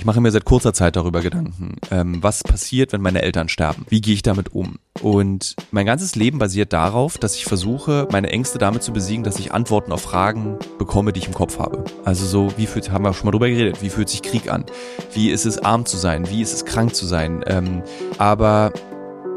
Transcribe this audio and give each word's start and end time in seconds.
Ich 0.00 0.06
mache 0.06 0.22
mir 0.22 0.30
seit 0.30 0.46
kurzer 0.46 0.72
Zeit 0.72 0.96
darüber 0.96 1.20
Gedanken, 1.20 1.76
ähm, 1.90 2.22
was 2.22 2.42
passiert, 2.42 2.94
wenn 2.94 3.02
meine 3.02 3.20
Eltern 3.20 3.50
sterben? 3.50 3.84
Wie 3.90 4.00
gehe 4.00 4.14
ich 4.14 4.22
damit 4.22 4.54
um? 4.54 4.78
Und 5.02 5.56
mein 5.72 5.84
ganzes 5.84 6.16
Leben 6.16 6.38
basiert 6.38 6.72
darauf, 6.72 7.18
dass 7.18 7.36
ich 7.36 7.44
versuche, 7.44 8.08
meine 8.10 8.30
Ängste 8.30 8.56
damit 8.56 8.82
zu 8.82 8.94
besiegen, 8.94 9.24
dass 9.24 9.38
ich 9.38 9.52
Antworten 9.52 9.92
auf 9.92 10.00
Fragen 10.00 10.56
bekomme, 10.78 11.12
die 11.12 11.20
ich 11.20 11.26
im 11.26 11.34
Kopf 11.34 11.58
habe. 11.58 11.84
Also 12.02 12.24
so, 12.24 12.50
wie 12.56 12.64
fühlt, 12.64 12.90
haben 12.90 13.04
wir 13.04 13.12
schon 13.12 13.26
mal 13.26 13.32
drüber 13.32 13.50
geredet, 13.50 13.82
wie 13.82 13.90
fühlt 13.90 14.08
sich 14.08 14.22
Krieg 14.22 14.50
an? 14.50 14.64
Wie 15.12 15.28
ist 15.28 15.44
es 15.44 15.58
arm 15.58 15.84
zu 15.84 15.98
sein? 15.98 16.30
Wie 16.30 16.40
ist 16.40 16.54
es 16.54 16.64
krank 16.64 16.94
zu 16.94 17.04
sein? 17.04 17.44
Ähm, 17.46 17.82
aber 18.16 18.72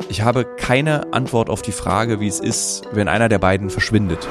ich 0.07 0.21
habe 0.21 0.45
keine 0.45 1.11
Antwort 1.11 1.50
auf 1.50 1.61
die 1.61 1.73
Frage, 1.73 2.21
wie 2.21 2.27
es 2.27 2.39
ist, 2.39 2.84
wenn 2.93 3.09
einer 3.09 3.27
der 3.27 3.39
beiden 3.39 3.70
verschwindet. 3.70 4.30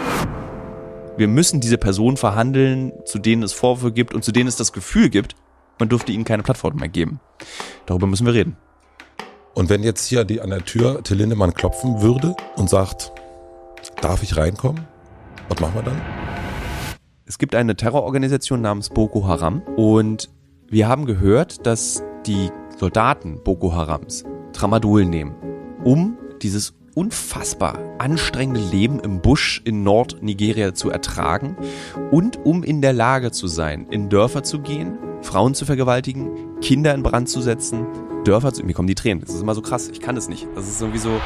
Wir 1.19 1.29
müssen 1.29 1.61
diese 1.61 1.77
Personen 1.77 2.17
verhandeln, 2.17 2.95
zu 3.05 3.19
denen 3.19 3.43
es 3.43 3.53
Vorwürfe 3.53 3.93
gibt 3.93 4.15
und 4.15 4.25
zu 4.25 4.33
denen 4.33 4.49
es 4.49 4.57
das 4.57 4.73
Gefühl 4.73 5.11
gibt, 5.11 5.37
man 5.83 5.89
dürfte 5.89 6.13
ihnen 6.13 6.23
keine 6.23 6.45
Plattform 6.45 6.77
mehr 6.77 6.89
geben. 6.89 7.19
Darüber 7.87 8.07
müssen 8.07 8.25
wir 8.25 8.35
reden. 8.35 8.57
Und 9.53 9.69
wenn 9.69 9.83
jetzt 9.83 10.07
hier 10.07 10.23
die 10.23 10.41
an 10.41 10.51
der 10.51 10.65
Tür 10.65 11.03
Till 11.03 11.17
Lindemann 11.17 11.55
klopfen 11.55 12.01
würde 12.01 12.37
und 12.55 12.71
sagt, 12.71 13.11
darf 14.01 14.23
ich 14.23 14.37
reinkommen? 14.37 14.87
Was 15.49 15.59
machen 15.59 15.75
wir 15.75 15.83
dann? 15.83 16.01
Es 17.27 17.37
gibt 17.37 17.57
eine 17.57 17.75
Terrororganisation 17.75 18.61
namens 18.61 18.91
Boko 18.91 19.27
Haram 19.27 19.63
und 19.77 20.31
wir 20.69 20.87
haben 20.87 21.05
gehört, 21.05 21.67
dass 21.67 22.05
die 22.27 22.51
Soldaten 22.79 23.43
Boko 23.43 23.73
Harams 23.73 24.23
Tramadol 24.53 25.05
nehmen, 25.05 25.35
um 25.83 26.17
dieses 26.43 26.75
unfassbar 26.95 27.81
anstrengende 27.99 28.61
Leben 28.61 29.01
im 29.01 29.21
Busch 29.21 29.61
in 29.65 29.83
Nordnigeria 29.83 30.75
zu 30.75 30.91
ertragen 30.91 31.57
und 32.13 32.39
um 32.47 32.63
in 32.63 32.83
der 32.83 32.93
Lage 32.93 33.33
zu 33.33 33.49
sein, 33.49 33.89
in 33.91 34.09
Dörfer 34.11 34.45
zu 34.45 34.61
gehen, 34.61 34.97
Frauen 35.23 35.55
zu 35.55 35.65
vergewaltigen, 35.65 36.61
Kinder 36.61 36.95
in 36.95 37.03
Brand 37.03 37.29
zu 37.29 37.41
setzen, 37.41 37.87
Dörfer 38.25 38.53
zu... 38.53 38.65
Mir 38.65 38.75
kommen 38.75 38.89
die 38.89 38.95
Tränen. 38.95 39.21
Das 39.21 39.35
ist 39.35 39.43
immer 39.43 39.55
so 39.55 39.63
krass. 39.63 39.89
Ich 39.89 40.01
kann 40.01 40.15
das 40.15 40.29
nicht. 40.29 40.47
Das 40.55 40.69
ist 40.69 40.81
irgendwie 40.81 40.99
so... 40.99 41.21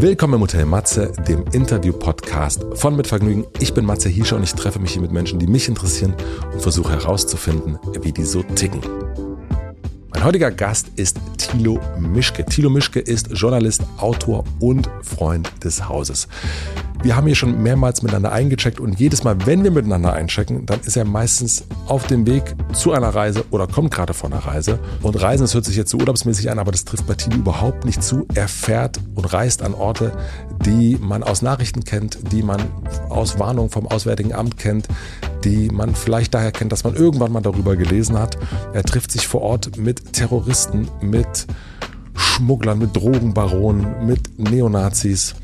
Willkommen 0.00 0.34
im 0.34 0.40
Hotel 0.42 0.64
Matze, 0.64 1.12
dem 1.28 1.44
Interview-Podcast 1.52 2.64
von 2.74 2.96
Mit 2.96 3.08
Vergnügen. 3.08 3.44
Ich 3.58 3.74
bin 3.74 3.84
Matze 3.84 4.08
Hiescher 4.08 4.36
und 4.36 4.44
ich 4.44 4.54
treffe 4.54 4.78
mich 4.78 4.92
hier 4.92 5.02
mit 5.02 5.12
Menschen, 5.12 5.38
die 5.38 5.46
mich 5.46 5.68
interessieren 5.68 6.14
und 6.52 6.62
versuche 6.62 6.92
herauszufinden, 6.92 7.78
wie 8.02 8.12
die 8.12 8.24
so 8.24 8.42
ticken. 8.42 8.80
Mein 10.10 10.24
heutiger 10.24 10.50
Gast 10.50 10.88
ist 10.96 11.20
Thilo 11.36 11.78
Mischke. 11.98 12.42
Thilo 12.44 12.70
Mischke 12.70 12.98
ist 12.98 13.28
Journalist, 13.32 13.82
Autor 13.98 14.44
und 14.58 14.88
Freund 15.02 15.50
des 15.62 15.86
Hauses. 15.86 16.28
Wir 17.00 17.14
haben 17.14 17.26
hier 17.26 17.36
schon 17.36 17.62
mehrmals 17.62 18.02
miteinander 18.02 18.32
eingecheckt 18.32 18.80
und 18.80 18.98
jedes 18.98 19.22
Mal, 19.22 19.46
wenn 19.46 19.62
wir 19.62 19.70
miteinander 19.70 20.14
einchecken, 20.14 20.66
dann 20.66 20.80
ist 20.80 20.96
er 20.96 21.04
meistens 21.04 21.64
auf 21.86 22.08
dem 22.08 22.26
Weg 22.26 22.56
zu 22.72 22.92
einer 22.92 23.10
Reise 23.10 23.44
oder 23.50 23.68
kommt 23.68 23.92
gerade 23.94 24.14
von 24.14 24.32
einer 24.32 24.44
Reise. 24.44 24.80
Und 25.02 25.14
Reisen, 25.14 25.44
das 25.44 25.54
hört 25.54 25.64
sich 25.64 25.76
jetzt 25.76 25.90
so 25.90 25.98
urlaubsmäßig 25.98 26.50
an, 26.50 26.58
aber 26.58 26.72
das 26.72 26.84
trifft 26.84 27.06
bei 27.06 27.14
Thilo 27.14 27.36
überhaupt 27.36 27.84
nicht 27.84 28.02
zu. 28.02 28.26
Er 28.34 28.48
fährt 28.48 28.98
und 29.14 29.32
reist 29.32 29.62
an 29.62 29.74
Orte, 29.74 30.12
die 30.64 30.98
man 31.00 31.22
aus 31.22 31.40
Nachrichten 31.40 31.84
kennt, 31.84 32.32
die 32.32 32.42
man 32.42 32.60
aus 33.08 33.38
Warnungen 33.38 33.70
vom 33.70 33.86
Auswärtigen 33.86 34.34
Amt 34.34 34.58
kennt, 34.58 34.88
die 35.44 35.68
man 35.70 35.94
vielleicht 35.94 36.34
daher 36.34 36.50
kennt, 36.50 36.72
dass 36.72 36.82
man 36.82 36.96
irgendwann 36.96 37.30
mal 37.30 37.42
darüber 37.42 37.76
gelesen 37.76 38.18
hat. 38.18 38.36
Er 38.72 38.82
trifft 38.82 39.12
sich 39.12 39.28
vor 39.28 39.42
Ort 39.42 39.76
mit 39.76 40.14
Terroristen, 40.14 40.88
mit 41.00 41.46
Schmugglern, 42.18 42.78
mit 42.78 42.94
Drogenbaronen, 42.96 44.06
mit 44.06 44.38
Neonazis 44.38 45.34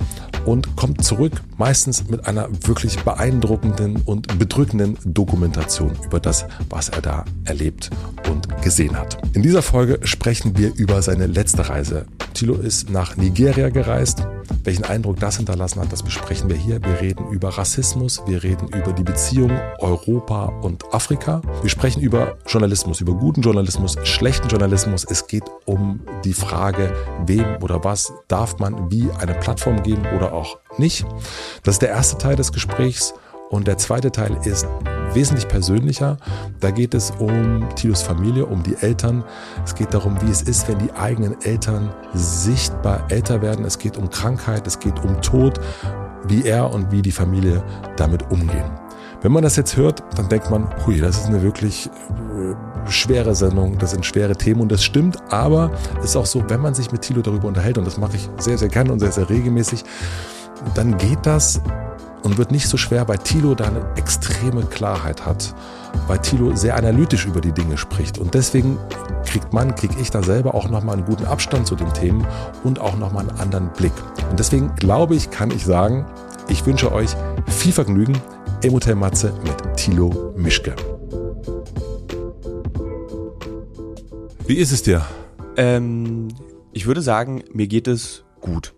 und 0.44 0.76
kommt 0.76 1.04
zurück, 1.04 1.42
meistens 1.56 2.08
mit 2.08 2.26
einer 2.26 2.48
wirklich 2.66 2.98
beeindruckenden 3.00 4.02
und 4.04 4.38
bedrückenden 4.38 4.98
Dokumentation 5.04 5.92
über 6.04 6.20
das, 6.20 6.46
was 6.68 6.88
er 6.88 7.00
da 7.00 7.24
erlebt 7.44 7.90
und 8.30 8.62
gesehen 8.62 8.98
hat. 8.98 9.18
In 9.34 9.42
dieser 9.42 9.62
Folge 9.62 9.98
sprechen 10.06 10.56
wir 10.56 10.74
über 10.74 11.02
seine 11.02 11.26
letzte 11.26 11.68
Reise. 11.68 12.06
Thilo 12.34 12.54
ist 12.54 12.90
nach 12.90 13.16
Nigeria 13.16 13.68
gereist. 13.68 14.26
Welchen 14.64 14.84
Eindruck 14.84 15.20
das 15.20 15.36
hinterlassen 15.36 15.80
hat, 15.80 15.92
das 15.92 16.02
besprechen 16.02 16.48
wir 16.48 16.56
hier. 16.56 16.82
Wir 16.82 17.00
reden 17.00 17.30
über 17.30 17.50
Rassismus, 17.50 18.22
wir 18.26 18.42
reden 18.42 18.68
über 18.68 18.92
die 18.92 19.04
Beziehung 19.04 19.52
Europa 19.78 20.46
und 20.62 20.92
Afrika. 20.92 21.42
Wir 21.62 21.70
sprechen 21.70 22.02
über 22.02 22.36
Journalismus, 22.46 23.00
über 23.00 23.14
guten 23.14 23.42
Journalismus, 23.42 23.96
schlechten 24.04 24.48
Journalismus. 24.48 25.04
Es 25.08 25.26
geht 25.26 25.44
um 25.64 26.00
die 26.24 26.32
Frage, 26.32 26.92
wem 27.26 27.62
oder 27.62 27.84
was 27.84 28.12
darf 28.28 28.58
man 28.58 28.90
wie 28.90 29.08
eine 29.18 29.34
Plattform 29.34 29.82
geben 29.82 30.02
oder 30.16 30.32
auch 30.32 30.58
nicht. 30.78 31.04
Das 31.62 31.76
ist 31.76 31.82
der 31.82 31.90
erste 31.90 32.18
Teil 32.18 32.36
des 32.36 32.52
Gesprächs. 32.52 33.14
Und 33.50 33.66
der 33.66 33.78
zweite 33.78 34.10
Teil 34.10 34.36
ist 34.44 34.66
wesentlich 35.12 35.46
persönlicher. 35.46 36.16
Da 36.60 36.70
geht 36.70 36.94
es 36.94 37.12
um 37.18 37.68
Tilos 37.76 38.02
Familie, 38.02 38.46
um 38.46 38.62
die 38.62 38.74
Eltern. 38.80 39.22
Es 39.64 39.74
geht 39.74 39.94
darum, 39.94 40.20
wie 40.22 40.30
es 40.30 40.42
ist, 40.42 40.68
wenn 40.68 40.78
die 40.78 40.92
eigenen 40.92 41.40
Eltern 41.42 41.94
sichtbar 42.14 43.04
älter 43.10 43.42
werden. 43.42 43.64
Es 43.64 43.78
geht 43.78 43.96
um 43.96 44.10
Krankheit, 44.10 44.66
es 44.66 44.80
geht 44.80 44.98
um 45.04 45.20
Tod, 45.20 45.60
wie 46.26 46.44
er 46.44 46.72
und 46.72 46.90
wie 46.90 47.02
die 47.02 47.12
Familie 47.12 47.62
damit 47.96 48.30
umgehen. 48.30 48.70
Wenn 49.22 49.32
man 49.32 49.42
das 49.42 49.56
jetzt 49.56 49.76
hört, 49.76 50.02
dann 50.18 50.28
denkt 50.28 50.50
man, 50.50 50.68
hui, 50.84 51.00
das 51.00 51.16
ist 51.16 51.26
eine 51.28 51.42
wirklich 51.42 51.86
äh, 51.86 52.90
schwere 52.90 53.34
Sendung, 53.34 53.78
das 53.78 53.92
sind 53.92 54.04
schwere 54.04 54.36
Themen 54.36 54.60
und 54.60 54.70
das 54.70 54.84
stimmt, 54.84 55.16
aber 55.32 55.70
es 56.00 56.10
ist 56.10 56.16
auch 56.16 56.26
so, 56.26 56.44
wenn 56.50 56.60
man 56.60 56.74
sich 56.74 56.92
mit 56.92 57.00
Tilo 57.00 57.22
darüber 57.22 57.48
unterhält, 57.48 57.78
und 57.78 57.86
das 57.86 57.96
mache 57.96 58.16
ich 58.16 58.28
sehr, 58.36 58.58
sehr 58.58 58.68
gerne 58.68 58.92
und 58.92 58.98
sehr, 58.98 59.12
sehr 59.12 59.30
regelmäßig, 59.30 59.82
dann 60.74 60.96
geht 60.98 61.24
das 61.24 61.60
und 62.22 62.38
wird 62.38 62.50
nicht 62.50 62.68
so 62.68 62.76
schwer, 62.76 63.06
weil 63.06 63.18
Thilo 63.18 63.54
da 63.54 63.66
eine 63.66 63.84
extreme 63.96 64.62
Klarheit 64.62 65.24
hat, 65.26 65.54
weil 66.06 66.18
Thilo 66.18 66.54
sehr 66.56 66.76
analytisch 66.76 67.26
über 67.26 67.40
die 67.40 67.52
Dinge 67.52 67.76
spricht 67.76 68.18
und 68.18 68.34
deswegen 68.34 68.78
kriegt 69.26 69.52
man, 69.52 69.74
kriege 69.74 69.94
ich 70.00 70.10
da 70.10 70.22
selber 70.22 70.54
auch 70.54 70.68
nochmal 70.68 70.96
einen 70.96 71.04
guten 71.04 71.26
Abstand 71.26 71.66
zu 71.66 71.76
den 71.76 71.92
Themen 71.92 72.26
und 72.62 72.78
auch 72.78 72.96
nochmal 72.96 73.28
einen 73.28 73.38
anderen 73.38 73.72
Blick. 73.72 73.92
Und 74.30 74.38
deswegen 74.38 74.74
glaube 74.76 75.14
ich, 75.14 75.30
kann 75.30 75.50
ich 75.50 75.64
sagen, 75.64 76.06
ich 76.48 76.64
wünsche 76.66 76.92
euch 76.92 77.10
viel 77.46 77.72
Vergnügen 77.72 78.20
im 78.62 78.72
Hotel 78.72 78.94
Matze 78.94 79.32
mit 79.44 79.76
Thilo 79.76 80.32
Mischke. 80.36 80.74
Wie 84.46 84.56
ist 84.56 84.72
es 84.72 84.82
dir? 84.82 85.02
Ähm, 85.56 86.28
ich 86.72 86.86
würde 86.86 87.00
sagen, 87.02 87.44
mir 87.52 87.66
geht 87.66 87.88
es 87.88 88.24
gut. 88.40 88.74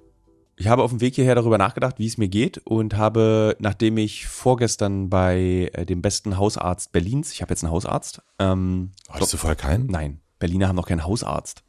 Ich 0.58 0.68
habe 0.68 0.82
auf 0.82 0.90
dem 0.90 1.02
Weg 1.02 1.14
hierher 1.14 1.34
darüber 1.34 1.58
nachgedacht, 1.58 1.98
wie 1.98 2.06
es 2.06 2.16
mir 2.16 2.28
geht 2.28 2.58
und 2.58 2.96
habe, 2.96 3.56
nachdem 3.58 3.98
ich 3.98 4.26
vorgestern 4.26 5.10
bei 5.10 5.70
äh, 5.74 5.84
dem 5.84 6.00
besten 6.00 6.38
Hausarzt 6.38 6.92
Berlins, 6.92 7.30
ich 7.32 7.42
habe 7.42 7.52
jetzt 7.52 7.62
einen 7.62 7.72
Hausarzt. 7.72 8.22
Ähm, 8.38 8.92
Hattest 9.10 9.34
du 9.34 9.36
vorher 9.36 9.56
keinen? 9.56 9.86
Nein, 9.86 10.20
Berliner 10.38 10.68
haben 10.68 10.76
noch 10.76 10.88
keinen 10.88 11.04
Hausarzt. 11.04 11.62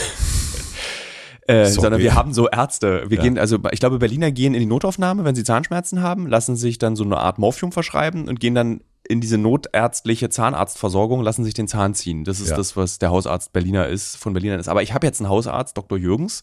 Äh, 1.50 1.64
sondern 1.64 1.98
wir 1.98 2.14
haben 2.14 2.34
so 2.34 2.46
Ärzte. 2.46 3.04
Wir 3.08 3.16
ja. 3.16 3.22
gehen, 3.22 3.38
also 3.38 3.56
ich 3.70 3.80
glaube, 3.80 3.98
Berliner 3.98 4.30
gehen 4.30 4.52
in 4.52 4.60
die 4.60 4.66
Notaufnahme, 4.66 5.24
wenn 5.24 5.34
sie 5.34 5.44
Zahnschmerzen 5.44 6.02
haben, 6.02 6.26
lassen 6.26 6.56
sich 6.56 6.76
dann 6.76 6.94
so 6.94 7.04
eine 7.04 7.16
Art 7.16 7.38
Morphium 7.38 7.72
verschreiben 7.72 8.28
und 8.28 8.38
gehen 8.38 8.54
dann 8.54 8.82
in 9.08 9.22
diese 9.22 9.38
notärztliche 9.38 10.28
Zahnarztversorgung, 10.28 11.22
lassen 11.22 11.42
sich 11.42 11.54
den 11.54 11.66
Zahn 11.66 11.94
ziehen. 11.94 12.24
Das 12.24 12.40
ist 12.40 12.50
ja. 12.50 12.56
das, 12.56 12.76
was 12.76 12.98
der 12.98 13.10
Hausarzt 13.10 13.54
Berliner 13.54 13.86
ist, 13.86 14.16
von 14.16 14.34
Berlinern 14.34 14.60
ist. 14.60 14.68
Aber 14.68 14.82
ich 14.82 14.92
habe 14.92 15.06
jetzt 15.06 15.20
einen 15.20 15.30
Hausarzt, 15.30 15.78
Dr. 15.78 15.96
Jürgens, 15.96 16.42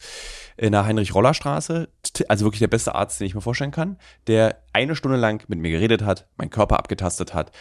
in 0.58 0.72
der 0.72 0.86
Heinrich-Roller-Straße, 0.86 1.88
also 2.28 2.46
wirklich 2.46 2.60
der 2.60 2.68
beste 2.68 2.96
Arzt, 2.96 3.20
den 3.20 3.28
ich 3.28 3.36
mir 3.36 3.42
vorstellen 3.42 3.70
kann, 3.70 3.98
der 4.26 4.64
eine 4.74 4.96
Stunde 4.96 5.18
lang 5.18 5.44
mit 5.48 5.60
mir 5.60 5.70
geredet 5.70 6.02
hat, 6.02 6.28
meinen 6.38 6.50
Körper 6.50 6.80
abgetastet 6.80 7.36
hat, 7.36 7.52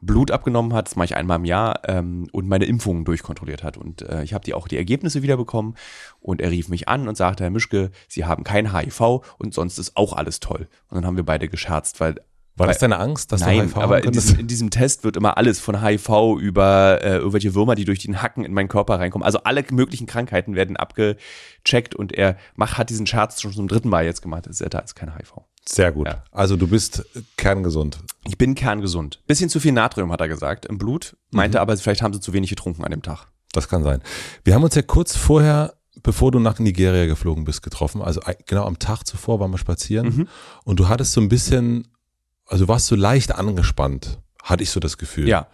Blut 0.00 0.30
abgenommen 0.30 0.72
hat, 0.72 0.86
das 0.86 0.96
mache 0.96 1.06
ich 1.06 1.16
einmal 1.16 1.38
im 1.38 1.44
Jahr, 1.44 1.80
ähm, 1.88 2.28
und 2.30 2.46
meine 2.46 2.66
Impfungen 2.66 3.04
durchkontrolliert 3.04 3.64
hat. 3.64 3.76
Und 3.76 4.02
äh, 4.02 4.22
ich 4.22 4.34
habe 4.34 4.44
die 4.44 4.54
auch 4.54 4.68
die 4.68 4.76
Ergebnisse 4.76 5.22
wiederbekommen 5.22 5.74
und 6.20 6.40
er 6.40 6.50
rief 6.52 6.68
mich 6.68 6.88
an 6.88 7.08
und 7.08 7.16
sagte, 7.16 7.42
Herr 7.42 7.50
Mischke, 7.50 7.90
Sie 8.06 8.24
haben 8.24 8.44
kein 8.44 8.72
HIV 8.72 9.22
und 9.38 9.52
sonst 9.52 9.78
ist 9.78 9.96
auch 9.96 10.12
alles 10.12 10.38
toll. 10.38 10.68
Und 10.88 10.96
dann 10.96 11.06
haben 11.06 11.16
wir 11.16 11.24
beide 11.24 11.48
gescherzt, 11.48 11.98
weil 11.98 12.16
war 12.56 12.68
das 12.68 12.78
deine 12.78 12.98
Angst, 12.98 13.32
dass 13.32 13.40
Nein, 13.40 13.58
du 13.58 13.64
HIV 13.64 13.76
aber 13.78 14.04
in 14.04 14.12
diesem, 14.12 14.38
in 14.38 14.46
diesem, 14.46 14.70
Test 14.70 15.02
wird 15.02 15.16
immer 15.16 15.36
alles 15.36 15.58
von 15.58 15.82
HIV 15.82 16.38
über 16.40 17.00
äh, 17.02 17.16
irgendwelche 17.16 17.54
Würmer, 17.54 17.74
die 17.74 17.84
durch 17.84 18.00
den 18.00 18.22
Hacken 18.22 18.44
in 18.44 18.52
meinen 18.52 18.68
Körper 18.68 19.00
reinkommen. 19.00 19.26
Also 19.26 19.40
alle 19.42 19.64
möglichen 19.70 20.06
Krankheiten 20.06 20.54
werden 20.54 20.76
abgecheckt 20.76 21.96
und 21.96 22.12
er 22.12 22.36
macht, 22.54 22.78
hat 22.78 22.90
diesen 22.90 23.06
Scherz 23.06 23.40
schon 23.40 23.52
zum 23.52 23.66
dritten 23.66 23.88
Mal 23.88 24.04
jetzt 24.04 24.22
gemacht. 24.22 24.46
Ist, 24.46 24.64
da 24.72 24.78
ist 24.78 24.94
kein 24.94 25.16
HIV. 25.16 25.40
Sehr 25.66 25.90
gut. 25.90 26.06
Ja. 26.06 26.22
Also 26.30 26.56
du 26.56 26.68
bist 26.68 27.04
kerngesund. 27.36 27.98
Ich 28.26 28.38
bin 28.38 28.54
kerngesund. 28.54 29.20
Bisschen 29.26 29.48
zu 29.48 29.58
viel 29.58 29.72
Natrium, 29.72 30.12
hat 30.12 30.20
er 30.20 30.28
gesagt, 30.28 30.66
im 30.66 30.78
Blut. 30.78 31.16
Meinte 31.30 31.58
mhm. 31.58 31.62
aber, 31.62 31.76
vielleicht 31.76 32.02
haben 32.02 32.12
sie 32.12 32.20
zu 32.20 32.32
wenig 32.32 32.50
getrunken 32.50 32.84
an 32.84 32.90
dem 32.90 33.02
Tag. 33.02 33.26
Das 33.52 33.68
kann 33.68 33.82
sein. 33.82 34.00
Wir 34.44 34.54
haben 34.54 34.62
uns 34.62 34.74
ja 34.74 34.82
kurz 34.82 35.16
vorher 35.16 35.74
bevor 36.02 36.32
du 36.32 36.38
nach 36.38 36.58
Nigeria 36.58 37.06
geflogen 37.06 37.44
bist, 37.44 37.62
getroffen. 37.62 38.02
Also 38.02 38.20
genau 38.46 38.66
am 38.66 38.78
Tag 38.78 39.04
zuvor 39.04 39.40
waren 39.40 39.50
wir 39.50 39.58
spazieren. 39.58 40.06
Mhm. 40.06 40.28
Und 40.64 40.80
du 40.80 40.88
hattest 40.88 41.12
so 41.12 41.20
ein 41.20 41.28
bisschen 41.28 41.88
also 42.46 42.68
warst 42.68 42.90
du 42.90 42.96
leicht 42.96 43.34
angespannt, 43.34 44.18
hatte 44.42 44.62
ich 44.62 44.70
so 44.70 44.80
das 44.80 44.98
Gefühl. 44.98 45.28
Ja. 45.28 45.48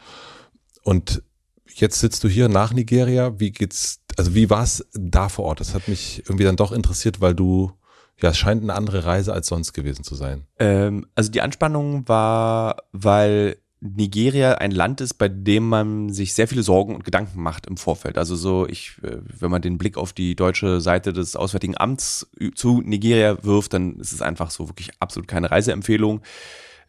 Und 0.82 1.22
jetzt 1.66 2.00
sitzt 2.00 2.25
du 2.25 2.28
hier 2.28 2.48
nach 2.48 2.72
Nigeria. 2.72 3.38
Wie 3.38 3.52
geht's, 3.52 4.00
also 4.16 4.34
wie 4.34 4.50
war 4.50 4.62
es 4.62 4.87
da 4.92 5.28
vor 5.28 5.46
Ort? 5.46 5.60
Das 5.60 5.75
hat 5.75 5.88
mich 5.88 6.22
irgendwie 6.26 6.44
dann 6.44 6.56
doch 6.56 6.72
interessiert, 6.72 7.20
weil 7.20 7.34
du, 7.34 7.72
ja, 8.20 8.31
es 8.31 8.38
scheint 8.38 8.62
eine 8.62 8.75
andere 8.75 9.04
Reise 9.04 9.32
als 9.32 9.46
sonst 9.46 9.72
gewesen 9.72 10.04
zu 10.04 10.14
sein. 10.14 10.46
Ähm, 10.58 11.06
also 11.14 11.31
die 11.31 11.42
Anspannung 11.42 12.08
war, 12.08 12.82
weil 12.92 13.56
Nigeria 13.82 14.56
ein 14.56 14.72
Land 14.72 15.00
ist, 15.00 15.14
bei 15.14 15.28
dem 15.28 15.66
man 15.66 16.12
sich 16.12 16.34
sehr 16.34 16.46
viele 16.46 16.62
Sorgen 16.62 16.94
und 16.94 17.04
Gedanken 17.04 17.42
macht 17.42 17.66
im 17.66 17.78
Vorfeld. 17.78 18.19
Also 18.19 18.37
so, 18.37 18.66
ich, 18.69 18.98
äh, 19.02 19.19
wenn 19.38 19.50
man 19.50 19.62
den 19.62 19.78
Blick 19.78 19.96
auf 19.96 20.12
die 20.12 20.37
deutsche 20.37 20.82
Seite 20.82 21.14
des 21.14 21.34
Auswärtigen 21.34 21.78
Amts 21.78 22.31
zu 22.54 22.82
Nigeria 22.82 23.42
wirft, 23.42 23.72
dann 23.72 23.98
ist 23.98 24.12
es 24.12 24.20
einfach 24.20 24.50
so 24.50 24.69
wirklich 24.69 24.90
absolut 25.00 25.28
keine 25.28 25.50
Reiseempfehlung 25.50 26.20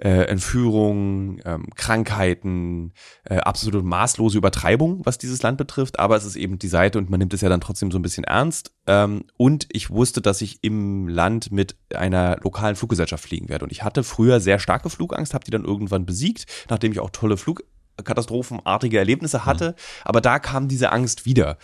äh, 0.02 0.24
Entführung, 0.24 1.40
ähm, 1.46 1.68
Krankheiten, 1.76 2.94
äh, 3.24 3.38
absolute 3.38 3.84
maßlose 3.84 4.38
Übertreibung, 4.38 5.02
was 5.04 5.20
dieses 5.20 5.44
Land 5.44 5.60
betrifft. 5.60 6.00
Aber 6.00 6.16
es 6.16 6.26
ist 6.26 6.36
eben 6.36 6.58
die 6.58 6.68
Seite 6.68 6.98
und 6.98 7.12
man 7.12 7.20
nimmt 7.20 7.34
es 7.36 7.42
ja 7.42 7.50
dann 7.50 7.62
trotzdem 7.62 7.92
so 7.92 8.00
ein 8.00 8.02
bisschen 8.02 8.24
ernst. 8.24 8.74
Ähm, 8.88 9.26
und 9.38 9.68
ich 9.72 9.92
wusste, 9.92 10.20
dass 10.22 10.42
ich 10.42 10.64
im 10.64 11.08
Land 11.08 11.52
mit 11.52 11.76
einer 11.94 12.38
lokalen 12.42 12.76
Fluggesellschaft 12.76 13.24
fliegen 13.24 13.48
werde. 13.48 13.66
Und 13.66 13.72
ich 13.72 13.84
hatte 13.84 14.04
früher 14.04 14.40
sehr 14.40 14.58
starke 14.58 14.90
Flugangst, 14.90 15.36
habe 15.36 15.46
die 15.46 15.52
dann 15.52 15.66
irgendwann 15.66 16.08
besiegt, 16.08 16.46
nachdem 16.70 16.92
ich 16.92 17.00
auch 17.00 17.12
tolle 17.12 17.38
Flugkatastrophenartige 17.38 18.98
Erlebnisse 18.98 19.46
hatte. 19.46 19.70
Mhm. 19.70 20.06
Aber 20.06 20.22
da 20.22 20.40
kam 20.40 20.68
diese 20.68 20.92
Angst 20.92 21.26
wieder. 21.26 21.60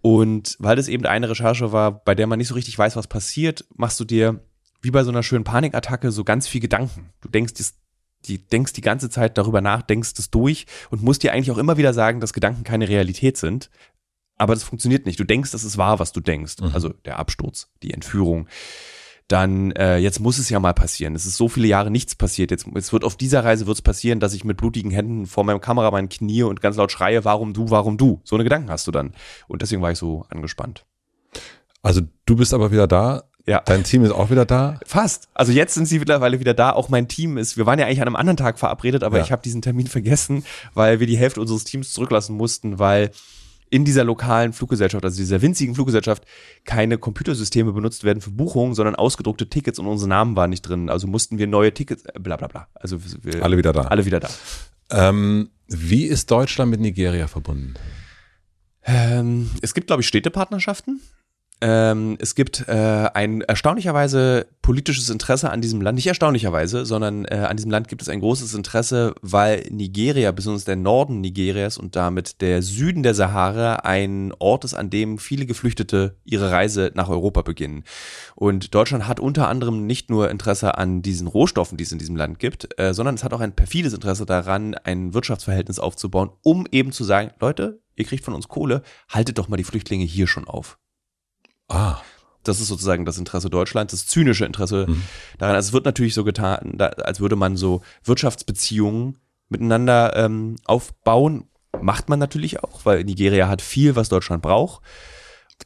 Und 0.00 0.56
weil 0.58 0.74
das 0.74 0.88
eben 0.88 1.06
eine 1.06 1.30
Recherche 1.30 1.70
war, 1.70 2.04
bei 2.04 2.16
der 2.16 2.26
man 2.26 2.38
nicht 2.38 2.48
so 2.48 2.54
richtig 2.54 2.76
weiß, 2.76 2.96
was 2.96 3.06
passiert, 3.06 3.64
machst 3.76 4.00
du 4.00 4.04
dir 4.04 4.40
wie 4.82 4.90
bei 4.90 5.04
so 5.04 5.10
einer 5.10 5.22
schönen 5.22 5.44
Panikattacke 5.44 6.10
so 6.10 6.24
ganz 6.24 6.46
viel 6.46 6.60
Gedanken. 6.60 7.10
Du 7.20 7.28
denkst 7.28 7.54
die, 7.54 7.64
die 8.26 8.38
denkst 8.38 8.72
die 8.74 8.80
ganze 8.82 9.08
Zeit 9.08 9.38
darüber 9.38 9.60
nach, 9.60 9.82
denkst 9.82 10.12
es 10.18 10.30
durch 10.30 10.66
und 10.90 11.02
musst 11.02 11.22
dir 11.22 11.32
eigentlich 11.32 11.50
auch 11.50 11.58
immer 11.58 11.76
wieder 11.76 11.94
sagen, 11.94 12.20
dass 12.20 12.32
Gedanken 12.32 12.64
keine 12.64 12.88
Realität 12.88 13.36
sind. 13.36 13.70
Aber 14.36 14.54
das 14.54 14.64
funktioniert 14.64 15.06
nicht. 15.06 15.20
Du 15.20 15.24
denkst, 15.24 15.52
das 15.52 15.64
ist 15.64 15.78
wahr, 15.78 16.00
was 16.00 16.12
du 16.12 16.20
denkst. 16.20 16.56
Mhm. 16.60 16.70
Also 16.74 16.88
der 17.04 17.18
Absturz, 17.18 17.70
die 17.82 17.92
Entführung. 17.92 18.48
Dann 19.28 19.70
äh, 19.72 19.98
jetzt 19.98 20.18
muss 20.18 20.38
es 20.38 20.50
ja 20.50 20.58
mal 20.58 20.74
passieren. 20.74 21.14
Es 21.14 21.26
ist 21.26 21.36
so 21.36 21.48
viele 21.48 21.68
Jahre 21.68 21.90
nichts 21.90 22.16
passiert. 22.16 22.50
Jetzt, 22.50 22.66
jetzt 22.74 22.92
wird 22.92 23.04
auf 23.04 23.16
dieser 23.16 23.44
Reise 23.44 23.66
wird 23.66 23.76
es 23.76 23.82
passieren, 23.82 24.18
dass 24.18 24.34
ich 24.34 24.44
mit 24.44 24.56
blutigen 24.56 24.90
Händen 24.90 25.26
vor 25.26 25.44
meinem 25.44 25.60
Kameramann 25.60 26.08
knie 26.08 26.42
und 26.42 26.60
ganz 26.60 26.76
laut 26.76 26.90
schreie, 26.90 27.24
warum 27.24 27.54
du, 27.54 27.70
warum 27.70 27.96
du. 27.96 28.20
So 28.24 28.36
eine 28.36 28.44
Gedanken 28.44 28.70
hast 28.70 28.86
du 28.88 28.90
dann. 28.90 29.14
Und 29.46 29.62
deswegen 29.62 29.80
war 29.80 29.92
ich 29.92 29.98
so 29.98 30.26
angespannt. 30.28 30.84
Also 31.82 32.00
du 32.26 32.36
bist 32.36 32.52
aber 32.54 32.70
wieder 32.72 32.86
da 32.86 33.24
ja. 33.46 33.60
Dein 33.64 33.84
Team 33.84 34.04
ist 34.04 34.12
auch 34.12 34.30
wieder 34.30 34.44
da? 34.44 34.78
Fast. 34.86 35.28
Also 35.34 35.52
jetzt 35.52 35.74
sind 35.74 35.86
sie 35.86 35.98
mittlerweile 35.98 36.38
wieder 36.40 36.54
da. 36.54 36.72
Auch 36.72 36.88
mein 36.88 37.08
Team 37.08 37.38
ist, 37.38 37.56
wir 37.56 37.66
waren 37.66 37.78
ja 37.78 37.86
eigentlich 37.86 38.00
an 38.00 38.08
einem 38.08 38.16
anderen 38.16 38.36
Tag 38.36 38.58
verabredet, 38.58 39.02
aber 39.02 39.18
ja. 39.18 39.24
ich 39.24 39.32
habe 39.32 39.42
diesen 39.42 39.62
Termin 39.62 39.86
vergessen, 39.86 40.44
weil 40.74 41.00
wir 41.00 41.06
die 41.06 41.16
Hälfte 41.16 41.40
unseres 41.40 41.64
Teams 41.64 41.92
zurücklassen 41.92 42.36
mussten, 42.36 42.78
weil 42.78 43.10
in 43.72 43.86
dieser 43.86 44.04
lokalen 44.04 44.52
Fluggesellschaft, 44.52 45.02
also 45.02 45.16
dieser 45.16 45.40
winzigen 45.40 45.74
Fluggesellschaft, 45.74 46.24
keine 46.64 46.98
Computersysteme 46.98 47.72
benutzt 47.72 48.04
werden 48.04 48.20
für 48.20 48.30
Buchungen, 48.30 48.74
sondern 48.74 48.94
ausgedruckte 48.94 49.48
Tickets 49.48 49.78
und 49.78 49.86
unsere 49.86 50.10
Namen 50.10 50.36
waren 50.36 50.50
nicht 50.50 50.60
drin. 50.60 50.90
Also 50.90 51.06
mussten 51.06 51.38
wir 51.38 51.46
neue 51.46 51.72
Tickets, 51.72 52.04
äh, 52.04 52.20
bla 52.20 52.36
bla 52.36 52.48
bla. 52.48 52.68
Also 52.74 52.98
wir, 53.22 53.42
alle 53.42 53.56
wieder 53.56 53.72
da. 53.72 53.82
Alle 53.82 54.04
wieder 54.04 54.20
da. 54.20 54.28
Ähm, 54.90 55.48
wie 55.68 56.04
ist 56.04 56.30
Deutschland 56.30 56.70
mit 56.70 56.80
Nigeria 56.80 57.26
verbunden? 57.28 57.74
Ähm, 58.84 59.50
es 59.62 59.72
gibt, 59.72 59.86
glaube 59.86 60.02
ich, 60.02 60.08
Städtepartnerschaften. 60.08 61.00
Ähm, 61.62 62.16
es 62.18 62.34
gibt 62.34 62.64
äh, 62.66 62.72
ein 63.14 63.40
erstaunlicherweise 63.42 64.48
politisches 64.62 65.10
Interesse 65.10 65.48
an 65.50 65.60
diesem 65.60 65.80
Land, 65.80 65.94
nicht 65.94 66.08
erstaunlicherweise, 66.08 66.84
sondern 66.84 67.24
äh, 67.24 67.36
an 67.36 67.56
diesem 67.56 67.70
Land 67.70 67.86
gibt 67.86 68.02
es 68.02 68.08
ein 68.08 68.18
großes 68.18 68.54
Interesse, 68.54 69.14
weil 69.22 69.64
Nigeria, 69.70 70.32
besonders 70.32 70.64
der 70.64 70.74
Norden 70.74 71.20
Nigerias 71.20 71.78
und 71.78 71.94
damit 71.94 72.40
der 72.40 72.62
Süden 72.62 73.04
der 73.04 73.14
Sahara 73.14 73.76
ein 73.76 74.34
Ort 74.40 74.64
ist, 74.64 74.74
an 74.74 74.90
dem 74.90 75.18
viele 75.18 75.46
Geflüchtete 75.46 76.16
ihre 76.24 76.50
Reise 76.50 76.90
nach 76.96 77.08
Europa 77.08 77.42
beginnen. 77.42 77.84
Und 78.34 78.74
Deutschland 78.74 79.06
hat 79.06 79.20
unter 79.20 79.46
anderem 79.46 79.86
nicht 79.86 80.10
nur 80.10 80.32
Interesse 80.32 80.76
an 80.76 81.00
diesen 81.00 81.28
Rohstoffen, 81.28 81.78
die 81.78 81.84
es 81.84 81.92
in 81.92 82.00
diesem 82.00 82.16
Land 82.16 82.40
gibt, 82.40 82.76
äh, 82.80 82.92
sondern 82.92 83.14
es 83.14 83.22
hat 83.22 83.32
auch 83.34 83.40
ein 83.40 83.54
perfides 83.54 83.92
Interesse 83.92 84.26
daran, 84.26 84.74
ein 84.74 85.14
Wirtschaftsverhältnis 85.14 85.78
aufzubauen, 85.78 86.30
um 86.42 86.66
eben 86.72 86.90
zu 86.90 87.04
sagen, 87.04 87.30
Leute, 87.38 87.80
ihr 87.94 88.04
kriegt 88.04 88.24
von 88.24 88.34
uns 88.34 88.48
Kohle, 88.48 88.82
haltet 89.08 89.38
doch 89.38 89.46
mal 89.46 89.58
die 89.58 89.64
Flüchtlinge 89.64 90.04
hier 90.04 90.26
schon 90.26 90.48
auf. 90.48 90.76
Ah. 91.72 92.00
Das 92.44 92.60
ist 92.60 92.68
sozusagen 92.68 93.04
das 93.04 93.18
Interesse 93.18 93.50
Deutschlands, 93.50 93.92
das 93.92 94.06
zynische 94.06 94.44
Interesse 94.44 94.86
mhm. 94.88 95.02
daran. 95.38 95.54
Also 95.54 95.68
es 95.68 95.72
wird 95.72 95.84
natürlich 95.84 96.14
so 96.14 96.24
getan, 96.24 96.80
als 96.80 97.20
würde 97.20 97.36
man 97.36 97.56
so 97.56 97.82
Wirtschaftsbeziehungen 98.02 99.18
miteinander 99.48 100.16
ähm, 100.16 100.56
aufbauen. 100.64 101.44
Macht 101.80 102.08
man 102.08 102.18
natürlich 102.18 102.64
auch, 102.64 102.84
weil 102.84 103.04
Nigeria 103.04 103.48
hat 103.48 103.62
viel, 103.62 103.94
was 103.94 104.08
Deutschland 104.08 104.42
braucht. 104.42 104.82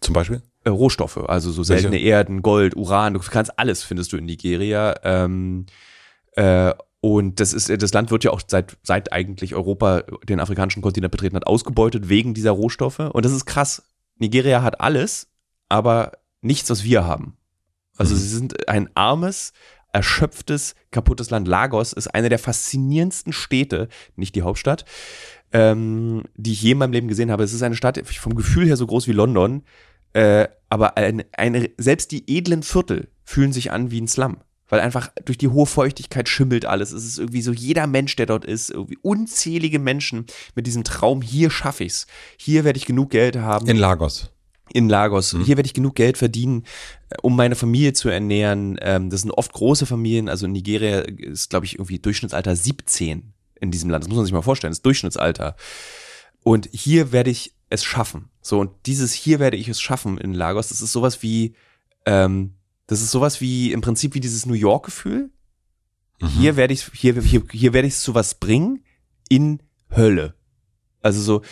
Zum 0.01 0.13
Beispiel? 0.13 0.43
Äh, 0.65 0.71
Rohstoffe, 0.71 1.17
also 1.17 1.51
so 1.51 1.63
seltene 1.63 1.93
Welche? 1.93 2.07
Erden, 2.07 2.43
Gold, 2.43 2.77
Uran, 2.77 3.15
du 3.15 3.21
kannst 3.21 3.59
alles 3.59 3.83
findest 3.83 4.13
du 4.13 4.19
in 4.19 4.27
Nigeria. 4.27 4.97
Ähm, 5.03 5.67
äh, 6.33 6.75
und 7.01 7.41
das 7.41 7.53
ist, 7.53 7.71
das 7.71 7.93
Land 7.93 8.11
wird 8.11 8.25
ja 8.25 8.33
auch 8.33 8.43
seit, 8.47 8.77
seit 8.83 9.13
eigentlich 9.13 9.55
Europa 9.55 10.03
den 10.29 10.41
afrikanischen 10.41 10.83
Kontinent 10.83 11.13
betreten 11.13 11.37
hat, 11.37 11.47
ausgebeutet 11.47 12.09
wegen 12.09 12.35
dieser 12.35 12.51
Rohstoffe. 12.51 12.99
Und 12.99 13.25
das 13.25 13.33
ist 13.33 13.47
krass. 13.47 13.83
Nigeria 14.19 14.63
hat 14.63 14.81
alles, 14.81 15.29
aber 15.69 16.13
nichts, 16.41 16.71
was 16.71 16.85
wir 16.85 17.05
haben. 17.05 17.37
Also 17.97 18.15
mhm. 18.15 18.19
sie 18.19 18.29
sind 18.29 18.69
ein 18.69 18.91
armes, 18.95 19.53
erschöpftes, 19.93 20.75
kaputtes 20.91 21.31
Land. 21.31 21.49
Lagos 21.49 21.93
ist 21.93 22.09
eine 22.09 22.29
der 22.29 22.39
faszinierendsten 22.39 23.33
Städte, 23.33 23.89
nicht 24.15 24.35
die 24.35 24.43
Hauptstadt, 24.43 24.85
ähm, 25.53 26.25
die 26.35 26.53
ich 26.53 26.63
je 26.63 26.73
in 26.73 26.79
meinem 26.79 26.93
Leben 26.93 27.09
gesehen 27.09 27.31
habe. 27.31 27.45
Es 27.45 27.53
ist 27.53 27.63
eine 27.63 27.77
Stadt 27.77 28.01
vom 28.07 28.35
Gefühl 28.35 28.67
her 28.67 28.77
so 28.77 28.87
groß 28.87 29.07
wie 29.09 29.13
London, 29.13 29.63
äh, 30.13 30.49
aber 30.69 30.97
eine, 30.97 31.25
eine, 31.33 31.71
selbst 31.79 32.11
die 32.11 32.25
edlen 32.37 32.63
Viertel 32.63 33.09
fühlen 33.25 33.53
sich 33.53 33.73
an 33.73 33.91
wie 33.91 34.01
ein 34.01 34.09
Slum. 34.09 34.39
Weil 34.69 34.81
einfach 34.81 35.11
durch 35.25 35.39
die 35.39 35.47
hohe 35.47 35.65
Feuchtigkeit 35.65 36.29
schimmelt 36.29 36.67
alles. 36.67 36.91
Es 36.91 37.05
ist 37.05 37.19
irgendwie 37.21 37.43
so, 37.43 37.53
jeder 37.53 37.87
Mensch, 37.87 38.17
der 38.17 38.27
dort 38.27 38.45
ist, 38.45 38.71
irgendwie 38.71 38.99
unzählige 39.01 39.79
Menschen 39.79 40.27
mit 40.57 40.67
diesem 40.67 40.83
Traum, 40.83 41.23
hier 41.23 41.51
schaffe 41.51 41.85
ich's. 41.85 42.09
Hier 42.37 42.65
werde 42.65 42.77
ich 42.77 42.85
genug 42.85 43.11
Geld 43.11 43.37
haben. 43.37 43.69
In 43.69 43.77
Lagos 43.77 44.33
in 44.73 44.89
Lagos. 44.89 45.33
Mhm. 45.33 45.45
Hier 45.45 45.57
werde 45.57 45.67
ich 45.67 45.75
genug 45.75 45.95
Geld 45.95 46.19
verdienen, 46.19 46.65
äh, 47.11 47.17
um 47.23 47.37
meine 47.37 47.55
Familie 47.55 47.93
zu 47.93 48.09
ernähren. 48.09 48.79
Ähm, 48.81 49.11
das 49.11 49.23
sind 49.23 49.31
oft 49.31 49.53
große 49.53 49.87
Familien. 49.87 50.29
Also 50.29 50.47
in 50.47 50.53
Nigeria 50.53 51.01
ist, 51.01 51.51
glaube 51.51 51.67
ich, 51.67 51.75
irgendwie 51.75 51.99
Durchschnittsalter 51.99 52.57
17 52.57 53.33
in 53.61 53.71
diesem 53.71 53.91
Land. 53.91 54.05
Das 54.05 54.09
muss 54.09 54.17
man 54.17 54.27
sich 54.27 54.35
mal 54.35 54.43
vorstellen. 54.43 54.73
Das 54.73 54.83
Durchschnittsalter. 54.83 55.57
Und 56.43 56.69
hier 56.73 57.13
werde 57.13 57.31
ich 57.31 57.55
es 57.71 57.85
schaffen. 57.85 58.31
So, 58.41 58.61
und 58.61 58.71
dieses 58.87 59.13
hier 59.13 59.39
werde 59.39 59.57
ich 59.57 59.69
es 59.69 59.81
schaffen 59.81 60.19
in 60.19 60.35
Lagos, 60.35 60.69
das 60.69 60.81
ist 60.81 60.93
sowas 60.93 61.23
wie, 61.23 61.55
ähm, 62.05 62.55
das 62.87 63.03
ist 63.03 63.11
sowas 63.11 63.41
wie, 63.41 63.73
im 63.73 63.81
Prinzip 63.81 64.15
wie 64.15 64.21
dieses 64.21 64.47
New 64.47 64.55
York-Gefühl. 64.55 65.31
Mhm. 66.21 66.29
Hier 66.29 66.57
werde 66.57 66.73
ich, 66.73 66.85
hier, 66.95 67.21
hier, 67.21 67.43
hier 67.51 67.73
werde 67.73 67.89
ich 67.89 67.95
es 67.95 68.03
zu 68.03 68.15
was 68.15 68.35
bringen 68.35 68.85
in 69.29 69.61
Hölle. 69.95 70.35
Also 71.03 71.21
so, 71.21 71.43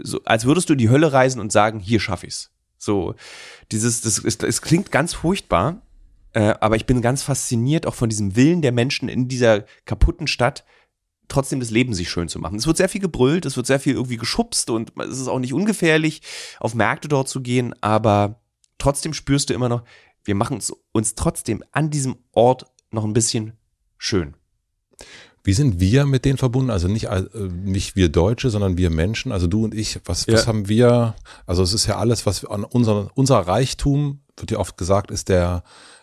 so, 0.00 0.20
als 0.24 0.44
würdest 0.44 0.68
du 0.68 0.74
in 0.74 0.78
die 0.78 0.90
Hölle 0.90 1.12
reisen 1.12 1.40
und 1.40 1.52
sagen, 1.52 1.80
hier 1.80 2.00
schaffe 2.00 2.26
ich's. 2.26 2.50
So, 2.78 3.14
dieses, 3.72 4.00
das, 4.02 4.18
es, 4.18 4.36
es 4.36 4.62
klingt 4.62 4.92
ganz 4.92 5.14
furchtbar, 5.14 5.82
äh, 6.32 6.54
aber 6.60 6.76
ich 6.76 6.86
bin 6.86 7.02
ganz 7.02 7.22
fasziniert 7.22 7.86
auch 7.86 7.94
von 7.94 8.08
diesem 8.08 8.36
Willen 8.36 8.62
der 8.62 8.72
Menschen 8.72 9.08
in 9.08 9.28
dieser 9.28 9.62
kaputten 9.84 10.26
Stadt, 10.26 10.64
trotzdem 11.26 11.60
das 11.60 11.70
Leben 11.70 11.94
sich 11.94 12.08
schön 12.08 12.28
zu 12.28 12.38
machen. 12.38 12.56
Es 12.56 12.66
wird 12.66 12.76
sehr 12.76 12.88
viel 12.88 13.00
gebrüllt, 13.00 13.44
es 13.44 13.56
wird 13.56 13.66
sehr 13.66 13.80
viel 13.80 13.94
irgendwie 13.94 14.16
geschubst 14.16 14.70
und 14.70 14.92
es 14.98 15.18
ist 15.18 15.28
auch 15.28 15.40
nicht 15.40 15.52
ungefährlich, 15.52 16.22
auf 16.60 16.74
Märkte 16.74 17.08
dort 17.08 17.28
zu 17.28 17.42
gehen, 17.42 17.74
aber 17.82 18.40
trotzdem 18.78 19.12
spürst 19.12 19.50
du 19.50 19.54
immer 19.54 19.68
noch, 19.68 19.82
wir 20.24 20.34
machen 20.34 20.58
es 20.58 20.72
uns 20.92 21.14
trotzdem 21.14 21.64
an 21.72 21.90
diesem 21.90 22.16
Ort 22.32 22.66
noch 22.90 23.04
ein 23.04 23.12
bisschen 23.12 23.54
schön. 23.98 24.34
Wie 25.44 25.52
sind 25.52 25.80
wir 25.80 26.06
mit 26.06 26.24
denen 26.24 26.38
verbunden? 26.38 26.70
Also 26.70 26.88
nicht, 26.88 27.04
äh, 27.04 27.24
nicht 27.64 27.96
wir 27.96 28.08
Deutsche, 28.08 28.50
sondern 28.50 28.76
wir 28.76 28.90
Menschen, 28.90 29.32
also 29.32 29.46
du 29.46 29.64
und 29.64 29.74
ich. 29.74 30.00
Was, 30.04 30.26
ja. 30.26 30.34
was 30.34 30.46
haben 30.46 30.68
wir? 30.68 31.14
Also 31.46 31.62
es 31.62 31.72
ist 31.72 31.86
ja 31.86 31.96
alles, 31.96 32.26
was 32.26 32.44
an 32.44 32.64
unser, 32.64 33.10
unser 33.14 33.38
Reichtum, 33.38 34.20
wird 34.36 34.50
ja 34.50 34.58
oft 34.58 34.76
gesagt, 34.76 35.10
ist 35.10 35.28
der, 35.28 35.62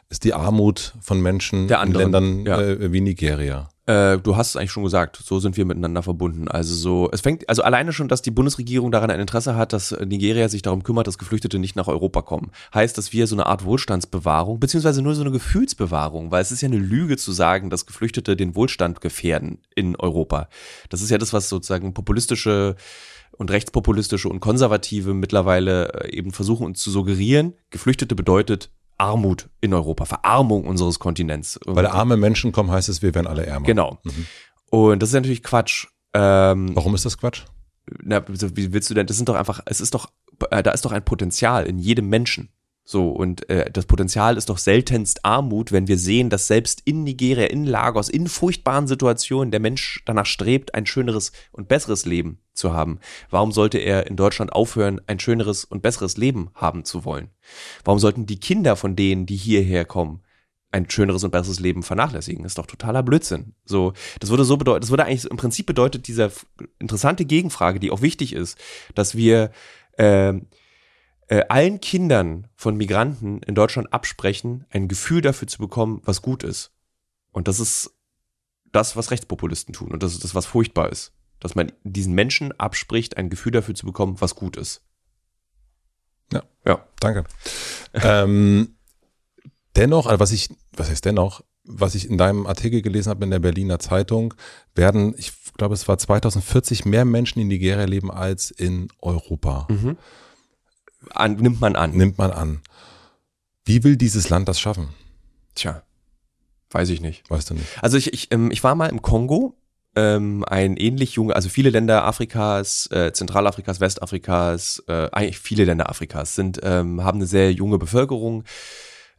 ist 0.09 0.23
die 0.23 0.33
Armut 0.33 0.93
von 1.01 1.21
Menschen 1.21 1.69
in 1.69 1.91
Ländern 1.93 2.45
ja. 2.45 2.59
äh, 2.59 2.91
wie 2.91 3.01
Nigeria. 3.01 3.69
Äh, 3.87 4.17
du 4.17 4.35
hast 4.35 4.49
es 4.49 4.55
eigentlich 4.55 4.71
schon 4.71 4.83
gesagt, 4.83 5.17
so 5.23 5.39
sind 5.39 5.57
wir 5.57 5.65
miteinander 5.65 6.01
verbunden. 6.01 6.47
Also 6.47 6.73
so, 6.73 7.09
es 7.11 7.21
fängt, 7.21 7.47
also 7.47 7.61
alleine 7.61 7.93
schon, 7.93 8.07
dass 8.07 8.23
die 8.23 8.31
Bundesregierung 8.31 8.91
daran 8.91 9.11
ein 9.11 9.19
Interesse 9.19 9.55
hat, 9.55 9.73
dass 9.73 9.95
Nigeria 10.05 10.49
sich 10.49 10.63
darum 10.63 10.83
kümmert, 10.83 11.05
dass 11.05 11.19
Geflüchtete 11.19 11.59
nicht 11.59 11.75
nach 11.75 11.87
Europa 11.87 12.23
kommen. 12.23 12.51
Heißt, 12.73 12.97
dass 12.97 13.13
wir 13.13 13.27
so 13.27 13.35
eine 13.35 13.45
Art 13.45 13.63
Wohlstandsbewahrung, 13.63 14.59
beziehungsweise 14.59 15.03
nur 15.03 15.13
so 15.13 15.21
eine 15.21 15.31
Gefühlsbewahrung, 15.31 16.31
weil 16.31 16.41
es 16.41 16.51
ist 16.51 16.61
ja 16.61 16.67
eine 16.67 16.77
Lüge 16.77 17.17
zu 17.17 17.31
sagen, 17.31 17.69
dass 17.69 17.85
Geflüchtete 17.85 18.35
den 18.35 18.55
Wohlstand 18.55 19.01
gefährden 19.01 19.59
in 19.75 19.95
Europa. 19.95 20.49
Das 20.89 21.01
ist 21.01 21.11
ja 21.11 21.19
das, 21.19 21.33
was 21.33 21.49
sozusagen 21.49 21.93
populistische 21.93 22.75
und 23.37 23.51
rechtspopulistische 23.51 24.29
und 24.29 24.39
konservative 24.39 25.13
mittlerweile 25.13 25.93
äh, 25.93 26.17
eben 26.17 26.31
versuchen 26.31 26.65
uns 26.65 26.81
zu 26.81 26.89
suggerieren. 26.89 27.53
Geflüchtete 27.69 28.15
bedeutet 28.15 28.71
Armut 28.97 29.49
in 29.61 29.73
Europa, 29.73 30.05
Verarmung 30.05 30.65
unseres 30.65 30.99
Kontinents. 30.99 31.59
Weil 31.65 31.85
arme 31.87 32.17
Menschen 32.17 32.51
kommen, 32.51 32.71
heißt 32.71 32.89
es, 32.89 33.01
wir 33.01 33.13
werden 33.13 33.27
alle 33.27 33.45
ärmer. 33.45 33.65
Genau. 33.65 33.99
Mhm. 34.03 34.25
Und 34.69 35.01
das 35.01 35.09
ist 35.09 35.15
natürlich 35.15 35.43
Quatsch. 35.43 35.87
Ähm, 36.13 36.75
Warum 36.75 36.95
ist 36.95 37.05
das 37.05 37.17
Quatsch? 37.17 37.43
na, 38.03 38.23
wie 38.27 38.73
willst 38.73 38.89
du 38.89 38.93
denn, 38.93 39.07
das 39.07 39.17
sind 39.17 39.29
doch 39.29 39.35
einfach, 39.35 39.61
es 39.65 39.81
ist 39.81 39.93
doch, 39.93 40.09
äh, 40.49 40.63
da 40.63 40.71
ist 40.71 40.85
doch 40.85 40.91
ein 40.91 41.05
Potenzial 41.05 41.65
in 41.65 41.77
jedem 41.77 42.09
Menschen. 42.09 42.49
So, 42.87 43.09
und 43.09 43.49
äh, 43.49 43.71
das 43.71 43.87
Potenzial 43.87 44.37
ist 44.37 44.49
doch 44.49 44.59
seltenst 44.59 45.25
Armut, 45.25 45.71
wenn 45.71 45.87
wir 45.87 45.97
sehen, 45.97 46.29
dass 46.29 46.45
selbst 46.45 46.83
in 46.85 47.03
Nigeria, 47.03 47.47
in 47.47 47.65
Lagos, 47.65 48.09
in 48.09 48.27
furchtbaren 48.27 48.85
Situationen 48.85 49.49
der 49.49 49.59
Mensch 49.59 50.03
danach 50.05 50.27
strebt, 50.27 50.75
ein 50.75 50.85
schöneres 50.85 51.31
und 51.51 51.67
besseres 51.67 52.05
Leben 52.05 52.37
zu 52.53 52.73
haben. 52.73 52.99
Warum 53.31 53.51
sollte 53.51 53.79
er 53.79 54.05
in 54.05 54.15
Deutschland 54.15 54.53
aufhören, 54.53 55.01
ein 55.07 55.19
schöneres 55.19 55.65
und 55.65 55.81
besseres 55.81 56.15
Leben 56.17 56.51
haben 56.53 56.85
zu 56.85 57.05
wollen? 57.05 57.31
Warum 57.83 57.97
sollten 57.97 58.27
die 58.27 58.39
Kinder 58.39 58.75
von 58.75 58.95
denen, 58.95 59.25
die 59.25 59.35
hierher 59.35 59.83
kommen, 59.85 60.21
ein 60.71 60.89
schöneres 60.89 61.23
und 61.23 61.31
besseres 61.31 61.61
Leben 61.61 61.83
vernachlässigen. 61.83 62.43
Das 62.43 62.51
ist 62.51 62.57
doch 62.57 62.65
totaler 62.65 63.01
Blödsinn. 63.01 63.53
So, 63.63 63.93
das 64.19 64.29
würde 64.29 64.43
so 64.43 64.57
bedeuten, 64.57 64.81
das 64.81 64.89
würde 64.89 65.05
eigentlich 65.05 65.23
im 65.23 65.37
Prinzip 65.37 65.65
bedeutet 65.65 66.09
dieser 66.09 66.31
interessante 66.79 67.23
Gegenfrage, 67.23 67.79
die 67.79 67.91
auch 67.91 68.01
wichtig 68.01 68.33
ist, 68.33 68.57
dass 68.93 69.15
wir 69.15 69.51
äh, 69.93 70.33
äh, 71.27 71.43
allen 71.49 71.81
Kindern 71.81 72.47
von 72.55 72.75
Migranten 72.77 73.41
in 73.43 73.55
Deutschland 73.55 73.91
absprechen, 73.93 74.65
ein 74.69 74.87
Gefühl 74.87 75.21
dafür 75.21 75.47
zu 75.47 75.57
bekommen, 75.57 76.01
was 76.05 76.21
gut 76.21 76.43
ist. 76.43 76.71
Und 77.31 77.47
das 77.47 77.59
ist 77.59 77.91
das, 78.71 78.95
was 78.95 79.11
Rechtspopulisten 79.11 79.73
tun. 79.73 79.91
Und 79.91 80.03
das 80.03 80.13
ist 80.13 80.23
das, 80.23 80.35
was 80.35 80.45
furchtbar 80.45 80.91
ist. 80.91 81.13
Dass 81.39 81.55
man 81.55 81.71
diesen 81.83 82.13
Menschen 82.13 82.57
abspricht, 82.59 83.17
ein 83.17 83.29
Gefühl 83.29 83.51
dafür 83.51 83.75
zu 83.75 83.85
bekommen, 83.85 84.17
was 84.19 84.35
gut 84.35 84.57
ist. 84.57 84.81
Ja, 86.31 86.43
ja. 86.65 86.85
danke. 86.99 87.23
ähm, 87.93 88.75
dennoch, 89.75 90.07
also 90.07 90.19
was 90.19 90.31
ich, 90.31 90.49
was 90.73 90.89
heißt 90.89 91.05
dennoch, 91.05 91.43
was 91.63 91.95
ich 91.95 92.09
in 92.09 92.17
deinem 92.17 92.45
Artikel 92.45 92.81
gelesen 92.81 93.09
habe 93.09 93.23
in 93.23 93.31
der 93.31 93.39
Berliner 93.39 93.79
Zeitung, 93.79 94.33
werden, 94.75 95.15
ich 95.17 95.33
glaube, 95.57 95.73
es 95.73 95.87
war 95.87 95.97
2040 95.97 96.85
mehr 96.85 97.05
Menschen 97.05 97.39
in 97.39 97.47
Nigeria 97.47 97.85
leben 97.85 98.11
als 98.11 98.51
in 98.51 98.89
Europa. 99.01 99.67
Mhm. 99.69 99.97
An, 101.11 101.35
nimmt 101.35 101.61
man 101.61 101.75
an. 101.75 101.91
Nimmt 101.91 102.17
man 102.17 102.31
an. 102.31 102.61
Wie 103.65 103.83
will 103.83 103.97
dieses 103.97 104.29
Land 104.29 104.47
das 104.47 104.59
schaffen? 104.59 104.89
Tja, 105.55 105.81
weiß 106.71 106.89
ich 106.89 107.01
nicht. 107.01 107.29
Weißt 107.29 107.49
du 107.49 107.55
nicht. 107.55 107.67
Also 107.81 107.97
ich, 107.97 108.13
ich, 108.13 108.31
ähm, 108.31 108.51
ich 108.51 108.63
war 108.63 108.75
mal 108.75 108.87
im 108.87 109.01
Kongo, 109.01 109.55
ähm, 109.95 110.43
ein 110.47 110.77
ähnlich 110.77 111.13
junger, 111.13 111.35
also 111.35 111.49
viele 111.49 111.69
Länder 111.69 112.05
Afrikas, 112.05 112.89
äh, 112.91 113.13
Zentralafrikas, 113.13 113.79
Westafrikas, 113.79 114.83
äh, 114.87 115.09
eigentlich 115.11 115.39
viele 115.39 115.63
Länder 115.63 115.89
Afrikas 115.89 116.35
sind, 116.35 116.59
ähm, 116.63 117.03
haben 117.03 117.19
eine 117.19 117.27
sehr 117.27 117.51
junge 117.51 117.77
Bevölkerung, 117.77 118.43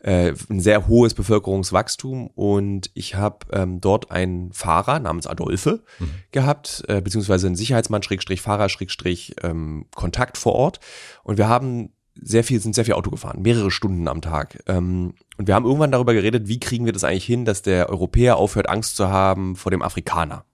äh, 0.00 0.32
ein 0.50 0.60
sehr 0.60 0.86
hohes 0.86 1.14
Bevölkerungswachstum 1.14 2.28
und 2.28 2.90
ich 2.94 3.14
habe 3.14 3.46
ähm, 3.52 3.80
dort 3.80 4.10
einen 4.10 4.52
Fahrer 4.52 5.00
namens 5.00 5.26
Adolphe 5.26 5.82
mhm. 5.98 6.10
gehabt, 6.32 6.84
äh, 6.88 7.00
beziehungsweise 7.00 7.46
einen 7.46 7.56
Sicherheitsmann, 7.56 8.02
Schrägstrich, 8.02 8.40
Fahrer, 8.42 8.68
Schrägstrich, 8.68 9.34
ähm, 9.42 9.86
Kontakt 9.94 10.38
vor 10.38 10.54
Ort 10.54 10.80
und 11.24 11.38
wir 11.38 11.48
haben 11.48 11.92
sehr 12.20 12.44
viel, 12.44 12.60
sind 12.60 12.74
sehr 12.74 12.84
viel 12.84 12.94
Auto 12.94 13.10
gefahren, 13.10 13.42
mehrere 13.42 13.70
Stunden 13.70 14.08
am 14.08 14.22
Tag. 14.22 14.62
Ähm, 14.66 15.14
und 15.36 15.46
wir 15.46 15.54
haben 15.54 15.66
irgendwann 15.66 15.92
darüber 15.92 16.14
geredet, 16.14 16.48
wie 16.48 16.60
kriegen 16.60 16.86
wir 16.86 16.92
das 16.92 17.04
eigentlich 17.04 17.26
hin, 17.26 17.44
dass 17.44 17.62
der 17.62 17.90
Europäer 17.90 18.36
aufhört, 18.36 18.68
Angst 18.68 18.96
zu 18.96 19.08
haben 19.08 19.56
vor 19.56 19.70
dem 19.70 19.82
Afrikaner. 19.82 20.44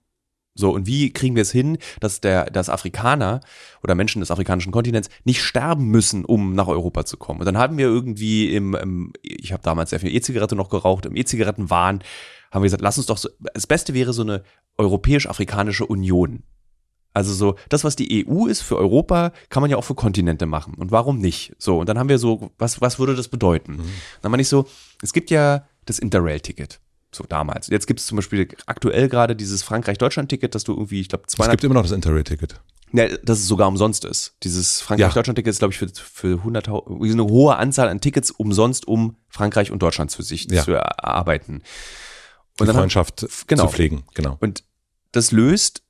So, 0.54 0.71
und 0.73 0.87
wie 0.87 1.12
kriegen 1.12 1.35
wir 1.35 1.42
es 1.42 1.50
hin, 1.50 1.78
dass 2.00 2.21
der, 2.21 2.44
dass 2.50 2.68
Afrikaner 2.68 3.40
oder 3.82 3.94
Menschen 3.94 4.21
des 4.21 4.30
afrikanischen 4.30 4.73
Kontinents 4.73 5.09
nicht 5.25 5.42
sterben 5.42 5.87
müssen, 5.87 6.25
um 6.25 6.54
nach 6.54 6.68
Europa 6.68 7.04
zu 7.06 7.16
kommen? 7.16 7.40
Und 7.40 7.47
dann 7.47 7.56
haben 7.56 7.78
wir 7.78 7.87
irgendwie 7.87 8.54
im, 8.54 8.75
im 8.75 9.12
ich 9.23 9.52
habe 9.52 9.62
damals 9.62 9.90
sehr 9.90 10.00
viel 10.00 10.14
E-Zigarette 10.14 10.54
noch 10.54 10.68
geraucht, 10.68 11.06
im 11.06 11.16
E-Zigarettenwahn 11.16 12.02
haben 12.50 12.62
wir 12.62 12.66
gesagt, 12.66 12.82
lass 12.82 12.99
uns 12.99 13.06
doch 13.06 13.16
so, 13.16 13.30
das 13.54 13.66
Beste 13.66 13.94
wäre 13.94 14.12
so 14.12 14.23
eine 14.23 14.42
europäisch-afrikanische 14.76 15.87
Union. 15.87 16.42
Also 17.14 17.32
so, 17.35 17.56
das, 17.68 17.85
was 17.85 17.97
die 17.97 18.26
EU 18.26 18.47
ist 18.47 18.62
für 18.62 18.76
Europa, 18.76 19.32
kann 19.49 19.62
man 19.62 19.71
ja 19.71 19.76
auch 19.76 19.85
für 19.85 19.94
Kontinente 19.94 20.47
machen. 20.47 20.75
Und 20.75 20.90
warum 20.90 21.18
nicht? 21.18 21.54
So, 21.59 21.78
und 21.80 21.88
dann 21.88 21.99
haben 21.99 22.09
wir 22.09 22.18
so, 22.18 22.50
was, 22.59 22.80
was 22.80 22.99
würde 22.99 23.14
das 23.14 23.28
bedeuten? 23.28 23.73
Mhm. 23.73 23.90
Dann 24.23 24.30
meine 24.30 24.42
ich 24.42 24.49
so, 24.49 24.66
es 25.02 25.12
gibt 25.12 25.30
ja 25.30 25.66
das 25.85 25.99
Interrail-Ticket. 25.99 26.80
So 27.14 27.25
damals. 27.28 27.69
Jetzt 27.69 27.87
gibt 27.87 28.00
es 28.00 28.07
zum 28.07 28.16
Beispiel 28.16 28.49
aktuell 28.66 29.09
gerade 29.09 29.37
dieses 29.37 29.62
Frankreich-Deutschland-Ticket, 29.62 30.54
dass 30.54 30.64
du 30.64 30.73
irgendwie, 30.73 31.00
ich 31.00 31.09
glaube, 31.09 31.26
200. 31.26 31.49
Es 31.49 31.52
gibt 31.52 31.64
immer 31.64 31.75
noch 31.75 31.83
das 31.83 31.92
Interrail-Ticket. 31.92 32.61
Ja, 32.95 33.09
dass 33.23 33.38
es 33.38 33.47
sogar 33.47 33.69
umsonst 33.69 34.04
ist. 34.04 34.35
Dieses 34.42 34.81
Frankreich-Deutschland-Ticket 34.81 35.50
ist, 35.50 35.59
glaube 35.59 35.73
ich, 35.73 35.78
für, 35.78 35.88
für 35.88 36.38
100, 36.38 36.69
eine 36.69 37.25
hohe 37.25 37.57
Anzahl 37.57 37.88
an 37.88 38.00
Tickets 38.00 38.31
umsonst, 38.31 38.88
um 38.88 39.16
Frankreich 39.28 39.71
und 39.71 39.83
Deutschland 39.83 40.11
zu 40.11 40.23
sich 40.23 40.50
ja. 40.50 40.62
zu 40.62 40.73
erarbeiten. 40.73 41.62
Und 42.59 42.69
Die 42.69 42.73
Freundschaft 42.75 43.23
hat, 43.23 43.31
genau. 43.47 43.66
zu 43.66 43.73
pflegen, 43.73 44.04
genau. 44.14 44.37
Und 44.40 44.64
das 45.12 45.33
löst, 45.33 45.83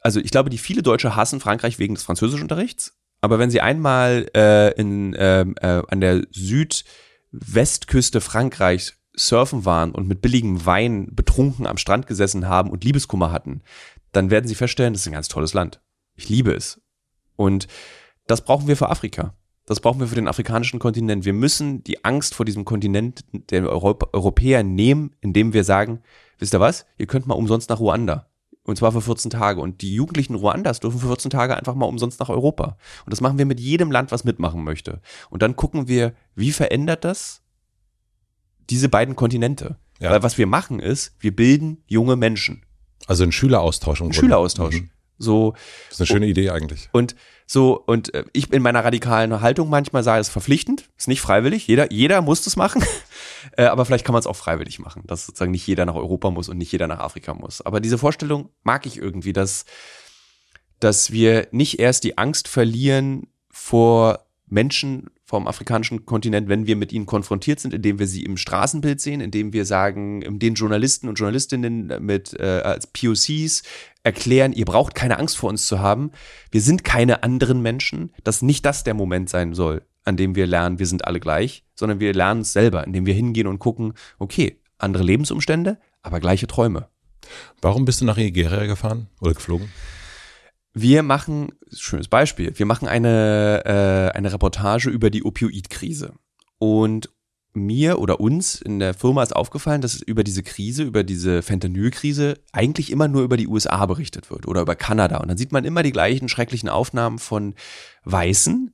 also 0.00 0.20
ich 0.20 0.30
glaube, 0.30 0.50
die 0.50 0.58
viele 0.58 0.82
Deutsche 0.82 1.16
hassen 1.16 1.40
Frankreich 1.40 1.78
wegen 1.78 1.94
des 1.94 2.04
Französischunterrichts. 2.04 2.94
Aber 3.20 3.38
wenn 3.38 3.50
sie 3.50 3.60
einmal 3.60 4.28
äh, 4.34 4.72
in, 4.80 5.14
äh, 5.14 5.40
äh, 5.40 5.82
an 5.88 6.00
der 6.00 6.22
Südwestküste 6.30 8.20
Frankreichs 8.20 8.94
surfen 9.18 9.64
waren 9.64 9.92
und 9.92 10.08
mit 10.08 10.20
billigem 10.20 10.64
Wein 10.64 11.08
betrunken 11.12 11.66
am 11.66 11.76
Strand 11.76 12.06
gesessen 12.06 12.48
haben 12.48 12.70
und 12.70 12.84
Liebeskummer 12.84 13.32
hatten, 13.32 13.62
dann 14.12 14.30
werden 14.30 14.48
sie 14.48 14.54
feststellen, 14.54 14.92
das 14.92 15.02
ist 15.02 15.08
ein 15.08 15.12
ganz 15.12 15.28
tolles 15.28 15.54
Land. 15.54 15.80
Ich 16.14 16.28
liebe 16.28 16.52
es. 16.52 16.80
Und 17.36 17.68
das 18.26 18.42
brauchen 18.42 18.66
wir 18.66 18.76
für 18.76 18.90
Afrika. 18.90 19.34
Das 19.66 19.80
brauchen 19.80 20.00
wir 20.00 20.06
für 20.06 20.14
den 20.14 20.28
afrikanischen 20.28 20.78
Kontinent. 20.78 21.26
Wir 21.26 21.34
müssen 21.34 21.84
die 21.84 22.04
Angst 22.04 22.34
vor 22.34 22.46
diesem 22.46 22.64
Kontinent 22.64 23.24
der 23.50 23.68
Europ 23.68 24.10
Europäer 24.14 24.62
nehmen, 24.62 25.14
indem 25.20 25.52
wir 25.52 25.62
sagen, 25.62 26.00
wisst 26.38 26.54
ihr 26.54 26.60
was, 26.60 26.86
ihr 26.96 27.06
könnt 27.06 27.26
mal 27.26 27.34
umsonst 27.34 27.68
nach 27.68 27.78
Ruanda. 27.78 28.28
Und 28.62 28.76
zwar 28.76 28.92
für 28.92 29.00
14 29.00 29.30
Tage. 29.30 29.60
Und 29.60 29.82
die 29.82 29.94
Jugendlichen 29.94 30.34
Ruandas 30.34 30.80
dürfen 30.80 31.00
für 31.00 31.08
14 31.08 31.30
Tage 31.30 31.56
einfach 31.56 31.74
mal 31.74 31.86
umsonst 31.86 32.20
nach 32.20 32.28
Europa. 32.28 32.76
Und 33.04 33.12
das 33.12 33.20
machen 33.20 33.38
wir 33.38 33.46
mit 33.46 33.60
jedem 33.60 33.90
Land, 33.90 34.10
was 34.10 34.24
mitmachen 34.24 34.64
möchte. 34.64 35.00
Und 35.30 35.42
dann 35.42 35.56
gucken 35.56 35.88
wir, 35.88 36.14
wie 36.34 36.52
verändert 36.52 37.04
das 37.04 37.42
diese 38.70 38.88
beiden 38.88 39.16
Kontinente. 39.16 39.76
Ja. 40.00 40.10
Weil 40.10 40.22
was 40.22 40.38
wir 40.38 40.46
machen 40.46 40.80
ist, 40.80 41.14
wir 41.18 41.34
bilden 41.34 41.82
junge 41.86 42.16
Menschen. 42.16 42.62
Also 43.06 43.24
ein 43.24 43.32
Schüleraustausch. 43.32 44.00
Ein 44.00 44.12
Schüleraustausch. 44.12 44.82
Mhm. 44.82 44.90
So. 45.18 45.54
Das 45.88 45.94
ist 45.94 46.00
eine 46.00 46.06
schöne 46.06 46.26
Idee 46.26 46.50
eigentlich. 46.50 46.88
Und 46.92 47.16
so, 47.46 47.82
und 47.86 48.14
äh, 48.14 48.24
ich 48.32 48.52
in 48.52 48.62
meiner 48.62 48.84
radikalen 48.84 49.40
Haltung 49.40 49.70
manchmal 49.70 50.02
sage, 50.02 50.20
es 50.20 50.28
ist 50.28 50.32
verpflichtend, 50.32 50.90
ist 50.96 51.08
nicht 51.08 51.22
freiwillig. 51.22 51.66
Jeder, 51.66 51.90
jeder 51.90 52.20
muss 52.20 52.42
das 52.42 52.56
machen. 52.56 52.84
äh, 53.56 53.64
aber 53.64 53.84
vielleicht 53.84 54.04
kann 54.04 54.12
man 54.12 54.20
es 54.20 54.26
auch 54.26 54.36
freiwillig 54.36 54.78
machen, 54.78 55.02
dass 55.06 55.26
sozusagen 55.26 55.50
nicht 55.50 55.66
jeder 55.66 55.86
nach 55.86 55.94
Europa 55.94 56.30
muss 56.30 56.48
und 56.48 56.58
nicht 56.58 56.70
jeder 56.70 56.86
nach 56.86 57.00
Afrika 57.00 57.34
muss. 57.34 57.62
Aber 57.62 57.80
diese 57.80 57.98
Vorstellung 57.98 58.50
mag 58.62 58.86
ich 58.86 58.98
irgendwie, 58.98 59.32
dass, 59.32 59.64
dass 60.78 61.10
wir 61.10 61.48
nicht 61.50 61.80
erst 61.80 62.04
die 62.04 62.18
Angst 62.18 62.46
verlieren 62.46 63.28
vor 63.50 64.26
Menschen 64.46 65.10
vom 65.28 65.46
afrikanischen 65.46 66.06
Kontinent, 66.06 66.48
wenn 66.48 66.66
wir 66.66 66.74
mit 66.74 66.90
ihnen 66.90 67.04
konfrontiert 67.04 67.60
sind, 67.60 67.74
indem 67.74 67.98
wir 67.98 68.06
sie 68.06 68.24
im 68.24 68.38
Straßenbild 68.38 68.98
sehen, 68.98 69.20
indem 69.20 69.52
wir 69.52 69.66
sagen, 69.66 70.38
den 70.38 70.54
Journalisten 70.54 71.06
und 71.06 71.16
Journalistinnen 71.16 71.92
mit 72.00 72.32
äh, 72.40 72.62
als 72.64 72.86
POCs 72.86 73.62
erklären, 74.02 74.54
ihr 74.54 74.64
braucht 74.64 74.94
keine 74.94 75.18
Angst 75.18 75.36
vor 75.36 75.50
uns 75.50 75.66
zu 75.66 75.80
haben. 75.80 76.12
Wir 76.50 76.62
sind 76.62 76.82
keine 76.82 77.24
anderen 77.24 77.60
Menschen, 77.60 78.14
dass 78.24 78.40
nicht 78.40 78.64
das 78.64 78.84
der 78.84 78.94
Moment 78.94 79.28
sein 79.28 79.52
soll, 79.52 79.82
an 80.02 80.16
dem 80.16 80.34
wir 80.34 80.46
lernen, 80.46 80.78
wir 80.78 80.86
sind 80.86 81.04
alle 81.04 81.20
gleich, 81.20 81.62
sondern 81.74 82.00
wir 82.00 82.14
lernen 82.14 82.40
es 82.40 82.54
selber, 82.54 82.86
indem 82.86 83.04
wir 83.04 83.12
hingehen 83.12 83.48
und 83.48 83.58
gucken, 83.58 83.92
okay, 84.18 84.62
andere 84.78 85.02
Lebensumstände, 85.02 85.76
aber 86.00 86.20
gleiche 86.20 86.46
Träume. 86.46 86.88
Warum 87.60 87.84
bist 87.84 88.00
du 88.00 88.06
nach 88.06 88.16
Nigeria 88.16 88.64
gefahren 88.64 89.08
oder 89.20 89.34
geflogen? 89.34 89.68
Wir 90.80 91.02
machen, 91.02 91.52
schönes 91.72 92.06
Beispiel, 92.06 92.52
wir 92.56 92.64
machen 92.64 92.86
eine, 92.86 93.64
äh, 93.64 94.16
eine 94.16 94.32
Reportage 94.32 94.90
über 94.90 95.10
die 95.10 95.24
Opioidkrise. 95.24 96.12
Und 96.58 97.10
mir 97.52 97.98
oder 97.98 98.20
uns 98.20 98.60
in 98.60 98.78
der 98.78 98.94
Firma 98.94 99.24
ist 99.24 99.34
aufgefallen, 99.34 99.80
dass 99.80 100.00
über 100.00 100.22
diese 100.22 100.44
Krise, 100.44 100.84
über 100.84 101.02
diese 101.02 101.42
Fentanylkrise 101.42 102.38
eigentlich 102.52 102.92
immer 102.92 103.08
nur 103.08 103.22
über 103.22 103.36
die 103.36 103.48
USA 103.48 103.84
berichtet 103.86 104.30
wird 104.30 104.46
oder 104.46 104.60
über 104.60 104.76
Kanada. 104.76 105.16
Und 105.16 105.26
dann 105.26 105.36
sieht 105.36 105.50
man 105.50 105.64
immer 105.64 105.82
die 105.82 105.90
gleichen 105.90 106.28
schrecklichen 106.28 106.68
Aufnahmen 106.68 107.18
von 107.18 107.56
Weißen, 108.04 108.72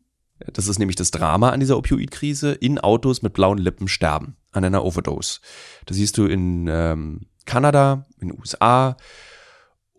das 0.52 0.68
ist 0.68 0.78
nämlich 0.78 0.96
das 0.96 1.10
Drama 1.10 1.50
an 1.50 1.60
dieser 1.60 1.78
Opioidkrise, 1.78 2.52
in 2.52 2.78
Autos 2.78 3.22
mit 3.22 3.32
blauen 3.32 3.56
Lippen 3.56 3.88
sterben 3.88 4.36
an 4.52 4.64
einer 4.64 4.84
Overdose. 4.84 5.40
Das 5.86 5.96
siehst 5.96 6.18
du 6.18 6.26
in 6.26 6.66
ähm, 6.68 7.20
Kanada, 7.46 8.04
in 8.20 8.28
den 8.28 8.38
USA, 8.38 8.96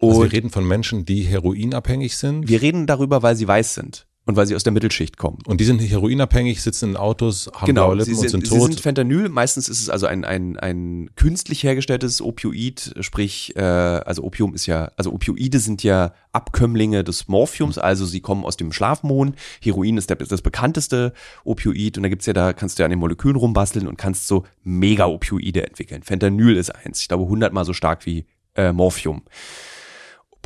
also 0.10 0.24
wir 0.24 0.32
reden 0.32 0.50
von 0.50 0.68
Menschen, 0.68 1.06
die 1.06 1.24
heroinabhängig 1.24 2.18
sind? 2.18 2.48
Wir 2.48 2.62
reden 2.62 2.88
darüber, 2.88 3.24
weil 3.24 3.36
sie 3.36 3.48
weiß 3.48 3.74
sind 3.76 4.08
und 4.26 4.36
weil 4.36 4.48
sie 4.48 4.56
aus 4.56 4.64
der 4.64 4.74
Mittelschicht 4.74 5.18
kommen. 5.18 5.38
Und 5.46 5.62
die 5.62 5.66
sind 5.66 5.80
heroinabhängig, 5.80 6.62
sitzen 6.62 6.92
in 6.92 6.98
Autos, 6.98 7.50
haben 7.54 7.68
genau, 7.68 7.88
blaue 7.88 7.98
Lippen 7.98 8.16
sind, 8.16 8.24
und 8.24 8.30
sind 8.30 8.48
tot. 8.48 8.68
Sie 8.68 8.74
sind 8.74 8.82
Fentanyl, 8.82 9.30
meistens 9.30 9.70
ist 9.70 9.82
es 9.82 9.90
also 9.90 10.08
ein, 10.08 10.26
ein, 10.26 10.58
ein 10.58 11.12
künstlich 11.16 11.64
hergestelltes 11.64 12.22
Opioid, 12.22 12.96
sprich, 13.02 13.56
äh, 13.56 13.62
also 13.62 14.24
Opium 14.24 14.56
ist 14.56 14.66
ja, 14.66 14.92
also 14.98 15.14
Opioide 15.14 15.60
sind 15.60 15.84
ja 15.84 16.14
Abkömmlinge 16.32 17.04
des 17.04 17.28
Morphiums, 17.28 17.78
also 17.78 18.06
sie 18.06 18.20
kommen 18.20 18.46
aus 18.46 18.58
dem 18.58 18.72
Schlafmond. 18.72 19.36
Heroin 19.62 19.98
ist 19.98 20.10
der, 20.10 20.18
das 20.18 20.42
bekannteste 20.42 21.14
Opioid 21.44 21.98
und 21.98 22.04
da 22.04 22.10
gibt's 22.10 22.26
ja, 22.26 22.34
da 22.34 22.54
kannst 22.54 22.80
du 22.80 22.84
ja 22.84 22.86
an 22.86 22.90
den 22.90 23.00
Molekülen 23.00 23.36
rumbasteln 23.36 23.88
und 23.88 23.98
kannst 23.98 24.28
so 24.28 24.44
Mega-Opioide 24.64 25.68
entwickeln. 25.68 26.02
Fentanyl 26.02 26.58
ist 26.58 26.72
eins, 26.72 27.02
ich 27.02 27.08
glaube 27.08 27.26
hundertmal 27.26 27.64
so 27.64 27.74
stark 27.74 28.06
wie 28.08 28.26
äh, 28.56 28.72
Morphium 28.72 29.22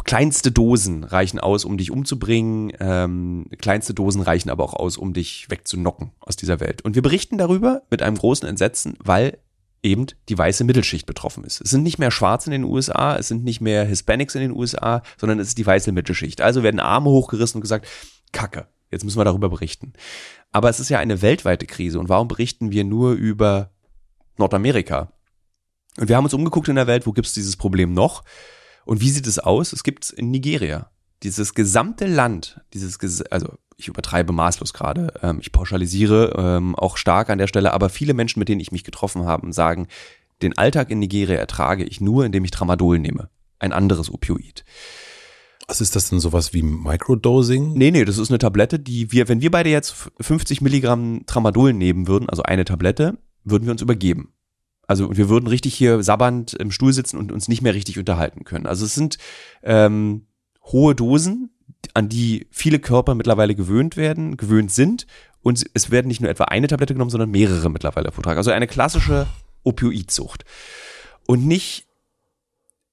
kleinste 0.09 0.51
Dosen 0.51 1.03
reichen 1.03 1.39
aus, 1.39 1.65
um 1.65 1.77
dich 1.77 1.91
umzubringen. 1.91 2.73
Ähm, 2.79 3.45
kleinste 3.59 3.93
Dosen 3.93 4.23
reichen 4.23 4.49
aber 4.49 4.63
auch 4.63 4.73
aus, 4.73 4.97
um 4.97 5.13
dich 5.13 5.45
wegzunocken 5.51 6.13
aus 6.19 6.35
dieser 6.35 6.59
Welt. 6.59 6.81
Und 6.81 6.95
wir 6.95 7.03
berichten 7.03 7.37
darüber 7.37 7.83
mit 7.91 8.01
einem 8.01 8.17
großen 8.17 8.49
Entsetzen, 8.49 8.97
weil 9.03 9.37
eben 9.83 10.07
die 10.27 10.35
weiße 10.35 10.63
Mittelschicht 10.63 11.05
betroffen 11.05 11.43
ist. 11.43 11.61
Es 11.61 11.69
sind 11.69 11.83
nicht 11.83 11.99
mehr 11.99 12.09
Schwarze 12.09 12.47
in 12.47 12.59
den 12.59 12.63
USA, 12.63 13.17
es 13.17 13.27
sind 13.27 13.43
nicht 13.43 13.61
mehr 13.61 13.85
Hispanics 13.85 14.33
in 14.33 14.41
den 14.41 14.51
USA, 14.51 15.03
sondern 15.15 15.37
es 15.37 15.49
ist 15.49 15.59
die 15.59 15.67
weiße 15.67 15.91
Mittelschicht. 15.91 16.41
Also 16.41 16.63
werden 16.63 16.79
Arme 16.79 17.11
hochgerissen 17.11 17.59
und 17.59 17.61
gesagt, 17.61 17.87
Kacke, 18.31 18.65
jetzt 18.89 19.03
müssen 19.03 19.19
wir 19.19 19.25
darüber 19.25 19.49
berichten. 19.49 19.93
Aber 20.51 20.71
es 20.71 20.79
ist 20.79 20.89
ja 20.89 20.97
eine 20.97 21.21
weltweite 21.21 21.67
Krise 21.67 21.99
und 21.99 22.09
warum 22.09 22.29
berichten 22.29 22.71
wir 22.71 22.83
nur 22.83 23.11
über 23.11 23.69
Nordamerika? 24.39 25.13
Und 25.99 26.09
wir 26.09 26.17
haben 26.17 26.23
uns 26.23 26.33
umgeguckt 26.33 26.67
in 26.67 26.77
der 26.77 26.87
Welt, 26.87 27.05
wo 27.05 27.13
gibt 27.13 27.27
es 27.27 27.33
dieses 27.35 27.57
Problem 27.57 27.93
noch? 27.93 28.23
Und 28.89 29.01
wie 29.01 29.11
sieht 29.11 29.27
es 29.27 29.37
aus? 29.37 29.71
Es 29.71 29.83
gibt 29.83 30.05
es 30.05 30.09
in 30.09 30.31
Nigeria. 30.31 30.89
Dieses 31.21 31.53
gesamte 31.53 32.07
Land, 32.07 32.59
dieses, 32.73 32.97
also 33.29 33.53
ich 33.77 33.87
übertreibe 33.87 34.33
maßlos 34.33 34.73
gerade, 34.73 35.13
ähm, 35.21 35.37
ich 35.41 35.51
pauschalisiere 35.51 36.33
ähm, 36.35 36.75
auch 36.75 36.97
stark 36.97 37.29
an 37.29 37.37
der 37.37 37.45
Stelle, 37.45 37.71
aber 37.75 37.89
viele 37.89 38.15
Menschen, 38.15 38.39
mit 38.39 38.49
denen 38.49 38.61
ich 38.61 38.71
mich 38.71 38.83
getroffen 38.83 39.25
habe, 39.25 39.53
sagen, 39.53 39.87
den 40.41 40.57
Alltag 40.57 40.89
in 40.89 40.97
Nigeria 40.97 41.35
ertrage 41.35 41.83
ich 41.83 42.01
nur, 42.01 42.25
indem 42.25 42.43
ich 42.45 42.49
Tramadol 42.49 42.97
nehme. 42.97 43.29
Ein 43.59 43.73
anderes 43.73 44.11
Opioid. 44.11 44.65
Was 45.67 45.81
ist 45.81 45.95
das 45.95 46.09
denn 46.09 46.19
sowas 46.19 46.55
wie 46.55 46.63
Microdosing? 46.63 47.73
Nee, 47.73 47.91
nee, 47.91 48.05
das 48.05 48.17
ist 48.17 48.31
eine 48.31 48.39
Tablette, 48.39 48.79
die 48.79 49.11
wir, 49.11 49.27
wenn 49.27 49.41
wir 49.41 49.51
beide 49.51 49.69
jetzt 49.69 50.09
50 50.19 50.61
Milligramm 50.61 51.27
Tramadol 51.27 51.73
nehmen 51.73 52.07
würden, 52.07 52.27
also 52.27 52.41
eine 52.41 52.65
Tablette, 52.65 53.19
würden 53.43 53.65
wir 53.65 53.71
uns 53.71 53.83
übergeben. 53.83 54.33
Also 54.89 55.15
wir 55.15 55.29
würden 55.29 55.45
richtig 55.45 55.75
hier 55.75 56.01
sabbernd 56.01 56.53
im 56.55 56.71
Stuhl 56.71 56.93
sitzen 56.93 57.17
und 57.17 57.31
uns 57.31 57.47
nicht 57.47 57.61
mehr 57.61 57.75
richtig 57.75 57.99
unterhalten 57.99 58.43
können. 58.43 58.65
Also 58.65 58.85
es 58.85 58.95
sind 58.95 59.19
ähm, 59.61 60.25
hohe 60.63 60.95
Dosen, 60.95 61.51
an 61.93 62.09
die 62.09 62.47
viele 62.49 62.79
Körper 62.79 63.13
mittlerweile 63.13 63.53
gewöhnt 63.53 63.97
werden, 63.97 64.35
gewöhnt 64.35 64.71
sind. 64.71 65.05
Und 65.43 65.63
es 65.75 65.91
werden 65.91 66.07
nicht 66.07 66.21
nur 66.21 66.31
etwa 66.31 66.45
eine 66.45 66.65
Tablette 66.65 66.95
genommen, 66.95 67.11
sondern 67.11 67.29
mehrere 67.29 67.69
mittlerweile 67.69 68.09
pro 68.09 68.23
Tag. 68.23 68.37
Also 68.37 68.49
eine 68.49 68.65
klassische 68.65 69.27
Opioidsucht. 69.61 70.43
Und 71.27 71.45
nicht 71.45 71.85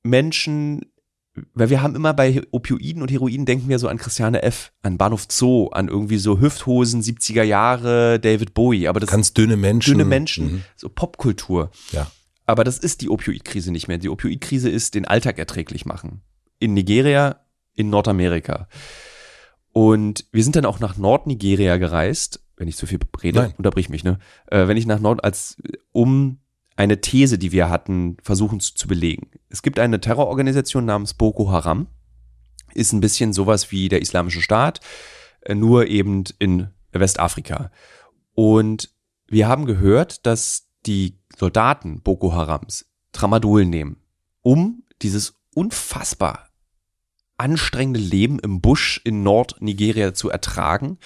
Menschen, 0.02 0.92
weil 1.54 1.70
wir 1.70 1.82
haben 1.82 1.94
immer 1.94 2.14
bei 2.14 2.42
Opioiden 2.50 3.02
und 3.02 3.10
Heroin 3.10 3.44
denken 3.44 3.68
wir 3.68 3.78
so 3.78 3.88
an 3.88 3.98
Christiane 3.98 4.42
F., 4.42 4.72
an 4.82 4.98
Bahnhof 4.98 5.26
Zoo, 5.28 5.68
an 5.68 5.88
irgendwie 5.88 6.18
so 6.18 6.40
Hüfthosen, 6.40 7.02
70er 7.02 7.42
Jahre, 7.42 8.18
David 8.20 8.54
Bowie. 8.54 8.88
Aber 8.88 9.00
das 9.00 9.10
ganz 9.10 9.34
dünne 9.34 9.56
Menschen. 9.56 9.92
Dünne 9.92 10.04
Menschen, 10.04 10.46
mhm. 10.46 10.62
so 10.76 10.88
Popkultur. 10.88 11.70
Ja. 11.92 12.10
Aber 12.46 12.64
das 12.64 12.78
ist 12.78 13.00
die 13.00 13.10
Opioidkrise 13.10 13.72
nicht 13.72 13.88
mehr. 13.88 13.98
Die 13.98 14.08
Opioidkrise 14.08 14.70
ist 14.70 14.94
den 14.94 15.04
Alltag 15.04 15.38
erträglich 15.38 15.84
machen. 15.84 16.22
In 16.58 16.74
Nigeria 16.74 17.40
in 17.74 17.90
Nordamerika. 17.90 18.68
Und 19.72 20.24
wir 20.32 20.42
sind 20.42 20.56
dann 20.56 20.64
auch 20.64 20.80
nach 20.80 20.96
Nordnigeria 20.96 21.76
gereist, 21.76 22.40
wenn 22.56 22.68
ich 22.68 22.76
zu 22.76 22.86
viel 22.86 22.98
rede, 23.22 23.40
Nein. 23.40 23.54
unterbrich 23.58 23.90
mich, 23.90 24.02
ne? 24.02 24.18
Äh, 24.46 24.66
wenn 24.66 24.78
ich 24.78 24.86
nach 24.86 25.00
Nord, 25.00 25.22
als 25.22 25.58
um 25.92 26.38
eine 26.76 27.00
These, 27.00 27.38
die 27.38 27.52
wir 27.52 27.68
hatten, 27.68 28.16
versuchen 28.22 28.60
zu, 28.60 28.74
zu 28.74 28.86
belegen. 28.86 29.30
Es 29.48 29.62
gibt 29.62 29.78
eine 29.78 30.00
Terrororganisation 30.00 30.84
namens 30.84 31.14
Boko 31.14 31.50
Haram, 31.50 31.88
ist 32.74 32.92
ein 32.92 33.00
bisschen 33.00 33.32
sowas 33.32 33.72
wie 33.72 33.88
der 33.88 34.02
Islamische 34.02 34.42
Staat, 34.42 34.80
äh, 35.40 35.54
nur 35.54 35.86
eben 35.86 36.24
in 36.38 36.68
Westafrika. 36.92 37.70
Und 38.34 38.90
wir 39.26 39.48
haben 39.48 39.64
gehört, 39.64 40.26
dass 40.26 40.68
die 40.84 41.18
Soldaten 41.36 42.02
Boko 42.02 42.32
Harams 42.32 42.86
Tramadol 43.12 43.64
nehmen, 43.64 43.96
um 44.42 44.84
dieses 45.02 45.34
unfassbar 45.54 46.46
anstrengende 47.38 48.00
Leben 48.00 48.38
im 48.38 48.60
Busch 48.60 49.00
in 49.04 49.22
Nordnigeria 49.22 50.14
zu 50.14 50.30
ertragen 50.30 50.98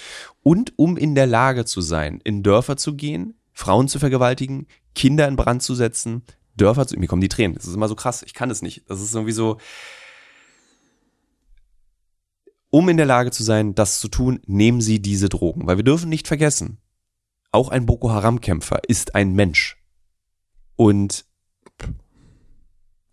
und 0.42 0.72
um 0.76 0.96
in 0.96 1.14
der 1.14 1.26
Lage 1.26 1.64
zu 1.64 1.80
sein, 1.80 2.20
in 2.22 2.42
Dörfer 2.42 2.76
zu 2.76 2.94
gehen, 2.94 3.39
Frauen 3.60 3.88
zu 3.88 3.98
vergewaltigen, 3.98 4.66
Kinder 4.94 5.28
in 5.28 5.36
Brand 5.36 5.62
zu 5.62 5.74
setzen, 5.74 6.22
Dörfer 6.56 6.86
zu, 6.86 6.98
mir 6.98 7.08
kommen 7.08 7.20
die 7.20 7.28
Tränen, 7.28 7.54
das 7.54 7.66
ist 7.66 7.74
immer 7.74 7.88
so 7.88 7.94
krass, 7.94 8.22
ich 8.22 8.32
kann 8.32 8.50
es 8.50 8.62
nicht, 8.62 8.88
das 8.88 9.02
ist 9.02 9.14
irgendwie 9.14 9.32
so, 9.32 9.58
um 12.70 12.88
in 12.88 12.96
der 12.96 13.04
Lage 13.04 13.30
zu 13.30 13.42
sein, 13.42 13.74
das 13.74 14.00
zu 14.00 14.08
tun, 14.08 14.40
nehmen 14.46 14.80
Sie 14.80 15.02
diese 15.02 15.28
Drogen, 15.28 15.66
weil 15.66 15.76
wir 15.76 15.84
dürfen 15.84 16.08
nicht 16.08 16.26
vergessen, 16.26 16.78
auch 17.52 17.68
ein 17.68 17.84
Boko 17.84 18.10
Haram 18.10 18.40
Kämpfer 18.40 18.80
ist 18.88 19.14
ein 19.14 19.34
Mensch. 19.34 19.76
Und 20.76 21.26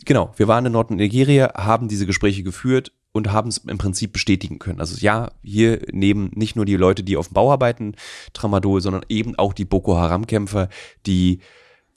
Genau, 0.05 0.31
wir 0.37 0.47
waren 0.47 0.65
in 0.65 0.71
Nordnigeria, 0.71 1.51
haben 1.55 1.89
diese 1.89 2.05
Gespräche 2.05 2.43
geführt 2.43 2.93
und 3.17 3.31
haben 3.31 3.49
es 3.49 3.57
im 3.59 3.77
Prinzip 3.77 4.13
bestätigen 4.13 4.59
können. 4.59 4.79
Also 4.79 4.97
ja, 4.97 5.31
hier 5.43 5.81
nehmen 5.91 6.31
nicht 6.35 6.55
nur 6.55 6.65
die 6.65 6.75
Leute, 6.75 7.03
die 7.03 7.17
auf 7.17 7.29
dem 7.29 7.33
Bau 7.33 7.51
arbeiten, 7.51 7.95
Tramadol, 8.33 8.81
sondern 8.81 9.05
eben 9.09 9.35
auch 9.35 9.53
die 9.53 9.65
Boko 9.65 9.97
Haram-Kämpfer, 9.97 10.69
die 11.05 11.39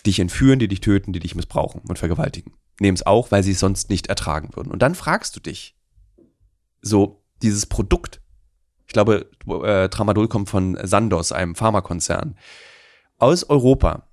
dich 0.07 0.19
entführen, 0.19 0.59
die 0.59 0.69
dich 0.69 0.81
töten, 0.81 1.13
die 1.13 1.21
dich 1.21 1.35
missbrauchen 1.35 1.83
und 1.89 1.99
vergewaltigen. 1.99 2.55
Nehmen 2.81 2.97
es 2.97 3.07
auch, 3.07 3.31
weil 3.31 3.43
sie 3.43 3.53
es 3.53 3.61
sonst 3.61 3.91
nicht 3.91 4.07
ertragen 4.07 4.51
würden. 4.55 4.71
Und 4.71 4.81
dann 4.81 4.95
fragst 4.95 5.37
du 5.37 5.41
dich, 5.41 5.77
so 6.83 7.23
dieses 7.43 7.67
Produkt, 7.67 8.21
ich 8.87 8.95
glaube, 8.95 9.31
äh, 9.65 9.89
Tramadol 9.89 10.29
kommt 10.29 10.49
von 10.49 10.79
Sandoz, 10.83 11.33
einem 11.33 11.55
Pharmakonzern, 11.55 12.37
aus 13.19 13.45
Europa, 13.45 14.09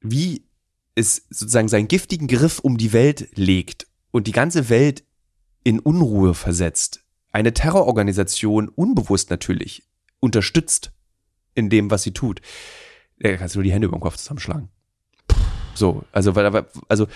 wie 0.00 0.46
es 0.94 1.26
sozusagen 1.30 1.68
seinen 1.68 1.88
giftigen 1.88 2.28
Griff 2.28 2.58
um 2.58 2.76
die 2.76 2.92
Welt 2.92 3.28
legt 3.36 3.86
und 4.10 4.26
die 4.26 4.32
ganze 4.32 4.68
Welt 4.68 5.04
in 5.66 5.80
Unruhe 5.80 6.34
versetzt, 6.34 7.02
eine 7.32 7.52
Terrororganisation 7.52 8.68
unbewusst 8.68 9.30
natürlich 9.30 9.82
unterstützt 10.20 10.92
in 11.54 11.70
dem, 11.70 11.90
was 11.90 12.04
sie 12.04 12.12
tut, 12.12 12.40
da 13.18 13.36
kannst 13.36 13.56
du 13.56 13.58
nur 13.58 13.64
die 13.64 13.72
Hände 13.72 13.88
über 13.88 13.96
den 13.96 14.00
Kopf 14.00 14.16
zusammenschlagen. 14.16 14.68
So, 15.74 16.04
also, 16.12 16.32
also, 16.88 17.08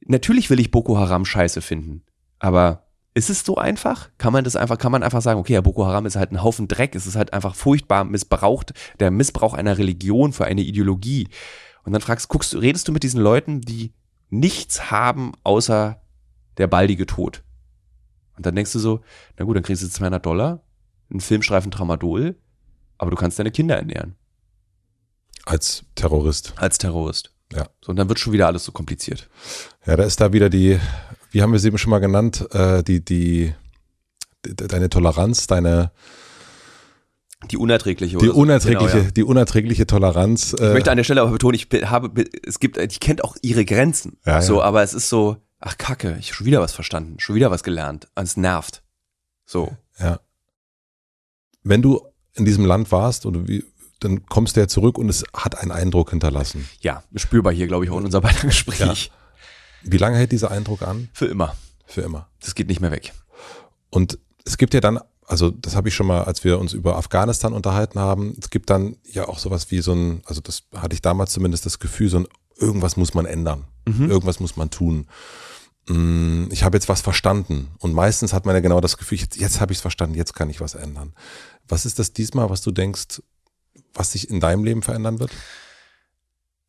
natürlich 0.00 0.48
will 0.48 0.60
ich 0.60 0.70
Boko 0.70 0.96
Haram 0.96 1.26
scheiße 1.26 1.60
finden, 1.60 2.06
aber 2.38 2.86
ist 3.12 3.28
es 3.28 3.44
so 3.44 3.58
einfach? 3.58 4.08
Kann 4.16 4.32
man 4.32 4.44
das 4.44 4.56
einfach, 4.56 4.78
kann 4.78 4.90
man 4.90 5.02
einfach 5.02 5.20
sagen, 5.20 5.38
okay, 5.38 5.52
ja, 5.52 5.60
Boko 5.60 5.84
Haram 5.84 6.06
ist 6.06 6.16
halt 6.16 6.32
ein 6.32 6.42
Haufen 6.42 6.68
Dreck, 6.68 6.94
es 6.94 7.06
ist 7.06 7.16
halt 7.16 7.34
einfach 7.34 7.54
furchtbar 7.54 8.04
missbraucht, 8.04 8.72
der 8.98 9.10
Missbrauch 9.10 9.52
einer 9.52 9.76
Religion 9.76 10.32
für 10.32 10.46
eine 10.46 10.62
Ideologie. 10.62 11.28
Und 11.84 11.92
dann 11.92 12.00
fragst, 12.00 12.30
guckst 12.30 12.54
du, 12.54 12.58
redest 12.60 12.88
du 12.88 12.92
mit 12.92 13.02
diesen 13.02 13.20
Leuten, 13.20 13.60
die 13.60 13.92
nichts 14.30 14.90
haben 14.90 15.32
außer 15.44 16.01
der 16.58 16.66
baldige 16.66 17.06
Tod. 17.06 17.42
Und 18.36 18.46
dann 18.46 18.54
denkst 18.54 18.72
du 18.72 18.78
so, 18.78 19.00
na 19.38 19.44
gut, 19.44 19.56
dann 19.56 19.62
kriegst 19.62 19.82
du 19.82 19.88
200 19.88 20.24
Dollar, 20.24 20.62
einen 21.10 21.20
Filmstreifen 21.20 21.70
Tramadol, 21.70 22.36
aber 22.98 23.10
du 23.10 23.16
kannst 23.16 23.38
deine 23.38 23.50
Kinder 23.50 23.76
ernähren. 23.76 24.16
Als 25.44 25.84
Terrorist. 25.94 26.54
Als 26.56 26.78
Terrorist. 26.78 27.32
Ja. 27.52 27.66
So, 27.80 27.90
und 27.90 27.96
dann 27.96 28.08
wird 28.08 28.18
schon 28.18 28.32
wieder 28.32 28.46
alles 28.46 28.64
so 28.64 28.72
kompliziert. 28.72 29.28
Ja, 29.86 29.96
da 29.96 30.04
ist 30.04 30.20
da 30.20 30.32
wieder 30.32 30.48
die, 30.48 30.78
wie 31.30 31.42
haben 31.42 31.52
wir 31.52 31.56
es 31.56 31.64
eben 31.64 31.78
schon 31.78 31.90
mal 31.90 31.98
genannt, 31.98 32.46
äh, 32.52 32.82
die, 32.82 33.04
die, 33.04 33.52
die, 34.46 34.54
deine 34.54 34.88
Toleranz, 34.88 35.46
deine, 35.46 35.90
die 37.50 37.56
unerträgliche. 37.56 38.18
Die 38.18 38.28
unerträgliche, 38.28 38.92
genau, 38.92 39.04
ja. 39.04 39.10
die 39.10 39.24
unerträgliche 39.24 39.86
Toleranz. 39.86 40.54
Äh 40.58 40.68
ich 40.68 40.72
möchte 40.74 40.90
an 40.90 40.96
der 40.96 41.04
Stelle 41.04 41.22
aber 41.22 41.32
betonen, 41.32 41.56
ich 41.56 41.68
habe, 41.84 42.24
es 42.46 42.60
gibt, 42.60 42.78
ich 42.78 43.00
kennt 43.00 43.24
auch 43.24 43.36
ihre 43.42 43.64
Grenzen. 43.64 44.18
Ja, 44.24 44.40
so, 44.40 44.58
ja. 44.58 44.64
aber 44.64 44.82
es 44.82 44.94
ist 44.94 45.08
so, 45.08 45.36
ach 45.62 45.78
Kacke, 45.78 46.16
ich 46.18 46.28
habe 46.28 46.36
schon 46.36 46.46
wieder 46.46 46.60
was 46.60 46.72
verstanden, 46.72 47.18
schon 47.18 47.36
wieder 47.36 47.50
was 47.50 47.62
gelernt. 47.62 48.08
Es 48.14 48.36
nervt. 48.36 48.82
So. 49.46 49.74
Ja. 49.98 50.20
Wenn 51.62 51.82
du 51.82 52.02
in 52.34 52.44
diesem 52.44 52.64
Land 52.64 52.90
warst 52.92 53.24
und 53.24 53.48
wie, 53.48 53.64
dann 54.00 54.26
kommst 54.26 54.56
du 54.56 54.60
ja 54.60 54.68
zurück 54.68 54.98
und 54.98 55.08
es 55.08 55.24
hat 55.32 55.58
einen 55.58 55.70
Eindruck 55.70 56.10
hinterlassen. 56.10 56.68
Ja, 56.80 57.04
spürbar 57.14 57.52
hier, 57.52 57.68
glaube 57.68 57.84
ich, 57.84 57.90
auch 57.90 57.98
in 57.98 58.04
unser 58.04 58.22
weiteres 58.22 58.64
Gespräch. 58.64 59.06
Ja. 59.06 59.90
Wie 59.90 59.98
lange 59.98 60.16
hält 60.16 60.32
dieser 60.32 60.50
Eindruck 60.50 60.82
an? 60.82 61.08
Für 61.12 61.26
immer. 61.26 61.56
Für 61.86 62.02
immer. 62.02 62.28
Das 62.40 62.54
geht 62.54 62.68
nicht 62.68 62.80
mehr 62.80 62.90
weg. 62.90 63.12
Und 63.90 64.18
es 64.44 64.58
gibt 64.58 64.74
ja 64.74 64.80
dann, 64.80 64.98
also 65.26 65.50
das 65.50 65.76
habe 65.76 65.88
ich 65.88 65.94
schon 65.94 66.06
mal, 66.06 66.24
als 66.24 66.42
wir 66.42 66.58
uns 66.58 66.72
über 66.72 66.96
Afghanistan 66.96 67.52
unterhalten 67.52 68.00
haben, 68.00 68.34
es 68.40 68.50
gibt 68.50 68.70
dann 68.70 68.96
ja 69.04 69.28
auch 69.28 69.38
sowas 69.38 69.70
wie 69.70 69.80
so 69.80 69.92
ein, 69.92 70.22
also 70.24 70.40
das 70.40 70.64
hatte 70.74 70.94
ich 70.94 71.02
damals 71.02 71.32
zumindest 71.32 71.66
das 71.66 71.78
Gefühl, 71.78 72.08
so 72.08 72.18
ein 72.18 72.26
irgendwas 72.58 72.96
muss 72.96 73.14
man 73.14 73.26
ändern. 73.26 73.64
Mhm. 73.86 74.10
Irgendwas 74.10 74.40
muss 74.40 74.56
man 74.56 74.70
tun. 74.70 75.06
Mm, 75.88 76.46
ich 76.50 76.62
habe 76.64 76.76
jetzt 76.76 76.88
was 76.88 77.00
verstanden. 77.00 77.68
Und 77.78 77.92
meistens 77.92 78.32
hat 78.32 78.46
man 78.46 78.54
ja 78.54 78.60
genau 78.60 78.80
das 78.80 78.96
Gefühl, 78.96 79.18
jetzt, 79.18 79.36
jetzt 79.36 79.60
habe 79.60 79.72
ich 79.72 79.78
es 79.78 79.82
verstanden, 79.82 80.14
jetzt 80.14 80.34
kann 80.34 80.50
ich 80.50 80.60
was 80.60 80.74
ändern. 80.74 81.12
Was 81.68 81.86
ist 81.86 81.98
das 81.98 82.12
diesmal, 82.12 82.50
was 82.50 82.62
du 82.62 82.70
denkst, 82.70 83.22
was 83.94 84.12
sich 84.12 84.30
in 84.30 84.40
deinem 84.40 84.64
Leben 84.64 84.82
verändern 84.82 85.18
wird? 85.18 85.30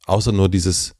Außer 0.06 0.32
nur 0.32 0.50
dieses, 0.50 0.96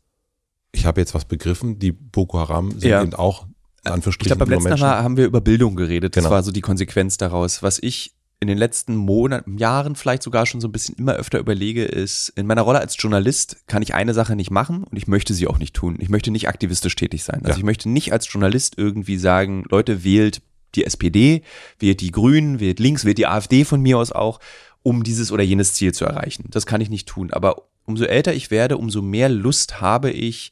ich 0.72 0.86
habe 0.86 1.02
jetzt 1.02 1.14
was 1.14 1.26
begriffen, 1.26 1.80
die 1.80 1.92
Boko 1.92 2.40
Haram 2.40 2.72
sind 2.72 2.90
ja. 2.90 3.02
eben 3.02 3.14
auch 3.14 3.46
in 3.86 3.92
Anführungsstrichen 3.92 4.34
Ich 4.34 4.38
glaube, 4.38 4.50
beim 4.50 4.64
letzten 4.64 4.80
Mal 4.80 5.04
haben 5.04 5.18
wir 5.18 5.26
über 5.26 5.42
Bildung 5.42 5.76
geredet. 5.76 6.16
Das 6.16 6.24
genau. 6.24 6.34
war 6.34 6.44
so 6.44 6.52
die 6.52 6.62
Konsequenz 6.62 7.18
daraus. 7.18 7.64
Was 7.64 7.80
ich 7.80 8.16
in 8.44 8.48
den 8.48 8.58
letzten 8.58 8.96
Monaten, 8.96 9.58
Jahren 9.58 9.96
vielleicht 9.96 10.22
sogar 10.22 10.46
schon 10.46 10.62
so 10.62 10.68
ein 10.68 10.72
bisschen 10.72 10.96
immer 10.96 11.14
öfter 11.14 11.40
überlege, 11.40 11.84
ist, 11.86 12.30
in 12.36 12.46
meiner 12.46 12.62
Rolle 12.62 12.80
als 12.80 12.96
Journalist 12.98 13.66
kann 13.68 13.82
ich 13.82 13.96
eine 13.96 14.14
Sache 14.14 14.36
nicht 14.36 14.52
machen 14.52 14.84
und 14.84 14.96
ich 14.96 15.08
möchte 15.08 15.34
sie 15.34 15.48
auch 15.48 15.58
nicht 15.58 15.74
tun. 15.74 15.98
Ich 16.00 16.10
möchte 16.10 16.30
nicht 16.30 16.48
aktivistisch 16.48 16.96
tätig 16.96 17.24
sein. 17.24 17.40
Also 17.40 17.52
ja. 17.52 17.58
ich 17.58 17.64
möchte 17.64 17.90
nicht 17.90 18.14
als 18.14 18.32
Journalist 18.32 18.78
irgendwie 18.78 19.18
sagen, 19.18 19.64
Leute, 19.70 20.04
wählt 20.04 20.42
die 20.76 20.86
SPD, 20.86 21.42
wählt 21.80 22.02
die 22.02 22.12
Grünen, 22.12 22.60
wählt 22.60 22.80
links, 22.80 23.06
wählt 23.06 23.18
die 23.18 23.28
AfD 23.28 23.66
von 23.66 23.82
mir 23.82 23.98
aus 23.98 24.12
auch, 24.12 24.40
um 24.84 25.04
dieses 25.04 25.32
oder 25.32 25.44
jenes 25.44 25.74
Ziel 25.74 25.94
zu 25.94 26.06
erreichen. 26.06 26.46
Das 26.52 26.66
kann 26.66 26.82
ich 26.82 26.90
nicht 26.90 27.08
tun. 27.08 27.32
Aber 27.32 27.64
umso 27.86 28.04
älter 28.04 28.34
ich 28.34 28.52
werde, 28.52 28.78
umso 28.78 29.02
mehr 29.02 29.30
Lust 29.30 29.82
habe 29.82 30.12
ich, 30.12 30.52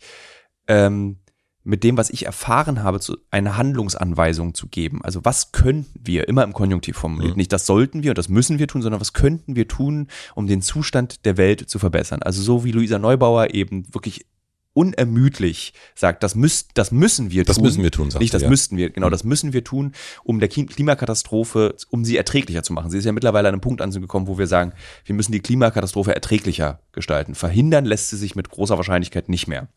ähm, 0.68 1.18
mit 1.64 1.84
dem, 1.84 1.98
was 1.98 2.10
ich 2.10 2.26
erfahren 2.26 2.84
habe, 2.84 3.00
zu, 3.00 3.18
eine 3.30 3.58
Handlungsanweisung 3.58 4.54
zu 4.54 4.68
geben. 4.68 5.04
Also 5.04 5.24
was 5.24 5.52
könnten 5.52 6.00
wir, 6.04 6.28
immer 6.28 6.44
im 6.44 6.54
Konjunktiv 6.54 6.98
formuliert, 6.98 7.34
mhm. 7.34 7.38
nicht 7.38 7.54
das 7.54 7.66
sollten 7.66 8.04
wir 8.04 8.12
und 8.12 8.18
das 8.18 8.30
müssen 8.30 8.60
wir 8.60 8.68
tun, 8.68 8.82
sondern 8.82 9.02
was 9.02 9.14
könnten 9.14 9.56
wir 9.56 9.68
tun, 9.68 10.08
um 10.36 10.48
den 10.48 10.62
Zustand 10.62 11.26
der 11.26 11.38
Welt 11.38 11.70
zu 11.70 11.78
verbessern. 11.78 12.24
Also 12.24 12.42
so 12.42 12.64
wie 12.64 12.72
Luisa 12.72 12.98
Neubauer 12.98 13.54
eben 13.54 13.94
wirklich 13.94 14.26
unermüdlich 14.74 15.74
sagt, 15.96 16.24
das, 16.24 16.34
müß, 16.36 16.70
das 16.74 16.92
müssen 16.92 17.30
wir 17.30 17.44
das 17.44 17.58
tun. 17.58 17.64
Das 17.64 17.72
müssen 17.72 17.84
wir 17.84 17.92
tun, 17.92 18.10
sagt 18.10 18.22
Nicht, 18.22 18.34
das 18.34 18.44
ja. 18.44 18.50
müssten 18.50 18.78
wir, 18.78 18.90
genau, 18.90 19.08
mhm. 19.08 19.12
das 19.12 19.24
müssen 19.24 19.54
wir 19.54 19.64
tun, 19.64 19.94
um 20.24 20.40
der 20.40 20.50
Klimakatastrophe, 20.50 21.76
um 21.90 22.06
sie 22.06 22.18
erträglicher 22.18 22.64
zu 22.64 22.74
machen. 22.74 22.90
Sie 22.90 22.98
ist 22.98 23.06
ja 23.06 23.12
mittlerweile 23.12 23.50
an 23.50 23.56
einem 23.56 23.62
Punkt 23.62 23.82
angekommen, 23.82 24.28
wo 24.28 24.38
wir 24.38 24.48
sagen, 24.48 24.72
wir 25.06 25.14
müssen 25.14 25.34
die 25.34 25.42
Klimakatastrophe 25.42 26.16
erträglicher 26.16 26.80
gestalten. 26.94 27.36
Verhindern 27.36 27.86
lässt 27.86 28.10
sie 28.10 28.18
sich 28.18 28.36
mit 28.36 28.50
großer 28.50 28.78
Wahrscheinlichkeit 28.78 29.28
nicht 29.28 29.48
mehr. 29.48 29.68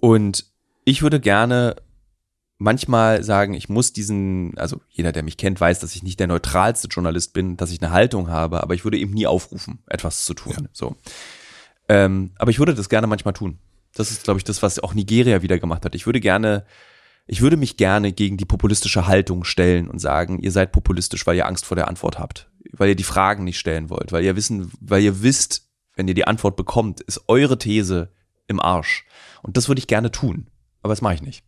Und 0.00 0.46
ich 0.84 1.02
würde 1.02 1.20
gerne 1.20 1.76
manchmal 2.58 3.22
sagen, 3.22 3.54
ich 3.54 3.68
muss 3.68 3.92
diesen, 3.92 4.56
also 4.58 4.80
jeder, 4.88 5.12
der 5.12 5.22
mich 5.22 5.36
kennt, 5.36 5.60
weiß, 5.60 5.80
dass 5.80 5.94
ich 5.94 6.02
nicht 6.02 6.20
der 6.20 6.26
neutralste 6.26 6.88
Journalist 6.88 7.32
bin, 7.32 7.56
dass 7.56 7.70
ich 7.70 7.82
eine 7.82 7.92
Haltung 7.92 8.28
habe, 8.28 8.62
aber 8.62 8.74
ich 8.74 8.84
würde 8.84 8.98
eben 8.98 9.12
nie 9.12 9.26
aufrufen, 9.26 9.80
etwas 9.86 10.24
zu 10.24 10.34
tun. 10.34 10.54
Ja. 10.56 10.68
So. 10.72 10.96
Ähm, 11.88 12.32
aber 12.36 12.50
ich 12.50 12.58
würde 12.58 12.74
das 12.74 12.88
gerne 12.88 13.06
manchmal 13.06 13.34
tun. 13.34 13.58
Das 13.94 14.10
ist, 14.10 14.24
glaube 14.24 14.38
ich, 14.38 14.44
das, 14.44 14.62
was 14.62 14.78
auch 14.78 14.94
Nigeria 14.94 15.42
wieder 15.42 15.58
gemacht 15.58 15.84
hat. 15.84 15.94
Ich 15.94 16.06
würde 16.06 16.20
gerne, 16.20 16.64
ich 17.26 17.40
würde 17.40 17.56
mich 17.56 17.76
gerne 17.76 18.12
gegen 18.12 18.36
die 18.36 18.44
populistische 18.44 19.06
Haltung 19.06 19.44
stellen 19.44 19.88
und 19.88 19.98
sagen, 19.98 20.38
ihr 20.38 20.52
seid 20.52 20.72
populistisch, 20.72 21.26
weil 21.26 21.36
ihr 21.36 21.46
Angst 21.46 21.64
vor 21.64 21.76
der 21.76 21.88
Antwort 21.88 22.18
habt, 22.18 22.50
weil 22.72 22.90
ihr 22.90 22.96
die 22.96 23.04
Fragen 23.04 23.44
nicht 23.44 23.58
stellen 23.58 23.90
wollt, 23.90 24.12
weil 24.12 24.24
ihr 24.24 24.36
wissen, 24.36 24.70
weil 24.80 25.02
ihr 25.02 25.22
wisst, 25.22 25.68
wenn 25.94 26.08
ihr 26.08 26.14
die 26.14 26.26
Antwort 26.26 26.56
bekommt, 26.56 27.00
ist 27.00 27.22
eure 27.28 27.58
These 27.58 28.10
im 28.48 28.60
Arsch. 28.60 29.04
Und 29.42 29.56
das 29.56 29.68
würde 29.68 29.78
ich 29.78 29.86
gerne 29.86 30.10
tun, 30.10 30.48
aber 30.82 30.92
das 30.92 31.02
mache 31.02 31.14
ich 31.14 31.22
nicht. 31.22 31.44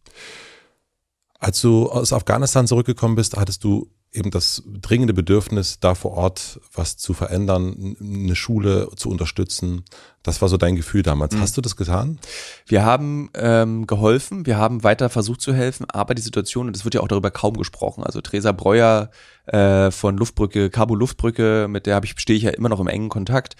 Als 1.38 1.60
du 1.60 1.88
aus 1.88 2.12
Afghanistan 2.12 2.66
zurückgekommen 2.66 3.14
bist, 3.14 3.36
hattest 3.36 3.62
du 3.62 3.90
eben 4.12 4.30
das 4.30 4.62
dringende 4.66 5.12
Bedürfnis, 5.12 5.80
da 5.80 5.94
vor 5.94 6.12
Ort 6.12 6.60
was 6.72 6.96
zu 6.96 7.12
verändern, 7.12 7.96
eine 8.00 8.34
Schule 8.36 8.88
zu 8.96 9.10
unterstützen. 9.10 9.84
Das 10.22 10.40
war 10.40 10.48
so 10.48 10.56
dein 10.56 10.76
Gefühl 10.76 11.02
damals. 11.02 11.34
Mhm. 11.34 11.40
Hast 11.40 11.56
du 11.56 11.60
das 11.60 11.76
getan? 11.76 12.18
Wir 12.66 12.84
haben 12.84 13.30
ähm, 13.34 13.86
geholfen, 13.86 14.46
wir 14.46 14.56
haben 14.56 14.82
weiter 14.82 15.10
versucht 15.10 15.42
zu 15.42 15.52
helfen, 15.52 15.84
aber 15.90 16.14
die 16.14 16.22
Situation, 16.22 16.68
und 16.68 16.76
es 16.76 16.84
wird 16.84 16.94
ja 16.94 17.02
auch 17.02 17.08
darüber 17.08 17.30
kaum 17.30 17.56
gesprochen, 17.56 18.02
also 18.02 18.20
Theresa 18.20 18.52
Breuer 18.52 19.10
äh, 19.46 19.90
von 19.90 20.16
Luftbrücke, 20.16 20.70
Kabul 20.70 20.98
Luftbrücke, 20.98 21.66
mit 21.68 21.86
der 21.86 21.94
habe 21.94 22.06
ich 22.06 22.18
stehe 22.18 22.36
ich 22.36 22.44
ja 22.44 22.50
immer 22.50 22.70
noch 22.70 22.80
im 22.80 22.88
engen 22.88 23.10
Kontakt. 23.10 23.56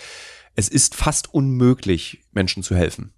Es 0.54 0.68
ist 0.68 0.94
fast 0.94 1.32
unmöglich, 1.32 2.24
Menschen 2.32 2.62
zu 2.62 2.74
helfen 2.74 3.12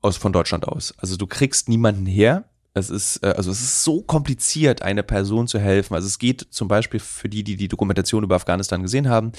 aus 0.00 0.16
von 0.16 0.32
Deutschland 0.32 0.66
aus. 0.66 0.94
Also 0.98 1.16
du 1.16 1.26
kriegst 1.26 1.68
niemanden 1.68 2.06
her. 2.06 2.44
Es 2.72 2.88
ist, 2.88 3.22
äh, 3.22 3.34
also 3.36 3.50
es 3.50 3.60
ist 3.60 3.84
so 3.84 4.02
kompliziert, 4.02 4.82
eine 4.82 5.02
Person 5.02 5.48
zu 5.48 5.58
helfen. 5.58 5.94
Also 5.94 6.06
es 6.06 6.18
geht 6.18 6.46
zum 6.50 6.68
Beispiel 6.68 7.00
für 7.00 7.28
die, 7.28 7.42
die 7.42 7.56
die 7.56 7.68
Dokumentation 7.68 8.22
über 8.22 8.36
Afghanistan 8.36 8.82
gesehen 8.82 9.08
haben, 9.08 9.32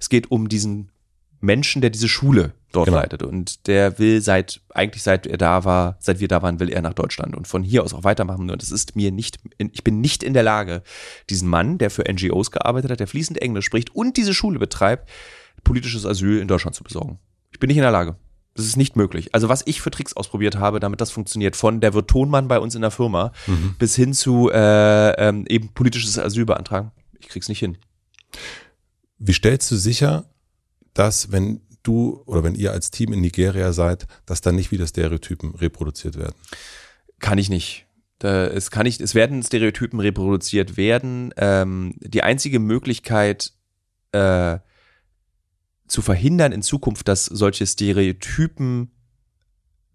es 0.00 0.08
geht 0.08 0.30
um 0.30 0.48
diesen 0.48 0.90
Menschen, 1.40 1.80
der 1.82 1.90
diese 1.90 2.08
Schule 2.08 2.52
dort 2.72 2.86
genau. 2.86 2.98
leitet. 2.98 3.22
Und 3.22 3.66
der 3.66 3.98
will 3.98 4.20
seit, 4.20 4.60
eigentlich 4.70 5.02
seit 5.02 5.26
er 5.26 5.38
da 5.38 5.64
war, 5.64 5.96
seit 6.00 6.20
wir 6.20 6.28
da 6.28 6.42
waren, 6.42 6.60
will 6.60 6.70
er 6.70 6.82
nach 6.82 6.94
Deutschland 6.94 7.36
und 7.36 7.46
von 7.46 7.62
hier 7.62 7.84
aus 7.84 7.94
auch 7.94 8.04
weitermachen. 8.04 8.50
Und 8.50 8.62
es 8.62 8.70
ist 8.70 8.96
mir 8.96 9.12
nicht, 9.12 9.38
ich 9.58 9.84
bin 9.84 10.00
nicht 10.00 10.22
in 10.22 10.34
der 10.34 10.42
Lage, 10.42 10.82
diesen 11.30 11.48
Mann, 11.48 11.78
der 11.78 11.90
für 11.90 12.10
NGOs 12.10 12.50
gearbeitet 12.50 12.90
hat, 12.90 13.00
der 13.00 13.06
fließend 13.06 13.40
Englisch 13.40 13.66
spricht 13.66 13.94
und 13.94 14.16
diese 14.16 14.34
Schule 14.34 14.58
betreibt, 14.58 15.08
politisches 15.64 16.06
Asyl 16.06 16.38
in 16.38 16.48
Deutschland 16.48 16.74
zu 16.74 16.84
besorgen. 16.84 17.18
Ich 17.52 17.58
bin 17.58 17.68
nicht 17.68 17.76
in 17.76 17.82
der 17.82 17.92
Lage. 17.92 18.16
Das 18.58 18.66
ist 18.66 18.76
nicht 18.76 18.96
möglich. 18.96 19.36
Also 19.36 19.48
was 19.48 19.62
ich 19.66 19.80
für 19.80 19.92
Tricks 19.92 20.14
ausprobiert 20.14 20.56
habe, 20.56 20.80
damit 20.80 21.00
das 21.00 21.12
funktioniert, 21.12 21.54
von 21.54 21.80
der 21.80 21.94
wird 21.94 22.10
Tonmann 22.10 22.48
bei 22.48 22.58
uns 22.58 22.74
in 22.74 22.80
der 22.82 22.90
Firma 22.90 23.30
mhm. 23.46 23.76
bis 23.78 23.94
hin 23.94 24.12
zu 24.14 24.50
äh, 24.50 25.10
ähm, 25.12 25.46
eben 25.48 25.68
politisches 25.74 26.18
Asyl 26.18 26.44
beantragen. 26.44 26.90
Ich 27.20 27.28
krieg's 27.28 27.48
nicht 27.48 27.60
hin. 27.60 27.78
Wie 29.20 29.32
stellst 29.32 29.70
du 29.70 29.76
sicher, 29.76 30.24
dass 30.92 31.30
wenn 31.30 31.60
du 31.84 32.20
oder 32.26 32.42
wenn 32.42 32.56
ihr 32.56 32.72
als 32.72 32.90
Team 32.90 33.12
in 33.12 33.20
Nigeria 33.20 33.72
seid, 33.72 34.08
dass 34.26 34.40
dann 34.40 34.56
nicht 34.56 34.72
wieder 34.72 34.88
Stereotypen 34.88 35.54
reproduziert 35.54 36.18
werden? 36.18 36.34
Kann 37.20 37.38
ich 37.38 37.50
nicht. 37.50 37.86
Da, 38.18 38.46
es 38.46 38.72
kann 38.72 38.86
nicht, 38.86 39.00
es 39.00 39.14
werden 39.14 39.40
Stereotypen 39.40 40.00
reproduziert 40.00 40.76
werden. 40.76 41.32
Ähm, 41.36 41.94
die 42.00 42.24
einzige 42.24 42.58
Möglichkeit, 42.58 43.52
äh, 44.10 44.58
zu 45.88 46.02
verhindern 46.02 46.52
in 46.52 46.62
Zukunft, 46.62 47.08
dass 47.08 47.24
solche 47.24 47.66
Stereotypen 47.66 48.90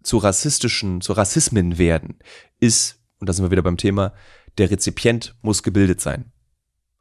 zu 0.02 0.18
rassistischen, 0.18 1.00
zu 1.00 1.12
Rassismen 1.12 1.78
werden, 1.78 2.18
ist, 2.60 3.00
und 3.18 3.28
da 3.28 3.32
sind 3.32 3.44
wir 3.44 3.50
wieder 3.50 3.62
beim 3.62 3.78
Thema, 3.78 4.12
der 4.58 4.70
Rezipient 4.70 5.34
muss 5.40 5.62
gebildet 5.62 6.00
sein. 6.00 6.32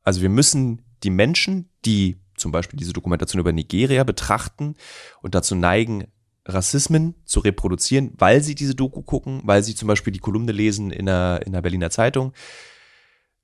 Also 0.04 0.22
wir 0.22 0.30
müssen 0.30 0.82
die 1.04 1.10
Menschen, 1.10 1.70
die 1.86 2.22
zum 2.38 2.52
Beispiel 2.52 2.78
diese 2.78 2.94
Dokumentation 2.94 3.40
über 3.40 3.52
Nigeria 3.52 4.04
betrachten 4.04 4.76
und 5.22 5.36
dazu 5.36 5.56
neigen, 5.56 6.08
Rassismen 6.46 7.16
zu 7.24 7.40
reproduzieren, 7.40 8.12
weil 8.18 8.44
sie 8.44 8.56
diese 8.56 8.76
Doku 8.76 9.02
gucken, 9.02 9.42
weil 9.46 9.64
sie 9.64 9.76
zum 9.76 9.88
Beispiel 9.88 10.12
die 10.12 10.20
Kolumne 10.20 10.52
lesen 10.52 10.92
in 10.92 11.06
der, 11.06 11.42
in 11.46 11.54
der 11.54 11.62
Berliner 11.62 11.90
Zeitung. 11.90 12.34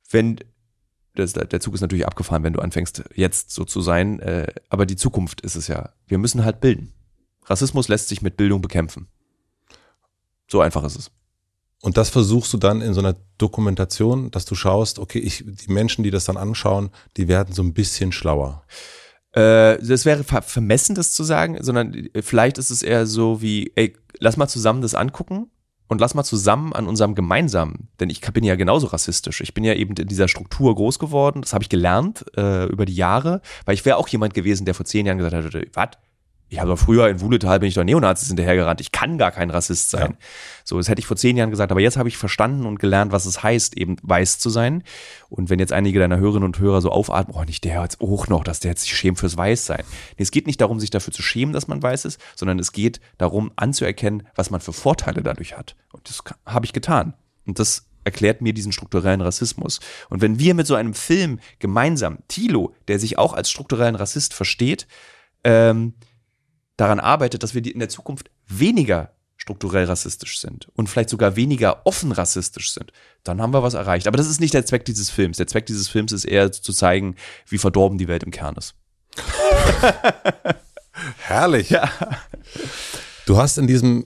Wenn 0.10 0.40
das, 1.20 1.34
der 1.34 1.60
Zug 1.60 1.74
ist 1.74 1.82
natürlich 1.82 2.08
abgefahren, 2.08 2.44
wenn 2.44 2.54
du 2.54 2.62
anfängst, 2.62 3.04
jetzt 3.16 3.52
so 3.52 3.66
zu 3.66 3.82
sein. 3.82 4.20
Äh, 4.20 4.48
aber 4.70 4.86
die 4.86 4.96
Zukunft 4.96 5.42
ist 5.42 5.56
es 5.56 5.68
ja. 5.68 5.90
Wir 6.08 6.18
müssen 6.18 6.44
halt 6.44 6.62
bilden. 6.62 6.94
Rassismus 7.46 7.88
lässt 7.88 8.10
sich 8.10 8.22
mit 8.22 8.38
Bildung 8.38 8.62
bekämpfen. 8.62 9.08
So 10.48 10.62
einfach 10.62 10.84
ist 10.84 10.98
es. 10.98 11.12
Und 11.82 11.98
das 11.98 12.10
versuchst 12.10 12.52
du 12.54 12.58
dann 12.58 12.82
in 12.82 12.94
so 12.94 13.00
einer 13.00 13.16
Dokumentation, 13.38 14.32
dass 14.32 14.46
du 14.46 14.56
schaust, 14.56 15.00
okay, 15.00 15.20
ich, 15.20 15.46
die 15.46 15.72
Menschen, 15.72 16.04
die 16.04 16.12
das 16.12 16.26
dann 16.26 16.38
anschauen, 16.38 16.90
die 17.16 17.28
werden 17.28 17.54
so 17.54 17.64
ein 17.64 17.74
bisschen 17.74 18.12
schlauer. 18.12 18.64
Äh, 19.32 19.78
das 19.82 20.06
wäre 20.06 20.24
vermessen, 20.24 20.96
das 20.96 21.14
zu 21.14 21.24
sagen, 21.24 21.58
sondern 21.62 21.94
äh, 21.94 22.22
vielleicht 22.22 22.58
ist 22.58 22.70
es 22.70 22.84
eher 22.84 23.06
so 23.06 23.42
wie, 23.42 23.72
ey, 23.76 23.96
lass 24.20 24.38
mal 24.38 24.48
zusammen 24.48 24.82
das 24.82 24.96
angucken 24.96 25.50
und 25.90 26.00
lass 26.00 26.14
mal 26.14 26.24
zusammen 26.24 26.72
an 26.72 26.88
unserem 26.88 27.16
gemeinsamen, 27.16 27.90
denn 28.00 28.10
ich 28.10 28.22
bin 28.22 28.44
ja 28.44 28.56
genauso 28.56 28.88
rassistisch. 28.88 29.42
Ich 29.42 29.54
bin 29.54 29.64
ja 29.64 29.74
eben 29.74 29.96
in 29.96 30.08
dieser 30.08 30.28
Struktur 30.28 30.74
groß 30.74 31.00
geworden. 31.00 31.42
Das 31.42 31.52
habe 31.54 31.64
ich 31.64 31.70
gelernt 31.70 32.24
äh, 32.38 32.68
über 32.68 32.86
die 32.86 32.96
Jahre, 32.96 33.42
weil 33.66 33.74
ich 33.74 33.84
wäre 33.86 33.98
auch 33.98 34.08
jemand 34.08 34.34
gewesen, 34.34 34.66
der 34.66 34.76
vor 34.76 34.86
zehn 34.86 35.06
Jahren 35.06 35.18
gesagt 35.18 35.34
hätte, 35.34 35.68
was? 35.74 35.90
Ich 36.50 36.60
habe 36.60 36.76
früher 36.78 37.08
in 37.08 37.22
Wuhletal 37.22 37.60
bin 37.60 37.70
ich 37.70 37.76
doch 37.76 37.84
Neonazis 37.84 38.28
hinterhergerannt. 38.28 38.82
Ich 38.82 38.92
kann 38.92 39.18
gar 39.20 39.32
kein 39.32 39.52
Rassist 39.52 39.92
sein. 39.92 40.12
Ja. 40.12 40.18
So, 40.64 40.78
das 40.78 40.90
hätte 40.90 41.00
ich 41.00 41.06
vor 41.06 41.16
zehn 41.16 41.38
Jahren 41.38 41.52
gesagt. 41.52 41.72
Aber 41.72 41.80
jetzt 41.80 41.98
habe 41.98 42.10
ich 42.10 42.18
verstanden 42.18 42.66
und 42.66 42.80
gelernt, 42.80 43.12
was 43.12 43.26
es 43.26 43.44
heißt, 43.44 43.78
eben 43.78 43.98
weiß 44.02 44.40
zu 44.40 44.50
sein. 44.50 44.84
Und 45.30 45.50
wenn 45.50 45.60
jetzt 45.60 45.74
einige 45.74 46.00
deiner 46.00 46.18
Hörerinnen 46.18 46.46
und 46.46 46.60
Hörer 46.60 46.82
so 46.82 46.92
aufatmen, 46.92 47.38
oh, 47.38 47.44
nicht 47.44 47.64
der 47.64 47.82
jetzt 47.82 48.02
auch 48.02 48.28
noch, 48.28 48.44
dass 48.44 48.60
der 48.60 48.72
jetzt 48.72 48.82
sich 48.82 48.96
schämt 48.96 49.20
fürs 49.20 49.38
Weißsein. 49.38 49.84
Nee, 50.18 50.24
es 50.24 50.32
geht 50.32 50.48
nicht 50.48 50.60
darum, 50.60 50.80
sich 50.80 50.90
dafür 50.90 51.14
zu 51.14 51.22
schämen, 51.22 51.54
dass 51.54 51.68
man 51.68 51.84
weiß 51.84 52.06
ist, 52.06 52.20
sondern 52.36 52.58
es 52.58 52.72
geht 52.72 53.00
darum, 53.20 53.52
anzuerkennen, 53.56 54.24
was 54.36 54.50
man 54.50 54.60
für 54.60 54.74
Vorteile 54.74 55.22
dadurch 55.22 55.56
hat. 55.56 55.76
Und 55.92 56.10
das 56.10 56.24
habe 56.46 56.66
ich 56.66 56.74
getan. 56.74 57.14
Und 57.46 57.60
das 57.60 57.86
erklärt 58.04 58.42
mir 58.42 58.54
diesen 58.54 58.72
strukturellen 58.72 59.22
Rassismus. 59.22 59.80
Und 60.10 60.22
wenn 60.22 60.40
wir 60.40 60.56
mit 60.56 60.66
so 60.66 60.74
einem 60.74 60.96
Film 60.96 61.40
gemeinsam, 61.60 62.20
Thilo, 62.28 62.74
der 62.88 62.98
sich 62.98 63.20
auch 63.20 63.34
als 63.34 63.52
strukturellen 63.52 63.96
Rassist 63.96 64.34
versteht, 64.34 64.88
ähm, 65.44 65.94
daran 66.80 67.00
arbeitet, 67.00 67.44
dass 67.44 67.54
wir 67.54 67.66
in 67.66 67.80
der 67.80 67.90
Zukunft 67.90 68.30
weniger 68.48 69.12
strukturell 69.36 69.86
rassistisch 69.86 70.40
sind 70.40 70.68
und 70.76 70.90
vielleicht 70.90 71.10
sogar 71.10 71.36
weniger 71.36 71.86
offen 71.86 72.12
rassistisch 72.12 72.74
sind, 72.74 72.92
dann 73.24 73.42
haben 73.42 73.54
wir 73.54 73.64
was 73.64 73.74
erreicht. 73.74 74.08
Aber 74.08 74.18
das 74.18 74.28
ist 74.28 74.40
nicht 74.42 74.54
der 74.54 74.66
Zweck 74.66 74.86
dieses 74.86 75.10
Films. 75.10 75.38
Der 75.38 75.48
Zweck 75.48 75.66
dieses 75.66 75.88
Films 75.88 76.12
ist 76.12 76.26
eher 76.26 76.52
zu 76.52 76.74
zeigen, 76.74 77.16
wie 77.48 77.58
verdorben 77.58 77.98
die 77.98 78.08
Welt 78.08 78.24
im 78.24 78.32
Kern 78.32 78.56
ist. 78.56 78.76
Herrlich. 81.18 81.70
Ja. 81.70 81.90
Du 83.26 83.38
hast 83.38 83.58
in 83.58 83.68
diesem, 83.68 84.06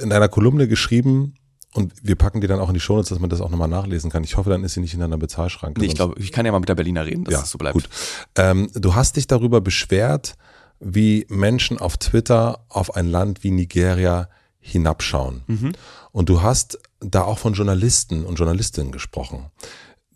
in 0.00 0.10
deiner 0.10 0.28
Kolumne 0.28 0.66
geschrieben, 0.68 1.34
und 1.74 1.94
wir 2.02 2.16
packen 2.16 2.42
die 2.42 2.46
dann 2.46 2.60
auch 2.60 2.68
in 2.68 2.74
die 2.74 2.80
Shownotes, 2.80 3.08
dass 3.08 3.18
man 3.18 3.30
das 3.30 3.40
auch 3.40 3.48
nochmal 3.48 3.68
nachlesen 3.68 4.10
kann. 4.10 4.24
Ich 4.24 4.36
hoffe, 4.36 4.50
dann 4.50 4.62
ist 4.62 4.74
sie 4.74 4.80
nicht 4.80 4.92
in 4.92 5.02
einer 5.02 5.16
Bezahlschranke. 5.16 5.80
Nee, 5.80 5.86
ich 5.86 5.94
glaube, 5.94 6.20
ich 6.20 6.30
kann 6.30 6.44
ja 6.44 6.52
mal 6.52 6.60
mit 6.60 6.68
der 6.68 6.74
Berliner 6.74 7.06
reden, 7.06 7.24
dass 7.24 7.32
ja, 7.32 7.40
es 7.42 7.50
so 7.50 7.56
bleibt. 7.56 7.72
Gut. 7.72 7.88
Ähm, 8.36 8.68
du 8.74 8.94
hast 8.94 9.16
dich 9.16 9.26
darüber 9.26 9.62
beschwert, 9.62 10.34
wie 10.82 11.26
Menschen 11.28 11.78
auf 11.78 11.96
Twitter 11.96 12.64
auf 12.68 12.96
ein 12.96 13.08
Land 13.08 13.44
wie 13.44 13.50
Nigeria 13.50 14.28
hinabschauen. 14.58 15.42
Mhm. 15.46 15.72
Und 16.12 16.28
du 16.28 16.42
hast 16.42 16.78
da 17.00 17.22
auch 17.22 17.38
von 17.38 17.54
Journalisten 17.54 18.24
und 18.24 18.36
Journalistinnen 18.36 18.92
gesprochen. 18.92 19.46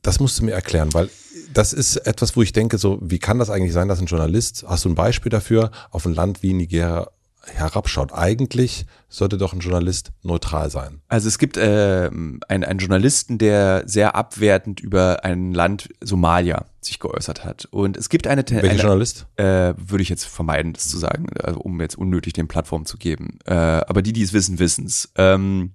Das 0.02 0.20
musst 0.20 0.38
du 0.38 0.44
mir 0.44 0.52
erklären, 0.52 0.92
weil 0.94 1.10
das 1.52 1.72
ist 1.72 1.96
etwas, 1.96 2.36
wo 2.36 2.42
ich 2.42 2.52
denke, 2.52 2.78
so, 2.78 2.98
wie 3.00 3.18
kann 3.18 3.38
das 3.38 3.50
eigentlich 3.50 3.72
sein, 3.72 3.88
dass 3.88 4.00
ein 4.00 4.06
Journalist, 4.06 4.64
hast 4.68 4.84
du 4.84 4.88
ein 4.88 4.94
Beispiel 4.94 5.30
dafür, 5.30 5.70
auf 5.90 6.06
ein 6.06 6.14
Land 6.14 6.42
wie 6.42 6.52
Nigeria 6.52 7.08
herabschaut. 7.52 8.12
Eigentlich 8.12 8.86
sollte 9.08 9.38
doch 9.38 9.52
ein 9.52 9.60
Journalist 9.60 10.12
neutral 10.22 10.70
sein. 10.70 11.00
Also 11.08 11.28
es 11.28 11.38
gibt 11.38 11.56
äh, 11.56 12.08
einen, 12.08 12.40
einen 12.48 12.78
Journalisten, 12.78 13.38
der 13.38 13.84
sehr 13.86 14.14
abwertend 14.14 14.80
über 14.80 15.24
ein 15.24 15.52
Land 15.52 15.88
Somalia 16.00 16.66
sich 16.80 16.98
geäußert 16.98 17.44
hat. 17.44 17.66
Und 17.66 17.96
es 17.96 18.08
gibt 18.08 18.26
eine 18.26 18.44
Welcher 18.48 18.68
eine, 18.68 18.80
Journalist? 18.80 19.26
Äh, 19.36 19.74
würde 19.76 20.02
ich 20.02 20.08
jetzt 20.08 20.24
vermeiden, 20.24 20.72
das 20.72 20.88
zu 20.88 20.98
sagen, 20.98 21.26
also 21.42 21.60
um 21.60 21.80
jetzt 21.80 21.96
unnötig 21.96 22.32
den 22.32 22.48
Plattform 22.48 22.84
zu 22.84 22.96
geben. 22.96 23.38
Äh, 23.44 23.54
aber 23.54 24.02
die, 24.02 24.12
die 24.12 24.22
es 24.22 24.32
wissen, 24.32 24.58
wissen 24.58 24.86
es. 24.86 25.12
Ähm, 25.16 25.72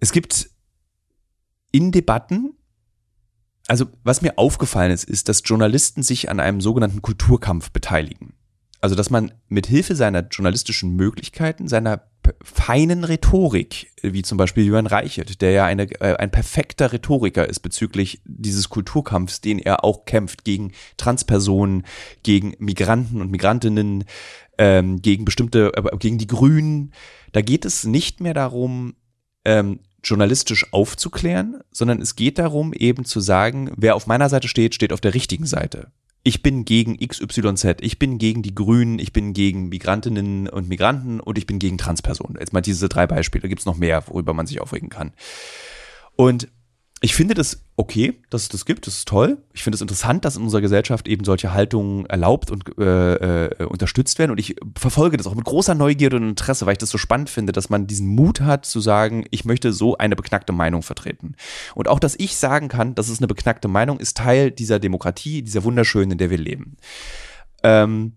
es 0.00 0.12
gibt 0.12 0.50
in 1.72 1.92
Debatten 1.92 2.54
also 3.68 3.84
was 4.02 4.22
mir 4.22 4.38
aufgefallen 4.38 4.90
ist, 4.90 5.04
ist, 5.04 5.28
dass 5.28 5.42
Journalisten 5.44 6.02
sich 6.02 6.30
an 6.30 6.40
einem 6.40 6.60
sogenannten 6.60 7.02
Kulturkampf 7.02 7.70
beteiligen. 7.70 8.32
Also, 8.80 8.94
dass 8.94 9.10
man 9.10 9.32
mit 9.48 9.66
Hilfe 9.66 9.96
seiner 9.96 10.20
journalistischen 10.20 10.94
Möglichkeiten, 10.94 11.68
seiner 11.68 12.02
feinen 12.42 13.04
Rhetorik, 13.04 13.90
wie 14.02 14.22
zum 14.22 14.38
Beispiel 14.38 14.64
Jürgen 14.64 14.86
Reichelt, 14.86 15.40
der 15.40 15.52
ja 15.52 15.64
eine, 15.64 15.90
äh, 16.00 16.16
ein 16.16 16.30
perfekter 16.30 16.92
Rhetoriker 16.92 17.48
ist 17.48 17.60
bezüglich 17.60 18.20
dieses 18.24 18.68
Kulturkampfs, 18.68 19.40
den 19.40 19.58
er 19.58 19.84
auch 19.84 20.04
kämpft 20.04 20.44
gegen 20.44 20.72
Transpersonen, 20.96 21.84
gegen 22.22 22.54
Migranten 22.58 23.20
und 23.20 23.30
Migrantinnen, 23.30 24.04
ähm, 24.58 25.00
gegen 25.00 25.24
bestimmte, 25.24 25.72
äh, 25.74 25.96
gegen 25.98 26.18
die 26.18 26.26
Grünen. 26.26 26.92
Da 27.32 27.40
geht 27.40 27.64
es 27.64 27.84
nicht 27.84 28.20
mehr 28.20 28.34
darum, 28.34 28.94
ähm, 29.44 29.80
journalistisch 30.04 30.72
aufzuklären, 30.72 31.60
sondern 31.72 32.00
es 32.00 32.14
geht 32.14 32.38
darum, 32.38 32.72
eben 32.72 33.04
zu 33.04 33.20
sagen, 33.20 33.70
wer 33.76 33.96
auf 33.96 34.06
meiner 34.06 34.28
Seite 34.28 34.48
steht, 34.48 34.74
steht 34.74 34.92
auf 34.92 35.00
der 35.00 35.14
richtigen 35.14 35.46
Seite 35.46 35.90
ich 36.24 36.42
bin 36.42 36.64
gegen 36.64 36.98
XYZ, 36.98 37.76
ich 37.80 37.98
bin 37.98 38.18
gegen 38.18 38.42
die 38.42 38.54
Grünen, 38.54 38.98
ich 38.98 39.12
bin 39.12 39.32
gegen 39.32 39.68
Migrantinnen 39.68 40.48
und 40.48 40.68
Migranten 40.68 41.20
und 41.20 41.38
ich 41.38 41.46
bin 41.46 41.58
gegen 41.58 41.78
Transpersonen. 41.78 42.36
Jetzt 42.38 42.52
mal 42.52 42.60
diese 42.60 42.88
drei 42.88 43.06
Beispiele, 43.06 43.42
da 43.42 43.48
gibt 43.48 43.60
es 43.60 43.66
noch 43.66 43.76
mehr, 43.76 44.06
worüber 44.08 44.34
man 44.34 44.46
sich 44.46 44.60
aufregen 44.60 44.88
kann. 44.88 45.12
Und 46.16 46.48
ich 47.00 47.14
finde 47.14 47.34
das 47.34 47.62
okay, 47.76 48.20
dass 48.28 48.42
es 48.42 48.48
das 48.48 48.64
gibt, 48.64 48.86
das 48.88 48.94
ist 48.98 49.08
toll. 49.08 49.38
Ich 49.52 49.62
finde 49.62 49.76
es 49.76 49.80
interessant, 49.80 50.24
dass 50.24 50.36
in 50.36 50.42
unserer 50.42 50.60
Gesellschaft 50.60 51.06
eben 51.06 51.24
solche 51.24 51.52
Haltungen 51.52 52.06
erlaubt 52.06 52.50
und 52.50 52.76
äh, 52.76 53.44
äh, 53.44 53.64
unterstützt 53.64 54.18
werden. 54.18 54.32
Und 54.32 54.38
ich 54.38 54.56
verfolge 54.76 55.16
das 55.16 55.28
auch 55.28 55.36
mit 55.36 55.44
großer 55.44 55.76
Neugierde 55.76 56.16
und 56.16 56.28
Interesse, 56.28 56.66
weil 56.66 56.72
ich 56.72 56.78
das 56.78 56.90
so 56.90 56.98
spannend 56.98 57.30
finde, 57.30 57.52
dass 57.52 57.70
man 57.70 57.86
diesen 57.86 58.08
Mut 58.08 58.40
hat 58.40 58.66
zu 58.66 58.80
sagen, 58.80 59.24
ich 59.30 59.44
möchte 59.44 59.72
so 59.72 59.96
eine 59.96 60.16
beknackte 60.16 60.52
Meinung 60.52 60.82
vertreten. 60.82 61.36
Und 61.76 61.86
auch, 61.86 62.00
dass 62.00 62.16
ich 62.18 62.36
sagen 62.36 62.68
kann, 62.68 62.96
das 62.96 63.08
ist 63.08 63.20
eine 63.20 63.28
beknackte 63.28 63.68
Meinung, 63.68 64.00
ist 64.00 64.16
Teil 64.16 64.50
dieser 64.50 64.80
Demokratie, 64.80 65.42
dieser 65.42 65.62
wunderschönen, 65.62 66.12
in 66.12 66.18
der 66.18 66.30
wir 66.30 66.38
leben. 66.38 66.76
Ähm, 67.62 68.14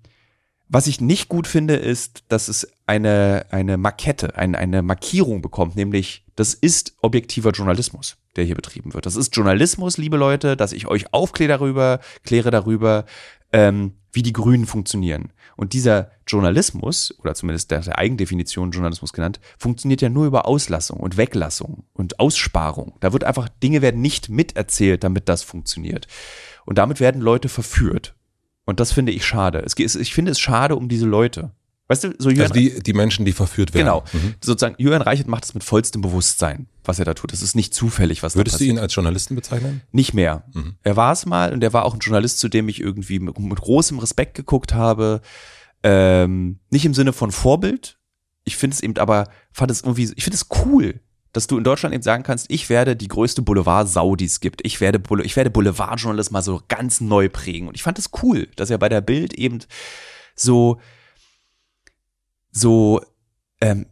was 0.73 0.87
ich 0.87 1.01
nicht 1.01 1.27
gut 1.27 1.47
finde, 1.47 1.75
ist, 1.75 2.23
dass 2.29 2.47
es 2.47 2.71
eine, 2.87 3.45
eine 3.51 3.77
Markette, 3.77 4.37
eine, 4.37 4.57
eine 4.57 4.81
Markierung 4.81 5.41
bekommt, 5.41 5.75
nämlich 5.75 6.23
das 6.37 6.53
ist 6.53 6.95
objektiver 7.01 7.51
Journalismus, 7.51 8.15
der 8.37 8.45
hier 8.45 8.55
betrieben 8.55 8.93
wird. 8.93 9.05
Das 9.05 9.17
ist 9.17 9.35
Journalismus, 9.35 9.97
liebe 9.97 10.15
Leute, 10.15 10.55
dass 10.55 10.71
ich 10.71 10.87
euch 10.87 11.13
aufkläre 11.13 11.49
darüber, 11.49 11.99
kläre 12.23 12.51
darüber, 12.51 13.05
ähm, 13.51 13.95
wie 14.13 14.23
die 14.23 14.31
Grünen 14.31 14.65
funktionieren. 14.65 15.33
Und 15.57 15.73
dieser 15.73 16.11
Journalismus, 16.25 17.13
oder 17.19 17.35
zumindest 17.35 17.69
der, 17.71 17.81
der 17.81 17.99
Eigendefinition 17.99 18.71
Journalismus 18.71 19.11
genannt, 19.11 19.41
funktioniert 19.57 20.01
ja 20.01 20.07
nur 20.07 20.25
über 20.25 20.47
Auslassung 20.47 21.01
und 21.01 21.17
Weglassung 21.17 21.83
und 21.91 22.17
Aussparung. 22.21 22.93
Da 23.01 23.11
wird 23.11 23.25
einfach, 23.25 23.49
Dinge 23.61 23.81
werden 23.81 23.99
nicht 23.99 24.29
miterzählt, 24.29 25.03
damit 25.03 25.27
das 25.27 25.43
funktioniert. 25.43 26.07
Und 26.65 26.77
damit 26.77 27.01
werden 27.01 27.21
Leute 27.21 27.49
verführt. 27.49 28.15
Und 28.65 28.79
das 28.79 28.91
finde 28.91 29.11
ich 29.11 29.25
schade. 29.25 29.63
Es, 29.65 29.75
ich 29.95 30.13
finde 30.13 30.31
es 30.31 30.39
schade 30.39 30.75
um 30.75 30.87
diese 30.87 31.05
Leute. 31.05 31.51
Weißt 31.91 32.05
du, 32.05 32.13
so 32.19 32.29
Jürgen, 32.29 32.43
also 32.43 32.53
die, 32.53 32.81
die 32.81 32.93
Menschen, 32.93 33.25
die 33.25 33.33
verführt 33.33 33.73
werden. 33.73 33.85
Genau. 33.85 34.03
Mhm. 34.13 34.35
Sozusagen, 34.41 34.75
Jürgen 34.77 35.01
Reichert 35.01 35.27
macht 35.27 35.43
es 35.43 35.53
mit 35.53 35.61
vollstem 35.61 36.01
Bewusstsein, 36.01 36.67
was 36.85 36.99
er 36.99 37.05
da 37.05 37.13
tut. 37.13 37.33
Das 37.33 37.41
ist 37.41 37.53
nicht 37.53 37.73
zufällig, 37.73 38.23
was 38.23 38.37
Würdest 38.37 38.53
da 38.53 38.57
passiert. 38.59 38.69
du 38.69 38.79
ihn 38.79 38.81
als 38.81 38.95
Journalisten 38.95 39.35
bezeichnen? 39.35 39.81
Nicht 39.91 40.13
mehr. 40.13 40.45
Mhm. 40.53 40.75
Er 40.83 40.95
war 40.95 41.11
es 41.11 41.25
mal 41.25 41.51
und 41.51 41.61
er 41.61 41.73
war 41.73 41.83
auch 41.83 41.93
ein 41.93 41.99
Journalist, 41.99 42.39
zu 42.39 42.47
dem 42.47 42.69
ich 42.69 42.79
irgendwie 42.79 43.19
mit, 43.19 43.37
mit 43.37 43.59
großem 43.59 43.99
Respekt 43.99 44.35
geguckt 44.35 44.73
habe. 44.73 45.19
Ähm, 45.83 46.59
nicht 46.69 46.85
im 46.85 46.93
Sinne 46.93 47.11
von 47.11 47.31
Vorbild. 47.31 47.97
Ich 48.45 48.55
finde 48.55 48.75
es 48.75 48.81
eben 48.81 48.95
aber, 48.97 49.27
fand 49.51 49.69
es 49.69 49.81
irgendwie, 49.81 50.09
ich 50.15 50.23
finde 50.23 50.37
es 50.37 50.47
cool, 50.65 51.01
dass 51.33 51.47
du 51.47 51.57
in 51.57 51.63
Deutschland 51.63 51.95
eben 51.95 52.03
sagen 52.03 52.23
kannst, 52.23 52.47
ich 52.49 52.69
werde 52.69 52.95
die 52.95 53.07
größte 53.07 53.41
Boulevard-Sau, 53.41 54.15
die 54.15 54.25
es 54.25 54.39
gibt. 54.39 54.65
Ich 54.65 54.81
werde, 54.81 55.01
ich 55.23 55.35
werde 55.35 55.49
Boulevardjournalismus 55.49 56.31
mal 56.31 56.41
so 56.41 56.61
ganz 56.67 57.01
neu 57.01 57.29
prägen. 57.29 57.67
Und 57.67 57.75
ich 57.75 57.83
fand 57.83 57.97
es 57.99 58.09
cool, 58.21 58.47
dass 58.55 58.69
er 58.69 58.77
bei 58.77 58.89
der 58.89 59.01
Bild 59.01 59.33
eben 59.33 59.59
so, 60.35 60.79
so 62.51 63.01
ähm, 63.61 63.85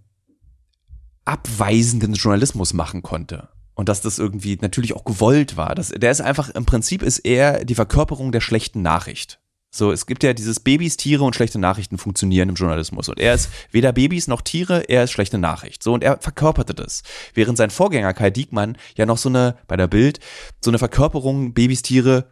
abweisenden 1.23 2.13
Journalismus 2.13 2.73
machen 2.73 3.03
konnte. 3.03 3.49
Und 3.73 3.87
dass 3.87 4.01
das 4.01 4.19
irgendwie 4.19 4.57
natürlich 4.61 4.93
auch 4.93 5.05
gewollt 5.05 5.55
war. 5.55 5.73
Das, 5.75 5.89
der 5.89 6.11
ist 6.11 6.19
einfach, 6.19 6.49
im 6.49 6.65
Prinzip 6.65 7.01
ist 7.01 7.19
er 7.19 7.63
die 7.63 7.75
Verkörperung 7.75 8.33
der 8.33 8.41
schlechten 8.41 8.81
Nachricht. 8.81 9.39
So, 9.71 9.91
es 9.91 10.07
gibt 10.07 10.23
ja 10.23 10.33
dieses 10.33 10.59
Babys, 10.59 10.97
Tiere 10.97 11.23
und 11.23 11.35
schlechte 11.35 11.59
Nachrichten 11.59 11.99
funktionieren 11.99 12.49
im 12.49 12.55
Journalismus. 12.55 13.07
Und 13.07 13.19
er 13.19 13.35
ist 13.35 13.49
weder 13.71 13.93
Babys 13.93 14.27
noch 14.27 14.41
Tiere, 14.41 14.89
er 14.89 15.03
ist 15.03 15.11
schlechte 15.11 15.37
Nachricht. 15.37 15.83
So, 15.83 15.93
und 15.93 16.03
er 16.03 16.17
verkörperte 16.19 16.73
das. 16.73 17.03
Während 17.35 17.57
sein 17.57 17.69
Vorgänger 17.69 18.13
Kai 18.13 18.31
Diekmann 18.31 18.77
ja 18.95 19.05
noch 19.05 19.17
so 19.17 19.29
eine, 19.29 19.57
bei 19.67 19.77
der 19.77 19.87
Bild, 19.87 20.19
so 20.59 20.71
eine 20.71 20.79
Verkörperung 20.79 21.53
Babys, 21.53 21.83
Tiere, 21.83 22.31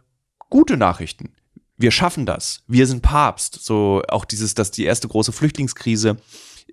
gute 0.50 0.76
Nachrichten. 0.76 1.32
Wir 1.76 1.92
schaffen 1.92 2.26
das. 2.26 2.64
Wir 2.66 2.88
sind 2.88 3.02
Papst. 3.02 3.62
So, 3.62 4.02
auch 4.08 4.24
dieses, 4.24 4.54
dass 4.54 4.72
die 4.72 4.84
erste 4.84 5.06
große 5.06 5.30
Flüchtlingskrise 5.30 6.16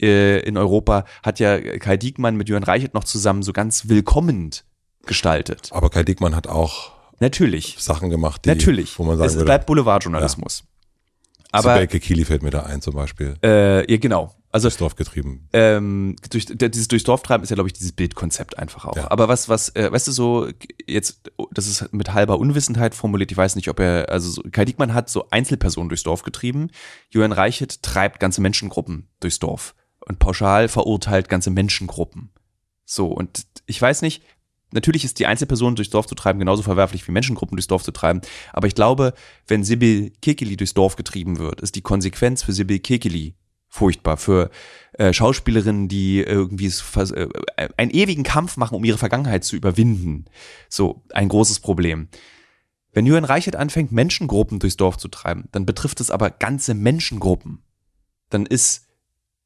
äh, 0.02 0.40
in 0.40 0.58
Europa 0.58 1.06
hat 1.22 1.40
ja 1.40 1.60
Kai 1.60 1.98
Diekmann 1.98 2.38
mit 2.38 2.50
Jörn 2.50 2.64
Reichert 2.64 2.96
noch 2.96 3.04
zusammen 3.04 3.44
so 3.44 3.54
ganz 3.54 3.88
willkommend 3.88 4.66
gestaltet. 5.06 5.70
Aber 5.72 5.92
Kai 5.92 6.04
Diekmann 6.04 6.36
hat 6.36 6.48
auch 6.48 6.95
Natürlich. 7.20 7.76
Sachen 7.80 8.10
gemacht, 8.10 8.46
die, 8.46 8.50
Natürlich. 8.50 8.98
wo 9.00 9.04
man 9.04 9.18
sagen 9.18 9.28
es 9.30 9.36
würde, 9.36 9.46
bleibt 9.46 9.66
Boulevardjournalismus. 9.66 10.60
Ja. 10.60 10.66
Aber 11.52 11.74
Sibelke 11.74 12.00
Kili 12.00 12.26
fällt 12.26 12.44
mir 12.44 12.50
da 12.50 12.64
ein 12.64 12.82
zum 12.82 12.96
Beispiel. 12.96 13.36
Äh, 13.42 13.90
ja, 13.90 13.98
genau. 13.98 14.36
Also 14.52 14.68
durchs 14.68 14.78
Dorf 14.78 14.96
getrieben. 14.96 15.48
Ähm, 15.54 16.16
durch, 16.30 16.46
dieses 16.46 16.88
durchs 16.88 17.04
Dorf 17.04 17.24
treiben 17.24 17.44
ist 17.44 17.50
ja, 17.50 17.56
glaube 17.56 17.68
ich, 17.68 17.74
dieses 17.74 17.92
Bildkonzept 17.92 18.58
einfach 18.58 18.86
auch. 18.86 18.96
Ja. 18.96 19.12
Aber 19.12 19.28
was, 19.28 19.50
was, 19.50 19.76
äh, 19.76 19.92
weißt 19.92 20.08
du, 20.08 20.12
so 20.12 20.50
jetzt, 20.86 21.32
das 21.52 21.68
ist 21.68 21.94
mit 21.94 22.14
halber 22.14 22.40
Unwissenheit 22.40 22.96
formuliert. 22.96 23.32
Ich 23.32 23.38
weiß 23.38 23.56
nicht, 23.58 23.70
ob 23.70 23.80
er, 23.80 24.10
also 24.10 24.30
so, 24.30 24.42
Kai 24.52 24.66
Diekmann 24.66 24.94
hat 24.94 25.10
so 25.10 25.28
Einzelpersonen 25.30 25.90
durchs 25.90 26.04
Dorf 26.04 26.24
getrieben. 26.24 26.70
Julian 27.10 27.34
Reichert 27.34 27.84
treibt 27.84 28.20
ganze 28.20 28.42
Menschengruppen 28.42 29.08
durchs 29.20 29.40
Dorf 29.40 29.76
und 30.00 30.20
pauschal 30.20 30.68
verurteilt 30.68 31.28
ganze 31.30 31.50
Menschengruppen. 31.50 32.32
So 32.86 33.08
und 33.08 33.46
ich 33.66 33.82
weiß 33.82 34.04
nicht, 34.04 34.24
Natürlich 34.72 35.06
ist 35.06 35.20
die 35.20 35.26
Einzelperson 35.26 35.76
durchs 35.76 35.92
Dorf 35.92 36.08
zu 36.08 36.16
treiben 36.16 36.40
genauso 36.40 36.64
verwerflich 36.64 37.08
wie 37.08 37.12
Menschengruppen 37.12 37.56
durchs 37.56 37.68
Dorf 37.68 37.84
zu 37.84 37.92
treiben. 37.92 38.22
Aber 38.52 38.68
ich 38.68 38.76
glaube, 38.76 39.14
wenn 39.48 39.64
Sibyl 39.64 40.12
Kekili 40.22 40.58
durchs 40.58 40.74
Dorf 40.74 40.96
getrieben 40.96 41.38
wird, 41.38 41.62
ist 41.62 41.76
die 41.76 41.82
Konsequenz 41.82 42.44
für 42.44 42.52
Sibyl 42.52 42.80
Kekili 42.80 43.36
furchtbar. 43.68 44.18
Für 44.18 44.50
äh, 44.94 45.14
Schauspielerinnen, 45.14 45.88
die 45.88 46.22
irgendwie 46.22 46.68
äh, 46.68 47.28
einen 47.78 47.92
ewigen 47.92 48.24
Kampf 48.24 48.58
machen, 48.58 48.76
um 48.76 48.84
ihre 48.84 48.98
Vergangenheit 48.98 49.44
zu 49.44 49.56
überwinden. 49.56 50.26
So 50.70 51.04
ein 51.14 51.30
großes 51.30 51.60
Problem. 51.60 52.08
Wenn 52.94 53.06
Jürgen 53.06 53.26
Reichert 53.26 53.58
anfängt, 53.58 53.92
Menschengruppen 53.92 54.60
durchs 54.60 54.78
Dorf 54.78 54.98
zu 54.98 55.10
treiben, 55.10 55.50
dann 55.52 55.66
betrifft 55.66 56.00
es 56.00 56.12
aber 56.12 56.30
ganze 56.30 56.74
Menschengruppen. 56.74 57.62
Dann 58.30 58.46
ist 58.46 58.88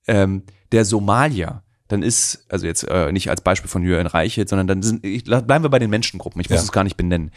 ähm, 0.08 0.44
der 0.72 0.86
Somalier, 0.86 1.64
dann 1.90 2.04
ist, 2.04 2.46
also 2.50 2.66
jetzt 2.66 2.84
äh, 2.84 3.12
nicht 3.12 3.30
als 3.30 3.42
Beispiel 3.42 3.70
von 3.70 3.84
Jürgen 3.84 4.08
Reichelt, 4.08 4.48
sondern 4.48 4.68
dann 4.68 4.84
sind, 4.84 5.04
ich, 5.04 5.24
bleiben 5.26 5.64
wir 5.64 5.70
bei 5.70 5.80
den 5.80 5.90
Menschengruppen, 5.90 6.40
ich 6.40 6.50
muss 6.50 6.60
ja. 6.60 6.64
es 6.64 6.72
gar 6.72 6.84
nicht 6.84 6.98
benennen. 6.98 7.32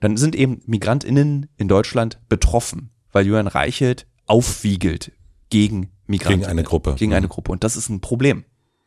Dann 0.00 0.16
sind 0.16 0.34
eben 0.36 0.62
MigrantInnen 0.64 1.48
in 1.56 1.68
Deutschland 1.68 2.20
betroffen, 2.28 2.90
weil 3.12 3.26
Jürgen 3.26 3.48
Reichelt 3.48 4.06
aufwiegelt 4.26 5.12
gegen 5.50 5.90
Migranten. 6.06 6.40
Gegen 6.40 6.50
eine 6.50 6.62
Gruppe. 6.62 6.94
Gegen 6.96 7.14
eine 7.14 7.26
Gruppe. 7.26 7.50
Und 7.50 7.64
das 7.64 7.76
ist 7.76 7.88
ein 7.88 8.00
Problem, 8.00 8.44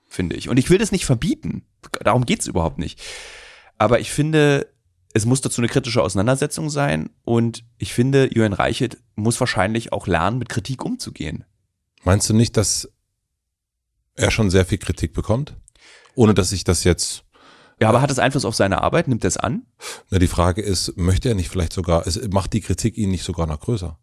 finde 0.07 0.37
ich. 0.37 0.47
Und 0.47 0.57
ich 0.57 0.69
will 0.69 0.77
das 0.77 0.93
nicht 0.93 1.05
verbieten. 1.05 1.63
Darum 2.01 2.25
geht's 2.25 2.47
überhaupt 2.47 2.79
nicht. 2.79 3.01
Aber 3.77 3.99
ich 3.99 4.11
finde, 4.11 4.67
es 5.13 5.25
muss 5.25 5.41
dazu 5.41 5.59
eine 5.59 5.67
kritische 5.67 6.01
Auseinandersetzung 6.01 6.69
sein. 6.69 7.09
Und 7.25 7.65
ich 7.77 7.93
finde, 7.93 8.33
Jürgen 8.33 8.53
Reichelt 8.53 8.97
muss 9.15 9.37
wahrscheinlich 9.41 9.91
auch 9.91 10.07
lernen, 10.07 10.37
mit 10.37 10.47
Kritik 10.47 10.85
umzugehen. 10.85 11.43
Meinst 12.05 12.29
du 12.29 12.33
nicht, 12.33 12.55
dass 12.55 12.89
er 14.19 14.31
schon 14.31 14.49
sehr 14.49 14.65
viel 14.65 14.77
Kritik 14.77 15.13
bekommt, 15.13 15.55
ohne 16.15 16.33
dass 16.33 16.51
ich 16.51 16.63
das 16.63 16.83
jetzt 16.83 17.23
ja, 17.81 17.87
aber 17.87 18.01
hat 18.01 18.11
es 18.11 18.19
Einfluss 18.19 18.43
auf 18.43 18.55
seine 18.55 18.81
Arbeit? 18.81 19.07
Nimmt 19.07 19.23
er 19.23 19.29
es 19.29 19.37
an? 19.37 19.63
Na, 20.09 20.19
die 20.19 20.27
Frage 20.27 20.61
ist, 20.61 20.97
möchte 20.97 21.29
er 21.29 21.35
nicht 21.35 21.47
vielleicht 21.47 21.71
sogar, 21.71 22.05
es 22.05 22.19
macht 22.29 22.51
die 22.51 22.59
Kritik 22.59 22.97
ihn 22.97 23.09
nicht 23.09 23.23
sogar 23.23 23.47
noch 23.47 23.61
größer? 23.61 23.97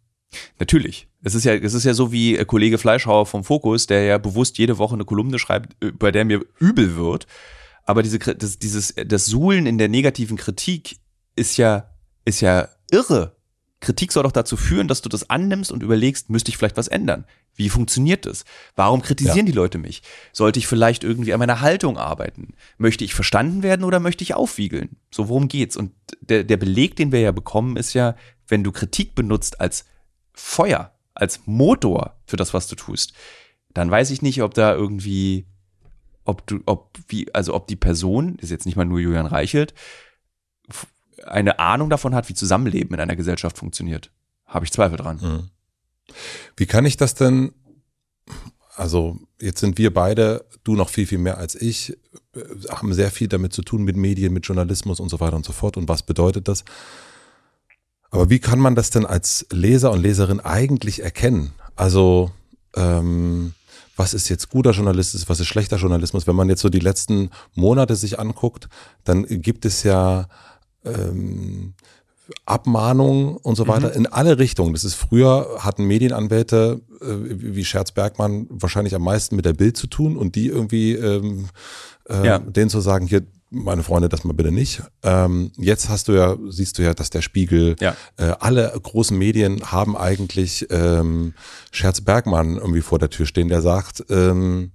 Natürlich. 0.59 1.07
Es 1.21 1.35
ist 1.35 1.43
ja, 1.43 1.53
es 1.53 1.75
ist 1.75 1.83
ja 1.83 1.93
so 1.93 2.11
wie 2.11 2.43
Kollege 2.45 2.79
Fleischhauer 2.79 3.27
vom 3.27 3.43
Fokus, 3.43 3.85
der 3.85 4.03
ja 4.03 4.17
bewusst 4.17 4.57
jede 4.57 4.79
Woche 4.79 4.95
eine 4.95 5.05
Kolumne 5.05 5.37
schreibt, 5.37 5.75
bei 5.99 6.11
der 6.11 6.25
mir 6.25 6.43
übel 6.59 6.95
wird. 6.95 7.27
Aber 7.85 8.01
diese, 8.01 8.17
das, 8.17 8.57
dieses, 8.57 8.95
das 8.95 9.27
Suhlen 9.27 9.67
in 9.67 9.77
der 9.77 9.89
negativen 9.89 10.37
Kritik 10.37 10.97
ist 11.35 11.57
ja, 11.57 11.91
ist 12.25 12.41
ja 12.41 12.69
irre. 12.91 13.36
Kritik 13.79 14.11
soll 14.11 14.23
doch 14.23 14.31
dazu 14.31 14.57
führen, 14.57 14.87
dass 14.87 15.01
du 15.01 15.09
das 15.09 15.29
annimmst 15.29 15.71
und 15.71 15.83
überlegst, 15.83 16.29
müsste 16.29 16.49
ich 16.49 16.57
vielleicht 16.57 16.77
was 16.77 16.87
ändern? 16.87 17.25
Wie 17.55 17.69
funktioniert 17.69 18.25
das? 18.25 18.43
Warum 18.75 19.01
kritisieren 19.01 19.45
ja. 19.45 19.51
die 19.51 19.57
Leute 19.57 19.77
mich? 19.77 20.01
Sollte 20.31 20.59
ich 20.59 20.67
vielleicht 20.67 21.03
irgendwie 21.03 21.33
an 21.33 21.39
meiner 21.39 21.61
Haltung 21.61 21.97
arbeiten? 21.97 22.53
Möchte 22.77 23.03
ich 23.03 23.13
verstanden 23.13 23.63
werden 23.63 23.83
oder 23.83 23.99
möchte 23.99 24.23
ich 24.23 24.33
aufwiegeln? 24.33 24.97
So, 25.11 25.29
worum 25.29 25.47
geht's? 25.47 25.75
Und 25.75 25.91
der, 26.21 26.43
der 26.43 26.57
Beleg, 26.57 26.95
den 26.95 27.11
wir 27.11 27.19
ja 27.19 27.31
bekommen, 27.31 27.77
ist 27.77 27.93
ja, 27.93 28.15
wenn 28.47 28.63
du 28.63 28.71
Kritik 28.71 29.15
benutzt 29.15 29.59
als 29.59 29.85
Feuer, 30.33 30.93
als 31.13 31.41
Motor 31.45 32.19
für 32.25 32.37
das, 32.37 32.53
was 32.53 32.67
du 32.67 32.75
tust, 32.75 33.13
dann 33.73 33.91
weiß 33.91 34.11
ich 34.11 34.21
nicht, 34.21 34.41
ob 34.41 34.53
da 34.53 34.73
irgendwie, 34.73 35.47
ob 36.25 36.45
du, 36.47 36.61
ob 36.65 36.97
wie, 37.07 37.33
also 37.33 37.53
ob 37.53 37.67
die 37.67 37.75
Person, 37.75 38.37
ist 38.39 38.51
jetzt 38.51 38.65
nicht 38.65 38.75
mal 38.75 38.85
nur 38.85 38.99
Julian 38.99 39.25
Reichelt, 39.25 39.73
eine 41.27 41.59
Ahnung 41.59 41.89
davon 41.89 42.15
hat, 42.15 42.29
wie 42.29 42.33
Zusammenleben 42.33 42.93
in 42.93 42.99
einer 42.99 43.15
Gesellschaft 43.15 43.57
funktioniert. 43.57 44.11
Habe 44.45 44.65
ich 44.65 44.71
Zweifel 44.71 44.97
dran. 44.97 45.19
Mhm. 45.21 45.49
Wie 46.55 46.65
kann 46.65 46.85
ich 46.85 46.97
das 46.97 47.15
denn, 47.15 47.51
also 48.75 49.17
jetzt 49.41 49.59
sind 49.59 49.77
wir 49.77 49.93
beide, 49.93 50.45
du 50.63 50.75
noch 50.75 50.89
viel, 50.89 51.05
viel 51.05 51.17
mehr 51.17 51.37
als 51.37 51.55
ich, 51.55 51.97
äh, 52.35 52.41
haben 52.69 52.93
sehr 52.93 53.11
viel 53.11 53.27
damit 53.27 53.53
zu 53.53 53.61
tun 53.61 53.83
mit 53.83 53.97
Medien, 53.97 54.33
mit 54.33 54.45
Journalismus 54.45 54.99
und 54.99 55.09
so 55.09 55.19
weiter 55.19 55.35
und 55.35 55.45
so 55.45 55.53
fort. 55.53 55.77
Und 55.77 55.89
was 55.89 56.03
bedeutet 56.03 56.47
das? 56.47 56.63
Aber 58.09 58.29
wie 58.29 58.39
kann 58.39 58.59
man 58.59 58.75
das 58.75 58.89
denn 58.89 59.05
als 59.05 59.45
Leser 59.51 59.91
und 59.91 60.01
Leserin 60.01 60.39
eigentlich 60.39 61.03
erkennen? 61.03 61.51
Also, 61.75 62.31
ähm, 62.75 63.53
was 63.97 64.13
ist 64.13 64.29
jetzt 64.29 64.49
guter 64.49 64.71
Journalismus, 64.71 65.27
was 65.27 65.39
ist 65.39 65.47
schlechter 65.47 65.77
Journalismus? 65.77 66.27
Wenn 66.27 66.35
man 66.35 66.49
jetzt 66.49 66.61
so 66.61 66.69
die 66.69 66.79
letzten 66.79 67.31
Monate 67.55 67.95
sich 67.95 68.19
anguckt, 68.19 68.69
dann 69.03 69.25
gibt 69.25 69.65
es 69.65 69.83
ja 69.83 70.27
ähm, 70.95 71.73
Abmahnungen 72.45 73.37
und 73.37 73.55
so 73.55 73.67
weiter 73.67 73.89
mhm. 73.89 73.95
in 73.95 74.07
alle 74.07 74.37
Richtungen. 74.37 74.73
Das 74.73 74.83
ist 74.83 74.95
früher 74.95 75.57
hatten 75.59 75.85
Medienanwälte 75.85 76.81
äh, 77.01 77.05
wie 77.05 77.65
Scherz 77.65 77.91
Bergmann 77.91 78.47
wahrscheinlich 78.49 78.95
am 78.95 79.03
meisten 79.03 79.35
mit 79.35 79.45
der 79.45 79.53
Bild 79.53 79.77
zu 79.77 79.87
tun 79.87 80.17
und 80.17 80.35
die 80.35 80.47
irgendwie 80.47 80.93
ähm, 80.93 81.47
äh, 82.09 82.25
ja. 82.25 82.39
denen 82.39 82.69
zu 82.69 82.81
sagen, 82.81 83.07
hier 83.07 83.23
meine 83.49 83.83
Freunde, 83.83 84.09
das 84.09 84.25
mal 84.25 84.33
bitte 84.33 84.51
nicht. 84.51 84.81
Ähm, 85.03 85.51
jetzt 85.57 85.87
hast 85.87 86.09
du 86.09 86.13
ja, 86.13 86.35
siehst 86.49 86.77
du 86.77 86.83
ja, 86.83 86.93
dass 86.93 87.09
der 87.09 87.21
Spiegel, 87.21 87.77
ja. 87.79 87.95
äh, 88.17 88.33
alle 88.39 88.77
großen 88.81 89.17
Medien 89.17 89.71
haben 89.71 89.95
eigentlich 89.95 90.67
ähm, 90.69 91.33
Scherz 91.71 92.01
Bergmann 92.01 92.57
irgendwie 92.57 92.81
vor 92.81 92.99
der 92.99 93.09
Tür 93.09 93.25
stehen, 93.25 93.47
der 93.47 93.61
sagt, 93.61 94.03
ähm, 94.09 94.71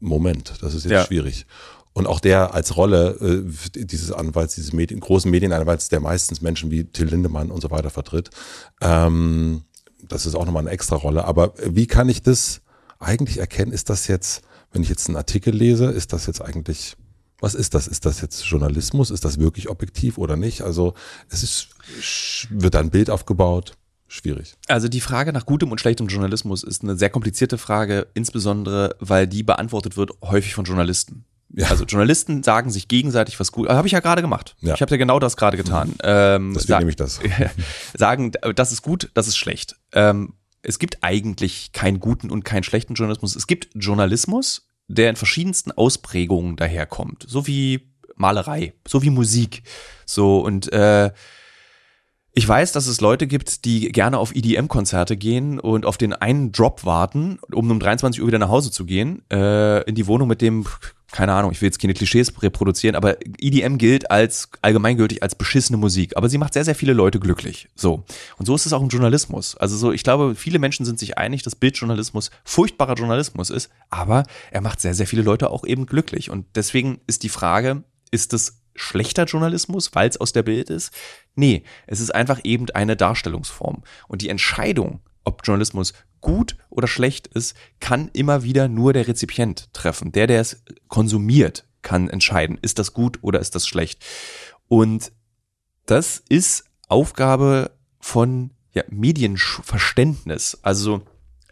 Moment, 0.00 0.54
das 0.60 0.74
ist 0.74 0.84
jetzt 0.84 0.92
ja. 0.92 1.04
schwierig. 1.04 1.46
Und 1.94 2.08
auch 2.08 2.18
der 2.18 2.54
als 2.54 2.76
Rolle 2.76 3.44
äh, 3.76 3.84
dieses 3.84 4.10
Anwalts, 4.10 4.56
dieses 4.56 4.72
Medien, 4.72 5.00
großen 5.00 5.30
Medienanwalts, 5.30 5.88
der 5.88 6.00
meistens 6.00 6.42
Menschen 6.42 6.70
wie 6.70 6.84
Till 6.84 7.06
Lindemann 7.06 7.50
und 7.50 7.60
so 7.60 7.70
weiter 7.70 7.88
vertritt. 7.88 8.30
Ähm, 8.80 9.62
das 10.02 10.26
ist 10.26 10.34
auch 10.34 10.44
nochmal 10.44 10.64
eine 10.64 10.70
extra 10.70 10.96
Rolle. 10.96 11.24
Aber 11.24 11.54
wie 11.64 11.86
kann 11.86 12.08
ich 12.08 12.22
das 12.22 12.62
eigentlich 12.98 13.38
erkennen? 13.38 13.72
Ist 13.72 13.90
das 13.90 14.08
jetzt, 14.08 14.42
wenn 14.72 14.82
ich 14.82 14.88
jetzt 14.88 15.08
einen 15.08 15.16
Artikel 15.16 15.54
lese, 15.54 15.86
ist 15.86 16.12
das 16.12 16.26
jetzt 16.26 16.42
eigentlich, 16.42 16.96
was 17.38 17.54
ist 17.54 17.74
das? 17.74 17.86
Ist 17.86 18.04
das 18.06 18.20
jetzt 18.20 18.44
Journalismus? 18.44 19.10
Ist 19.10 19.24
das 19.24 19.38
wirklich 19.38 19.70
objektiv 19.70 20.18
oder 20.18 20.36
nicht? 20.36 20.62
Also 20.62 20.94
es 21.30 21.44
ist, 21.44 21.68
wird 22.50 22.74
ein 22.74 22.90
Bild 22.90 23.08
aufgebaut 23.08 23.76
schwierig. 24.08 24.54
Also 24.68 24.88
die 24.88 25.00
Frage 25.00 25.32
nach 25.32 25.46
gutem 25.46 25.72
und 25.72 25.80
schlechtem 25.80 26.06
Journalismus 26.06 26.62
ist 26.62 26.82
eine 26.82 26.96
sehr 26.96 27.10
komplizierte 27.10 27.58
Frage, 27.58 28.06
insbesondere 28.14 28.96
weil 29.00 29.26
die 29.26 29.42
beantwortet 29.42 29.96
wird 29.96 30.12
häufig 30.22 30.54
von 30.54 30.64
Journalisten. 30.64 31.24
Ja. 31.56 31.68
Also 31.68 31.84
Journalisten 31.84 32.42
sagen 32.42 32.70
sich 32.70 32.88
gegenseitig 32.88 33.38
was 33.38 33.52
gut. 33.52 33.68
Habe 33.68 33.86
ich 33.86 33.92
ja 33.92 34.00
gerade 34.00 34.22
gemacht. 34.22 34.56
Ja. 34.60 34.74
Ich 34.74 34.82
habe 34.82 34.90
ja 34.90 34.96
genau 34.96 35.20
das 35.20 35.36
gerade 35.36 35.56
getan. 35.56 35.94
Ähm, 36.02 36.52
Deswegen 36.54 36.78
nehme 36.80 36.90
ich 36.90 36.96
das. 36.96 37.20
sagen, 37.94 38.32
das 38.54 38.72
ist 38.72 38.82
gut, 38.82 39.10
das 39.14 39.28
ist 39.28 39.36
schlecht. 39.36 39.76
Ähm, 39.92 40.34
es 40.62 40.78
gibt 40.78 40.98
eigentlich 41.02 41.72
keinen 41.72 42.00
guten 42.00 42.30
und 42.30 42.44
keinen 42.44 42.64
schlechten 42.64 42.94
Journalismus. 42.94 43.36
Es 43.36 43.46
gibt 43.46 43.68
Journalismus, 43.74 44.68
der 44.88 45.10
in 45.10 45.16
verschiedensten 45.16 45.70
Ausprägungen 45.70 46.56
daherkommt. 46.56 47.24
So 47.28 47.46
wie 47.46 47.92
Malerei, 48.16 48.74
so 48.86 49.02
wie 49.02 49.10
Musik. 49.10 49.62
So 50.06 50.40
und 50.40 50.72
äh, 50.72 51.12
ich 52.36 52.48
weiß, 52.48 52.72
dass 52.72 52.88
es 52.88 53.00
Leute 53.00 53.28
gibt, 53.28 53.64
die 53.64 53.92
gerne 53.92 54.18
auf 54.18 54.34
EDM-Konzerte 54.34 55.16
gehen 55.16 55.60
und 55.60 55.86
auf 55.86 55.96
den 55.96 56.12
einen 56.12 56.50
Drop 56.50 56.84
warten, 56.84 57.38
um 57.52 57.70
um 57.70 57.78
23 57.78 58.20
Uhr 58.20 58.26
wieder 58.26 58.40
nach 58.40 58.48
Hause 58.48 58.72
zu 58.72 58.84
gehen, 58.86 59.22
äh, 59.30 59.82
in 59.84 59.94
die 59.94 60.08
Wohnung 60.08 60.26
mit 60.26 60.40
dem 60.40 60.66
keine 61.14 61.32
Ahnung, 61.32 61.52
ich 61.52 61.60
will 61.60 61.68
jetzt 61.68 61.80
keine 61.80 61.94
Klischees 61.94 62.32
reproduzieren, 62.42 62.96
aber 62.96 63.18
EDM 63.38 63.78
gilt 63.78 64.10
als 64.10 64.48
allgemeingültig 64.62 65.22
als 65.22 65.36
beschissene 65.36 65.78
Musik, 65.78 66.16
aber 66.16 66.28
sie 66.28 66.38
macht 66.38 66.54
sehr, 66.54 66.64
sehr 66.64 66.74
viele 66.74 66.92
Leute 66.92 67.20
glücklich. 67.20 67.68
So. 67.76 68.02
Und 68.36 68.46
so 68.46 68.56
ist 68.56 68.66
es 68.66 68.72
auch 68.72 68.82
im 68.82 68.88
Journalismus. 68.88 69.56
Also 69.56 69.76
so, 69.76 69.92
ich 69.92 70.02
glaube, 70.02 70.34
viele 70.34 70.58
Menschen 70.58 70.84
sind 70.84 70.98
sich 70.98 71.16
einig, 71.16 71.44
dass 71.44 71.54
Bildjournalismus 71.54 72.32
furchtbarer 72.42 72.94
Journalismus 72.94 73.50
ist, 73.50 73.70
aber 73.90 74.24
er 74.50 74.60
macht 74.60 74.80
sehr, 74.80 74.92
sehr 74.92 75.06
viele 75.06 75.22
Leute 75.22 75.50
auch 75.50 75.64
eben 75.64 75.86
glücklich. 75.86 76.30
Und 76.30 76.46
deswegen 76.56 76.98
ist 77.06 77.22
die 77.22 77.28
Frage, 77.28 77.84
ist 78.10 78.32
es 78.32 78.64
schlechter 78.74 79.26
Journalismus, 79.26 79.94
weil 79.94 80.08
es 80.08 80.16
aus 80.16 80.32
der 80.32 80.42
Bild 80.42 80.68
ist? 80.68 80.92
Nee, 81.36 81.62
es 81.86 82.00
ist 82.00 82.12
einfach 82.12 82.40
eben 82.42 82.68
eine 82.70 82.96
Darstellungsform. 82.96 83.84
Und 84.08 84.20
die 84.20 84.30
Entscheidung, 84.30 84.98
ob 85.22 85.42
Journalismus 85.44 85.92
gut 86.24 86.56
oder 86.70 86.88
schlecht 86.88 87.28
ist, 87.28 87.54
kann 87.78 88.10
immer 88.12 88.42
wieder 88.42 88.66
nur 88.66 88.92
der 88.92 89.06
Rezipient 89.06 89.72
treffen. 89.72 90.10
Der, 90.10 90.26
der 90.26 90.40
es 90.40 90.64
konsumiert, 90.88 91.64
kann 91.82 92.10
entscheiden, 92.10 92.58
ist 92.60 92.80
das 92.80 92.92
gut 92.92 93.18
oder 93.22 93.38
ist 93.38 93.54
das 93.54 93.68
schlecht. 93.68 94.04
Und 94.66 95.12
das 95.86 96.24
ist 96.28 96.64
Aufgabe 96.88 97.70
von 98.00 98.50
ja, 98.72 98.82
Medienverständnis. 98.88 100.58
Also 100.62 101.02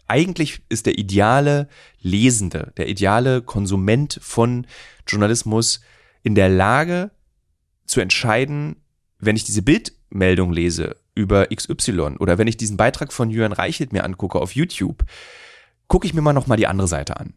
eigentlich 0.07 0.61
ist 0.69 0.87
der 0.87 0.97
ideale 0.97 1.69
Lesende, 2.01 2.73
der 2.75 2.89
ideale 2.89 3.41
Konsument 3.41 4.19
von 4.21 4.67
Journalismus 5.07 5.81
in 6.23 6.35
der 6.35 6.49
Lage 6.49 7.11
zu 7.85 8.01
entscheiden, 8.01 8.77
wenn 9.19 9.35
ich 9.35 9.43
diese 9.43 9.61
Bildmeldung 9.61 10.51
lese, 10.51 10.97
über 11.15 11.47
XY 11.47 12.17
oder 12.19 12.37
wenn 12.37 12.47
ich 12.47 12.57
diesen 12.57 12.77
Beitrag 12.77 13.13
von 13.13 13.29
Jürgen 13.29 13.53
Reichelt 13.53 13.93
mir 13.93 14.03
angucke 14.03 14.39
auf 14.39 14.55
YouTube, 14.55 15.05
gucke 15.87 16.07
ich 16.07 16.13
mir 16.13 16.21
mal 16.21 16.33
nochmal 16.33 16.57
die 16.57 16.67
andere 16.67 16.87
Seite 16.87 17.17
an. 17.17 17.33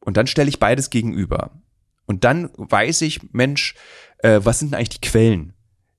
Und 0.00 0.16
dann 0.16 0.26
stelle 0.26 0.48
ich 0.48 0.58
beides 0.58 0.90
gegenüber. 0.90 1.50
Und 2.06 2.24
dann 2.24 2.50
weiß 2.56 3.02
ich, 3.02 3.32
Mensch, 3.32 3.74
äh, 4.18 4.40
was 4.42 4.58
sind 4.58 4.72
denn 4.72 4.78
eigentlich 4.78 5.00
die 5.00 5.08
Quellen? 5.08 5.54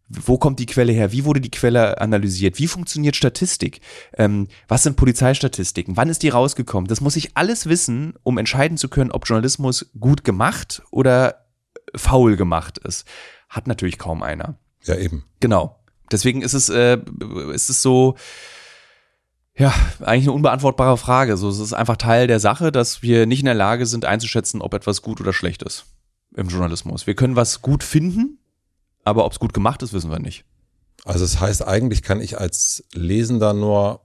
Wo 0.08 0.38
kommt 0.38 0.60
die 0.60 0.68
Quelle 0.68 0.94
her? 0.94 1.12
Wie 1.12 1.26
wurde 1.26 1.42
die 1.42 1.50
Quelle 1.50 2.00
analysiert? 2.00 2.60
Wie 2.60 2.68
funktioniert 2.68 3.16
Statistik? 3.16 3.82
Ähm, 4.14 4.48
was 4.68 4.84
sind 4.84 4.98
Polizeistatistiken? 4.98 5.98
Wann 5.98 6.10
ist 6.10 6.22
die 6.22 6.30
rausgekommen? 6.30 6.88
Das 6.88 7.02
muss 7.02 7.16
ich 7.16 7.36
alles 7.36 7.66
wissen, 7.68 8.14
um 8.22 8.38
entscheiden 8.38 8.78
zu 8.78 8.88
können, 8.88 9.12
ob 9.12 9.28
Journalismus 9.28 9.90
gut 10.00 10.24
gemacht 10.24 10.84
oder 10.92 11.48
faul 11.96 12.36
gemacht 12.36 12.78
ist. 12.78 13.08
Hat 13.50 13.66
natürlich 13.66 13.98
kaum 13.98 14.22
einer. 14.22 14.60
Ja, 14.84 14.96
eben. 14.96 15.26
Genau. 15.40 15.80
Deswegen 16.12 16.42
ist 16.42 16.54
es, 16.54 16.70
äh, 16.70 16.98
ist 17.54 17.70
es 17.70 17.82
so, 17.82 18.16
ja, 19.58 19.74
eigentlich 20.02 20.26
eine 20.26 20.34
unbeantwortbare 20.34 20.98
Frage. 20.98 21.38
So, 21.38 21.50
es 21.50 21.60
ist 21.60 21.74
einfach 21.74 21.98
Teil 21.98 22.28
der 22.28 22.40
Sache, 22.40 22.72
dass 22.72 23.02
wir 23.02 23.26
nicht 23.26 23.40
in 23.40 23.46
der 23.46 23.54
Lage 23.54 23.86
sind 23.86 24.06
einzuschätzen, 24.06 24.62
ob 24.62 24.74
etwas 24.74 25.02
gut 25.02 25.22
oder 25.22 25.34
schlecht 25.34 25.64
ist 25.64 25.86
im 26.36 26.50
Journalismus. 26.50 27.08
Wir 27.08 27.16
können 27.16 27.36
was 27.36 27.62
gut 27.62 27.84
finden, 27.84 28.40
aber 29.04 29.26
ob 29.26 29.32
es 29.32 29.40
gut 29.40 29.54
gemacht 29.54 29.82
ist, 29.82 29.94
wissen 29.94 30.12
wir 30.12 30.20
nicht. 30.20 30.44
Also 31.06 31.24
es 31.24 31.34
das 31.34 31.42
heißt, 31.42 31.68
eigentlich 31.68 32.02
kann 32.02 32.20
ich 32.20 32.40
als 32.40 32.84
Lesender 32.94 33.54
nur 33.54 34.02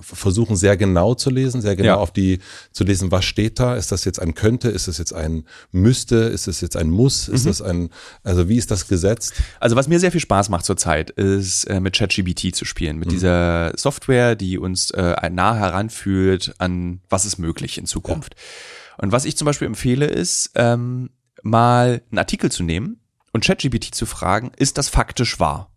versuchen, 0.00 0.56
sehr 0.56 0.76
genau 0.76 1.14
zu 1.14 1.30
lesen, 1.30 1.60
sehr 1.60 1.74
genau 1.74 1.88
ja. 1.88 1.96
auf 1.96 2.12
die 2.12 2.38
zu 2.70 2.84
lesen, 2.84 3.10
was 3.10 3.24
steht 3.24 3.58
da? 3.58 3.74
Ist 3.74 3.90
das 3.90 4.04
jetzt 4.04 4.20
ein 4.20 4.34
könnte? 4.34 4.68
Ist 4.68 4.86
das 4.88 4.98
jetzt 4.98 5.12
ein 5.12 5.44
müsste? 5.72 6.16
Ist 6.16 6.46
das 6.46 6.60
jetzt 6.60 6.76
ein 6.76 6.90
muss? 6.90 7.28
Ist 7.28 7.44
mhm. 7.44 7.48
das 7.48 7.60
ein, 7.60 7.90
also 8.22 8.48
wie 8.48 8.56
ist 8.56 8.70
das 8.70 8.86
gesetzt? 8.86 9.34
Also 9.58 9.74
was 9.74 9.88
mir 9.88 9.98
sehr 9.98 10.12
viel 10.12 10.20
Spaß 10.20 10.48
macht 10.48 10.64
zurzeit, 10.64 11.10
ist 11.10 11.64
äh, 11.64 11.80
mit 11.80 11.96
ChatGBT 11.96 12.54
zu 12.54 12.64
spielen, 12.64 12.98
mit 12.98 13.08
mhm. 13.08 13.12
dieser 13.12 13.72
Software, 13.76 14.36
die 14.36 14.58
uns 14.58 14.92
äh, 14.92 15.28
nah 15.30 15.56
heranführt 15.56 16.54
an 16.58 17.00
was 17.08 17.24
ist 17.24 17.38
möglich 17.38 17.78
in 17.78 17.86
Zukunft. 17.86 18.36
Ja. 18.36 19.02
Und 19.02 19.12
was 19.12 19.24
ich 19.24 19.36
zum 19.36 19.44
Beispiel 19.44 19.66
empfehle, 19.66 20.06
ist 20.06 20.52
ähm, 20.54 21.10
mal 21.42 22.00
einen 22.10 22.18
Artikel 22.18 22.50
zu 22.50 22.62
nehmen 22.62 23.00
und 23.32 23.44
ChatGBT 23.44 23.94
zu 23.94 24.06
fragen, 24.06 24.52
ist 24.56 24.78
das 24.78 24.88
faktisch 24.88 25.40
wahr? 25.40 25.75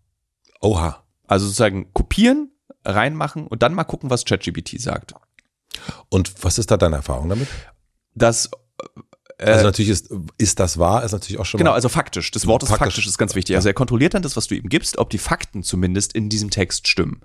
Oha. 0.62 1.04
Also 1.28 1.46
sozusagen 1.46 1.94
kopieren, 1.94 2.52
reinmachen 2.84 3.48
und 3.48 3.64
dann 3.64 3.74
mal 3.74 3.84
gucken, 3.84 4.10
was 4.10 4.26
ChatGPT 4.26 4.80
sagt. 4.80 5.14
Und 6.10 6.44
was 6.44 6.58
ist 6.58 6.72
da 6.72 6.78
deine 6.78 6.98
Erfahrung 6.98 7.30
damit? 7.30 7.48
Das 8.16 8.50
äh, 9.38 9.52
also 9.52 9.66
natürlich 9.66 9.90
ist, 9.90 10.10
ist 10.38 10.60
das 10.60 10.78
wahr, 10.78 11.04
ist 11.04 11.14
natürlich 11.14 11.40
auch 11.40 11.46
schon 11.46 11.60
Genau, 11.60 11.72
also 11.72 11.90
faktisch. 11.90 12.32
Das 12.32 12.46
Wort 12.46 12.64
ist 12.64 12.70
faktisch, 12.70 12.88
faktisch 12.88 13.08
ist 13.08 13.18
ganz 13.18 13.36
wichtig. 13.36 13.56
Also 13.56 13.70
er 13.70 13.74
kontrolliert 13.74 14.14
dann 14.14 14.22
das, 14.22 14.36
was 14.36 14.48
du 14.48 14.56
ihm 14.56 14.68
gibst, 14.70 14.98
ob 14.98 15.10
die 15.10 15.18
Fakten 15.18 15.64
zumindest 15.64 16.14
in 16.14 16.30
diesem 16.30 16.50
Text 16.50 16.88
stimmen. 16.88 17.22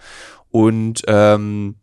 Und 0.50 1.02
ähm, 1.08 1.76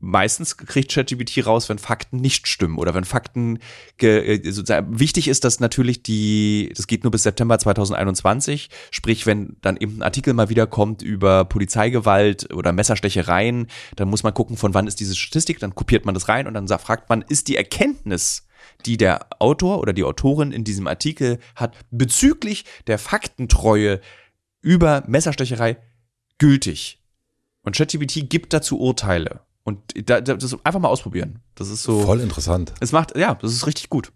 meistens 0.00 0.56
kriegt 0.56 0.90
ChatGPT 0.92 1.46
raus, 1.46 1.68
wenn 1.68 1.78
Fakten 1.78 2.16
nicht 2.16 2.48
stimmen 2.48 2.78
oder 2.78 2.94
wenn 2.94 3.04
Fakten 3.04 3.58
äh, 4.00 4.50
sozusagen 4.50 4.98
wichtig 4.98 5.28
ist, 5.28 5.44
dass 5.44 5.60
natürlich 5.60 6.02
die, 6.02 6.72
das 6.74 6.86
geht 6.86 7.04
nur 7.04 7.10
bis 7.10 7.22
September 7.22 7.58
2021, 7.58 8.70
sprich, 8.90 9.26
wenn 9.26 9.56
dann 9.60 9.76
eben 9.76 9.98
ein 9.98 10.02
Artikel 10.02 10.32
mal 10.34 10.48
wieder 10.48 10.66
kommt 10.66 11.02
über 11.02 11.44
Polizeigewalt 11.44 12.52
oder 12.52 12.72
Messerstechereien, 12.72 13.68
dann 13.96 14.08
muss 14.08 14.22
man 14.22 14.34
gucken, 14.34 14.56
von 14.56 14.74
wann 14.74 14.86
ist 14.86 15.00
diese 15.00 15.14
Statistik, 15.14 15.58
dann 15.58 15.74
kopiert 15.74 16.06
man 16.06 16.14
das 16.14 16.28
rein 16.28 16.46
und 16.46 16.54
dann 16.54 16.66
fragt 16.68 17.10
man, 17.10 17.22
ist 17.22 17.48
die 17.48 17.56
Erkenntnis, 17.56 18.46
die 18.86 18.96
der 18.96 19.26
Autor 19.38 19.80
oder 19.80 19.92
die 19.92 20.04
Autorin 20.04 20.52
in 20.52 20.64
diesem 20.64 20.86
Artikel 20.86 21.38
hat 21.54 21.76
bezüglich 21.90 22.64
der 22.86 22.98
Faktentreue 22.98 24.00
über 24.62 25.04
Messerstecherei 25.06 25.78
gültig? 26.38 26.98
Und 27.62 27.76
ChatGPT 27.76 28.30
gibt 28.30 28.54
dazu 28.54 28.80
Urteile. 28.80 29.40
Und 29.64 29.78
da, 30.08 30.20
das 30.20 30.56
einfach 30.64 30.80
mal 30.80 30.88
ausprobieren. 30.88 31.40
Das 31.54 31.68
ist 31.68 31.82
so. 31.82 32.00
Voll 32.00 32.20
interessant. 32.20 32.72
Es 32.80 32.92
macht, 32.92 33.16
ja, 33.16 33.34
das 33.34 33.52
ist 33.52 33.66
richtig 33.66 33.90
gut. 33.90 34.12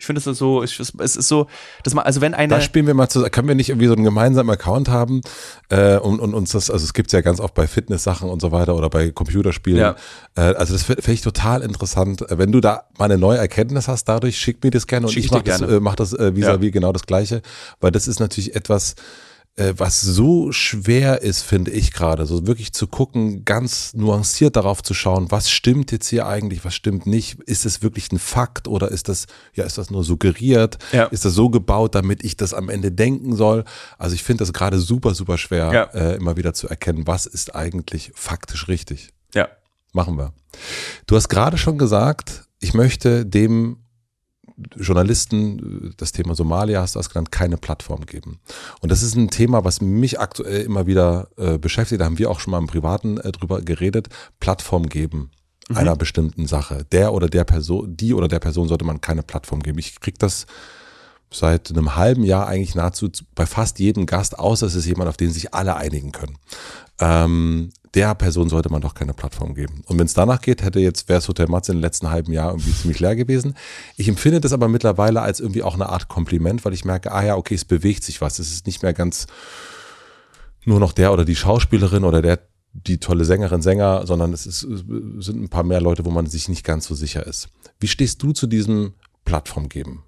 Ich 0.00 0.06
finde, 0.06 0.20
es 0.20 0.28
ist 0.28 0.38
so, 0.38 0.62
es 0.62 0.78
ist 0.78 1.26
so, 1.26 1.48
dass 1.82 1.92
man, 1.92 2.04
also 2.04 2.20
wenn 2.20 2.32
eine. 2.32 2.54
Da 2.54 2.60
spielen 2.60 2.86
wir 2.86 2.94
mal 2.94 3.08
zusammen, 3.08 3.32
können 3.32 3.48
wir 3.48 3.56
nicht 3.56 3.68
irgendwie 3.68 3.88
so 3.88 3.94
einen 3.94 4.04
gemeinsamen 4.04 4.48
Account 4.48 4.88
haben 4.88 5.22
äh, 5.70 5.96
und, 5.96 6.20
und 6.20 6.34
uns 6.34 6.52
das, 6.52 6.70
also 6.70 6.84
es 6.84 6.94
gibt 6.94 7.10
ja 7.10 7.20
ganz 7.20 7.40
oft 7.40 7.52
bei 7.54 7.66
Fitness-Sachen 7.66 8.30
und 8.30 8.40
so 8.40 8.52
weiter 8.52 8.76
oder 8.76 8.90
bei 8.90 9.10
Computerspielen. 9.10 9.80
Ja. 9.80 9.96
Äh, 10.36 10.54
also 10.54 10.72
das 10.72 10.84
finde 10.84 11.12
ich 11.12 11.22
total 11.22 11.62
interessant. 11.62 12.24
Wenn 12.28 12.52
du 12.52 12.60
da 12.60 12.84
mal 12.96 13.06
eine 13.06 13.18
neue 13.18 13.38
Erkenntnis 13.38 13.88
hast, 13.88 14.04
dadurch 14.04 14.38
schick 14.38 14.62
mir 14.62 14.70
das 14.70 14.86
gerne 14.86 15.06
und 15.06 15.12
schick 15.12 15.24
ich 15.24 15.30
mach 15.32 15.42
das, 15.42 15.62
äh, 15.62 15.80
mach 15.80 15.96
das 15.96 16.12
äh, 16.12 16.32
vis-à-vis 16.36 16.66
ja. 16.66 16.70
genau 16.70 16.92
das 16.92 17.02
Gleiche, 17.02 17.42
weil 17.80 17.90
das 17.90 18.06
ist 18.06 18.20
natürlich 18.20 18.54
etwas, 18.54 18.92
äh, 18.92 18.96
was 19.76 20.00
so 20.00 20.52
schwer 20.52 21.22
ist, 21.22 21.42
finde 21.42 21.70
ich 21.70 21.92
gerade, 21.92 22.26
so 22.26 22.46
wirklich 22.46 22.72
zu 22.72 22.86
gucken, 22.86 23.44
ganz 23.44 23.92
nuanciert 23.94 24.56
darauf 24.56 24.82
zu 24.82 24.94
schauen, 24.94 25.30
was 25.30 25.50
stimmt 25.50 25.90
jetzt 25.90 26.08
hier 26.08 26.26
eigentlich, 26.26 26.64
was 26.64 26.74
stimmt 26.74 27.06
nicht, 27.06 27.40
ist 27.42 27.66
es 27.66 27.82
wirklich 27.82 28.12
ein 28.12 28.18
Fakt 28.18 28.68
oder 28.68 28.88
ist 28.90 29.08
das, 29.08 29.26
ja, 29.54 29.64
ist 29.64 29.78
das 29.78 29.90
nur 29.90 30.04
suggeriert, 30.04 30.78
ja. 30.92 31.04
ist 31.04 31.24
das 31.24 31.34
so 31.34 31.50
gebaut, 31.50 31.94
damit 31.94 32.24
ich 32.24 32.36
das 32.36 32.54
am 32.54 32.68
Ende 32.68 32.92
denken 32.92 33.34
soll? 33.34 33.64
Also 33.98 34.14
ich 34.14 34.22
finde 34.22 34.42
das 34.42 34.52
gerade 34.52 34.78
super, 34.78 35.14
super 35.14 35.38
schwer, 35.38 35.72
ja. 35.72 35.82
äh, 35.92 36.16
immer 36.16 36.36
wieder 36.36 36.54
zu 36.54 36.68
erkennen, 36.68 37.06
was 37.06 37.26
ist 37.26 37.54
eigentlich 37.54 38.12
faktisch 38.14 38.68
richtig. 38.68 39.10
Ja. 39.34 39.48
Machen 39.92 40.16
wir. 40.16 40.32
Du 41.06 41.16
hast 41.16 41.28
gerade 41.28 41.58
schon 41.58 41.78
gesagt, 41.78 42.44
ich 42.60 42.74
möchte 42.74 43.26
dem 43.26 43.78
Journalisten, 44.76 45.94
das 45.96 46.12
Thema 46.12 46.34
Somalia 46.34 46.80
hast 46.80 46.94
du 46.94 46.98
das 46.98 47.10
genannt, 47.10 47.30
keine 47.30 47.56
Plattform 47.56 48.06
geben. 48.06 48.40
Und 48.80 48.90
das 48.90 49.02
ist 49.02 49.14
ein 49.14 49.30
Thema, 49.30 49.64
was 49.64 49.80
mich 49.80 50.20
aktuell 50.20 50.62
immer 50.62 50.86
wieder 50.86 51.28
äh, 51.36 51.58
beschäftigt. 51.58 52.00
Da 52.00 52.04
haben 52.04 52.18
wir 52.18 52.30
auch 52.30 52.40
schon 52.40 52.50
mal 52.50 52.58
im 52.58 52.66
Privaten 52.66 53.18
äh, 53.18 53.32
drüber 53.32 53.62
geredet. 53.62 54.08
Plattform 54.40 54.88
geben 54.88 55.30
mhm. 55.68 55.76
einer 55.76 55.96
bestimmten 55.96 56.46
Sache. 56.46 56.84
Der 56.92 57.12
oder 57.12 57.28
der 57.28 57.44
Person, 57.44 57.96
die 57.96 58.14
oder 58.14 58.28
der 58.28 58.40
Person 58.40 58.68
sollte 58.68 58.84
man 58.84 59.00
keine 59.00 59.22
Plattform 59.22 59.62
geben. 59.62 59.78
Ich 59.78 60.00
krieg 60.00 60.18
das 60.18 60.46
seit 61.30 61.70
einem 61.70 61.96
halben 61.96 62.24
Jahr 62.24 62.46
eigentlich 62.46 62.74
nahezu 62.74 63.10
bei 63.34 63.46
fast 63.46 63.78
jedem 63.78 64.06
Gast, 64.06 64.38
außer 64.38 64.66
es 64.66 64.74
ist 64.74 64.86
jemand, 64.86 65.08
auf 65.08 65.16
den 65.16 65.30
sich 65.30 65.54
alle 65.54 65.76
einigen 65.76 66.12
können. 66.12 66.38
Ähm, 67.00 67.70
der 67.94 68.14
Person 68.14 68.48
sollte 68.48 68.70
man 68.70 68.82
doch 68.82 68.94
keine 68.94 69.14
Plattform 69.14 69.54
geben. 69.54 69.82
Und 69.86 69.98
wenn 69.98 70.06
es 70.06 70.14
danach 70.14 70.40
geht, 70.40 70.62
hätte 70.62 70.80
jetzt, 70.80 71.08
wäre 71.08 71.26
Hotel 71.26 71.48
Matze 71.48 71.72
im 71.72 71.80
letzten 71.80 72.10
halben 72.10 72.32
Jahr 72.32 72.50
irgendwie 72.50 72.72
ziemlich 72.72 73.00
leer 73.00 73.16
gewesen. 73.16 73.54
Ich 73.96 74.08
empfinde 74.08 74.40
das 74.40 74.52
aber 74.52 74.68
mittlerweile 74.68 75.22
als 75.22 75.40
irgendwie 75.40 75.62
auch 75.62 75.74
eine 75.74 75.88
Art 75.88 76.08
Kompliment, 76.08 76.64
weil 76.64 76.74
ich 76.74 76.84
merke, 76.84 77.12
ah 77.12 77.24
ja, 77.24 77.36
okay, 77.36 77.54
es 77.54 77.64
bewegt 77.64 78.04
sich 78.04 78.20
was. 78.20 78.38
Es 78.38 78.52
ist 78.52 78.66
nicht 78.66 78.82
mehr 78.82 78.92
ganz 78.92 79.26
nur 80.64 80.80
noch 80.80 80.92
der 80.92 81.12
oder 81.12 81.24
die 81.24 81.36
Schauspielerin 81.36 82.04
oder 82.04 82.20
der 82.20 82.40
die 82.72 82.98
tolle 82.98 83.24
Sängerin, 83.24 83.62
Sänger, 83.62 84.06
sondern 84.06 84.32
es, 84.32 84.46
ist, 84.46 84.62
es 84.62 84.84
sind 85.24 85.42
ein 85.42 85.48
paar 85.48 85.64
mehr 85.64 85.80
Leute, 85.80 86.04
wo 86.04 86.10
man 86.10 86.26
sich 86.26 86.48
nicht 86.48 86.64
ganz 86.64 86.86
so 86.86 86.94
sicher 86.94 87.26
ist. 87.26 87.48
Wie 87.80 87.88
stehst 87.88 88.22
du 88.22 88.32
zu 88.32 88.46
diesem 88.46 88.92
Plattform 89.24 89.68
geben? 89.68 90.04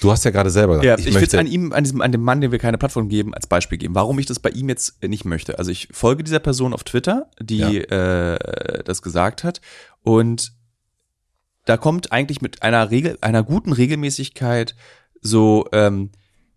Du 0.00 0.10
hast 0.10 0.24
ja 0.24 0.30
gerade 0.30 0.50
selber 0.50 0.78
gesagt, 0.78 0.84
ja, 0.84 0.98
ich, 0.98 1.14
ich 1.14 1.32
will 1.32 1.38
an 1.38 1.46
ihm, 1.46 1.72
an 1.72 1.84
diesem, 1.84 2.00
an 2.00 2.12
dem 2.12 2.22
Mann, 2.22 2.40
dem 2.40 2.52
wir 2.52 2.58
keine 2.58 2.78
Plattform 2.78 3.08
geben, 3.08 3.32
als 3.34 3.46
Beispiel 3.46 3.78
geben, 3.78 3.94
warum 3.94 4.18
ich 4.18 4.26
das 4.26 4.40
bei 4.40 4.50
ihm 4.50 4.68
jetzt 4.68 5.02
nicht 5.02 5.24
möchte. 5.24 5.58
Also 5.58 5.70
ich 5.70 5.88
folge 5.92 6.24
dieser 6.24 6.40
Person 6.40 6.74
auf 6.74 6.84
Twitter, 6.84 7.30
die 7.40 7.58
ja. 7.58 8.34
äh, 8.34 8.84
das 8.84 9.02
gesagt 9.02 9.44
hat 9.44 9.60
und 10.02 10.52
da 11.64 11.76
kommt 11.76 12.10
eigentlich 12.10 12.42
mit 12.42 12.62
einer 12.62 12.90
Regel, 12.90 13.18
einer 13.20 13.44
guten 13.44 13.72
Regelmäßigkeit 13.72 14.74
so 15.20 15.68
ähm, 15.72 16.10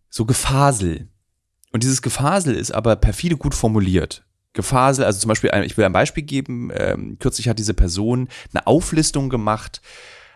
so 0.09 0.25
Gefasel. 0.25 1.09
Und 1.71 1.83
dieses 1.83 2.01
Gefasel 2.01 2.55
ist 2.55 2.71
aber 2.71 2.95
perfide 2.95 3.35
gut 3.35 3.53
formuliert. 3.53 4.23
Gefasel, 4.53 5.03
also 5.03 5.19
zum 5.19 5.27
Beispiel, 5.27 5.51
ich 5.65 5.75
will 5.75 5.83
ein 5.83 5.91
Beispiel 5.91 6.23
geben, 6.23 6.71
ähm, 6.73 7.19
kürzlich 7.19 7.49
hat 7.49 7.59
diese 7.59 7.73
Person 7.73 8.29
eine 8.53 8.65
Auflistung 8.65 9.29
gemacht 9.29 9.81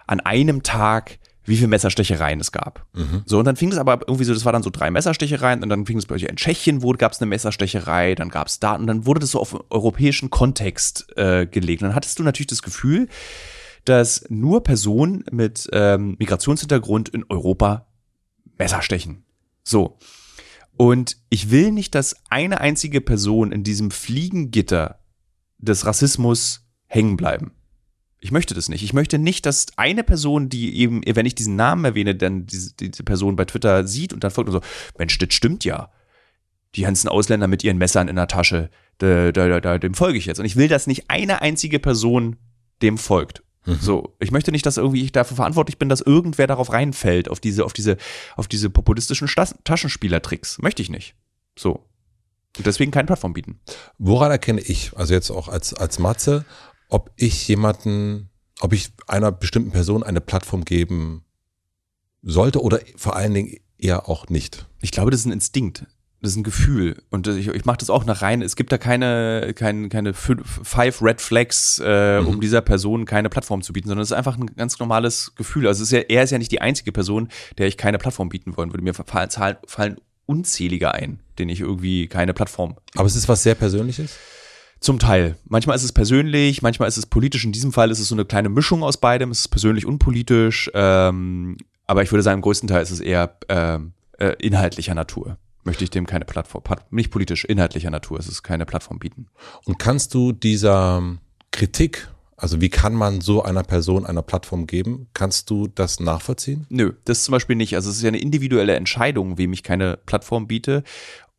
an 0.06 0.20
einem 0.20 0.64
Tag, 0.64 1.18
wie 1.50 1.58
viele 1.58 1.68
Messerstechereien 1.68 2.40
es 2.40 2.52
gab. 2.52 2.86
Mhm. 2.94 3.24
So, 3.26 3.40
und 3.40 3.46
dann 3.46 3.56
fing 3.56 3.72
es 3.72 3.78
aber 3.78 4.00
irgendwie 4.08 4.24
so, 4.24 4.34
das 4.34 4.46
war 4.46 4.54
dann 4.54 4.64
so 4.64 4.70
drei 4.70 4.92
Messerstechereien 4.92 5.64
und 5.64 5.70
dann 5.70 5.86
fing 5.86 5.98
es 5.98 6.06
bei 6.06 6.16
euch 6.16 6.24
in 6.24 6.36
Tschechien, 6.36 6.84
wo 6.84 6.92
gab 6.94 7.12
es 7.12 7.20
eine 7.20 7.28
Messerstecherei, 7.28 8.16
dann 8.16 8.30
gab 8.30 8.48
es 8.48 8.60
da 8.60 8.76
und 8.76 8.88
dann 8.88 9.06
wurde 9.06 9.20
das 9.20 9.32
so 9.32 9.40
auf 9.40 9.60
europäischen 9.70 10.30
Kontext 10.30 11.08
äh, 11.18 11.48
gelegt. 11.48 11.82
Und 11.82 11.90
dann 11.90 11.96
hattest 11.96 12.20
du 12.20 12.24
natürlich 12.24 12.48
das 12.48 12.62
Gefühl, 12.62 13.10
dass 13.84 14.26
nur 14.30 14.64
Personen 14.64 15.26
mit 15.32 15.68
ähm, 15.74 16.16
Migrationshintergrund 16.20 17.10
in 17.10 17.26
Europa 17.28 17.88
Messer 18.58 18.82
stechen. 18.82 19.24
So. 19.64 19.98
Und 20.78 21.18
ich 21.30 21.50
will 21.52 21.72
nicht, 21.72 21.96
dass 21.96 22.16
eine 22.30 22.62
einzige 22.62 23.02
Person 23.02 23.52
in 23.52 23.64
diesem 23.64 23.92
Fliegengitter 23.92 25.00
des 25.58 25.86
Rassismus 25.86 26.70
hängen 26.86 27.18
bleiben. 27.18 27.52
Ich 28.22 28.32
möchte 28.32 28.54
das 28.54 28.68
nicht. 28.68 28.84
Ich 28.84 28.94
möchte 28.94 29.18
nicht, 29.18 29.46
dass 29.46 29.68
eine 29.78 30.04
Person, 30.04 30.50
die 30.50 30.76
eben, 30.78 31.02
wenn 31.06 31.26
ich 31.26 31.36
diesen 31.36 31.56
Namen 31.56 31.86
erwähne, 31.86 32.16
dann 32.16 32.46
diese, 32.46 32.74
diese 32.74 33.04
Person 33.04 33.36
bei 33.36 33.46
Twitter 33.46 33.88
sieht 33.88 34.12
und 34.12 34.24
dann 34.24 34.32
folgt 34.32 34.50
und 34.50 34.56
so, 34.56 34.62
Mensch, 34.98 35.18
das 35.18 35.34
stimmt 35.34 35.64
ja. 35.64 35.92
Die 36.76 36.82
ganzen 36.82 37.08
Ausländer 37.08 37.48
mit 37.48 37.64
ihren 37.64 37.78
Messern 37.78 38.10
in 38.10 38.18
der 38.18 38.28
Tasche, 38.28 38.70
da, 38.98 39.32
da, 39.32 39.60
da, 39.62 39.78
dem 39.78 39.94
folge 39.94 40.18
ich 40.18 40.26
jetzt. 40.26 40.40
Und 40.40 40.46
ich 40.46 40.58
will, 40.58 40.68
dass 40.68 40.86
nicht 40.86 41.06
eine 41.10 41.42
einzige 41.42 41.80
Person 41.80 42.36
dem 42.82 42.98
folgt. 42.98 43.42
Mhm. 43.66 43.78
So, 43.82 44.16
ich 44.20 44.32
möchte 44.32 44.52
nicht, 44.52 44.66
dass 44.66 44.78
irgendwie 44.78 45.04
ich 45.04 45.12
dafür 45.12 45.38
verantwortlich 45.38 45.78
bin, 45.78 45.90
dass 45.90 46.02
irgendwer 46.02 46.48
darauf 46.48 46.72
reinfällt, 46.72 47.30
auf 47.30 47.40
diese, 47.40 47.66
auf 47.66 47.74
diese, 47.74 47.98
auf 48.36 48.48
diese 48.48 48.70
populistischen 48.70 49.30
Taschenspielertricks. 49.64 50.60
Möchte 50.60 50.82
ich 50.82 50.90
nicht. 50.90 51.16
So. 51.58 51.86
Und 52.58 52.66
deswegen 52.66 52.92
keine 52.92 53.06
Plattform 53.06 53.34
bieten. 53.34 53.60
Woran 53.98 54.32
erkenne 54.32 54.60
ich, 54.60 54.92
also 54.96 55.14
jetzt 55.14 55.30
auch 55.30 55.48
als, 55.48 55.74
als 55.74 56.00
Matze, 56.00 56.46
ob 56.90 57.12
ich 57.16 57.48
jemanden, 57.48 58.30
ob 58.60 58.74
ich 58.74 58.92
einer 59.08 59.32
bestimmten 59.32 59.72
Person 59.72 60.04
eine 60.04 60.22
Plattform 60.22 60.66
geben 60.66 61.24
sollte 62.22 62.62
oder 62.62 62.80
vor 62.98 63.16
allen 63.16 63.34
Dingen 63.34 63.58
eher 63.78 64.10
auch 64.10 64.28
nicht. 64.28 64.68
Ich 64.82 64.92
glaube, 64.92 65.12
das 65.12 65.22
ist 65.22 65.26
ein 65.28 65.32
Instinkt. 65.32 65.86
Das 66.22 66.32
ist 66.32 66.38
ein 66.38 66.44
Gefühl. 66.44 67.02
Und 67.10 67.28
ich, 67.28 67.48
ich 67.48 67.64
mache 67.64 67.78
das 67.78 67.90
auch 67.90 68.04
nach 68.04 68.22
rein. 68.22 68.42
Es 68.42 68.58
gibt 68.58 68.74
da 68.74 68.78
keine, 68.78 69.54
keine, 69.56 69.88
keine 69.88 70.14
five 70.14 71.02
Red 71.02 71.22
Flags, 71.22 71.82
äh, 71.84 72.20
mhm. 72.20 72.28
um 72.28 72.42
dieser 72.42 72.60
Person 72.60 73.06
keine 73.06 73.30
Plattform 73.30 73.62
zu 73.62 73.72
bieten, 73.72 73.88
sondern 73.88 74.04
es 74.04 74.12
ist 74.12 74.18
einfach 74.18 74.38
ein 74.38 74.48
ganz 74.48 74.78
normales 74.80 75.34
Gefühl. 75.36 75.66
Also 75.66 75.84
ist 75.84 75.92
ja, 75.92 76.00
er 76.00 76.24
ist 76.24 76.32
ja 76.32 76.38
nicht 76.38 76.52
die 76.52 76.60
einzige 76.60 76.92
Person, 76.92 77.30
der 77.58 77.68
ich 77.68 77.78
keine 77.78 78.00
Plattform 78.00 78.28
bieten 78.28 78.58
wollen 78.58 78.74
würde. 78.74 78.84
Mir 78.84 78.94
fallen, 78.94 79.30
fallen 79.66 80.02
unzählige 80.26 80.94
ein, 80.94 81.22
denen 81.38 81.50
ich 81.50 81.62
irgendwie 81.62 82.08
keine 82.08 82.34
Plattform. 82.34 82.76
Aber 82.96 83.06
es 83.06 83.16
ist 83.16 83.30
was 83.30 83.42
sehr 83.44 83.56
Persönliches? 83.56 84.18
Zum 84.80 85.00
Teil. 85.00 85.38
Manchmal 85.46 85.76
ist 85.76 85.84
es 85.84 85.92
persönlich, 85.92 86.62
manchmal 86.62 86.88
ist 86.88 86.98
es 86.98 87.06
politisch. 87.06 87.44
In 87.44 87.52
diesem 87.52 87.74
Fall 87.74 87.92
ist 87.92 88.00
es 88.00 88.08
so 88.08 88.16
eine 88.16 88.26
kleine 88.26 88.50
Mischung 88.50 88.84
aus 88.84 88.98
beidem. 88.98 89.32
Es 89.32 89.42
ist 89.42 89.48
persönlich 89.50 89.86
und 89.86 90.00
politisch. 90.00 90.70
Ähm, 90.74 91.58
aber 91.86 92.04
ich 92.04 92.12
würde 92.12 92.24
sagen, 92.24 92.38
im 92.38 92.42
größten 92.42 92.68
Teil 92.70 92.84
ist 92.84 92.92
es 92.92 93.00
eher 93.00 93.38
ähm, 93.50 93.94
äh, 94.18 94.36
inhaltlicher 94.40 94.96
Natur. 94.96 95.38
Möchte 95.66 95.84
ich 95.84 95.90
dem 95.90 96.06
keine 96.06 96.24
Plattform, 96.24 96.64
nicht 96.90 97.12
politisch, 97.12 97.44
inhaltlicher 97.44 97.92
Natur. 97.92 98.18
Es 98.20 98.28
ist 98.28 98.44
keine 98.44 98.66
Plattform 98.66 99.00
bieten. 99.00 99.28
Und 99.66 99.78
kannst 99.80 100.14
du 100.14 100.32
dieser 100.32 101.04
Kritik 101.52 102.08
also 102.42 102.62
wie 102.62 102.70
kann 102.70 102.94
man 102.94 103.20
so 103.20 103.44
einer 103.44 103.64
Person 103.64 104.06
eine 104.06 104.24
Plattform 104.24 104.66
geben? 104.66 105.08
Kannst 105.14 105.50
du 105.50 105.68
das 105.68 106.00
nachvollziehen? 106.00 106.66
Nö, 106.70 106.94
das 107.04 107.26
zum 107.26 107.34
Beispiel 107.34 107.58
nicht. 107.58 107.76
Also 107.76 107.90
es 107.90 107.98
ist 107.98 108.02
ja 108.02 108.08
eine 108.08 108.20
individuelle 108.20 108.76
Entscheidung, 108.76 109.38
wem 109.38 109.52
ich 109.52 109.62
keine 109.62 109.98
Plattform 110.06 110.48
biete. 110.48 110.84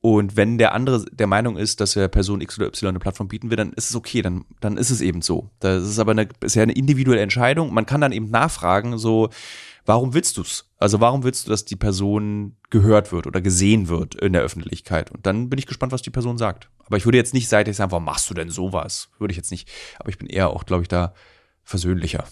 Und 0.02 0.36
wenn 0.36 0.56
der 0.56 0.72
andere 0.72 1.04
der 1.12 1.26
Meinung 1.26 1.58
ist, 1.58 1.80
dass 1.80 1.94
er 1.94 2.08
Person 2.08 2.40
X 2.40 2.58
oder 2.58 2.68
Y 2.68 2.88
eine 2.88 2.98
Plattform 3.00 3.28
bieten 3.28 3.50
will, 3.50 3.56
dann 3.56 3.74
ist 3.74 3.90
es 3.90 3.96
okay, 3.96 4.22
dann, 4.22 4.46
dann 4.60 4.78
ist 4.78 4.90
es 4.90 5.02
eben 5.02 5.20
so. 5.20 5.50
Das 5.60 5.84
ist 5.84 5.98
aber 5.98 6.12
eine, 6.12 6.28
ist 6.40 6.54
ja 6.54 6.62
eine 6.62 6.72
individuelle 6.72 7.20
Entscheidung. 7.20 7.74
Man 7.74 7.84
kann 7.84 8.00
dann 8.00 8.12
eben 8.12 8.30
nachfragen, 8.30 8.96
so, 8.96 9.28
warum 9.84 10.14
willst 10.14 10.38
du's? 10.38 10.70
Also 10.78 11.00
warum 11.00 11.22
willst 11.22 11.46
du, 11.46 11.50
dass 11.50 11.66
die 11.66 11.76
Person 11.76 12.56
gehört 12.70 13.12
wird 13.12 13.26
oder 13.26 13.42
gesehen 13.42 13.88
wird 13.88 14.14
in 14.14 14.32
der 14.32 14.40
Öffentlichkeit? 14.40 15.10
Und 15.10 15.26
dann 15.26 15.50
bin 15.50 15.58
ich 15.58 15.66
gespannt, 15.66 15.92
was 15.92 16.00
die 16.00 16.10
Person 16.10 16.38
sagt. 16.38 16.70
Aber 16.86 16.96
ich 16.96 17.04
würde 17.04 17.18
jetzt 17.18 17.34
nicht 17.34 17.48
seitig 17.48 17.76
sagen, 17.76 17.90
warum 17.90 18.06
machst 18.06 18.30
du 18.30 18.34
denn 18.34 18.48
sowas? 18.48 19.10
Würde 19.18 19.32
ich 19.32 19.36
jetzt 19.36 19.50
nicht. 19.50 19.68
Aber 19.98 20.08
ich 20.08 20.16
bin 20.16 20.28
eher 20.28 20.48
auch, 20.48 20.64
glaube 20.64 20.82
ich, 20.82 20.88
da 20.88 21.12
versöhnlicher. 21.62 22.24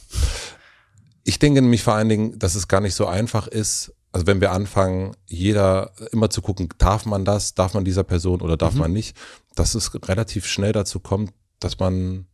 Ich 1.24 1.38
denke 1.38 1.60
nämlich 1.60 1.82
vor 1.82 1.92
allen 1.92 2.08
Dingen, 2.08 2.38
dass 2.38 2.54
es 2.54 2.66
gar 2.66 2.80
nicht 2.80 2.94
so 2.94 3.06
einfach 3.06 3.46
ist, 3.46 3.92
also 4.12 4.26
wenn 4.26 4.40
wir 4.40 4.52
anfangen, 4.52 5.16
jeder 5.26 5.92
immer 6.12 6.30
zu 6.30 6.42
gucken, 6.42 6.68
darf 6.78 7.04
man 7.04 7.24
das, 7.24 7.54
darf 7.54 7.74
man 7.74 7.84
dieser 7.84 8.04
Person 8.04 8.40
oder 8.40 8.56
darf 8.56 8.74
mhm. 8.74 8.80
man 8.80 8.92
nicht, 8.92 9.16
dass 9.54 9.74
es 9.74 9.92
relativ 10.08 10.46
schnell 10.46 10.72
dazu 10.72 11.00
kommt, 11.00 11.32
dass 11.60 11.78
man 11.78 12.26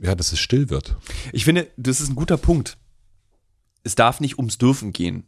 Ja, 0.00 0.14
dass 0.14 0.32
es 0.32 0.38
still 0.38 0.68
wird. 0.68 0.96
Ich 1.32 1.44
finde, 1.44 1.70
das 1.76 2.00
ist 2.00 2.10
ein 2.10 2.16
guter 2.16 2.36
Punkt. 2.36 2.76
Es 3.82 3.94
darf 3.94 4.20
nicht 4.20 4.36
ums 4.36 4.58
Dürfen 4.58 4.92
gehen. 4.92 5.24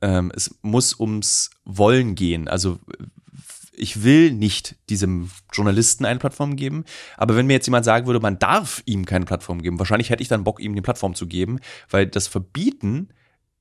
Ähm, 0.00 0.30
es 0.36 0.54
muss 0.62 0.98
ums 1.00 1.50
Wollen 1.64 2.14
gehen. 2.14 2.46
Also 2.46 2.78
ich 3.72 4.02
will 4.02 4.32
nicht 4.32 4.76
diesem 4.90 5.30
Journalisten 5.52 6.04
eine 6.04 6.18
Plattform 6.18 6.56
geben, 6.56 6.84
aber 7.16 7.36
wenn 7.36 7.46
mir 7.46 7.54
jetzt 7.54 7.66
jemand 7.66 7.84
sagen 7.84 8.06
würde, 8.06 8.20
man 8.20 8.38
darf 8.38 8.82
ihm 8.86 9.04
keine 9.04 9.24
Plattform 9.24 9.62
geben, 9.62 9.78
wahrscheinlich 9.78 10.10
hätte 10.10 10.22
ich 10.22 10.28
dann 10.28 10.44
Bock, 10.44 10.60
ihm 10.60 10.74
die 10.74 10.80
Plattform 10.80 11.14
zu 11.14 11.26
geben, 11.26 11.60
weil 11.88 12.06
das 12.06 12.26
Verbieten 12.26 13.08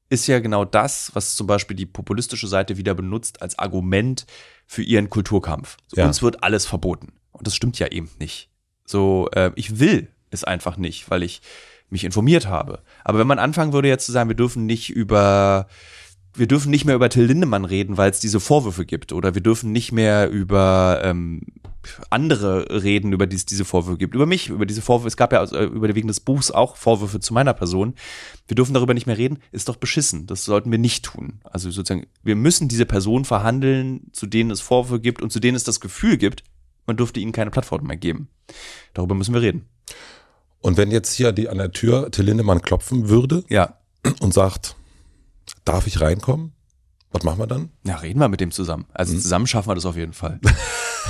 ist 0.09 0.27
ja 0.27 0.39
genau 0.39 0.65
das, 0.65 1.11
was 1.13 1.35
zum 1.35 1.47
Beispiel 1.47 1.75
die 1.75 1.85
populistische 1.85 2.47
Seite 2.47 2.77
wieder 2.77 2.93
benutzt 2.93 3.41
als 3.41 3.59
Argument 3.59 4.25
für 4.65 4.83
ihren 4.83 5.09
Kulturkampf. 5.09 5.77
So, 5.87 5.97
ja. 5.97 6.07
Uns 6.07 6.21
wird 6.21 6.43
alles 6.43 6.65
verboten. 6.65 7.13
Und 7.31 7.45
das 7.45 7.55
stimmt 7.55 7.77
ja 7.79 7.87
eben 7.87 8.09
nicht. 8.19 8.49
So, 8.85 9.29
äh, 9.33 9.51
ich 9.55 9.79
will 9.79 10.07
es 10.31 10.43
einfach 10.43 10.77
nicht, 10.77 11.09
weil 11.09 11.23
ich 11.23 11.41
mich 11.89 12.03
informiert 12.03 12.47
habe. 12.47 12.81
Aber 13.03 13.19
wenn 13.19 13.27
man 13.27 13.39
anfangen 13.39 13.73
würde 13.73 13.87
jetzt 13.87 14.05
zu 14.05 14.11
sagen, 14.11 14.29
wir 14.29 14.35
dürfen 14.35 14.65
nicht 14.65 14.89
über 14.89 15.67
wir 16.37 16.47
dürfen 16.47 16.69
nicht 16.69 16.85
mehr 16.85 16.95
über 16.95 17.09
Till 17.09 17.25
Lindemann 17.25 17.65
reden, 17.65 17.97
weil 17.97 18.11
es 18.11 18.19
diese 18.19 18.39
Vorwürfe 18.39 18.85
gibt. 18.85 19.11
Oder 19.11 19.33
wir 19.33 19.41
dürfen 19.41 19.71
nicht 19.71 19.91
mehr 19.91 20.29
über 20.29 21.01
ähm, 21.03 21.41
andere 22.09 22.83
reden, 22.83 23.13
über 23.13 23.27
die 23.27 23.35
es 23.35 23.45
diese 23.45 23.65
Vorwürfe 23.65 23.97
gibt. 23.97 24.15
Über 24.15 24.25
mich, 24.25 24.49
über 24.49 24.65
diese 24.65 24.81
Vorwürfe. 24.81 25.07
Es 25.07 25.17
gab 25.17 25.33
ja 25.33 25.43
äh, 25.43 25.65
über 25.65 25.93
wegen 25.95 26.07
des 26.07 26.19
Buchs 26.19 26.51
auch 26.51 26.75
Vorwürfe 26.75 27.19
zu 27.19 27.33
meiner 27.33 27.53
Person. 27.53 27.95
Wir 28.47 28.55
dürfen 28.55 28.73
darüber 28.73 28.93
nicht 28.93 29.07
mehr 29.07 29.17
reden. 29.17 29.39
Ist 29.51 29.69
doch 29.69 29.77
beschissen. 29.77 30.27
Das 30.27 30.45
sollten 30.45 30.71
wir 30.71 30.79
nicht 30.79 31.05
tun. 31.05 31.39
Also 31.43 31.71
sozusagen, 31.71 32.07
wir 32.23 32.35
müssen 32.35 32.67
diese 32.67 32.85
Personen 32.85 33.25
verhandeln, 33.25 34.07
zu 34.11 34.27
denen 34.27 34.51
es 34.51 34.61
Vorwürfe 34.61 35.01
gibt 35.01 35.21
und 35.21 35.31
zu 35.31 35.39
denen 35.39 35.55
es 35.55 35.63
das 35.63 35.79
Gefühl 35.79 36.17
gibt, 36.17 36.43
man 36.85 36.97
dürfte 36.97 37.19
ihnen 37.19 37.31
keine 37.31 37.51
Plattform 37.51 37.85
mehr 37.85 37.97
geben. 37.97 38.29
Darüber 38.93 39.15
müssen 39.15 39.33
wir 39.33 39.41
reden. 39.41 39.65
Und 40.61 40.77
wenn 40.77 40.91
jetzt 40.91 41.13
hier 41.13 41.31
die 41.31 41.49
an 41.49 41.57
der 41.57 41.71
Tür 41.71 42.11
Till 42.11 42.25
Lindemann 42.25 42.61
klopfen 42.61 43.09
würde 43.09 43.43
ja. 43.49 43.77
und 44.19 44.33
sagt, 44.33 44.75
Darf 45.67 45.85
ich 45.85 45.99
reinkommen? 45.99 46.53
Was 47.11 47.23
machen 47.23 47.39
wir 47.39 47.47
dann? 47.47 47.71
Ja, 47.85 47.97
reden 47.97 48.19
wir 48.19 48.29
mit 48.29 48.39
dem 48.39 48.51
zusammen. 48.51 48.85
Also 48.93 49.11
hm. 49.11 49.19
zusammen 49.19 49.47
schaffen 49.47 49.69
wir 49.69 49.75
das 49.75 49.85
auf 49.85 49.97
jeden 49.97 50.13
Fall. 50.13 50.39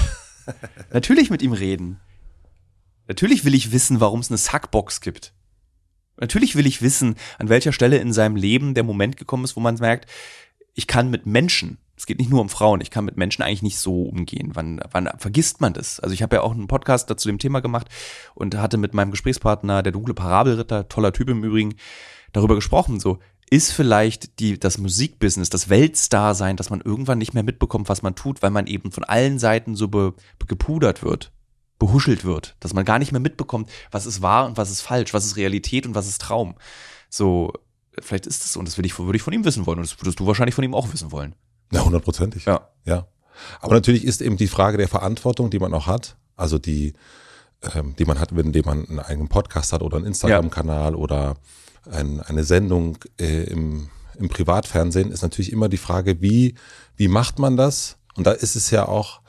Natürlich 0.91 1.30
mit 1.30 1.43
ihm 1.43 1.53
reden. 1.53 1.99
Natürlich 3.08 3.45
will 3.45 3.53
ich 3.53 3.72
wissen, 3.72 3.99
warum 3.99 4.20
es 4.20 4.32
eine 4.32 4.39
Sackbox 4.39 5.01
gibt. 5.01 5.34
Natürlich 6.20 6.55
will 6.55 6.66
ich 6.66 6.82
wissen, 6.82 7.18
an 7.38 7.49
welcher 7.49 7.72
Stelle 7.72 7.97
in 7.97 8.14
seinem 8.14 8.36
Leben 8.36 8.74
der 8.74 8.84
Moment 8.84 9.16
gekommen 9.16 9.43
ist, 9.43 9.55
wo 9.55 9.60
man 9.60 9.76
merkt, 9.76 10.10
ich 10.74 10.88
kann 10.88 11.12
mit 11.12 11.28
Menschen, 11.28 11.78
es 11.95 12.08
geht 12.08 12.18
nicht 12.18 12.32
nur 12.32 12.41
um 12.41 12.49
Frauen, 12.49 12.82
ich 12.82 12.89
kann 12.89 13.05
mit 13.05 13.16
Menschen 13.16 13.43
eigentlich 13.43 13.62
nicht 13.62 13.78
so 13.78 14.05
umgehen. 14.05 14.51
Wann, 14.55 14.82
wann 14.89 15.08
vergisst 15.20 15.62
man 15.62 15.74
das? 15.74 15.99
Also 15.99 16.16
ich 16.16 16.24
habe 16.24 16.38
ja 16.38 16.41
auch 16.41 16.53
einen 16.53 16.68
Podcast 16.68 17.12
dazu 17.12 17.30
dem 17.30 17.38
Thema 17.38 17.60
gemacht 17.60 17.89
und 18.34 18.58
hatte 18.58 18.78
mit 18.78 18.95
meinem 18.95 19.12
Gesprächspartner, 19.12 19.84
der 19.84 19.91
dunkle 19.91 20.16
Parabelritter, 20.16 20.89
toller 20.89 21.14
Typ 21.14 21.30
im 21.30 21.43
Übrigen, 21.43 21.76
darüber 22.34 22.55
gesprochen, 22.55 22.99
so, 22.99 23.20
ist 23.50 23.72
vielleicht 23.72 24.39
die, 24.39 24.60
das 24.60 24.78
Musikbusiness, 24.78 25.50
das 25.50 25.70
Weltstar 25.70 26.36
sein, 26.36 26.58
dass 26.58 26.70
man 26.70 26.82
irgendwann 26.82 27.18
nicht 27.18 27.34
mehr 27.34 27.43
mitbekommt, 27.43 27.88
was 27.88 28.02
man 28.02 28.16
tut, 28.16 28.41
weil 28.41 28.52
man 28.52 28.68
eben 28.68 28.91
von 28.91 29.04
allen 29.06 29.39
Seiten 29.39 29.76
so 29.76 29.88
be, 29.88 30.14
gepudert 30.48 31.02
wird, 31.02 31.32
behuschelt 31.80 32.26
wird, 32.26 32.56
dass 32.60 32.74
man 32.74 32.84
gar 32.84 33.00
nicht 33.00 33.12
mehr 33.12 33.22
mitbekommt, 33.22 33.70
was 33.91 34.06
ist 34.06 34.22
wahr 34.22 34.48
und 34.48 34.58
was 34.58 34.70
ist 34.70 34.82
falsch, 34.82 35.14
was 35.14 35.26
ist 35.26 35.38
Realität 35.38 35.86
und 35.86 35.95
was 35.95 36.08
ist 36.08 36.22
Traum. 36.22 36.56
So, 37.10 37.54
vielleicht 38.00 38.26
ist 38.26 38.43
es, 38.43 38.58
und 38.58 38.68
das 38.68 38.78
würde 38.78 38.88
ich, 38.88 39.00
würde 39.00 39.16
ich 39.16 39.24
von 39.24 39.34
ihm 39.34 39.45
wissen 39.45 39.66
wollen, 39.66 39.80
und 39.80 39.89
das 39.89 40.00
würdest 40.00 40.20
du 40.20 40.28
wahrscheinlich 40.28 40.56
von 40.56 40.66
ihm 40.66 40.76
auch 40.76 40.91
wissen 40.91 41.12
wollen. 41.12 41.34
Ja, 41.72 41.86
hundertprozentig. 41.86 42.45
Ja. 42.45 42.70
Ja. 42.86 43.08
Aber 43.62 43.76
natürlich 43.76 44.04
ist 44.04 44.22
eben 44.22 44.36
die 44.36 44.48
Frage 44.48 44.78
der 44.78 44.88
Verantwortung, 44.88 45.50
die 45.50 45.60
man 45.60 45.74
auch 45.74 45.88
hat, 45.88 46.18
also 46.36 46.58
die, 46.58 46.93
ähm, 47.76 47.95
die 47.98 48.06
man 48.06 48.20
hat, 48.20 48.36
wenn 48.36 48.52
man 48.66 48.88
einen 48.88 49.00
eigenen 49.00 49.30
Podcast 49.30 49.72
hat 49.72 49.82
oder 49.82 49.98
einen 49.98 50.08
Instagram-Kanal 50.08 50.93
ja. 50.93 50.98
oder 50.98 51.38
ein, 51.92 52.22
eine 52.22 52.44
Sendung 52.44 52.98
äh, 53.20 53.44
im, 53.44 53.90
im 54.20 54.30
Privatfernsehen, 54.30 55.12
ist 55.12 55.22
natürlich 55.22 55.52
immer 55.52 55.70
die 55.70 55.78
Frage, 55.78 56.22
wie, 56.22 56.56
wie 56.96 57.08
macht 57.08 57.40
man 57.40 57.58
das? 57.58 57.98
Und 58.16 58.26
da 58.26 58.32
ist 58.32 58.56
es 58.56 58.72
ja 58.72 58.88
auch 58.88 59.22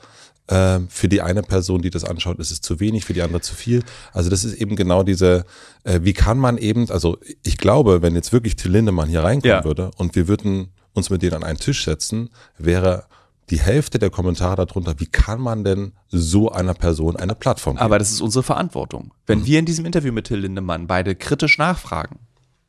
äh, 0.47 0.79
für 0.89 1.07
die 1.07 1.21
eine 1.21 1.43
Person, 1.43 1.81
die 1.81 1.89
das 1.89 2.03
anschaut, 2.03 2.39
ist 2.39 2.51
es 2.51 2.61
zu 2.61 2.79
wenig, 2.79 3.05
für 3.05 3.13
die 3.13 3.21
andere 3.21 3.41
zu 3.41 3.55
viel. 3.55 3.83
Also 4.13 4.29
das 4.29 4.43
ist 4.43 4.55
eben 4.55 4.75
genau 4.75 5.03
diese, 5.03 5.45
äh, 5.83 5.99
wie 6.03 6.13
kann 6.13 6.39
man 6.39 6.57
eben, 6.57 6.89
also 6.89 7.17
ich 7.43 7.57
glaube, 7.57 8.01
wenn 8.01 8.15
jetzt 8.15 8.33
wirklich 8.33 8.55
Till 8.55 8.71
Lindemann 8.71 9.09
hier 9.09 9.23
reinkommen 9.23 9.57
ja. 9.57 9.63
würde 9.63 9.91
und 9.97 10.15
wir 10.15 10.27
würden 10.27 10.69
uns 10.93 11.09
mit 11.09 11.21
denen 11.21 11.35
an 11.35 11.43
einen 11.43 11.59
Tisch 11.59 11.85
setzen, 11.85 12.29
wäre 12.57 13.05
die 13.49 13.59
Hälfte 13.59 13.99
der 13.99 14.09
Kommentare 14.09 14.65
darunter, 14.65 14.99
wie 14.99 15.07
kann 15.07 15.41
man 15.41 15.63
denn 15.63 15.93
so 16.07 16.51
einer 16.51 16.73
Person 16.73 17.15
eine 17.15 17.35
Plattform 17.35 17.75
geben? 17.75 17.85
Aber 17.85 17.99
das 17.99 18.11
ist 18.11 18.21
unsere 18.21 18.43
Verantwortung. 18.43 19.13
Wenn 19.25 19.39
mhm. 19.39 19.45
wir 19.45 19.59
in 19.59 19.65
diesem 19.65 19.85
Interview 19.85 20.11
mit 20.11 20.27
Till 20.27 20.39
Lindemann 20.39 20.87
beide 20.87 21.15
kritisch 21.15 21.57
nachfragen, 21.57 22.19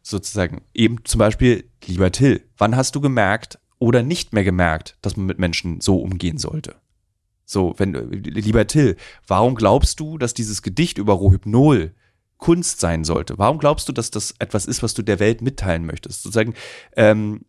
sozusagen. 0.03 0.63
Eben 0.75 1.05
zum 1.05 1.19
Beispiel, 1.19 1.71
lieber 1.85 2.13
Till, 2.13 2.43
wann 2.59 2.77
hast 2.77 2.95
du 2.95 3.01
gemerkt 3.01 3.59
oder 3.79 4.03
nicht 4.03 4.33
mehr 4.33 4.45
gemerkt, 4.45 4.97
dass 5.03 5.17
man 5.17 5.27
mit 5.27 5.39
Menschen 5.39 5.81
so 5.81 6.01
umgehen 6.01 6.39
sollte? 6.39 6.77
So, 7.45 7.75
wenn, 7.79 7.95
lieber 8.13 8.67
Till, 8.67 8.97
warum 9.27 9.55
glaubst 9.55 9.99
du, 9.99 10.19
dass 10.19 10.35
dieses 10.35 10.63
Gedicht 10.63 10.99
über 10.99 11.15
Rohypnol 11.15 11.95
Kunst 12.37 12.81
sein 12.81 13.05
sollte? 13.05 13.39
Warum 13.39 13.59
glaubst 13.59 13.89
du, 13.89 13.93
dass 13.93 14.11
das 14.11 14.35
etwas 14.39 14.67
ist, 14.67 14.83
was 14.83 14.95
du 14.95 15.03
der 15.03 15.19
Welt 15.19 15.43
mitteilen 15.43 15.85
möchtest? 15.85 16.23
Sozusagen, 16.23 16.55
ähm, 16.97 17.45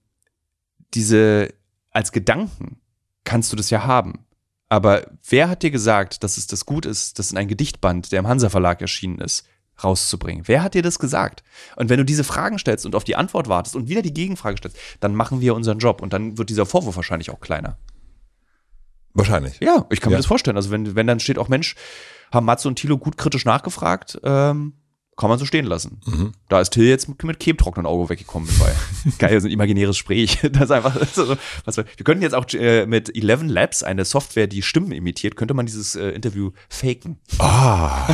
diese, 0.93 1.54
als 1.91 2.12
Gedanken 2.12 2.82
kannst 3.24 3.52
du 3.52 3.56
das 3.56 3.70
ja 3.70 3.86
haben. 3.86 4.26
Aber 4.70 5.12
wer 5.28 5.49
hat 5.49 5.64
dir 5.64 5.72
gesagt, 5.72 6.24
dass 6.24 6.38
es 6.38 6.47
das 6.47 6.66
gut 6.66 6.86
ist, 6.86 7.20
dass 7.20 7.32
in 7.32 7.38
ein 7.38 7.47
Gedichtband, 7.47 8.12
der 8.12 8.20
im 8.20 8.28
Hansa 8.28 8.49
Verlag 8.49 8.82
erschienen 8.82 9.20
ist, 9.20 9.45
rauszubringen. 9.84 10.47
Wer 10.47 10.63
hat 10.63 10.73
dir 10.73 10.82
das 10.82 10.99
gesagt? 10.99 11.43
Und 11.75 11.89
wenn 11.89 11.97
du 11.97 12.05
diese 12.05 12.23
Fragen 12.23 12.59
stellst 12.59 12.86
und 12.86 12.95
auf 12.95 13.03
die 13.03 13.15
Antwort 13.15 13.47
wartest 13.49 13.75
und 13.75 13.89
wieder 13.89 14.01
die 14.01 14.13
Gegenfrage 14.13 14.57
stellst, 14.57 14.77
dann 14.99 15.15
machen 15.15 15.41
wir 15.41 15.55
unseren 15.55 15.79
Job 15.79 16.01
und 16.01 16.13
dann 16.13 16.38
wird 16.38 16.49
dieser 16.49 16.65
Vorwurf 16.65 16.95
wahrscheinlich 16.95 17.29
auch 17.29 17.39
kleiner. 17.39 17.77
Wahrscheinlich. 19.13 19.59
Ja, 19.59 19.86
ich 19.89 19.99
kann 19.99 20.11
ja. 20.11 20.15
mir 20.15 20.19
das 20.19 20.25
vorstellen. 20.25 20.57
Also 20.57 20.71
wenn, 20.71 20.95
wenn 20.95 21.07
dann 21.07 21.19
steht 21.19 21.38
auch, 21.38 21.49
Mensch, 21.49 21.75
haben 22.32 22.45
Matze 22.45 22.67
und 22.67 22.75
Thilo 22.75 22.97
gut 22.97 23.17
kritisch 23.17 23.45
nachgefragt, 23.45 24.19
ähm, 24.23 24.73
kann 25.18 25.30
man 25.30 25.38
so 25.38 25.45
stehen 25.45 25.66
lassen. 25.66 26.01
Mhm. 26.05 26.32
Da 26.49 26.62
ist 26.62 26.72
Till 26.72 26.86
jetzt 26.86 27.07
mit, 27.07 27.24
mit 27.24 27.39
Kebtrocknen 27.39 27.86
Auge 27.86 28.09
weggekommen 28.09 28.49
dabei. 28.57 28.74
Geil, 29.20 29.39
so 29.39 29.47
ein 29.47 29.51
imaginäres 29.51 29.97
Gespräch. 29.97 30.39
Das 30.51 30.64
ist 30.64 30.72
einfach, 30.72 30.95
so, 31.14 31.36
was, 31.66 31.78
wir 31.78 31.86
könnten 32.03 32.24
jetzt 32.24 32.34
auch 32.34 32.45
äh, 32.53 32.86
mit 32.86 33.16
Eleven 33.16 33.49
Labs, 33.49 33.84
eine 33.84 34.05
Software, 34.05 34.47
die 34.47 34.62
Stimmen 34.62 34.91
imitiert, 34.91 35.36
könnte 35.36 35.53
man 35.53 35.66
dieses 35.66 35.95
äh, 35.95 36.09
Interview 36.09 36.51
faken. 36.70 37.20
Ah. 37.39 38.07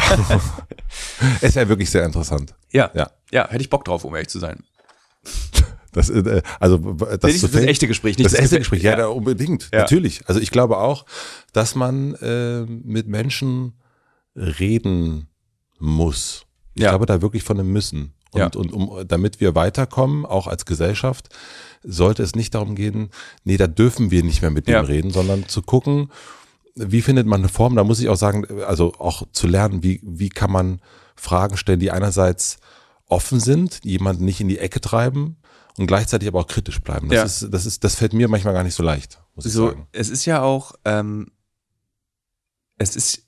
ist 1.41 1.55
ja 1.55 1.67
wirklich 1.69 1.89
sehr 1.89 2.03
interessant. 2.03 2.55
Ja, 2.71 2.91
ja. 2.93 3.09
Ja, 3.31 3.47
hätte 3.49 3.61
ich 3.61 3.69
Bock 3.69 3.85
drauf, 3.85 4.03
um 4.03 4.13
ehrlich 4.15 4.29
zu 4.29 4.39
sein. 4.39 4.63
Das, 5.91 6.09
äh, 6.09 6.41
also 6.59 6.77
das, 6.77 7.19
das, 7.19 7.41
das 7.41 7.55
echte 7.55 7.87
Gespräch, 7.87 8.17
nicht 8.17 8.25
das, 8.25 8.33
das 8.33 8.41
echte 8.41 8.59
Gespräch, 8.59 8.83
ja, 8.83 8.97
ja 8.97 9.07
unbedingt, 9.07 9.69
ja. 9.73 9.79
natürlich. 9.79 10.21
Also 10.27 10.39
ich 10.39 10.51
glaube 10.51 10.77
auch, 10.77 11.05
dass 11.53 11.75
man 11.75 12.15
äh, 12.15 12.61
mit 12.65 13.07
Menschen 13.07 13.73
reden 14.35 15.27
muss. 15.79 16.46
Ich 16.77 16.83
ja. 16.83 16.91
glaube 16.91 17.07
da 17.07 17.21
wirklich 17.21 17.43
von 17.43 17.59
einem 17.59 17.71
Müssen. 17.71 18.13
Und, 18.31 18.39
ja. 18.39 18.49
und 18.55 18.71
um, 18.71 19.07
damit 19.07 19.39
wir 19.39 19.55
weiterkommen, 19.55 20.25
auch 20.25 20.47
als 20.47 20.65
Gesellschaft, 20.65 21.29
sollte 21.83 22.21
es 22.21 22.35
nicht 22.35 22.53
darum 22.53 22.75
gehen, 22.75 23.09
nee, 23.43 23.57
da 23.57 23.67
dürfen 23.67 24.11
wir 24.11 24.23
nicht 24.23 24.41
mehr 24.41 24.51
mit 24.51 24.67
dem 24.67 24.73
ja. 24.73 24.81
reden, 24.81 25.11
sondern 25.11 25.47
zu 25.47 25.61
gucken, 25.61 26.11
wie 26.75 27.01
findet 27.01 27.25
man 27.25 27.41
eine 27.41 27.49
Form, 27.49 27.75
da 27.75 27.83
muss 27.83 27.99
ich 27.99 28.09
auch 28.09 28.17
sagen, 28.17 28.45
also 28.61 28.93
auch 28.99 29.23
zu 29.31 29.47
lernen, 29.47 29.81
wie, 29.81 29.99
wie 30.03 30.29
kann 30.29 30.51
man 30.51 30.81
Fragen 31.15 31.57
stellen, 31.57 31.79
die 31.79 31.89
einerseits 31.89 32.57
offen 33.07 33.39
sind, 33.39 33.83
jemanden 33.83 34.25
nicht 34.25 34.39
in 34.39 34.47
die 34.47 34.59
Ecke 34.59 34.81
treiben 34.81 35.37
und 35.77 35.87
gleichzeitig 35.87 36.27
aber 36.27 36.41
auch 36.41 36.47
kritisch 36.47 36.81
bleiben. 36.81 37.09
Das 37.09 37.15
ja. 37.15 37.23
ist, 37.23 37.53
das 37.53 37.65
ist, 37.65 37.83
das 37.83 37.95
fällt 37.95 38.13
mir 38.13 38.27
manchmal 38.27 38.53
gar 38.53 38.63
nicht 38.63 38.75
so 38.75 38.83
leicht, 38.83 39.19
muss 39.33 39.45
ich 39.45 39.53
so, 39.53 39.69
sagen. 39.69 39.87
Es 39.93 40.09
ist 40.09 40.25
ja 40.25 40.43
auch, 40.43 40.73
ähm, 40.85 41.31
es 42.77 42.95
ist, 42.95 43.25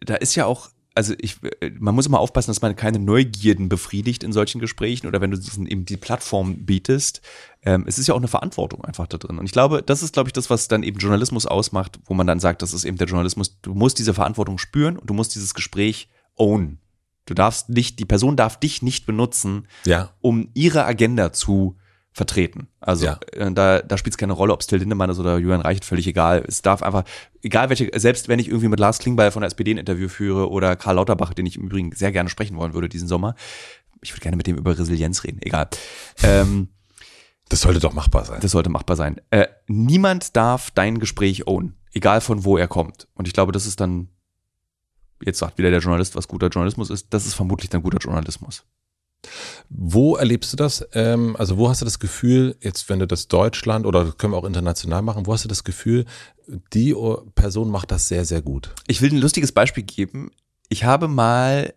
da 0.00 0.14
ist 0.14 0.34
ja 0.34 0.46
auch 0.46 0.70
also 0.94 1.14
ich, 1.18 1.36
man 1.78 1.94
muss 1.94 2.06
immer 2.06 2.18
aufpassen, 2.18 2.50
dass 2.50 2.62
man 2.62 2.74
keine 2.74 2.98
Neugierden 2.98 3.68
befriedigt 3.68 4.24
in 4.24 4.32
solchen 4.32 4.60
Gesprächen 4.60 5.06
oder 5.06 5.20
wenn 5.20 5.30
du 5.30 5.38
diesen, 5.38 5.66
eben 5.66 5.84
die 5.84 5.96
Plattform 5.96 6.64
bietest. 6.64 7.20
Ähm, 7.62 7.84
es 7.86 7.98
ist 7.98 8.08
ja 8.08 8.14
auch 8.14 8.18
eine 8.18 8.28
Verantwortung 8.28 8.84
einfach 8.84 9.06
da 9.06 9.18
drin. 9.18 9.38
Und 9.38 9.44
ich 9.44 9.52
glaube, 9.52 9.82
das 9.82 10.02
ist, 10.02 10.12
glaube 10.12 10.28
ich, 10.28 10.32
das, 10.32 10.50
was 10.50 10.68
dann 10.68 10.82
eben 10.82 10.98
Journalismus 10.98 11.46
ausmacht, 11.46 12.00
wo 12.06 12.14
man 12.14 12.26
dann 12.26 12.40
sagt, 12.40 12.62
das 12.62 12.72
ist 12.72 12.84
eben 12.84 12.96
der 12.96 13.06
Journalismus. 13.06 13.60
Du 13.62 13.74
musst 13.74 13.98
diese 13.98 14.14
Verantwortung 14.14 14.58
spüren 14.58 14.96
und 14.96 15.08
du 15.08 15.14
musst 15.14 15.34
dieses 15.34 15.54
Gespräch 15.54 16.08
own. 16.36 16.78
Du 17.26 17.34
darfst 17.34 17.68
nicht, 17.68 17.98
die 18.00 18.06
Person 18.06 18.36
darf 18.36 18.58
dich 18.58 18.82
nicht 18.82 19.06
benutzen, 19.06 19.68
ja. 19.84 20.10
um 20.20 20.48
ihre 20.54 20.84
Agenda 20.84 21.32
zu 21.32 21.76
vertreten. 22.12 22.68
Also 22.80 23.06
ja. 23.06 23.18
Äh, 23.32 23.52
da, 23.52 23.80
da 23.80 23.96
spielt 23.96 24.14
es 24.14 24.18
keine 24.18 24.32
Rolle, 24.32 24.52
ob 24.52 24.60
es 24.60 24.66
Till 24.66 24.78
Lindemann 24.78 25.10
ist 25.10 25.18
oder 25.18 25.38
Julian 25.38 25.60
Reichert, 25.60 25.84
völlig 25.84 26.06
egal. 26.06 26.44
Es 26.46 26.62
darf 26.62 26.82
einfach, 26.82 27.04
egal 27.42 27.68
welche, 27.68 27.90
selbst 27.98 28.28
wenn 28.28 28.38
ich 28.38 28.48
irgendwie 28.48 28.68
mit 28.68 28.80
Lars 28.80 28.98
Klingbeil 28.98 29.30
von 29.30 29.42
der 29.42 29.48
SPD 29.48 29.72
ein 29.72 29.78
Interview 29.78 30.08
führe 30.08 30.50
oder 30.50 30.76
Karl 30.76 30.96
Lauterbach, 30.96 31.34
den 31.34 31.46
ich 31.46 31.56
im 31.56 31.64
Übrigen 31.64 31.92
sehr 31.92 32.12
gerne 32.12 32.28
sprechen 32.28 32.56
wollen 32.56 32.74
würde 32.74 32.88
diesen 32.88 33.08
Sommer, 33.08 33.34
ich 34.02 34.12
würde 34.12 34.22
gerne 34.22 34.36
mit 34.36 34.46
dem 34.46 34.56
über 34.56 34.76
Resilienz 34.78 35.24
reden, 35.24 35.40
egal. 35.42 35.68
Ähm, 36.22 36.68
das 37.48 37.62
sollte 37.62 37.80
doch 37.80 37.94
machbar 37.94 38.24
sein. 38.24 38.40
Das 38.40 38.52
sollte 38.52 38.70
machbar 38.70 38.94
sein. 38.94 39.20
Äh, 39.30 39.48
niemand 39.66 40.36
darf 40.36 40.70
dein 40.70 41.00
Gespräch 41.00 41.48
own, 41.48 41.74
egal 41.92 42.20
von 42.20 42.44
wo 42.44 42.56
er 42.56 42.68
kommt. 42.68 43.08
Und 43.14 43.26
ich 43.26 43.34
glaube, 43.34 43.50
das 43.50 43.66
ist 43.66 43.80
dann 43.80 44.08
jetzt 45.24 45.38
sagt 45.38 45.58
wieder 45.58 45.70
der 45.70 45.80
Journalist, 45.80 46.16
was 46.16 46.28
guter 46.28 46.48
Journalismus 46.48 46.90
ist, 46.90 47.12
das 47.12 47.26
ist 47.26 47.34
vermutlich 47.34 47.70
dann 47.70 47.82
guter 47.82 47.98
Journalismus. 47.98 48.64
Wo 49.68 50.16
erlebst 50.16 50.52
du 50.52 50.56
das? 50.56 50.86
Ähm, 50.92 51.36
also 51.36 51.58
wo 51.58 51.68
hast 51.68 51.80
du 51.80 51.84
das 51.84 51.98
Gefühl, 51.98 52.56
jetzt 52.60 52.88
wenn 52.88 52.98
du 52.98 53.06
das 53.06 53.28
Deutschland 53.28 53.86
oder 53.86 54.12
können 54.12 54.32
wir 54.32 54.38
auch 54.38 54.44
international 54.44 55.02
machen, 55.02 55.26
wo 55.26 55.32
hast 55.32 55.44
du 55.44 55.48
das 55.48 55.64
Gefühl, 55.64 56.06
die 56.72 56.94
Person 57.34 57.70
macht 57.70 57.90
das 57.90 58.08
sehr, 58.08 58.24
sehr 58.24 58.42
gut? 58.42 58.74
Ich 58.86 59.02
will 59.02 59.12
ein 59.12 59.18
lustiges 59.18 59.52
Beispiel 59.52 59.84
geben. 59.84 60.30
Ich 60.68 60.84
habe 60.84 61.08
mal 61.08 61.74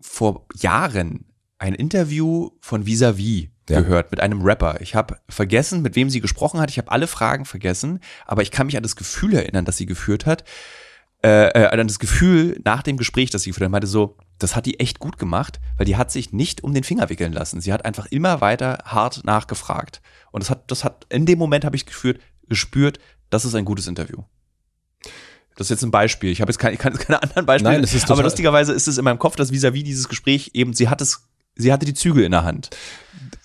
vor 0.00 0.46
Jahren 0.58 1.26
ein 1.58 1.74
Interview 1.74 2.50
von 2.60 2.86
Visavi 2.86 3.50
ja. 3.68 3.80
gehört 3.80 4.10
mit 4.10 4.20
einem 4.20 4.42
Rapper. 4.42 4.80
Ich 4.80 4.94
habe 4.94 5.18
vergessen, 5.28 5.82
mit 5.82 5.96
wem 5.96 6.10
sie 6.10 6.20
gesprochen 6.20 6.60
hat. 6.60 6.70
Ich 6.70 6.78
habe 6.78 6.90
alle 6.90 7.06
Fragen 7.06 7.44
vergessen, 7.44 8.00
aber 8.26 8.42
ich 8.42 8.50
kann 8.50 8.66
mich 8.66 8.76
an 8.76 8.82
das 8.82 8.96
Gefühl 8.96 9.34
erinnern, 9.34 9.64
das 9.64 9.76
sie 9.76 9.86
geführt 9.86 10.26
hat. 10.26 10.44
Äh, 11.22 11.48
äh, 11.48 11.66
an 11.68 11.86
das 11.86 11.98
Gefühl 11.98 12.60
nach 12.64 12.82
dem 12.82 12.98
Gespräch, 12.98 13.30
das 13.30 13.42
sie 13.42 13.50
geführt 13.50 13.64
hat, 13.64 13.72
meinte 13.72 13.86
so, 13.86 14.16
das 14.38 14.56
hat 14.56 14.66
die 14.66 14.80
echt 14.80 14.98
gut 14.98 15.18
gemacht, 15.18 15.60
weil 15.76 15.86
die 15.86 15.96
hat 15.96 16.10
sich 16.10 16.32
nicht 16.32 16.64
um 16.64 16.74
den 16.74 16.84
Finger 16.84 17.08
wickeln 17.08 17.32
lassen. 17.32 17.60
Sie 17.60 17.72
hat 17.72 17.84
einfach 17.84 18.06
immer 18.06 18.40
weiter 18.40 18.78
hart 18.84 19.24
nachgefragt. 19.24 20.00
Und 20.32 20.42
das 20.42 20.50
hat, 20.50 20.70
das 20.70 20.84
hat, 20.84 21.06
in 21.08 21.26
dem 21.26 21.38
Moment 21.38 21.64
habe 21.64 21.76
ich 21.76 21.86
geführt, 21.86 22.20
gespürt, 22.48 22.98
das 23.30 23.44
ist 23.44 23.54
ein 23.54 23.64
gutes 23.64 23.86
Interview. 23.86 24.22
Das 25.56 25.66
ist 25.66 25.70
jetzt 25.70 25.84
ein 25.84 25.90
Beispiel. 25.90 26.30
Ich 26.30 26.40
habe 26.40 26.50
jetzt 26.50 26.58
keine, 26.58 26.74
ich 26.74 26.80
kann 26.80 26.92
jetzt 26.92 27.06
keine 27.06 27.22
anderen 27.22 27.46
Beispiele. 27.46 27.80
Nein, 27.80 28.02
aber 28.08 28.22
lustigerweise 28.24 28.72
ist 28.72 28.88
es 28.88 28.98
in 28.98 29.04
meinem 29.04 29.18
Kopf, 29.18 29.36
dass 29.36 29.52
vis-à-vis 29.52 29.82
-vis 29.82 29.84
dieses 29.84 30.08
Gespräch 30.08 30.50
eben, 30.54 30.72
sie 30.72 30.88
hat 30.88 31.00
es, 31.00 31.28
sie 31.54 31.72
hatte 31.72 31.86
die 31.86 31.94
Zügel 31.94 32.24
in 32.24 32.32
der 32.32 32.44
Hand. 32.44 32.70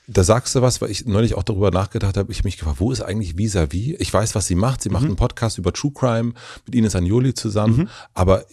Da 0.08 0.24
sagst 0.24 0.56
du 0.56 0.64
was, 0.64 0.82
weil 0.82 0.90
ich 0.90 1.06
neulich 1.06 1.36
auch 1.36 1.44
darüber 1.44 1.70
nachgedacht 1.70 2.18
habe. 2.18 2.32
Ich 2.32 2.44
mich 2.44 2.58
gefragt, 2.58 2.80
wo 2.80 2.92
ist 2.92 3.02
eigentlich 3.02 3.36
vis-à-vis? 3.36 3.94
-vis? 3.94 3.96
Ich 4.00 4.12
weiß, 4.12 4.34
was 4.34 4.48
sie 4.48 4.56
macht. 4.56 4.82
Sie 4.82 4.90
macht 4.90 5.04
mhm. 5.04 5.10
einen 5.10 5.18
Podcast 5.18 5.60
über 5.60 5.72
True 5.72 5.92
Crime 5.94 6.34
mit 6.66 6.74
Ines 6.74 6.96
Anjoli 6.96 7.36
zusammen. 7.36 7.78
Mhm. 7.78 7.90
Aber 8.16 8.44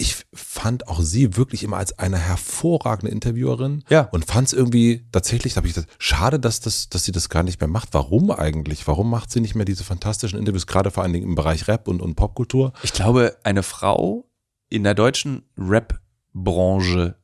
ich 0.00 0.24
fand 0.32 0.86
auch 0.86 1.00
sie 1.00 1.36
wirklich 1.36 1.64
immer 1.64 1.76
als 1.76 1.98
eine 1.98 2.18
hervorragende 2.18 3.10
Interviewerin 3.10 3.82
ja. 3.90 4.02
und 4.12 4.24
fand 4.24 4.46
es 4.46 4.52
irgendwie 4.52 5.04
tatsächlich, 5.10 5.54
da 5.54 5.58
habe 5.58 5.66
ich 5.66 5.74
gesagt, 5.74 5.92
schade, 5.98 6.38
dass, 6.38 6.60
das, 6.60 6.88
dass 6.88 7.04
sie 7.04 7.10
das 7.10 7.28
gar 7.28 7.42
nicht 7.42 7.60
mehr 7.60 7.68
macht. 7.68 7.88
Warum 7.92 8.30
eigentlich? 8.30 8.86
Warum 8.86 9.10
macht 9.10 9.32
sie 9.32 9.40
nicht 9.40 9.56
mehr 9.56 9.64
diese 9.64 9.82
fantastischen 9.82 10.38
Interviews, 10.38 10.68
gerade 10.68 10.92
vor 10.92 11.02
allen 11.02 11.12
Dingen 11.12 11.26
im 11.26 11.34
Bereich 11.34 11.66
Rap 11.66 11.88
und, 11.88 12.00
und 12.00 12.14
Popkultur? 12.14 12.72
Ich 12.84 12.92
glaube, 12.92 13.36
eine 13.42 13.64
Frau 13.64 14.30
in 14.68 14.84
der 14.84 14.94
deutschen 14.94 15.42
Rap-Branche, 15.58 17.16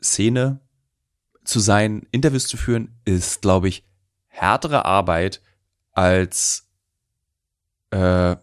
Szene 0.00 0.60
zu 1.42 1.58
sein, 1.58 2.06
Interviews 2.12 2.46
zu 2.46 2.56
führen, 2.56 3.00
ist, 3.04 3.42
glaube 3.42 3.68
ich, 3.68 3.84
härtere 4.28 4.84
Arbeit 4.84 5.42
als 5.92 6.68
äh, 7.90 8.36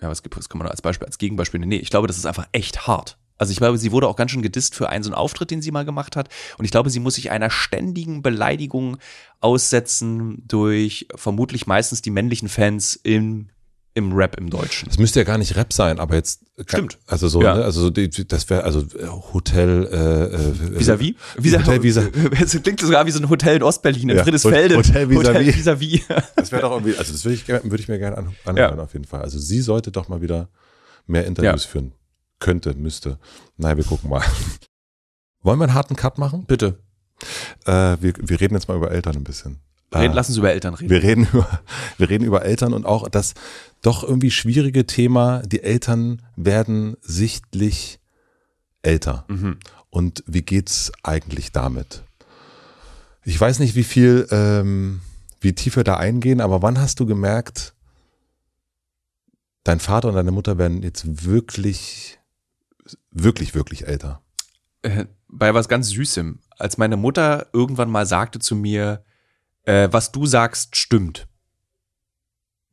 ja, 0.00 0.08
was, 0.08 0.22
gibt, 0.22 0.36
was 0.36 0.48
kann 0.48 0.58
man 0.58 0.68
als 0.68 0.82
Beispiel, 0.82 1.06
als 1.06 1.18
Gegenbeispiel 1.18 1.60
Nee, 1.60 1.76
ich 1.76 1.90
glaube, 1.90 2.06
das 2.06 2.18
ist 2.18 2.26
einfach 2.26 2.48
echt 2.52 2.86
hart. 2.86 3.18
Also 3.38 3.52
ich 3.52 3.58
glaube, 3.58 3.78
sie 3.78 3.92
wurde 3.92 4.08
auch 4.08 4.16
ganz 4.16 4.32
schön 4.32 4.42
gedisst 4.42 4.74
für 4.74 4.88
einen 4.88 5.04
so 5.04 5.10
einen 5.10 5.14
Auftritt, 5.14 5.50
den 5.50 5.62
sie 5.62 5.70
mal 5.70 5.84
gemacht 5.84 6.16
hat. 6.16 6.28
Und 6.58 6.64
ich 6.64 6.72
glaube, 6.72 6.90
sie 6.90 7.00
muss 7.00 7.14
sich 7.14 7.30
einer 7.30 7.50
ständigen 7.50 8.20
Beleidigung 8.20 8.98
aussetzen 9.40 10.42
durch 10.46 11.06
vermutlich 11.14 11.66
meistens 11.66 12.02
die 12.02 12.10
männlichen 12.10 12.48
Fans 12.48 12.96
im 12.96 13.48
im 13.98 14.12
Rap 14.12 14.36
im 14.38 14.48
Deutschen. 14.48 14.88
Es 14.88 14.98
müsste 14.98 15.20
ja 15.20 15.24
gar 15.24 15.36
nicht 15.36 15.56
Rap 15.56 15.72
sein, 15.72 15.98
aber 15.98 16.14
jetzt 16.14 16.40
stimmt. 16.66 16.98
Also 17.06 17.28
so, 17.28 17.42
ja. 17.42 17.56
ne, 17.56 17.64
also 17.64 17.82
so 17.82 17.90
das 17.90 18.48
wäre 18.48 18.64
also 18.64 18.80
äh, 18.80 19.06
Hotel 19.32 19.86
äh, 19.92 20.34
äh 20.34 20.78
vis-à-vis. 20.78 21.14
Vis 21.36 21.58
Hotel 21.58 21.82
vis 21.82 21.96
Es 21.96 22.62
klingt 22.62 22.80
sogar 22.80 23.04
wie 23.06 23.10
so 23.10 23.20
ein 23.20 23.28
Hotel 23.28 23.56
in 23.56 23.62
Ostberlin, 23.62 24.08
in 24.08 24.16
ja. 24.16 24.22
Friedrichsfelde. 24.22 24.76
Hotel 24.76 25.08
vis-à-vis. 25.10 25.56
Vis 25.80 26.06
-vis. 26.08 26.22
Das 26.36 26.52
wäre 26.52 26.62
doch 26.62 26.70
irgendwie, 26.72 26.96
also 26.96 27.12
das 27.12 27.24
würde 27.24 27.34
ich, 27.34 27.48
würde 27.48 27.76
ich 27.76 27.88
mir 27.88 27.98
gerne 27.98 28.16
anhören 28.44 28.56
ja. 28.56 28.74
auf 28.78 28.92
jeden 28.92 29.04
Fall. 29.04 29.22
Also 29.22 29.38
sie 29.38 29.60
sollte 29.60 29.90
doch 29.90 30.08
mal 30.08 30.22
wieder 30.22 30.48
mehr 31.06 31.26
Interviews 31.26 31.64
ja. 31.64 31.70
führen. 31.70 31.92
Könnte, 32.38 32.74
müsste. 32.74 33.18
Naja, 33.56 33.76
wir 33.76 33.84
gucken 33.84 34.10
mal. 34.10 34.22
Wollen 35.42 35.58
wir 35.58 35.64
einen 35.64 35.74
harten 35.74 35.96
Cut 35.96 36.18
machen? 36.18 36.44
Bitte. 36.46 36.78
Äh, 37.66 37.96
wir, 38.00 38.14
wir 38.16 38.40
reden 38.40 38.54
jetzt 38.54 38.68
mal 38.68 38.76
über 38.76 38.90
Eltern 38.90 39.16
ein 39.16 39.24
bisschen. 39.24 39.60
Reden, 39.94 40.12
äh, 40.12 40.14
lass 40.14 40.28
uns 40.28 40.38
über 40.38 40.52
Eltern 40.52 40.74
reden. 40.74 40.90
Wir 40.90 41.02
reden 41.02 41.28
über, 41.32 41.60
wir 41.96 42.10
reden 42.10 42.24
über 42.24 42.44
Eltern 42.44 42.72
und 42.72 42.84
auch 42.84 43.08
das 43.08 43.34
doch 43.82 44.02
irgendwie 44.02 44.30
schwierige 44.30 44.86
Thema, 44.86 45.42
die 45.42 45.62
Eltern 45.62 46.22
werden 46.36 46.96
sichtlich 47.00 48.00
älter. 48.82 49.24
Mhm. 49.28 49.58
Und 49.90 50.22
wie 50.26 50.42
geht's 50.42 50.92
eigentlich 51.02 51.52
damit? 51.52 52.02
Ich 53.24 53.40
weiß 53.40 53.58
nicht, 53.58 53.74
wie 53.74 53.84
viel, 53.84 54.26
ähm, 54.30 55.00
wie 55.40 55.54
tief 55.54 55.76
wir 55.76 55.84
da 55.84 55.96
eingehen, 55.96 56.40
aber 56.40 56.62
wann 56.62 56.78
hast 56.78 57.00
du 57.00 57.06
gemerkt, 57.06 57.74
dein 59.64 59.80
Vater 59.80 60.08
und 60.08 60.14
deine 60.14 60.30
Mutter 60.30 60.58
werden 60.58 60.82
jetzt 60.82 61.24
wirklich, 61.24 62.18
wirklich, 63.10 63.54
wirklich 63.54 63.86
älter? 63.86 64.22
Äh, 64.82 65.06
bei 65.28 65.52
was 65.54 65.68
ganz 65.68 65.88
Süßem. 65.90 66.40
Als 66.58 66.78
meine 66.78 66.96
Mutter 66.96 67.48
irgendwann 67.52 67.90
mal 67.90 68.06
sagte 68.06 68.38
zu 68.38 68.56
mir, 68.56 69.04
äh, 69.68 69.92
was 69.92 70.12
du 70.12 70.26
sagst, 70.26 70.76
stimmt. 70.76 71.28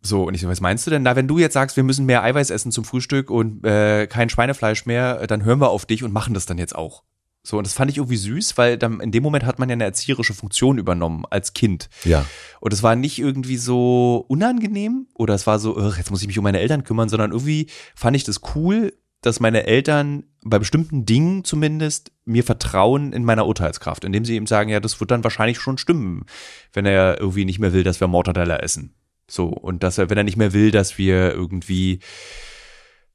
So, 0.02 0.24
und 0.24 0.34
ich 0.34 0.42
so, 0.42 0.48
was 0.48 0.62
meinst 0.62 0.86
du 0.86 0.92
denn? 0.92 1.04
Na, 1.04 1.16
wenn 1.16 1.28
du 1.28 1.40
jetzt 1.40 1.54
sagst, 1.54 1.76
wir 1.76 1.84
müssen 1.84 2.06
mehr 2.06 2.24
Eiweiß 2.24 2.52
essen 2.52 2.72
zum 2.72 2.86
Frühstück 2.86 3.30
und 3.30 3.66
äh, 3.66 4.08
kein 4.08 4.30
Schweinefleisch 4.30 4.86
mehr, 4.86 5.28
dann 5.28 5.44
hören 5.44 5.60
wir 5.60 5.70
auf 5.70 5.86
dich 5.86 6.04
und 6.04 6.14
machen 6.14 6.34
das 6.34 6.46
dann 6.46 6.58
jetzt 6.58 6.76
auch. 6.76 7.04
So, 7.44 7.58
und 7.58 7.68
das 7.68 7.74
fand 7.74 7.92
ich 7.92 7.98
irgendwie 7.98 8.18
süß, 8.18 8.58
weil 8.58 8.78
dann 8.78 9.00
in 9.02 9.12
dem 9.12 9.22
Moment 9.22 9.46
hat 9.46 9.60
man 9.60 9.70
ja 9.70 9.74
eine 9.74 9.84
erzieherische 9.84 10.34
Funktion 10.34 10.78
übernommen 10.78 11.26
als 11.30 11.54
Kind. 11.54 11.90
Ja. 12.04 12.26
Und 12.60 12.74
es 12.74 12.82
war 12.82 12.96
nicht 12.96 13.20
irgendwie 13.20 13.58
so 13.58 14.26
unangenehm 14.28 15.08
oder 15.14 15.36
es 15.36 15.46
war 15.46 15.60
so, 15.60 15.80
jetzt 15.80 16.10
muss 16.12 16.22
ich 16.22 16.28
mich 16.28 16.40
um 16.40 16.44
meine 16.44 16.60
Eltern 16.60 16.84
kümmern, 16.84 17.10
sondern 17.10 17.32
irgendwie 17.32 17.68
fand 17.96 18.16
ich 18.16 18.24
das 18.24 18.42
cool, 18.56 18.94
dass 19.26 19.40
meine 19.40 19.66
Eltern 19.66 20.24
bei 20.44 20.60
bestimmten 20.60 21.06
Dingen 21.06 21.44
zumindest 21.44 22.12
mir 22.26 22.44
vertrauen 22.44 23.12
in 23.12 23.26
meiner 23.26 23.48
Urteilskraft, 23.48 24.04
indem 24.04 24.26
sie 24.26 24.36
eben 24.36 24.46
sagen, 24.46 24.70
ja, 24.70 24.80
das 24.80 25.00
wird 25.00 25.12
dann 25.12 25.24
wahrscheinlich 25.24 25.60
schon 25.60 25.78
stimmen, 25.78 26.26
wenn 26.74 26.86
er 26.86 27.20
irgendwie 27.20 27.46
nicht 27.46 27.60
mehr 27.60 27.74
will, 27.74 27.84
dass 27.84 28.00
wir 28.00 28.08
Mortadella 28.08 28.58
essen. 28.58 28.94
So, 29.28 29.48
und 29.48 29.82
dass 29.82 29.98
er, 29.98 30.10
wenn 30.10 30.18
er 30.18 30.24
nicht 30.24 30.38
mehr 30.38 30.54
will, 30.54 30.70
dass 30.70 31.00
wir 31.00 31.32
irgendwie, 31.32 32.00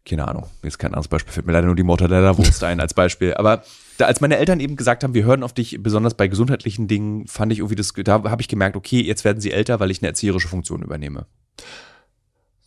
keine 0.04 0.26
Ahnung, 0.26 0.46
jetzt 0.64 0.78
kein 0.78 0.90
anderes 0.90 1.06
Beispiel, 1.06 1.32
fällt 1.32 1.46
mir 1.46 1.52
leider 1.52 1.66
nur 1.66 1.76
die 1.76 1.84
Mortadella-Wurst 1.84 2.64
ein 2.64 2.80
als 2.80 2.94
Beispiel, 2.94 3.34
aber 3.34 3.62
da, 3.96 4.06
als 4.06 4.20
meine 4.20 4.38
Eltern 4.38 4.58
eben 4.58 4.74
gesagt 4.74 5.04
haben, 5.04 5.14
wir 5.14 5.24
hören 5.24 5.44
auf 5.44 5.52
dich, 5.52 5.80
besonders 5.80 6.14
bei 6.14 6.26
gesundheitlichen 6.26 6.88
Dingen, 6.88 7.28
fand 7.28 7.52
ich 7.52 7.58
irgendwie 7.58 7.76
das, 7.76 7.92
da 7.92 8.24
habe 8.24 8.42
ich 8.42 8.48
gemerkt, 8.48 8.76
okay, 8.76 9.00
jetzt 9.00 9.24
werden 9.24 9.40
sie 9.40 9.52
älter, 9.52 9.78
weil 9.78 9.90
ich 9.90 10.02
eine 10.02 10.08
erzieherische 10.08 10.48
Funktion 10.48 10.82
übernehme. 10.82 11.26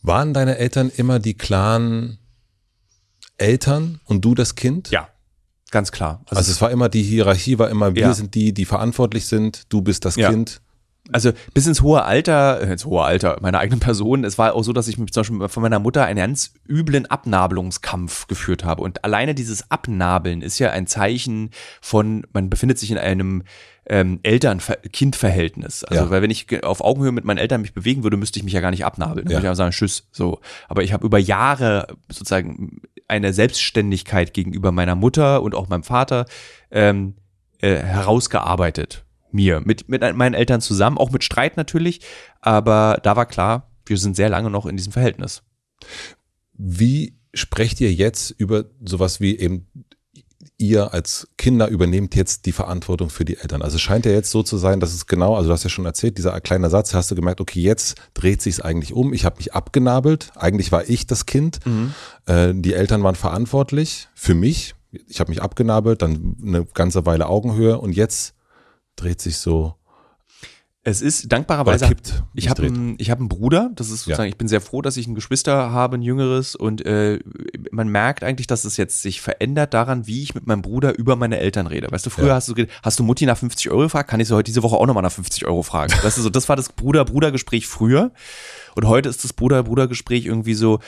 Waren 0.00 0.32
deine 0.32 0.58
Eltern 0.58 0.90
immer 0.94 1.18
die 1.18 1.34
klaren 1.34 2.18
Eltern 3.38 4.00
und 4.04 4.24
du 4.24 4.34
das 4.34 4.54
Kind? 4.54 4.90
Ja, 4.90 5.08
ganz 5.70 5.92
klar. 5.92 6.22
Also, 6.26 6.38
also 6.38 6.52
es 6.52 6.60
war 6.60 6.70
immer 6.70 6.88
die 6.88 7.02
Hierarchie, 7.02 7.58
war 7.58 7.70
immer 7.70 7.94
wir 7.94 8.02
ja. 8.02 8.14
sind 8.14 8.34
die, 8.34 8.52
die 8.52 8.64
verantwortlich 8.64 9.26
sind, 9.26 9.72
du 9.72 9.82
bist 9.82 10.04
das 10.04 10.16
ja. 10.16 10.30
Kind. 10.30 10.60
Also 11.12 11.32
bis 11.52 11.66
ins 11.66 11.82
hohe 11.82 12.02
Alter, 12.02 12.62
äh, 12.62 12.72
ins 12.72 12.86
hohe 12.86 13.02
Alter 13.02 13.36
meiner 13.42 13.58
eigenen 13.58 13.80
Person, 13.80 14.24
es 14.24 14.38
war 14.38 14.54
auch 14.54 14.62
so, 14.62 14.72
dass 14.72 14.88
ich 14.88 14.96
mich 14.96 15.12
zum 15.12 15.20
Beispiel 15.20 15.48
von 15.48 15.62
meiner 15.62 15.78
Mutter 15.78 16.04
einen 16.06 16.16
ganz 16.16 16.54
üblen 16.66 17.04
Abnabelungskampf 17.04 18.26
geführt 18.26 18.64
habe. 18.64 18.82
Und 18.82 19.04
alleine 19.04 19.34
dieses 19.34 19.70
Abnabeln 19.70 20.40
ist 20.40 20.58
ja 20.58 20.70
ein 20.70 20.86
Zeichen 20.86 21.50
von, 21.82 22.26
man 22.32 22.48
befindet 22.48 22.78
sich 22.78 22.90
in 22.90 22.96
einem 22.96 23.42
ähm, 23.86 24.20
Eltern-Kind-Verhältnis. 24.22 25.84
Also, 25.84 26.04
ja. 26.04 26.10
weil 26.10 26.22
wenn 26.22 26.30
ich 26.30 26.64
auf 26.64 26.80
Augenhöhe 26.80 27.12
mit 27.12 27.26
meinen 27.26 27.36
Eltern 27.36 27.60
mich 27.60 27.74
bewegen 27.74 28.02
würde, 28.02 28.16
müsste 28.16 28.38
ich 28.38 28.44
mich 28.44 28.54
ja 28.54 28.62
gar 28.62 28.70
nicht 28.70 28.86
abnabeln. 28.86 29.26
Dann 29.26 29.32
ja. 29.32 29.36
würde 29.36 29.46
ich 29.46 29.50
einfach 29.50 29.58
sagen, 29.58 29.72
tschüss, 29.72 30.08
so. 30.10 30.40
Aber 30.68 30.82
ich 30.82 30.94
habe 30.94 31.04
über 31.04 31.18
Jahre 31.18 31.88
sozusagen 32.08 32.80
eine 33.14 33.32
Selbstständigkeit 33.32 34.34
gegenüber 34.34 34.72
meiner 34.72 34.94
Mutter 34.94 35.42
und 35.42 35.54
auch 35.54 35.68
meinem 35.68 35.84
Vater 35.84 36.26
ähm, 36.70 37.14
äh, 37.60 37.76
herausgearbeitet. 37.76 39.04
Mir, 39.30 39.60
mit, 39.60 39.88
mit 39.88 40.02
meinen 40.14 40.34
Eltern 40.34 40.60
zusammen, 40.60 40.98
auch 40.98 41.10
mit 41.10 41.24
Streit 41.24 41.56
natürlich, 41.56 42.00
aber 42.40 43.00
da 43.02 43.16
war 43.16 43.26
klar, 43.26 43.72
wir 43.86 43.98
sind 43.98 44.14
sehr 44.14 44.28
lange 44.28 44.48
noch 44.48 44.66
in 44.66 44.76
diesem 44.76 44.92
Verhältnis. 44.92 45.42
Wie 46.52 47.18
sprecht 47.32 47.80
ihr 47.80 47.92
jetzt 47.92 48.30
über 48.30 48.66
sowas 48.84 49.20
wie 49.20 49.36
eben 49.36 49.66
ihr 50.68 50.92
als 50.92 51.28
Kinder 51.36 51.68
übernehmt 51.68 52.14
jetzt 52.14 52.46
die 52.46 52.52
Verantwortung 52.52 53.10
für 53.10 53.24
die 53.24 53.36
Eltern. 53.36 53.62
Also 53.62 53.76
es 53.76 53.82
scheint 53.82 54.06
ja 54.06 54.12
jetzt 54.12 54.30
so 54.30 54.42
zu 54.42 54.56
sein, 54.56 54.80
dass 54.80 54.94
es 54.94 55.06
genau, 55.06 55.36
also 55.36 55.48
du 55.48 55.52
hast 55.52 55.64
ja 55.64 55.70
schon 55.70 55.86
erzählt, 55.86 56.18
dieser 56.18 56.40
kleine 56.40 56.70
Satz, 56.70 56.94
hast 56.94 57.10
du 57.10 57.14
gemerkt, 57.14 57.40
okay, 57.40 57.60
jetzt 57.60 57.96
dreht 58.14 58.42
sich 58.42 58.54
es 58.54 58.60
eigentlich 58.60 58.92
um. 58.92 59.12
Ich 59.12 59.24
habe 59.24 59.36
mich 59.36 59.54
abgenabelt. 59.54 60.32
Eigentlich 60.36 60.72
war 60.72 60.88
ich 60.88 61.06
das 61.06 61.26
Kind. 61.26 61.60
Mhm. 61.64 61.94
Äh, 62.26 62.54
die 62.54 62.74
Eltern 62.74 63.02
waren 63.02 63.14
verantwortlich 63.14 64.08
für 64.14 64.34
mich. 64.34 64.74
Ich 65.08 65.20
habe 65.20 65.30
mich 65.30 65.42
abgenabelt, 65.42 66.02
dann 66.02 66.36
eine 66.44 66.64
ganze 66.64 67.04
Weile 67.06 67.26
Augenhöhe 67.26 67.78
und 67.78 67.92
jetzt 67.96 68.34
dreht 68.96 69.20
sich 69.20 69.38
so 69.38 69.74
es 70.86 71.00
ist 71.00 71.32
dankbarerweise. 71.32 71.88
Kippt, 71.88 72.22
ich 72.34 72.50
habe 72.50 72.62
einen, 72.64 72.96
ich 72.98 73.10
hab 73.10 73.18
einen 73.18 73.30
Bruder. 73.30 73.70
Das 73.74 73.88
ist 73.88 74.00
sozusagen. 74.00 74.28
Ja. 74.28 74.28
Ich 74.28 74.36
bin 74.36 74.48
sehr 74.48 74.60
froh, 74.60 74.82
dass 74.82 74.98
ich 74.98 75.06
ein 75.06 75.14
Geschwister 75.14 75.70
habe, 75.70 75.96
ein 75.96 76.02
jüngeres. 76.02 76.54
Und 76.54 76.84
äh, 76.84 77.20
man 77.70 77.88
merkt 77.88 78.22
eigentlich, 78.22 78.46
dass 78.46 78.66
es 78.66 78.76
jetzt 78.76 79.00
sich 79.00 79.22
verändert 79.22 79.72
daran, 79.72 80.06
wie 80.06 80.22
ich 80.22 80.34
mit 80.34 80.46
meinem 80.46 80.60
Bruder 80.60 80.98
über 80.98 81.16
meine 81.16 81.38
Eltern 81.38 81.66
rede. 81.66 81.90
Weißt 81.90 82.04
du, 82.04 82.10
früher 82.10 82.28
ja. 82.28 82.34
hast 82.34 82.48
du 82.48 82.66
hast 82.82 82.98
du 82.98 83.02
Mutti 83.02 83.24
nach 83.24 83.38
50 83.38 83.70
Euro 83.70 83.80
gefragt, 83.80 84.10
kann 84.10 84.20
ich 84.20 84.28
sie 84.28 84.34
heute 84.34 84.50
diese 84.50 84.62
Woche 84.62 84.76
auch 84.76 84.86
nochmal 84.86 85.02
nach 85.02 85.12
50 85.12 85.46
Euro 85.46 85.62
fragen. 85.62 85.94
Weißt 86.02 86.18
du, 86.18 86.22
so 86.22 86.28
das 86.28 86.50
war 86.50 86.56
das 86.56 86.68
Bruder-Bruder-Gespräch 86.70 87.66
früher. 87.66 88.12
Und 88.74 88.86
heute 88.86 89.08
ist 89.08 89.24
das 89.24 89.32
Bruder-Bruder-Gespräch 89.32 90.26
irgendwie 90.26 90.54
so. 90.54 90.80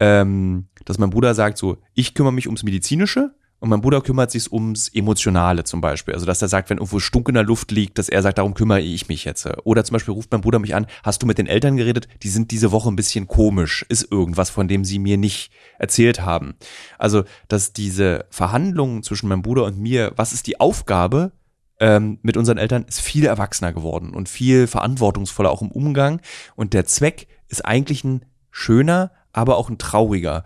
ähm, 0.00 0.68
dass 0.86 0.98
mein 0.98 1.10
Bruder 1.10 1.34
sagt 1.34 1.58
so, 1.58 1.76
ich 1.92 2.14
kümmere 2.14 2.32
mich 2.32 2.46
ums 2.46 2.62
Medizinische 2.62 3.34
und 3.64 3.70
mein 3.70 3.80
Bruder 3.80 4.02
kümmert 4.02 4.30
sich 4.30 4.52
ums 4.52 4.88
Emotionale 4.88 5.64
zum 5.64 5.80
Beispiel. 5.80 6.12
Also, 6.12 6.26
dass 6.26 6.42
er 6.42 6.48
sagt, 6.48 6.68
wenn 6.68 6.76
irgendwo 6.76 6.98
Stunk 6.98 7.30
in 7.30 7.34
der 7.34 7.44
Luft 7.44 7.70
liegt, 7.70 7.96
dass 7.96 8.10
er 8.10 8.20
sagt, 8.20 8.36
darum 8.36 8.52
kümmere 8.52 8.82
ich 8.82 9.08
mich 9.08 9.24
jetzt. 9.24 9.48
Oder 9.64 9.84
zum 9.84 9.94
Beispiel 9.94 10.12
ruft 10.12 10.30
mein 10.32 10.42
Bruder 10.42 10.58
mich 10.58 10.74
an, 10.74 10.86
hast 11.02 11.22
du 11.22 11.26
mit 11.26 11.38
den 11.38 11.46
Eltern 11.46 11.78
geredet? 11.78 12.06
Die 12.22 12.28
sind 12.28 12.50
diese 12.50 12.72
Woche 12.72 12.90
ein 12.90 12.96
bisschen 12.96 13.26
komisch. 13.26 13.86
Ist 13.88 14.12
irgendwas, 14.12 14.50
von 14.50 14.68
dem 14.68 14.84
sie 14.84 14.98
mir 14.98 15.16
nicht 15.16 15.50
erzählt 15.78 16.20
haben. 16.20 16.56
Also, 16.98 17.24
dass 17.48 17.72
diese 17.72 18.26
Verhandlungen 18.28 19.02
zwischen 19.02 19.30
meinem 19.30 19.40
Bruder 19.40 19.64
und 19.64 19.78
mir, 19.78 20.12
was 20.14 20.34
ist 20.34 20.46
die 20.46 20.60
Aufgabe, 20.60 21.32
ähm, 21.80 22.18
mit 22.20 22.36
unseren 22.36 22.58
Eltern 22.58 22.84
ist 22.86 23.00
viel 23.00 23.24
erwachsener 23.24 23.72
geworden 23.72 24.10
und 24.10 24.28
viel 24.28 24.66
verantwortungsvoller 24.66 25.50
auch 25.50 25.62
im 25.62 25.70
Umgang. 25.70 26.20
Und 26.54 26.74
der 26.74 26.84
Zweck 26.84 27.28
ist 27.48 27.64
eigentlich 27.64 28.04
ein 28.04 28.26
schöner, 28.50 29.10
aber 29.32 29.56
auch 29.56 29.70
ein 29.70 29.78
trauriger. 29.78 30.44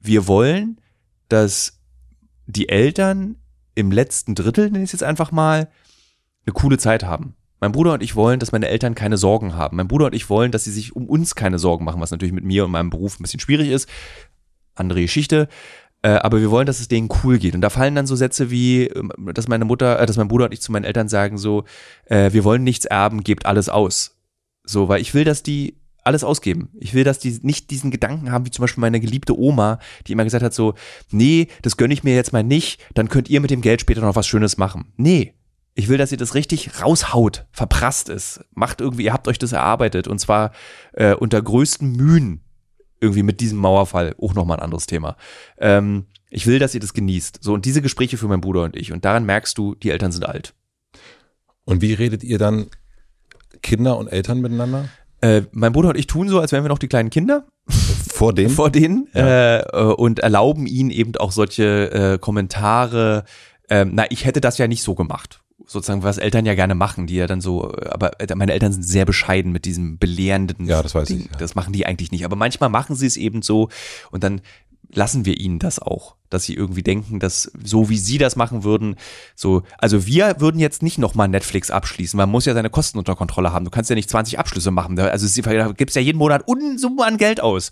Wir 0.00 0.28
wollen, 0.28 0.80
dass 1.28 1.80
die 2.46 2.68
Eltern 2.68 3.36
im 3.74 3.90
letzten 3.90 4.34
Drittel, 4.34 4.66
nenne 4.66 4.84
ich 4.84 4.88
es 4.88 4.92
jetzt 4.92 5.02
einfach 5.02 5.32
mal, 5.32 5.68
eine 6.46 6.52
coole 6.52 6.78
Zeit 6.78 7.04
haben. 7.04 7.34
Mein 7.60 7.72
Bruder 7.72 7.94
und 7.94 8.02
ich 8.02 8.14
wollen, 8.14 8.40
dass 8.40 8.52
meine 8.52 8.68
Eltern 8.68 8.94
keine 8.94 9.16
Sorgen 9.16 9.54
haben. 9.54 9.76
Mein 9.76 9.88
Bruder 9.88 10.06
und 10.06 10.14
ich 10.14 10.28
wollen, 10.28 10.52
dass 10.52 10.64
sie 10.64 10.70
sich 10.70 10.94
um 10.94 11.08
uns 11.08 11.34
keine 11.34 11.58
Sorgen 11.58 11.84
machen, 11.84 12.00
was 12.00 12.10
natürlich 12.10 12.34
mit 12.34 12.44
mir 12.44 12.64
und 12.64 12.70
meinem 12.70 12.90
Beruf 12.90 13.18
ein 13.18 13.22
bisschen 13.22 13.40
schwierig 13.40 13.70
ist. 13.70 13.88
Andere 14.74 15.00
Geschichte. 15.00 15.48
Äh, 16.02 16.08
aber 16.16 16.40
wir 16.40 16.50
wollen, 16.50 16.66
dass 16.66 16.80
es 16.80 16.88
denen 16.88 17.08
cool 17.22 17.38
geht. 17.38 17.54
Und 17.54 17.62
da 17.62 17.70
fallen 17.70 17.94
dann 17.94 18.06
so 18.06 18.16
Sätze 18.16 18.50
wie, 18.50 18.84
ähm, 18.88 19.10
dass 19.32 19.48
meine 19.48 19.64
Mutter, 19.64 19.98
äh, 19.98 20.04
dass 20.04 20.18
mein 20.18 20.28
Bruder 20.28 20.44
und 20.44 20.52
ich 20.52 20.60
zu 20.60 20.70
meinen 20.70 20.84
Eltern 20.84 21.08
sagen 21.08 21.38
so, 21.38 21.64
äh, 22.04 22.32
wir 22.32 22.44
wollen 22.44 22.62
nichts 22.62 22.84
erben, 22.84 23.24
gebt 23.24 23.46
alles 23.46 23.70
aus. 23.70 24.18
So, 24.64 24.88
weil 24.88 25.00
ich 25.00 25.14
will, 25.14 25.24
dass 25.24 25.42
die 25.42 25.78
alles 26.04 26.22
ausgeben. 26.22 26.68
Ich 26.78 26.94
will, 26.94 27.04
dass 27.04 27.18
die 27.18 27.38
nicht 27.42 27.70
diesen 27.70 27.90
Gedanken 27.90 28.30
haben, 28.30 28.46
wie 28.46 28.50
zum 28.50 28.62
Beispiel 28.62 28.82
meine 28.82 29.00
geliebte 29.00 29.38
Oma, 29.38 29.78
die 30.06 30.12
immer 30.12 30.24
gesagt 30.24 30.44
hat 30.44 30.54
so, 30.54 30.74
nee, 31.10 31.48
das 31.62 31.76
gönne 31.76 31.94
ich 31.94 32.04
mir 32.04 32.14
jetzt 32.14 32.32
mal 32.32 32.44
nicht, 32.44 32.80
dann 32.94 33.08
könnt 33.08 33.30
ihr 33.30 33.40
mit 33.40 33.50
dem 33.50 33.62
Geld 33.62 33.80
später 33.80 34.02
noch 34.02 34.16
was 34.16 34.26
Schönes 34.26 34.58
machen. 34.58 34.92
Nee. 34.96 35.34
Ich 35.76 35.88
will, 35.88 35.98
dass 35.98 36.12
ihr 36.12 36.18
das 36.18 36.36
richtig 36.36 36.80
raushaut, 36.80 37.46
verprasst 37.50 38.08
ist. 38.08 38.44
Macht 38.54 38.80
irgendwie, 38.80 39.06
ihr 39.06 39.12
habt 39.12 39.26
euch 39.26 39.40
das 39.40 39.50
erarbeitet 39.50 40.06
und 40.06 40.20
zwar 40.20 40.52
äh, 40.92 41.14
unter 41.14 41.42
größten 41.42 41.90
Mühen 41.90 42.44
irgendwie 43.00 43.24
mit 43.24 43.40
diesem 43.40 43.58
Mauerfall. 43.58 44.14
Auch 44.20 44.34
nochmal 44.34 44.58
ein 44.58 44.62
anderes 44.62 44.86
Thema. 44.86 45.16
Ähm, 45.58 46.06
ich 46.30 46.46
will, 46.46 46.58
dass 46.58 46.74
ihr 46.74 46.80
das 46.80 46.94
genießt. 46.94 47.38
So, 47.42 47.54
und 47.54 47.64
diese 47.64 47.82
Gespräche 47.82 48.18
für 48.18 48.28
meinen 48.28 48.40
Bruder 48.40 48.62
und 48.62 48.76
ich. 48.76 48.92
Und 48.92 49.04
daran 49.04 49.26
merkst 49.26 49.58
du, 49.58 49.74
die 49.74 49.90
Eltern 49.90 50.12
sind 50.12 50.26
alt. 50.26 50.54
Und 51.64 51.80
wie 51.80 51.92
redet 51.92 52.22
ihr 52.22 52.38
dann 52.38 52.66
Kinder 53.62 53.96
und 53.96 54.08
Eltern 54.08 54.40
miteinander? 54.40 54.88
Äh, 55.24 55.46
mein 55.52 55.72
Bruder 55.72 55.88
und 55.88 55.96
ich 55.96 56.06
tun 56.06 56.28
so, 56.28 56.38
als 56.38 56.52
wären 56.52 56.64
wir 56.64 56.68
noch 56.68 56.78
die 56.78 56.88
kleinen 56.88 57.08
Kinder. 57.08 57.46
Vor 58.12 58.34
denen? 58.34 58.50
Vor 58.50 58.70
denen. 58.70 59.08
Ja. 59.14 59.60
Äh, 59.60 59.94
und 59.94 60.18
erlauben 60.18 60.66
ihnen 60.66 60.90
eben 60.90 61.16
auch 61.16 61.32
solche 61.32 61.90
äh, 62.14 62.18
Kommentare. 62.18 63.24
Ähm, 63.70 63.92
na, 63.94 64.04
ich 64.10 64.26
hätte 64.26 64.42
das 64.42 64.58
ja 64.58 64.68
nicht 64.68 64.82
so 64.82 64.94
gemacht. 64.94 65.40
Sozusagen, 65.66 66.02
was 66.02 66.18
Eltern 66.18 66.44
ja 66.44 66.54
gerne 66.54 66.74
machen, 66.74 67.06
die 67.06 67.14
ja 67.14 67.26
dann 67.26 67.40
so, 67.40 67.72
aber 67.88 68.20
äh, 68.20 68.34
meine 68.34 68.52
Eltern 68.52 68.72
sind 68.72 68.82
sehr 68.82 69.06
bescheiden 69.06 69.50
mit 69.50 69.64
diesem 69.64 69.98
belehrenden. 69.98 70.66
Ja, 70.66 70.82
das 70.82 70.94
weiß 70.94 71.08
Ding. 71.08 71.20
ich. 71.20 71.24
Ja. 71.26 71.38
Das 71.38 71.54
machen 71.54 71.72
die 71.72 71.86
eigentlich 71.86 72.12
nicht. 72.12 72.26
Aber 72.26 72.36
manchmal 72.36 72.68
machen 72.68 72.94
sie 72.94 73.06
es 73.06 73.16
eben 73.16 73.40
so 73.40 73.70
und 74.10 74.22
dann 74.22 74.42
lassen 74.94 75.24
wir 75.24 75.38
ihnen 75.38 75.58
das 75.58 75.78
auch, 75.78 76.16
dass 76.30 76.44
sie 76.44 76.54
irgendwie 76.54 76.82
denken, 76.82 77.20
dass 77.20 77.50
so 77.62 77.88
wie 77.88 77.98
sie 77.98 78.18
das 78.18 78.36
machen 78.36 78.64
würden, 78.64 78.96
so, 79.34 79.62
also 79.78 80.06
wir 80.06 80.40
würden 80.40 80.60
jetzt 80.60 80.82
nicht 80.82 80.98
nochmal 80.98 81.28
Netflix 81.28 81.70
abschließen, 81.70 82.16
man 82.16 82.30
muss 82.30 82.46
ja 82.46 82.54
seine 82.54 82.70
Kosten 82.70 82.98
unter 82.98 83.16
Kontrolle 83.16 83.52
haben. 83.52 83.64
Du 83.64 83.70
kannst 83.70 83.90
ja 83.90 83.96
nicht 83.96 84.10
20 84.10 84.38
Abschlüsse 84.38 84.70
machen. 84.70 84.98
Also 84.98 85.42
da 85.42 85.72
gibst 85.72 85.96
ja 85.96 86.02
jeden 86.02 86.18
Monat 86.18 86.46
Unsummen 86.46 87.00
an 87.00 87.16
Geld 87.16 87.40
aus. 87.40 87.70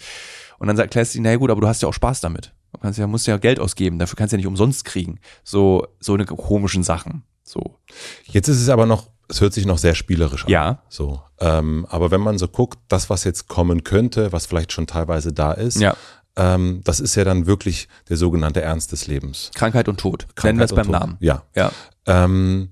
Und 0.58 0.68
dann 0.68 0.76
du 0.76 1.18
ihnen, 1.18 1.24
naja 1.24 1.36
gut, 1.36 1.50
aber 1.50 1.60
du 1.60 1.66
hast 1.66 1.82
ja 1.82 1.88
auch 1.88 1.94
Spaß 1.94 2.20
damit. 2.20 2.52
Du 2.72 2.78
kannst 2.80 2.98
ja, 2.98 3.06
musst 3.06 3.26
ja 3.26 3.36
Geld 3.36 3.60
ausgeben, 3.60 3.98
dafür 3.98 4.16
kannst 4.16 4.32
du 4.32 4.36
ja 4.36 4.38
nicht 4.38 4.46
umsonst 4.46 4.84
kriegen. 4.84 5.18
So, 5.44 5.86
so 6.00 6.14
eine 6.14 6.24
komischen 6.24 6.82
Sachen. 6.82 7.24
So. 7.42 7.78
Jetzt 8.26 8.48
ist 8.48 8.60
es 8.60 8.68
aber 8.68 8.86
noch, 8.86 9.08
es 9.28 9.40
hört 9.40 9.52
sich 9.52 9.66
noch 9.66 9.78
sehr 9.78 9.94
spielerisch 9.94 10.44
an. 10.44 10.50
Ja. 10.50 10.82
So. 10.88 11.20
Ähm, 11.40 11.86
aber 11.90 12.10
wenn 12.10 12.20
man 12.20 12.38
so 12.38 12.48
guckt, 12.48 12.78
das, 12.88 13.10
was 13.10 13.24
jetzt 13.24 13.48
kommen 13.48 13.84
könnte, 13.84 14.32
was 14.32 14.46
vielleicht 14.46 14.72
schon 14.72 14.86
teilweise 14.86 15.32
da 15.32 15.52
ist, 15.52 15.80
ja 15.80 15.96
ähm, 16.36 16.80
das 16.84 17.00
ist 17.00 17.14
ja 17.14 17.24
dann 17.24 17.46
wirklich 17.46 17.88
der 18.08 18.16
sogenannte 18.16 18.62
Ernst 18.62 18.92
des 18.92 19.06
Lebens. 19.06 19.50
Krankheit 19.54 19.88
und 19.88 19.98
Tod. 20.00 20.26
Krankheit 20.34 20.44
Nennen 20.44 20.58
wir 20.60 20.64
es 20.64 20.74
beim 20.74 20.86
Tod. 20.86 20.92
Namen. 20.92 21.16
Ja. 21.20 21.42
ja. 21.54 21.72
Ähm, 22.06 22.70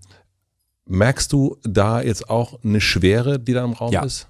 merkst 0.87 1.33
du 1.33 1.57
da 1.63 2.01
jetzt 2.01 2.31
auch 2.31 2.63
eine 2.65 2.81
Schwere, 2.81 3.39
die 3.39 3.53
da 3.53 3.65
im 3.65 3.73
Raum 3.73 3.93
ja. 3.93 4.03
ist? 4.03 4.29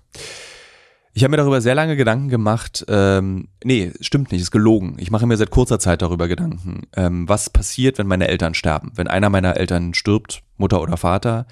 Ich 1.13 1.25
habe 1.25 1.33
mir 1.33 1.39
darüber 1.39 1.61
sehr 1.61 1.75
lange 1.75 1.97
Gedanken 1.97 2.29
gemacht. 2.29 2.85
Ähm, 2.89 3.49
nee, 3.65 3.93
stimmt 4.01 4.31
nicht, 4.31 4.43
ist 4.43 4.53
gelogen. 4.53 4.97
Ich 4.99 5.11
mache 5.11 5.27
mir 5.27 5.37
seit 5.37 5.51
kurzer 5.51 5.81
Zeit 5.81 6.03
darüber 6.03 6.29
Gedanken. 6.29 6.87
Ähm, 6.95 7.29
was 7.29 7.51
passiert, 7.51 7.99
wenn 7.99 8.07
meine 8.07 8.29
Eltern 8.29 8.55
sterben? 8.55 8.93
Wenn 8.95 9.09
einer 9.09 9.29
meiner 9.29 9.57
Eltern 9.57 9.95
stirbt, 9.95 10.43
Mutter 10.57 10.81
oder 10.81 10.97
Vater, 10.97 11.47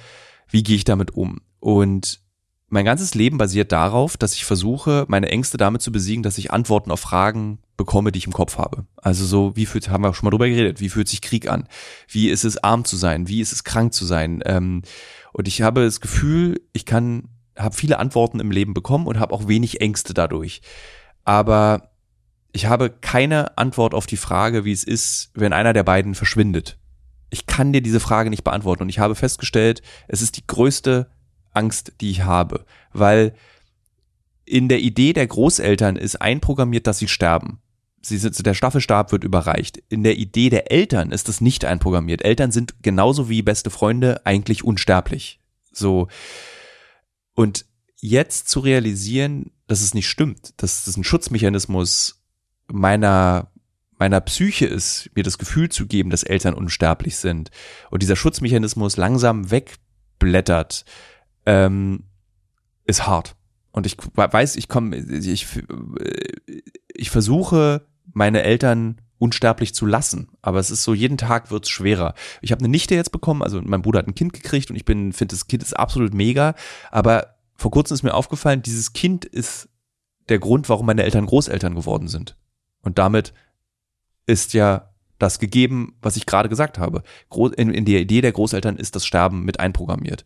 wie 0.49 0.63
gehe 0.63 0.77
ich 0.77 0.85
damit 0.85 1.13
um? 1.13 1.41
Und 1.59 2.21
mein 2.71 2.85
ganzes 2.85 3.15
Leben 3.15 3.39
basiert 3.39 3.73
darauf, 3.73 4.17
dass 4.17 4.35
ich 4.35 4.45
versuche, 4.45 5.07
meine 5.09 5.29
Ängste 5.31 5.57
damit 5.57 5.81
zu 5.81 5.91
besiegen, 5.91 6.23
dass 6.23 6.37
ich 6.37 6.51
Antworten 6.51 6.91
auf 6.91 7.01
Fragen 7.01 7.59
bekomme, 7.79 8.13
die 8.13 8.19
ich 8.19 8.27
im 8.27 8.33
Kopf 8.33 8.59
habe. 8.59 8.85
Also 8.97 9.25
so, 9.25 9.57
wie 9.57 9.65
fühlt, 9.65 9.89
haben 9.89 10.05
wir 10.05 10.11
auch 10.11 10.15
schon 10.15 10.27
mal 10.27 10.31
drüber 10.31 10.49
geredet, 10.49 10.81
wie 10.81 10.91
fühlt 10.91 11.09
sich 11.09 11.23
Krieg 11.23 11.49
an? 11.49 11.67
Wie 12.09 12.29
ist 12.29 12.45
es 12.45 12.63
arm 12.63 12.85
zu 12.85 12.97
sein? 12.97 13.29
Wie 13.29 13.41
ist 13.41 13.53
es 13.53 13.65
krank 13.65 13.95
zu 13.95 14.05
sein? 14.05 14.43
Ähm, 14.45 14.83
und 15.33 15.49
ich 15.49 15.63
habe 15.63 15.85
das 15.85 16.01
Gefühl, 16.01 16.61
ich 16.73 16.85
kann, 16.85 17.29
habe 17.57 17.75
viele 17.75 17.99
Antworten 17.99 18.41
im 18.41 18.51
Leben 18.51 18.75
bekommen 18.75 19.07
und 19.07 19.19
habe 19.19 19.35
auch 19.35 19.49
wenig 19.49 19.81
Ängste 19.81 20.13
dadurch. 20.13 20.61
Aber 21.25 21.91
ich 22.53 22.67
habe 22.67 22.91
keine 22.91 23.57
Antwort 23.57 23.95
auf 23.95 24.07
die 24.07 24.17
Frage, 24.17 24.65
wie 24.65 24.73
es 24.73 24.85
ist, 24.85 25.31
wenn 25.35 25.53
einer 25.53 25.73
der 25.73 25.85
beiden 25.85 26.15
verschwindet. 26.15 26.79
Ich 27.31 27.47
kann 27.47 27.73
dir 27.73 27.83
diese 27.83 28.01
Frage 28.01 28.31
nicht 28.31 28.45
beantworten 28.45 28.83
und 28.83 28.89
ich 28.89 28.99
habe 28.99 29.15
festgestellt, 29.15 29.83
es 30.07 30.23
ist 30.23 30.37
die 30.37 30.47
größte 30.47 31.11
Angst, 31.59 31.93
die 32.01 32.11
ich 32.11 32.23
habe, 32.23 32.65
weil 32.93 33.35
in 34.45 34.69
der 34.69 34.81
Idee 34.81 35.13
der 35.13 35.27
Großeltern 35.27 35.97
ist 35.97 36.17
einprogrammiert, 36.17 36.87
dass 36.87 36.99
sie 36.99 37.09
sterben. 37.09 37.61
Sie 38.01 38.17
sind, 38.17 38.47
der 38.47 38.55
Staffelstab 38.55 39.13
wird 39.13 39.25
überreicht. 39.25 39.83
In 39.89 40.05
der 40.05 40.17
Idee 40.17 40.51
der 40.51 40.71
Eltern 40.73 41.11
ist 41.11 41.29
das 41.29 41.41
nicht 41.41 41.65
einprogrammiert. 41.65 42.25
Eltern 42.25 42.51
sind 42.53 42.83
genauso 42.83 43.29
wie 43.29 43.43
beste 43.43 43.71
Freunde 43.71 44.25
eigentlich 44.25 44.65
unsterblich. 44.65 45.41
So. 45.73 46.09
Und 47.35 47.67
jetzt 48.01 48.49
zu 48.49 48.61
realisieren, 48.61 49.51
dass 49.67 49.83
es 49.83 49.95
nicht 49.95 50.09
stimmt, 50.09 50.55
dass 50.63 50.85
das 50.85 50.97
ein 50.97 51.05
Schutzmechanismus 51.05 52.23
meiner, 52.69 53.51
meiner 53.99 54.21
Psyche 54.21 54.67
ist, 54.67 55.11
mir 55.15 55.25
das 55.25 55.39
Gefühl 55.39 55.69
zu 55.69 55.87
geben, 55.87 56.11
dass 56.11 56.23
Eltern 56.23 56.55
unsterblich 56.55 57.17
sind 57.17 57.51
und 57.91 58.03
dieser 58.03 58.17
Schutzmechanismus 58.17 58.97
langsam 58.97 59.51
wegblättert, 59.51 60.85
ähm, 61.49 62.05
ist 62.85 63.07
hart. 63.07 63.35
Und 63.73 63.87
ich 63.87 63.97
weiß, 64.15 64.57
ich 64.57 64.69
komme, 64.69 64.97
ich, 64.97 65.47
ich 66.89 67.11
versuche, 67.11 67.87
meine 68.13 68.43
Eltern 68.43 69.01
unsterblich 69.19 69.75
zu 69.75 69.87
lassen. 69.87 70.29
Aber 70.43 70.59
es 70.59 70.71
ist 70.71 70.85
so, 70.85 70.93
jeden 70.93 71.17
Tag 71.17 71.51
wird's 71.51 71.71
schwerer. 71.71 72.15
Ich 72.43 72.53
habe 72.53 72.61
eine 72.61 72.69
Nichte 72.69 72.95
jetzt 72.95 73.13
bekommen, 73.13 73.43
also 73.43 73.63
mein 73.65 73.83
Bruder 73.83 74.01
hat 74.01 74.07
ein 74.07 74.15
Kind 74.15 74.35
gekriegt 74.35 74.71
und 74.71 74.77
ich 74.77 74.85
bin, 74.85 75.13
finde, 75.13 75.35
das 75.35 75.47
Kind 75.47 75.63
ist 75.63 75.73
absolut 75.73 76.13
mega. 76.13 76.55
Aber 76.91 77.37
vor 77.55 77.71
kurzem 77.71 77.95
ist 77.95 78.03
mir 78.03 78.15
aufgefallen, 78.15 78.63
dieses 78.63 78.93
Kind 78.93 79.25
ist 79.25 79.69
der 80.29 80.39
Grund, 80.39 80.69
warum 80.69 80.87
meine 80.87 81.03
Eltern 81.03 81.27
Großeltern 81.27 81.75
geworden 81.75 82.09
sind. 82.09 82.37
Und 82.83 82.99
damit 82.99 83.33
ist 84.27 84.53
ja 84.53 84.91
das 85.19 85.39
gegeben, 85.39 85.97
was 86.03 86.17
ich 86.17 86.27
gerade 86.27 86.49
gesagt 86.51 86.79
habe. 86.79 87.03
In, 87.57 87.73
in 87.73 87.85
der 87.87 88.01
Idee 88.01 88.21
der 88.21 88.33
Großeltern 88.33 88.77
ist 88.77 88.95
das 88.95 89.07
Sterben 89.07 89.45
mit 89.45 89.59
einprogrammiert. 89.61 90.25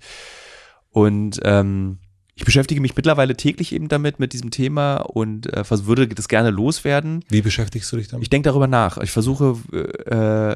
Und 0.92 1.40
ähm, 1.42 1.98
ich 2.34 2.44
beschäftige 2.44 2.80
mich 2.80 2.96
mittlerweile 2.96 3.36
täglich 3.36 3.72
eben 3.72 3.88
damit, 3.88 4.18
mit 4.18 4.32
diesem 4.32 4.50
Thema 4.50 4.96
und 4.96 5.52
äh, 5.52 5.64
würde 5.86 6.08
das 6.08 6.28
gerne 6.28 6.50
loswerden. 6.50 7.24
Wie 7.28 7.42
beschäftigst 7.42 7.90
du 7.92 7.96
dich 7.96 8.08
damit? 8.08 8.22
Ich 8.22 8.30
denke 8.30 8.48
darüber 8.48 8.66
nach. 8.66 8.98
Ich 8.98 9.10
versuche 9.10 9.56
äh, 10.06 10.54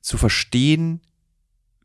zu 0.00 0.18
verstehen, 0.18 1.00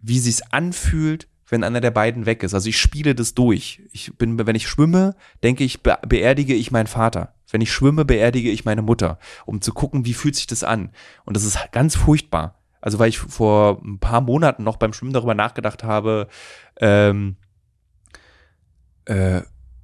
wie 0.02 0.20
sich's 0.20 0.42
anfühlt, 0.52 1.28
wenn 1.50 1.64
einer 1.64 1.82
der 1.82 1.92
beiden 1.92 2.26
weg 2.26 2.44
ist. 2.44 2.54
Also 2.54 2.68
ich 2.68 2.78
spiele 2.78 3.16
das 3.16 3.34
durch. 3.34 3.82
Ich 3.92 4.14
bin, 4.18 4.46
wenn 4.46 4.56
ich 4.56 4.68
schwimme, 4.68 5.16
denke 5.44 5.64
ich, 5.64 5.82
be 5.82 5.98
beerdige 6.08 6.54
ich 6.54 6.72
meinen 6.72 6.88
Vater. 6.88 7.34
Wenn 7.50 7.62
ich 7.62 7.72
schwimme, 7.72 8.04
beerdige 8.04 8.52
ich 8.52 8.66
meine 8.66 8.82
Mutter, 8.82 9.20
um 9.46 9.62
zu 9.62 9.74
gucken, 9.74 10.06
wie 10.06 10.14
fühlt 10.14 10.36
sich 10.36 10.48
das 10.48 10.64
an. 10.64 10.92
Und 11.24 11.38
das 11.38 11.46
ist 11.46 11.58
ganz 11.72 11.96
furchtbar. 11.96 12.57
Also 12.82 13.00
weil 13.00 13.10
ich 13.10 13.18
vor 13.18 13.82
ein 13.84 14.00
paar 14.00 14.22
Monaten 14.22 14.64
noch 14.64 14.78
beim 14.78 14.94
Schwimmen 14.94 15.14
darüber 15.14 15.34
nachgedacht 15.34 15.84
habe, 15.84 16.28
ähm, 16.80 17.38
äh, 19.06 19.42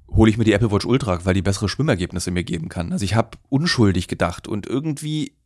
hole 0.08 0.30
ich 0.30 0.36
mir 0.36 0.44
die 0.44 0.52
Apple 0.52 0.70
Watch 0.70 0.86
Ultra, 0.86 1.24
weil 1.24 1.34
die 1.34 1.42
bessere 1.42 1.68
Schwimmergebnisse 1.68 2.30
mir 2.30 2.44
geben 2.44 2.68
kann. 2.68 2.92
Also 2.92 3.04
ich 3.04 3.14
habe 3.14 3.38
unschuldig 3.48 4.08
gedacht 4.08 4.46
und 4.46 4.66
irgendwie 4.66 5.36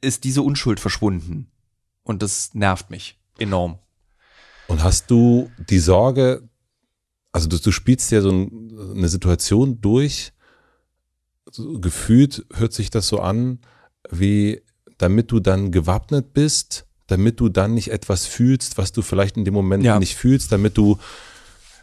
ist 0.00 0.24
diese 0.24 0.42
Unschuld 0.42 0.80
verschwunden. 0.80 1.50
Und 2.02 2.22
das 2.22 2.54
nervt 2.54 2.90
mich 2.90 3.18
enorm. 3.38 3.78
Und 4.68 4.82
hast 4.82 5.10
du 5.10 5.50
die 5.68 5.78
Sorge, 5.78 6.48
also 7.32 7.48
du, 7.48 7.58
du 7.58 7.72
spielst 7.72 8.10
ja 8.12 8.20
so 8.20 8.30
eine 8.30 9.08
Situation 9.08 9.80
durch, 9.80 10.32
also 11.46 11.80
gefühlt 11.80 12.46
hört 12.52 12.72
sich 12.72 12.90
das 12.90 13.08
so 13.08 13.20
an, 13.20 13.58
wie 14.10 14.62
damit 15.00 15.30
du 15.32 15.40
dann 15.40 15.72
gewappnet 15.72 16.34
bist, 16.34 16.86
damit 17.06 17.40
du 17.40 17.48
dann 17.48 17.74
nicht 17.74 17.90
etwas 17.90 18.26
fühlst, 18.26 18.78
was 18.78 18.92
du 18.92 19.02
vielleicht 19.02 19.36
in 19.36 19.44
dem 19.44 19.54
Moment 19.54 19.82
ja. 19.82 19.98
nicht 19.98 20.14
fühlst, 20.14 20.52
damit 20.52 20.76
du 20.76 20.98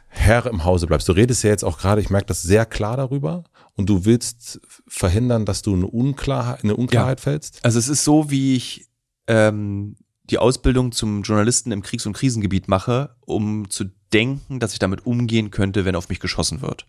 Herr 0.08 0.46
im 0.46 0.64
Hause 0.64 0.88
bleibst. 0.88 1.10
Du 1.10 1.14
redest 1.14 1.44
ja 1.44 1.50
jetzt 1.50 1.64
auch 1.64 1.80
gerade, 1.80 2.00
ich 2.02 2.10
merke 2.10 2.28
das 2.28 2.42
sehr 2.42 2.66
klar 2.66 2.96
darüber 2.96 3.44
und 3.76 3.90
du 3.90 4.06
willst 4.06 4.62
verhindern, 4.88 5.46
dass 5.46 5.62
du 5.62 5.74
eine 5.74 5.88
Unklarheit, 5.88 6.64
eine 6.64 6.76
Unklarheit 6.76 7.20
ja. 7.20 7.24
fällst. 7.24 7.60
Also 7.64 7.80
es 7.80 7.88
ist 7.88 8.04
so, 8.04 8.30
wie 8.30 8.56
ich 8.56 8.88
ähm, 9.28 9.96
die 10.30 10.38
Ausbildung 10.38 10.92
zum 10.92 11.24
Journalisten 11.24 11.72
im 11.72 11.82
Kriegs- 11.82 12.06
und 12.06 12.14
Krisengebiet 12.14 12.68
mache, 12.68 13.16
um 13.22 13.70
zu 13.70 13.86
denken, 14.14 14.60
dass 14.60 14.74
ich 14.74 14.80
damit 14.80 15.06
umgehen 15.06 15.52
könnte, 15.52 15.86
wenn 15.86 15.96
auf 15.96 16.10
mich 16.10 16.20
geschossen 16.20 16.62
wird. 16.62 16.86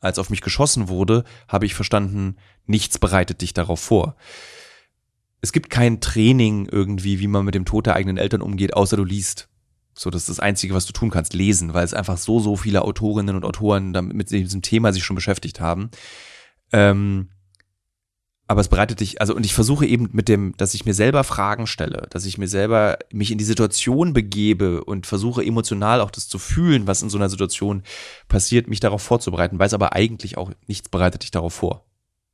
Als 0.00 0.18
auf 0.18 0.30
mich 0.30 0.42
geschossen 0.42 0.88
wurde, 0.88 1.24
habe 1.48 1.66
ich 1.66 1.74
verstanden, 1.74 2.36
nichts 2.66 2.98
bereitet 2.98 3.40
dich 3.40 3.52
darauf 3.52 3.80
vor. 3.80 4.16
Es 5.40 5.52
gibt 5.52 5.70
kein 5.70 6.00
Training 6.00 6.68
irgendwie, 6.70 7.20
wie 7.20 7.28
man 7.28 7.44
mit 7.44 7.54
dem 7.54 7.64
Tod 7.64 7.86
der 7.86 7.94
eigenen 7.94 8.16
Eltern 8.16 8.42
umgeht, 8.42 8.74
außer 8.74 8.96
du 8.96 9.04
liest. 9.04 9.48
So, 9.94 10.10
das 10.10 10.22
ist 10.22 10.28
das 10.28 10.40
Einzige, 10.40 10.74
was 10.74 10.86
du 10.86 10.92
tun 10.92 11.10
kannst, 11.10 11.34
lesen, 11.34 11.74
weil 11.74 11.84
es 11.84 11.94
einfach 11.94 12.18
so, 12.18 12.38
so 12.38 12.56
viele 12.56 12.82
Autorinnen 12.82 13.34
und 13.34 13.44
Autoren 13.44 13.92
damit 13.92 14.16
mit 14.16 14.30
diesem 14.30 14.62
Thema 14.62 14.92
sich 14.92 15.04
schon 15.04 15.16
beschäftigt 15.16 15.60
haben. 15.60 15.90
Ähm, 16.72 17.30
aber 18.46 18.62
es 18.62 18.68
bereitet 18.68 19.00
dich, 19.00 19.20
also 19.20 19.34
und 19.34 19.44
ich 19.44 19.52
versuche 19.52 19.84
eben 19.84 20.08
mit 20.12 20.28
dem, 20.28 20.56
dass 20.56 20.72
ich 20.72 20.86
mir 20.86 20.94
selber 20.94 21.22
Fragen 21.22 21.66
stelle, 21.66 22.06
dass 22.10 22.24
ich 22.24 22.38
mir 22.38 22.48
selber 22.48 22.98
mich 23.12 23.30
in 23.30 23.36
die 23.36 23.44
Situation 23.44 24.14
begebe 24.14 24.84
und 24.84 25.06
versuche 25.06 25.44
emotional 25.44 26.00
auch 26.00 26.10
das 26.10 26.28
zu 26.28 26.38
fühlen, 26.38 26.86
was 26.86 27.02
in 27.02 27.10
so 27.10 27.18
einer 27.18 27.28
Situation 27.28 27.82
passiert, 28.26 28.66
mich 28.66 28.80
darauf 28.80 29.02
vorzubereiten, 29.02 29.58
weiß 29.58 29.74
aber 29.74 29.92
eigentlich 29.92 30.38
auch 30.38 30.50
nichts 30.66 30.88
bereitet 30.88 31.24
dich 31.24 31.30
darauf 31.30 31.52
vor. 31.52 31.87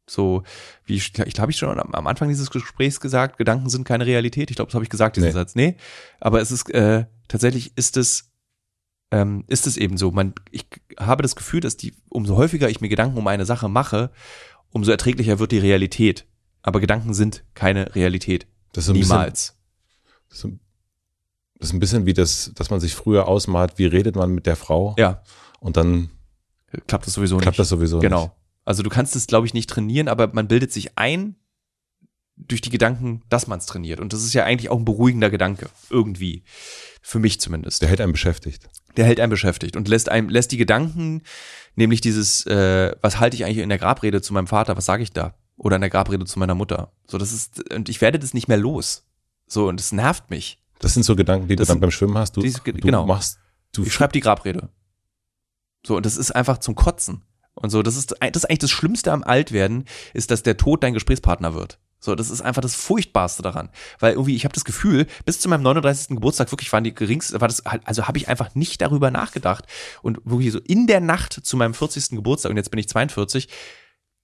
So, 0.06 0.42
wie 0.84 0.96
ich, 0.96 1.12
ich 1.18 1.40
habe 1.40 1.50
ich 1.50 1.56
schon 1.56 1.80
am 1.80 2.06
Anfang 2.06 2.28
dieses 2.28 2.50
Gesprächs 2.50 3.00
gesagt, 3.00 3.38
Gedanken 3.38 3.70
sind 3.70 3.84
keine 3.84 4.04
Realität. 4.04 4.50
Ich 4.50 4.56
glaube, 4.56 4.68
das 4.68 4.74
habe 4.74 4.84
ich 4.84 4.90
gesagt, 4.90 5.16
diesen 5.16 5.28
nee. 5.28 5.32
Satz. 5.32 5.54
Nee, 5.54 5.76
aber 6.20 6.40
es 6.40 6.50
ist 6.50 6.70
äh, 6.70 7.06
tatsächlich 7.28 7.72
ist 7.76 7.96
es 7.96 8.30
ähm, 9.10 9.44
ist 9.46 9.66
es 9.66 9.76
eben 9.76 9.96
so. 9.96 10.10
Man, 10.10 10.34
ich 10.50 10.66
habe 10.98 11.22
das 11.22 11.36
Gefühl, 11.36 11.60
dass 11.60 11.76
die 11.76 11.94
umso 12.08 12.36
häufiger 12.36 12.68
ich 12.68 12.80
mir 12.80 12.88
Gedanken 12.88 13.16
um 13.16 13.26
eine 13.26 13.46
Sache 13.46 13.68
mache, 13.68 14.10
umso 14.70 14.90
erträglicher 14.90 15.38
wird 15.38 15.52
die 15.52 15.58
Realität. 15.58 16.26
Aber 16.62 16.80
Gedanken 16.80 17.14
sind 17.14 17.44
keine 17.54 17.94
Realität. 17.94 18.46
Das 18.72 18.88
ist 18.88 18.92
Niemals. 18.94 19.56
Bisschen, 20.28 20.60
das 21.58 21.68
ist 21.68 21.74
ein 21.74 21.80
bisschen 21.80 22.06
wie 22.06 22.14
das, 22.14 22.52
dass 22.54 22.70
man 22.70 22.80
sich 22.80 22.94
früher 22.94 23.28
ausmalt, 23.28 23.74
wie 23.76 23.86
redet 23.86 24.16
man 24.16 24.32
mit 24.32 24.46
der 24.46 24.56
Frau. 24.56 24.94
Ja. 24.98 25.22
Und 25.60 25.76
dann 25.76 26.10
klappt 26.86 27.06
das 27.06 27.14
sowieso 27.14 27.36
klappt 27.36 27.40
nicht. 27.40 27.44
Klappt 27.44 27.58
das 27.58 27.68
sowieso 27.68 28.00
genau. 28.00 28.22
nicht. 28.22 28.32
Genau. 28.32 28.43
Also 28.64 28.82
du 28.82 28.90
kannst 28.90 29.14
es, 29.16 29.26
glaube 29.26 29.46
ich, 29.46 29.54
nicht 29.54 29.68
trainieren, 29.68 30.08
aber 30.08 30.32
man 30.32 30.48
bildet 30.48 30.72
sich 30.72 30.96
ein 30.96 31.36
durch 32.36 32.60
die 32.60 32.70
Gedanken, 32.70 33.22
dass 33.28 33.46
man 33.46 33.58
es 33.58 33.66
trainiert. 33.66 34.00
Und 34.00 34.12
das 34.12 34.24
ist 34.24 34.34
ja 34.34 34.44
eigentlich 34.44 34.70
auch 34.70 34.78
ein 34.78 34.84
beruhigender 34.84 35.30
Gedanke. 35.30 35.68
Irgendwie. 35.90 36.42
Für 37.00 37.18
mich 37.18 37.40
zumindest. 37.40 37.82
Der 37.82 37.88
hält 37.88 38.00
einen 38.00 38.12
beschäftigt. 38.12 38.68
Der 38.96 39.04
hält 39.04 39.20
einen 39.20 39.30
beschäftigt 39.30 39.76
und 39.76 39.88
lässt 39.88 40.08
einem, 40.08 40.28
lässt 40.28 40.50
die 40.52 40.56
Gedanken, 40.56 41.22
nämlich 41.76 42.00
dieses, 42.00 42.46
äh, 42.46 42.96
was 43.02 43.20
halte 43.20 43.36
ich 43.36 43.44
eigentlich 43.44 43.58
in 43.58 43.68
der 43.68 43.78
Grabrede 43.78 44.22
zu 44.22 44.32
meinem 44.32 44.46
Vater, 44.46 44.76
was 44.76 44.86
sage 44.86 45.02
ich 45.02 45.12
da? 45.12 45.34
Oder 45.56 45.76
in 45.76 45.82
der 45.82 45.90
Grabrede 45.90 46.24
zu 46.24 46.38
meiner 46.38 46.54
Mutter. 46.54 46.92
So, 47.06 47.18
das 47.18 47.32
ist, 47.32 47.72
und 47.72 47.88
ich 47.88 48.00
werde 48.00 48.18
das 48.18 48.34
nicht 48.34 48.48
mehr 48.48 48.56
los. 48.56 49.04
So, 49.46 49.68
und 49.68 49.78
es 49.78 49.92
nervt 49.92 50.30
mich. 50.30 50.58
Das 50.80 50.94
sind 50.94 51.04
so 51.04 51.14
Gedanken, 51.14 51.48
die 51.48 51.56
das 51.56 51.68
du 51.68 51.74
dann 51.74 51.80
beim 51.80 51.90
Schwimmen 51.90 52.18
hast. 52.18 52.36
Du, 52.36 52.40
diese, 52.40 52.60
du 52.60 52.72
genau. 52.72 53.06
machst, 53.06 53.38
du 53.72 53.84
ich 53.84 53.92
schreibe 53.92 54.12
die 54.12 54.20
Grabrede. 54.20 54.70
So, 55.86 55.96
und 55.96 56.06
das 56.06 56.16
ist 56.16 56.32
einfach 56.32 56.58
zum 56.58 56.74
Kotzen. 56.74 57.22
Und 57.54 57.70
so, 57.70 57.82
das 57.82 57.96
ist, 57.96 58.14
das 58.20 58.36
ist 58.36 58.44
eigentlich 58.46 58.58
das 58.58 58.70
Schlimmste 58.70 59.12
am 59.12 59.22
Altwerden, 59.22 59.84
ist, 60.12 60.30
dass 60.30 60.42
der 60.42 60.56
Tod 60.56 60.82
dein 60.82 60.94
Gesprächspartner 60.94 61.54
wird. 61.54 61.78
So, 62.04 62.14
das 62.14 62.28
ist 62.28 62.42
einfach 62.42 62.60
das 62.60 62.74
Furchtbarste 62.74 63.42
daran. 63.42 63.70
Weil 63.98 64.12
irgendwie, 64.12 64.36
ich 64.36 64.44
habe 64.44 64.52
das 64.52 64.66
Gefühl, 64.66 65.06
bis 65.24 65.40
zu 65.40 65.48
meinem 65.48 65.62
39. 65.62 66.08
Geburtstag 66.08 66.52
wirklich 66.52 66.70
waren 66.70 66.84
die 66.84 66.94
geringste, 66.94 67.40
war 67.40 67.48
das, 67.48 67.64
also 67.64 68.06
habe 68.06 68.18
ich 68.18 68.28
einfach 68.28 68.54
nicht 68.54 68.82
darüber 68.82 69.10
nachgedacht. 69.10 69.66
Und 70.02 70.20
wirklich 70.24 70.52
so 70.52 70.58
in 70.58 70.86
der 70.86 71.00
Nacht 71.00 71.32
zu 71.32 71.56
meinem 71.56 71.72
40. 71.72 72.10
Geburtstag, 72.10 72.50
und 72.50 72.58
jetzt 72.58 72.70
bin 72.70 72.78
ich 72.78 72.88
42, 72.88 73.48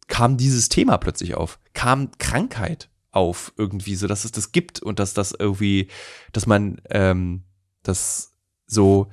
kam 0.08 0.36
dieses 0.36 0.68
Thema 0.68 0.98
plötzlich 0.98 1.34
auf. 1.34 1.58
Kam 1.72 2.10
Krankheit 2.18 2.90
auf 3.12 3.52
irgendwie, 3.56 3.94
so 3.94 4.06
dass 4.06 4.26
es 4.26 4.32
das 4.32 4.52
gibt 4.52 4.80
und 4.80 4.98
dass 4.98 5.14
das 5.14 5.32
irgendwie, 5.32 5.88
dass 6.32 6.46
man 6.46 6.82
ähm, 6.90 7.44
das 7.82 8.34
so, 8.66 9.10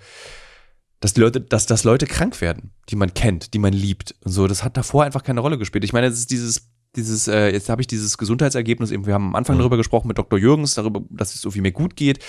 dass 1.00 1.14
die 1.14 1.22
Leute, 1.22 1.42
dass, 1.42 1.66
dass 1.66 1.84
Leute 1.84 2.08
krank 2.08 2.42
werden, 2.42 2.72
die 2.90 2.96
man 2.96 3.14
kennt, 3.14 3.54
die 3.54 3.60
man 3.60 3.74
liebt 3.74 4.16
und 4.24 4.32
so. 4.32 4.48
Das 4.48 4.64
hat 4.64 4.78
davor 4.78 5.04
einfach 5.04 5.24
keine 5.24 5.42
Rolle 5.42 5.58
gespielt. 5.58 5.84
Ich 5.84 5.94
meine, 5.94 6.08
es 6.08 6.18
ist 6.18 6.32
dieses 6.32 6.70
dieses, 6.98 7.28
äh, 7.28 7.50
jetzt 7.52 7.70
habe 7.70 7.82
ich 7.82 7.88
dieses 7.88 8.18
Gesundheitsergebnis, 8.18 8.92
eben, 8.92 9.06
wir 9.06 9.14
haben 9.14 9.28
am 9.28 9.36
Anfang 9.36 9.56
mhm. 9.56 9.60
darüber 9.60 9.78
gesprochen 9.78 10.08
mit 10.08 10.18
Dr. 10.18 10.40
Jürgens, 10.40 10.74
darüber, 10.74 11.02
dass 11.10 11.36
es 11.36 11.42
so 11.42 11.54
wie 11.56 11.62
mir 11.62 11.72
gut 11.72 11.96
geht. 11.96 12.20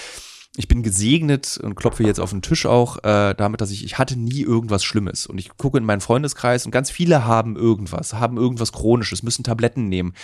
Ich 0.57 0.69
bin 0.69 0.83
gesegnet 0.83 1.59
und 1.63 1.75
klopfe 1.75 2.03
jetzt 2.05 2.21
auf 2.21 2.31
den 2.31 2.43
Tisch 2.43 2.67
auch 2.67 3.03
äh, 3.05 3.35
damit, 3.35 3.61
dass 3.61 3.71
ich, 3.71 3.85
ich 3.85 3.99
hatte 3.99 4.19
nie 4.19 4.43
irgendwas 4.43 4.85
Schlimmes. 4.85 5.27
Und 5.27 5.39
ich 5.39 5.57
gucke 5.57 5.79
in 5.79 5.85
meinen 5.85 6.01
Freundeskreis 6.01 6.67
und 6.67 6.73
ganz 6.73 6.91
viele 6.91 7.25
haben 7.25 7.57
irgendwas, 7.57 8.15
haben 8.15 8.37
irgendwas 8.37 8.73
Chronisches, 8.73 9.23
müssen 9.23 9.45
Tabletten 9.45 9.89
nehmen. 9.89 10.15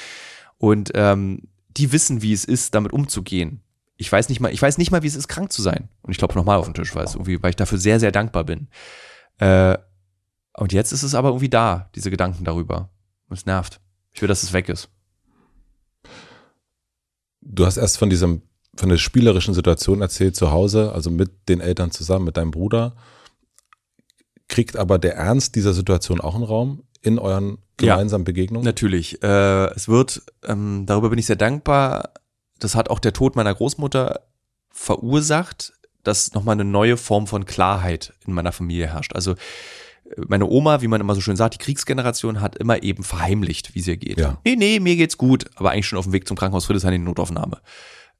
Und 0.58 0.92
ähm, 0.94 1.42
die 1.76 1.92
wissen, 1.92 2.22
wie 2.22 2.32
es 2.32 2.44
ist, 2.44 2.74
damit 2.74 2.92
umzugehen. 2.92 3.60
Ich 3.96 4.10
weiß 4.10 4.28
nicht 4.28 4.40
mal, 4.40 4.52
ich 4.52 4.60
weiß 4.60 4.78
nicht 4.78 4.90
mal, 4.90 5.02
wie 5.02 5.06
es 5.06 5.14
ist, 5.14 5.28
krank 5.28 5.52
zu 5.52 5.62
sein. 5.62 5.88
Und 6.02 6.10
ich 6.10 6.18
klopfe 6.18 6.38
nochmal 6.38 6.58
auf 6.58 6.66
den 6.66 6.74
Tisch, 6.74 6.94
weil, 6.94 7.04
es 7.04 7.14
irgendwie, 7.14 7.42
weil 7.42 7.50
ich 7.50 7.56
dafür 7.56 7.78
sehr, 7.78 8.00
sehr 8.00 8.12
dankbar 8.12 8.44
bin. 8.44 8.68
Äh, 9.38 9.78
und 10.56 10.72
jetzt 10.72 10.92
ist 10.92 11.02
es 11.02 11.14
aber 11.14 11.28
irgendwie 11.28 11.48
da, 11.48 11.90
diese 11.94 12.10
Gedanken 12.10 12.44
darüber. 12.44 12.90
Und 13.28 13.36
es 13.36 13.46
nervt. 13.46 13.80
Ich 14.12 14.20
will, 14.22 14.28
dass 14.28 14.42
es 14.42 14.52
weg 14.52 14.68
ist. 14.68 14.88
Du 17.40 17.66
hast 17.66 17.76
erst 17.76 17.98
von 17.98 18.10
diesem, 18.10 18.42
von 18.76 18.88
der 18.88 18.96
spielerischen 18.96 19.54
Situation 19.54 20.00
erzählt 20.00 20.36
zu 20.36 20.50
Hause, 20.50 20.92
also 20.92 21.10
mit 21.10 21.48
den 21.48 21.60
Eltern 21.60 21.90
zusammen, 21.90 22.24
mit 22.24 22.36
deinem 22.36 22.50
Bruder. 22.50 22.96
Kriegt 24.48 24.76
aber 24.76 24.98
der 24.98 25.16
Ernst 25.16 25.54
dieser 25.54 25.72
Situation 25.72 26.20
auch 26.20 26.34
einen 26.34 26.44
Raum 26.44 26.84
in 27.00 27.18
euren 27.18 27.58
gemeinsamen 27.76 28.22
ja, 28.22 28.26
Begegnungen? 28.26 28.64
Natürlich. 28.64 29.22
Äh, 29.22 29.66
es 29.74 29.88
wird, 29.88 30.22
ähm, 30.44 30.84
darüber 30.86 31.10
bin 31.10 31.18
ich 31.18 31.26
sehr 31.26 31.36
dankbar. 31.36 32.10
Das 32.58 32.74
hat 32.74 32.90
auch 32.90 32.98
der 32.98 33.12
Tod 33.12 33.36
meiner 33.36 33.54
Großmutter 33.54 34.20
verursacht, 34.70 35.72
dass 36.02 36.34
nochmal 36.34 36.54
eine 36.54 36.64
neue 36.64 36.96
Form 36.96 37.26
von 37.26 37.46
Klarheit 37.46 38.12
in 38.26 38.34
meiner 38.34 38.52
Familie 38.52 38.88
herrscht. 38.88 39.14
Also 39.14 39.34
meine 40.28 40.46
Oma, 40.46 40.82
wie 40.82 40.88
man 40.88 41.00
immer 41.00 41.14
so 41.14 41.20
schön 41.20 41.36
sagt, 41.36 41.54
die 41.54 41.58
Kriegsgeneration 41.58 42.40
hat 42.40 42.56
immer 42.56 42.82
eben 42.82 43.02
verheimlicht, 43.02 43.74
wie 43.74 43.80
es 43.80 43.86
ihr 43.86 43.96
geht. 43.96 44.18
Ja. 44.18 44.38
Nee, 44.44 44.56
nee, 44.56 44.80
mir 44.80 44.96
geht's 44.96 45.18
gut, 45.18 45.46
aber 45.56 45.70
eigentlich 45.70 45.86
schon 45.86 45.98
auf 45.98 46.04
dem 46.04 46.12
Weg 46.12 46.28
zum 46.28 46.36
Krankenhaus 46.36 46.66
Friedrichshain 46.66 46.92
in 46.92 47.02
die 47.02 47.08
Notaufnahme. 47.08 47.60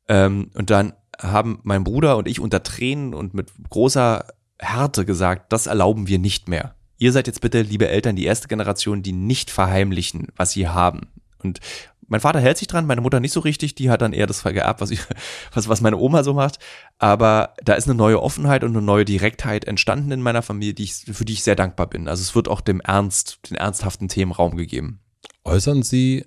Ähm, 0.08 0.50
und 0.54 0.70
dann 0.70 0.94
haben 1.20 1.60
mein 1.62 1.84
Bruder 1.84 2.16
und 2.16 2.26
ich 2.26 2.40
unter 2.40 2.62
Tränen 2.62 3.14
und 3.14 3.34
mit 3.34 3.52
großer 3.68 4.26
Härte 4.58 5.04
gesagt, 5.04 5.52
das 5.52 5.66
erlauben 5.66 6.08
wir 6.08 6.18
nicht 6.18 6.48
mehr. 6.48 6.74
Ihr 6.98 7.12
seid 7.12 7.26
jetzt 7.26 7.40
bitte, 7.40 7.62
liebe 7.62 7.88
Eltern, 7.88 8.16
die 8.16 8.24
erste 8.24 8.48
Generation, 8.48 9.02
die 9.02 9.12
nicht 9.12 9.50
verheimlichen, 9.50 10.28
was 10.36 10.52
sie 10.52 10.68
haben. 10.68 11.08
Und 11.42 11.60
mein 12.08 12.20
Vater 12.20 12.40
hält 12.40 12.58
sich 12.58 12.68
dran, 12.68 12.86
meine 12.86 13.00
Mutter 13.00 13.20
nicht 13.20 13.32
so 13.32 13.40
richtig, 13.40 13.74
die 13.74 13.90
hat 13.90 14.02
dann 14.02 14.12
eher 14.12 14.26
das 14.26 14.42
geerbt, 14.42 14.80
was, 14.80 14.90
ich, 14.90 15.00
was, 15.52 15.68
was 15.68 15.80
meine 15.80 15.96
Oma 15.96 16.22
so 16.22 16.34
macht. 16.34 16.58
Aber 16.98 17.54
da 17.62 17.74
ist 17.74 17.88
eine 17.88 17.94
neue 17.94 18.22
Offenheit 18.22 18.64
und 18.64 18.70
eine 18.70 18.82
neue 18.82 19.04
Direktheit 19.04 19.64
entstanden 19.64 20.12
in 20.12 20.22
meiner 20.22 20.42
Familie, 20.42 20.74
die 20.74 20.84
ich, 20.84 20.94
für 20.94 21.24
die 21.24 21.34
ich 21.34 21.42
sehr 21.42 21.56
dankbar 21.56 21.88
bin. 21.88 22.08
Also 22.08 22.22
es 22.22 22.34
wird 22.34 22.48
auch 22.48 22.60
dem 22.60 22.80
Ernst, 22.80 23.50
den 23.50 23.56
ernsthaften 23.56 24.08
Themen 24.08 24.32
Raum 24.32 24.56
gegeben. 24.56 25.00
Äußern 25.44 25.82
Sie, 25.82 26.26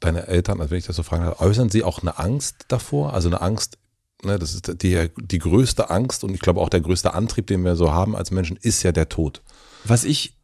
deine 0.00 0.26
Eltern, 0.26 0.60
also 0.60 0.70
wenn 0.70 0.78
ich 0.78 0.86
das 0.86 0.96
so 0.96 1.02
fragen 1.02 1.24
darf, 1.24 1.40
äußern 1.40 1.70
Sie 1.70 1.84
auch 1.84 2.00
eine 2.02 2.18
Angst 2.18 2.66
davor? 2.68 3.14
Also 3.14 3.28
eine 3.28 3.40
Angst, 3.40 3.78
ne, 4.22 4.38
das 4.38 4.54
ist 4.54 4.82
die, 4.82 5.10
die 5.16 5.38
größte 5.38 5.90
Angst 5.90 6.24
und 6.24 6.34
ich 6.34 6.40
glaube 6.40 6.60
auch 6.60 6.68
der 6.68 6.80
größte 6.80 7.14
Antrieb, 7.14 7.46
den 7.46 7.64
wir 7.64 7.76
so 7.76 7.92
haben 7.92 8.16
als 8.16 8.30
Menschen, 8.30 8.56
ist 8.56 8.82
ja 8.82 8.92
der 8.92 9.08
Tod. 9.08 9.42
Was 9.84 10.04
ich 10.04 10.36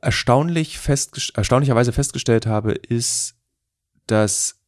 erstaunlich 0.00 0.78
fest, 0.78 1.32
erstaunlicherweise 1.34 1.92
festgestellt 1.92 2.46
habe, 2.46 2.72
ist, 2.72 3.35
dass 4.06 4.60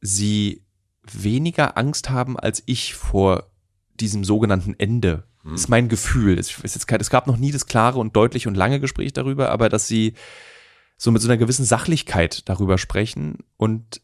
sie 0.00 0.64
weniger 1.02 1.76
Angst 1.76 2.10
haben 2.10 2.38
als 2.38 2.62
ich 2.66 2.94
vor 2.94 3.50
diesem 3.94 4.24
sogenannten 4.24 4.74
Ende. 4.78 5.24
Hm. 5.42 5.54
Ist 5.54 5.68
mein 5.68 5.88
Gefühl. 5.88 6.38
Es, 6.38 6.58
ist 6.58 6.74
jetzt, 6.74 6.90
es 6.90 7.10
gab 7.10 7.26
noch 7.26 7.36
nie 7.36 7.52
das 7.52 7.66
klare 7.66 7.98
und 7.98 8.16
deutliche 8.16 8.48
und 8.48 8.54
lange 8.54 8.80
Gespräch 8.80 9.12
darüber, 9.12 9.50
aber 9.50 9.68
dass 9.68 9.86
sie 9.86 10.14
so 10.96 11.10
mit 11.10 11.22
so 11.22 11.28
einer 11.28 11.36
gewissen 11.36 11.64
Sachlichkeit 11.64 12.48
darüber 12.48 12.78
sprechen 12.78 13.38
und 13.56 14.00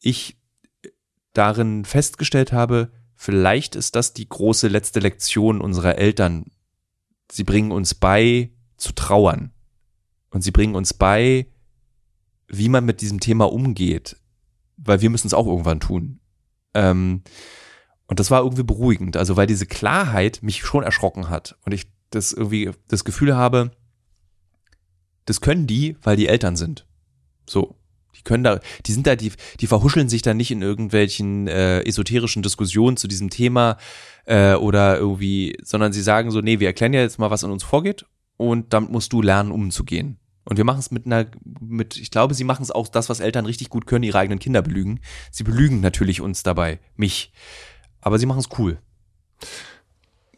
ich 0.00 0.38
darin 1.32 1.84
festgestellt 1.84 2.52
habe, 2.52 2.92
vielleicht 3.14 3.76
ist 3.76 3.96
das 3.96 4.14
die 4.14 4.28
große 4.28 4.68
letzte 4.68 5.00
Lektion 5.00 5.60
unserer 5.60 5.96
Eltern. 5.96 6.46
Sie 7.30 7.44
bringen 7.44 7.72
uns 7.72 7.94
bei 7.94 8.52
zu 8.76 8.92
trauern 8.92 9.52
und 10.30 10.42
sie 10.42 10.50
bringen 10.50 10.74
uns 10.74 10.94
bei, 10.94 11.46
wie 12.48 12.68
man 12.68 12.84
mit 12.84 13.00
diesem 13.00 13.20
Thema 13.20 13.50
umgeht, 13.52 14.16
weil 14.76 15.00
wir 15.00 15.10
müssen 15.10 15.26
es 15.26 15.34
auch 15.34 15.46
irgendwann 15.46 15.80
tun. 15.80 16.20
Ähm, 16.74 17.22
und 18.06 18.20
das 18.20 18.30
war 18.30 18.42
irgendwie 18.42 18.62
beruhigend, 18.62 19.16
also 19.16 19.36
weil 19.36 19.46
diese 19.46 19.66
Klarheit 19.66 20.42
mich 20.42 20.64
schon 20.64 20.84
erschrocken 20.84 21.28
hat 21.28 21.56
und 21.64 21.72
ich 21.72 21.86
das 22.10 22.32
irgendwie 22.32 22.70
das 22.88 23.04
Gefühl 23.04 23.34
habe, 23.36 23.72
das 25.24 25.40
können 25.40 25.66
die, 25.66 25.96
weil 26.02 26.16
die 26.16 26.28
Eltern 26.28 26.56
sind. 26.56 26.86
So. 27.48 27.76
Die 28.16 28.22
können 28.22 28.44
da, 28.44 28.60
die 28.86 28.92
sind 28.92 29.06
da, 29.06 29.14
die, 29.14 29.32
die 29.60 29.66
verhuscheln 29.66 30.08
sich 30.08 30.22
da 30.22 30.32
nicht 30.32 30.50
in 30.50 30.62
irgendwelchen 30.62 31.48
äh, 31.48 31.82
esoterischen 31.82 32.42
Diskussionen 32.42 32.96
zu 32.96 33.08
diesem 33.08 33.28
Thema 33.28 33.76
äh, 34.24 34.54
oder 34.54 34.96
irgendwie, 34.96 35.58
sondern 35.62 35.92
sie 35.92 36.00
sagen 36.00 36.30
so, 36.30 36.40
nee, 36.40 36.58
wir 36.58 36.68
erklären 36.68 36.94
ja 36.94 37.02
jetzt 37.02 37.18
mal, 37.18 37.30
was 37.30 37.42
in 37.42 37.50
uns 37.50 37.62
vorgeht 37.62 38.06
und 38.38 38.72
damit 38.72 38.90
musst 38.90 39.12
du 39.12 39.20
lernen, 39.20 39.50
umzugehen. 39.50 40.18
Und 40.48 40.56
wir 40.56 40.64
machen 40.64 40.78
es 40.78 40.90
mit 40.90 41.06
einer, 41.06 41.26
mit, 41.60 41.96
ich 41.96 42.10
glaube, 42.10 42.34
sie 42.34 42.44
machen 42.44 42.62
es 42.62 42.70
auch 42.70 42.88
das, 42.88 43.08
was 43.08 43.20
Eltern 43.20 43.46
richtig 43.46 43.68
gut 43.68 43.86
können, 43.86 44.04
ihre 44.04 44.18
eigenen 44.18 44.38
Kinder 44.38 44.62
belügen. 44.62 45.00
Sie 45.30 45.42
belügen 45.42 45.80
natürlich 45.80 46.20
uns 46.20 46.44
dabei, 46.44 46.78
mich. 46.94 47.32
Aber 48.00 48.18
sie 48.18 48.26
machen 48.26 48.38
es 48.38 48.48
cool. 48.58 48.78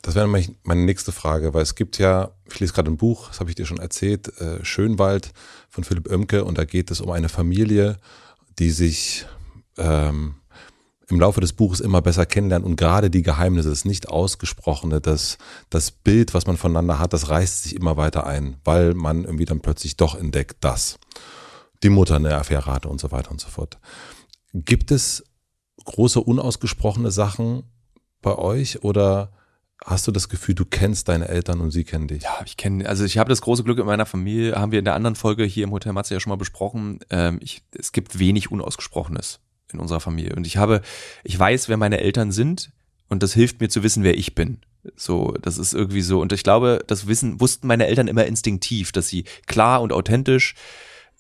Das 0.01 0.15
wäre 0.15 0.27
meine 0.27 0.85
nächste 0.85 1.13
Frage, 1.13 1.53
weil 1.53 1.63
es 1.63 1.75
gibt 1.75 1.99
ja, 1.99 2.31
ich 2.51 2.59
lese 2.61 2.73
gerade 2.73 2.91
ein 2.91 2.97
Buch, 2.97 3.29
das 3.29 3.41
habe 3.41 3.51
ich 3.51 3.57
dir 3.57 3.67
schon 3.67 3.79
erzählt, 3.79 4.41
äh, 4.41 4.65
Schönwald 4.65 5.33
von 5.69 5.85
Philipp 5.85 6.11
Oemke 6.11 6.45
und 6.45 6.57
da 6.57 6.65
geht 6.65 6.91
es 6.91 7.03
um 7.03 7.11
eine 7.11 7.29
Familie, 7.29 7.99
die 8.59 8.71
sich 8.71 9.27
ähm, 9.77 10.37
im 11.11 11.21
Laufe 11.21 11.41
des 11.41 11.55
Buches 11.55 11.81
immer 11.81 12.03
besser 12.03 12.27
kennenlernen 12.27 12.67
und 12.67 12.77
gerade 12.77 13.11
die 13.11 13.23
Geheimnisse, 13.23 13.71
das 13.71 13.85
nicht 13.85 14.09
ausgesprochene, 14.09 15.01
das, 15.01 15.39
das 15.71 15.91
Bild, 15.91 16.35
was 16.35 16.47
man 16.47 16.57
voneinander 16.57 16.99
hat, 16.99 17.13
das 17.13 17.31
reißt 17.31 17.65
sich 17.65 17.75
immer 17.75 17.97
weiter 17.97 18.27
ein, 18.27 18.59
weil 18.65 18.95
man 18.95 19.25
irgendwie 19.25 19.47
dann 19.47 19.61
plötzlich 19.61 19.97
doch 19.97 20.15
entdeckt, 20.15 20.63
dass 20.65 20.99
die 21.83 21.89
Mutter 21.89 22.17
eine 22.17 22.37
Affäre 22.37 22.67
hatte 22.67 22.89
und 22.89 23.01
so 23.01 23.11
weiter 23.11 23.31
und 23.31 23.41
so 23.41 23.49
fort. 23.49 23.79
Gibt 24.53 24.91
es 24.91 25.25
große 25.85 26.21
unausgesprochene 26.21 27.11
Sachen 27.11 27.63
bei 28.21 28.37
euch 28.37 28.85
oder 28.85 29.33
hast 29.85 30.07
du 30.07 30.13
das 30.13 30.29
Gefühl, 30.29 30.57
du 30.57 30.67
kennst 30.67 31.09
deine 31.09 31.29
Eltern 31.29 31.61
und 31.61 31.71
sie 31.71 31.85
kennen 31.85 32.09
dich? 32.09 32.25
Ja, 32.25 32.41
ich 32.45 32.59
kenne, 32.59 32.87
also 32.87 33.05
ich 33.05 33.17
habe 33.17 33.31
das 33.31 33.41
große 33.41 33.65
Glück 33.65 33.79
in 33.79 33.87
meiner 33.87 34.07
Familie, 34.07 34.57
haben 34.57 34.73
wir 34.73 34.79
in 34.79 34.85
der 34.85 34.95
anderen 34.95 35.15
Folge 35.15 35.45
hier 35.45 35.65
im 35.65 35.71
Hotel 35.71 35.93
Matze 35.93 36.13
ja 36.13 36.21
schon 36.21 36.31
mal 36.31 36.37
besprochen. 36.37 36.99
Ähm, 37.09 37.39
ich, 37.41 37.63
es 37.73 37.93
gibt 37.93 38.19
wenig 38.19 38.51
Unausgesprochenes 38.51 39.41
in 39.73 39.81
unserer 39.81 40.01
Familie. 40.01 40.35
Und 40.35 40.47
ich 40.47 40.57
habe, 40.57 40.81
ich 41.25 41.39
weiß, 41.39 41.69
wer 41.69 41.77
meine 41.77 42.01
Eltern 42.01 42.33
sind 42.33 42.71
und 43.09 43.23
das 43.23 43.33
hilft 43.33 43.61
mir 43.61 43.69
zu 43.69 43.83
wissen, 43.83 44.05
wer 44.05 44.17
ich 44.17 44.35
bin. 44.35 44.59
So, 44.97 45.35
das 45.43 45.59
ist 45.59 45.75
irgendwie 45.75 46.03
so. 46.03 46.21
Und 46.21 46.33
ich 46.33 46.43
glaube, 46.43 46.83
das 46.87 47.07
wissen, 47.07 47.41
wussten 47.41 47.67
meine 47.67 47.87
Eltern 47.87 48.09
immer 48.09 48.27
instinktiv, 48.27 48.93
dass 48.93 49.09
sie 49.09 49.25
klar 49.47 49.83
und 49.83 49.93
authentisch 49.93 50.55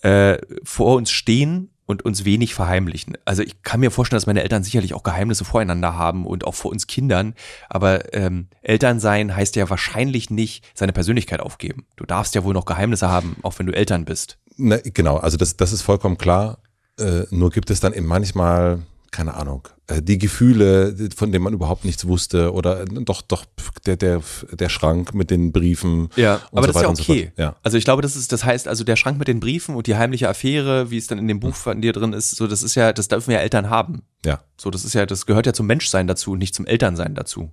äh, 0.02 0.38
vor 0.62 0.96
uns 0.96 1.10
stehen 1.10 1.70
und 1.88 2.04
uns 2.04 2.24
wenig 2.26 2.54
verheimlichen. 2.54 3.16
Also 3.24 3.42
ich 3.42 3.62
kann 3.62 3.80
mir 3.80 3.90
vorstellen, 3.90 4.18
dass 4.18 4.26
meine 4.26 4.42
Eltern 4.42 4.62
sicherlich 4.62 4.92
auch 4.92 5.02
Geheimnisse 5.02 5.44
voreinander 5.46 5.96
haben 5.96 6.26
und 6.26 6.44
auch 6.44 6.54
vor 6.54 6.70
uns 6.70 6.86
Kindern. 6.86 7.34
Aber 7.70 8.12
ähm, 8.14 8.48
Eltern 8.60 9.00
sein 9.00 9.34
heißt 9.34 9.56
ja 9.56 9.70
wahrscheinlich 9.70 10.28
nicht 10.28 10.66
seine 10.74 10.92
Persönlichkeit 10.92 11.40
aufgeben. 11.40 11.86
Du 11.96 12.04
darfst 12.04 12.34
ja 12.34 12.44
wohl 12.44 12.52
noch 12.52 12.66
Geheimnisse 12.66 13.08
haben, 13.08 13.36
auch 13.42 13.58
wenn 13.58 13.66
du 13.66 13.74
Eltern 13.74 14.04
bist. 14.04 14.38
Ne, 14.58 14.82
genau, 14.82 15.16
also 15.16 15.38
das, 15.38 15.56
das 15.56 15.72
ist 15.72 15.82
vollkommen 15.82 16.18
klar. 16.18 16.58
Äh, 16.98 17.26
nur 17.30 17.50
gibt 17.50 17.70
es 17.70 17.80
dann 17.80 17.92
eben 17.92 18.06
manchmal, 18.06 18.82
keine 19.10 19.34
Ahnung, 19.34 19.68
äh, 19.86 20.02
die 20.02 20.18
Gefühle, 20.18 20.94
von 21.16 21.32
denen 21.32 21.44
man 21.44 21.54
überhaupt 21.54 21.84
nichts 21.84 22.06
wusste 22.06 22.52
oder 22.52 22.82
äh, 22.82 22.86
doch, 22.86 23.22
doch 23.22 23.44
der, 23.86 23.96
der, 23.96 24.20
der 24.52 24.68
Schrank 24.68 25.14
mit 25.14 25.30
den 25.30 25.52
Briefen. 25.52 26.10
Ja, 26.16 26.40
aber 26.52 26.62
so 26.62 26.66
das 26.72 26.76
ist 26.76 26.82
ja 26.82 26.88
okay. 26.88 27.32
So 27.36 27.42
ja. 27.42 27.56
Also 27.62 27.78
ich 27.78 27.84
glaube, 27.84 28.02
das 28.02 28.16
ist, 28.16 28.32
das 28.32 28.44
heißt, 28.44 28.68
also 28.68 28.84
der 28.84 28.96
Schrank 28.96 29.18
mit 29.18 29.28
den 29.28 29.40
Briefen 29.40 29.74
und 29.74 29.86
die 29.86 29.96
heimliche 29.96 30.28
Affäre, 30.28 30.90
wie 30.90 30.98
es 30.98 31.06
dann 31.06 31.18
in 31.18 31.28
dem 31.28 31.40
Buch 31.40 31.54
von 31.54 31.80
dir 31.80 31.92
drin 31.92 32.12
ist, 32.12 32.32
so, 32.32 32.46
das 32.46 32.62
ist 32.62 32.74
ja, 32.74 32.92
das 32.92 33.08
dürfen 33.08 33.30
ja 33.30 33.38
Eltern 33.38 33.70
haben. 33.70 34.02
Ja. 34.24 34.40
So, 34.56 34.70
das 34.70 34.84
ist 34.84 34.94
ja, 34.94 35.06
das 35.06 35.26
gehört 35.26 35.46
ja 35.46 35.52
zum 35.52 35.66
Menschsein 35.66 36.06
dazu 36.06 36.32
und 36.32 36.38
nicht 36.38 36.54
zum 36.54 36.66
Elternsein 36.66 37.14
dazu. 37.14 37.50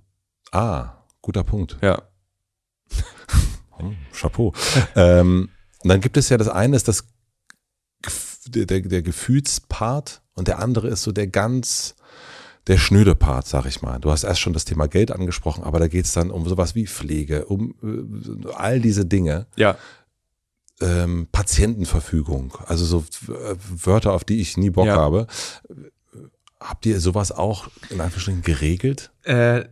Ah, 0.52 1.04
guter 1.22 1.44
Punkt. 1.44 1.78
Ja. 1.82 2.02
Hm, 3.78 3.94
Chapeau. 4.10 4.54
ähm, 4.94 5.50
dann 5.82 6.00
gibt 6.00 6.16
es 6.16 6.30
ja 6.30 6.38
das 6.38 6.48
eine, 6.48 6.76
ist 6.76 6.88
das 6.88 7.04
der, 8.48 8.66
der, 8.66 8.80
der 8.80 9.02
Gefühlspart 9.02 10.22
und 10.34 10.48
der 10.48 10.58
andere 10.58 10.88
ist 10.88 11.02
so 11.02 11.12
der 11.12 11.26
ganz, 11.26 11.94
der 12.66 12.78
schnöde 12.78 13.14
Part, 13.14 13.46
sag 13.46 13.66
ich 13.66 13.82
mal. 13.82 13.98
Du 13.98 14.10
hast 14.10 14.24
erst 14.24 14.40
schon 14.40 14.52
das 14.52 14.64
Thema 14.64 14.86
Geld 14.86 15.10
angesprochen, 15.10 15.64
aber 15.64 15.78
da 15.78 15.88
geht 15.88 16.04
es 16.04 16.12
dann 16.12 16.30
um 16.30 16.46
sowas 16.48 16.74
wie 16.74 16.86
Pflege, 16.86 17.46
um 17.46 17.74
äh, 17.82 18.52
all 18.52 18.80
diese 18.80 19.06
Dinge. 19.06 19.46
Ja. 19.56 19.76
Ähm, 20.80 21.28
Patientenverfügung, 21.32 22.58
also 22.66 22.84
so 22.84 23.04
äh, 23.32 23.56
Wörter, 23.56 24.12
auf 24.12 24.24
die 24.24 24.40
ich 24.40 24.58
nie 24.58 24.68
Bock 24.68 24.86
ja. 24.86 24.96
habe. 24.96 25.26
Habt 26.60 26.84
ihr 26.84 27.00
sowas 27.00 27.32
auch 27.32 27.68
in 27.88 28.00
Anführungsstrichen 28.00 28.42
geregelt? 28.42 29.10
Äh, 29.22 29.64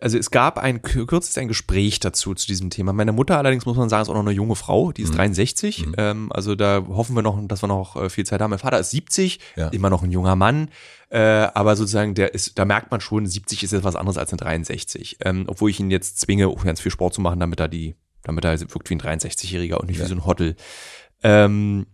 also 0.00 0.18
es 0.18 0.30
gab 0.30 0.58
ein 0.58 0.82
kürzlich 0.82 1.38
ein 1.38 1.48
Gespräch 1.48 2.00
dazu 2.00 2.34
zu 2.34 2.46
diesem 2.46 2.70
Thema. 2.70 2.92
Meine 2.92 3.12
Mutter 3.12 3.38
allerdings 3.38 3.66
muss 3.66 3.76
man 3.76 3.88
sagen 3.88 4.02
ist 4.02 4.08
auch 4.08 4.14
noch 4.14 4.20
eine 4.20 4.30
junge 4.32 4.56
Frau, 4.56 4.92
die 4.92 5.02
ist 5.02 5.12
mhm. 5.12 5.16
63. 5.16 5.86
Mhm. 5.86 5.94
Ähm, 5.96 6.32
also 6.32 6.54
da 6.54 6.84
hoffen 6.88 7.14
wir 7.14 7.22
noch, 7.22 7.38
dass 7.46 7.62
wir 7.62 7.68
noch 7.68 7.96
äh, 7.96 8.10
viel 8.10 8.26
Zeit 8.26 8.40
haben. 8.40 8.50
Mein 8.50 8.58
Vater 8.58 8.78
ist 8.78 8.90
70, 8.90 9.40
ja. 9.56 9.68
immer 9.68 9.90
noch 9.90 10.02
ein 10.02 10.10
junger 10.10 10.36
Mann, 10.36 10.70
äh, 11.10 11.18
aber 11.18 11.76
sozusagen 11.76 12.14
der 12.14 12.34
ist, 12.34 12.58
da 12.58 12.64
merkt 12.64 12.90
man 12.90 13.00
schon, 13.00 13.26
70 13.26 13.62
ist 13.62 13.72
jetzt 13.72 13.84
was 13.84 13.96
anderes 13.96 14.18
als 14.18 14.32
eine 14.32 14.38
63. 14.38 15.18
Ähm, 15.24 15.44
obwohl 15.46 15.70
ich 15.70 15.80
ihn 15.80 15.90
jetzt 15.90 16.20
zwinge, 16.20 16.52
ganz 16.64 16.80
viel 16.80 16.92
Sport 16.92 17.14
zu 17.14 17.20
machen, 17.20 17.40
damit 17.40 17.60
er 17.60 17.68
die, 17.68 17.94
damit 18.22 18.44
er 18.44 18.60
wirkt 18.60 18.90
wie 18.90 18.94
ein 18.94 19.00
63-Jähriger 19.00 19.76
und 19.76 19.88
nicht 19.88 19.98
ja. 19.98 20.04
wie 20.04 20.08
so 20.08 20.14
ein 20.14 20.24
Hoddle. 20.24 20.56
Ähm, 21.22 21.86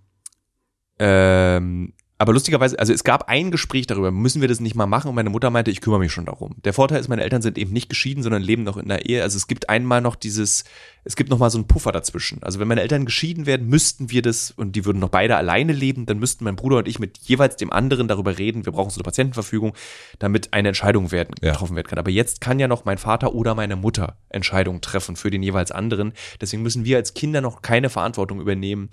ähm, 0.98 1.94
aber 2.16 2.32
lustigerweise, 2.32 2.78
also 2.78 2.92
es 2.92 3.02
gab 3.02 3.28
ein 3.28 3.50
Gespräch 3.50 3.88
darüber, 3.88 4.12
müssen 4.12 4.40
wir 4.40 4.46
das 4.46 4.60
nicht 4.60 4.76
mal 4.76 4.86
machen? 4.86 5.08
Und 5.08 5.16
meine 5.16 5.30
Mutter 5.30 5.50
meinte, 5.50 5.72
ich 5.72 5.80
kümmere 5.80 5.98
mich 5.98 6.12
schon 6.12 6.26
darum. 6.26 6.54
Der 6.64 6.72
Vorteil 6.72 7.00
ist, 7.00 7.08
meine 7.08 7.24
Eltern 7.24 7.42
sind 7.42 7.58
eben 7.58 7.72
nicht 7.72 7.88
geschieden, 7.88 8.22
sondern 8.22 8.40
leben 8.40 8.62
noch 8.62 8.76
in 8.76 8.86
der 8.86 9.06
Ehe. 9.06 9.22
Also 9.22 9.36
es 9.36 9.48
gibt 9.48 9.68
einmal 9.68 10.00
noch 10.00 10.14
dieses, 10.14 10.62
es 11.02 11.16
gibt 11.16 11.28
noch 11.30 11.38
mal 11.38 11.50
so 11.50 11.58
einen 11.58 11.66
Puffer 11.66 11.90
dazwischen. 11.90 12.40
Also 12.44 12.60
wenn 12.60 12.68
meine 12.68 12.82
Eltern 12.82 13.04
geschieden 13.04 13.46
werden, 13.46 13.68
müssten 13.68 14.12
wir 14.12 14.22
das, 14.22 14.52
und 14.52 14.76
die 14.76 14.84
würden 14.84 15.00
noch 15.00 15.08
beide 15.08 15.36
alleine 15.36 15.72
leben, 15.72 16.06
dann 16.06 16.20
müssten 16.20 16.44
mein 16.44 16.54
Bruder 16.54 16.78
und 16.78 16.88
ich 16.88 17.00
mit 17.00 17.18
jeweils 17.18 17.56
dem 17.56 17.72
anderen 17.72 18.06
darüber 18.06 18.38
reden, 18.38 18.64
wir 18.64 18.72
brauchen 18.72 18.90
so 18.90 18.98
eine 18.98 19.04
Patientenverfügung, 19.04 19.74
damit 20.20 20.52
eine 20.52 20.68
Entscheidung 20.68 21.10
werden, 21.10 21.34
getroffen 21.40 21.74
werden 21.74 21.88
kann. 21.88 21.98
Aber 21.98 22.12
jetzt 22.12 22.40
kann 22.40 22.60
ja 22.60 22.68
noch 22.68 22.84
mein 22.84 22.98
Vater 22.98 23.34
oder 23.34 23.56
meine 23.56 23.74
Mutter 23.74 24.18
Entscheidungen 24.28 24.80
treffen 24.80 25.16
für 25.16 25.30
den 25.30 25.42
jeweils 25.42 25.72
anderen. 25.72 26.12
Deswegen 26.40 26.62
müssen 26.62 26.84
wir 26.84 26.96
als 26.96 27.14
Kinder 27.14 27.40
noch 27.40 27.60
keine 27.60 27.90
Verantwortung 27.90 28.40
übernehmen. 28.40 28.88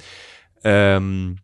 Ähm, 0.63 1.37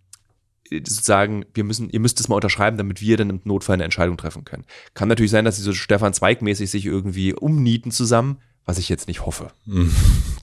sozusagen, 0.70 1.45
wir 1.53 1.63
müssen, 1.63 1.89
ihr 1.89 1.99
müsst 1.99 2.20
es 2.20 2.28
mal 2.28 2.36
unterschreiben, 2.36 2.78
damit 2.78 3.01
wir 3.01 3.18
dann 3.18 3.30
im 3.30 3.41
Notfall 3.43 3.76
eine 3.76 3.84
Entscheidung 3.84 4.18
treffen 4.18 4.45
können. 4.45 4.65
Kann 4.93 5.07
natürlich 5.07 5.32
sein, 5.32 5.45
dass 5.45 5.57
sie 5.57 5.61
so 5.61 5.74
Stefan 5.74 6.13
Zweig-mäßig 6.13 6.70
sich 6.70 6.86
irgendwie 6.86 7.34
umnieten 7.34 7.91
zusammen, 7.91 8.39
was 8.65 8.78
ich 8.78 8.89
jetzt 8.89 9.07
nicht 9.07 9.26
hoffe. 9.26 9.51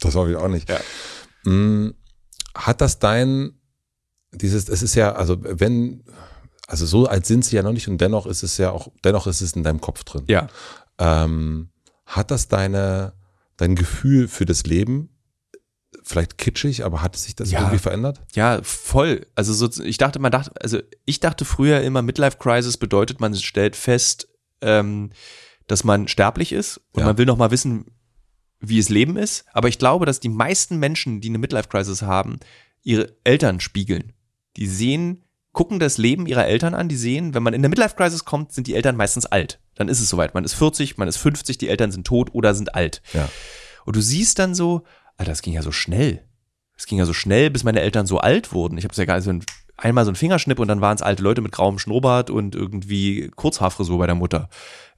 Das 0.01 0.16
hoffe 0.16 0.33
ich 0.33 0.37
auch 0.37 0.49
nicht. 0.49 0.68
Ja. 0.68 0.81
Mm, 1.51 1.95
hat 2.55 2.83
das 2.83 2.99
dein, 2.99 3.59
dieses, 4.33 4.68
es 4.68 4.83
ist 4.83 4.95
ja, 4.95 5.12
also 5.12 5.39
wenn, 5.41 6.05
also 6.66 6.85
so 6.85 7.07
alt 7.07 7.25
sind 7.25 7.45
sie 7.45 7.57
ja 7.57 7.62
noch 7.62 7.72
nicht 7.72 7.89
und 7.89 7.99
dennoch 7.99 8.27
ist 8.27 8.43
es 8.43 8.59
ja 8.59 8.70
auch, 8.70 8.89
dennoch 9.03 9.27
ist 9.27 9.41
es 9.41 9.53
in 9.53 9.62
deinem 9.62 9.81
Kopf 9.81 10.05
drin. 10.05 10.25
Ja. 10.27 10.49
Ähm, 10.99 11.70
hat 12.05 12.31
das 12.31 12.49
deine, 12.49 13.14
dein 13.57 13.77
Gefühl 13.77 14.29
für 14.29 14.45
das 14.45 14.64
Leben 14.64 15.14
vielleicht 16.03 16.38
kitschig, 16.38 16.84
aber 16.84 17.03
hat 17.03 17.16
sich 17.16 17.36
das 17.36 17.51
ja, 17.51 17.61
irgendwie 17.61 17.78
verändert? 17.78 18.20
Ja, 18.34 18.61
voll. 18.62 19.26
Also 19.34 19.53
so, 19.53 19.82
ich 19.82 19.99
dachte, 19.99 20.18
man 20.18 20.32
dachte, 20.32 20.53
also 20.61 20.78
ich 21.05 21.20
dachte 21.20 21.45
früher 21.45 21.80
immer, 21.82 22.03
Midlife 22.03 22.38
Crisis 22.38 22.76
bedeutet, 22.76 23.20
man 23.20 23.34
stellt 23.34 23.76
fest, 23.76 24.28
ähm, 24.61 25.11
dass 25.66 25.84
man 25.84 26.09
sterblich 26.09 26.53
ist 26.53 26.78
und 26.92 27.01
ja. 27.01 27.07
man 27.07 27.18
will 27.18 27.26
noch 27.26 27.36
mal 27.36 27.51
wissen, 27.51 27.86
wie 28.61 28.78
es 28.78 28.88
Leben 28.88 29.16
ist. 29.16 29.45
Aber 29.53 29.68
ich 29.68 29.78
glaube, 29.78 30.07
dass 30.07 30.20
die 30.20 30.28
meisten 30.28 30.78
Menschen, 30.78 31.20
die 31.20 31.28
eine 31.28 31.38
Midlife 31.38 31.68
Crisis 31.68 32.03
haben, 32.03 32.38
ihre 32.82 33.16
Eltern 33.24 33.61
spiegeln. 33.61 34.12
Die 34.57 34.66
sehen, 34.66 35.24
gucken 35.53 35.78
das 35.78 35.99
Leben 35.99 36.26
ihrer 36.26 36.47
Eltern 36.47 36.74
an, 36.74 36.88
die 36.88 36.97
sehen, 36.97 37.34
wenn 37.34 37.42
man 37.42 37.55
in 37.55 37.62
der 37.62 37.68
Midlife 37.68 37.97
Crisis 37.97 38.24
kommt, 38.24 38.53
sind 38.53 38.66
die 38.66 38.74
Eltern 38.74 38.97
meistens 38.97 39.26
alt. 39.26 39.61
Dann 39.74 39.88
ist 39.88 40.01
es 40.01 40.09
soweit. 40.09 40.34
Man 40.34 40.45
ist 40.45 40.55
40, 40.55 40.97
man 40.99 41.09
ist 41.09 41.16
50, 41.16 41.59
die 41.59 41.68
Eltern 41.68 41.90
sind 41.90 42.07
tot 42.07 42.30
oder 42.32 42.55
sind 42.55 42.74
alt. 42.74 43.03
Ja. 43.12 43.28
Und 43.84 43.97
du 43.97 44.01
siehst 44.01 44.38
dann 44.38 44.55
so, 44.55 44.84
Alter, 45.17 45.33
das 45.33 45.43
ging 45.43 45.55
ja 45.55 45.62
so 45.62 45.73
schnell. 45.73 46.23
Es 46.77 46.87
ging 46.87 46.99
ja 46.99 47.05
so 47.05 47.12
schnell, 47.12 47.51
bis 47.51 47.65
meine 47.65 47.81
Eltern 47.81 48.07
so 48.07 48.19
alt 48.19 48.53
wurden. 48.53 48.79
Ich 48.79 48.85
habe 48.85 48.95
ja 48.95 49.05
gar 49.05 49.21
so 49.21 49.31
ein, 49.31 49.45
einmal 49.77 50.05
so 50.05 50.11
ein 50.11 50.17
Fingerschnipp 50.17 50.59
und 50.59 50.69
dann 50.69 50.81
waren 50.81 50.97
es 50.97 51.03
alte 51.03 51.23
Leute 51.23 51.41
mit 51.41 51.53
grauem 51.53 51.79
Schnurrbart 51.79 52.31
und 52.31 52.55
irgendwie 52.55 53.31
Kurzhaarfrisur 53.35 53.99
bei 53.99 54.07
der 54.07 54.17
Mutter. 54.17 54.49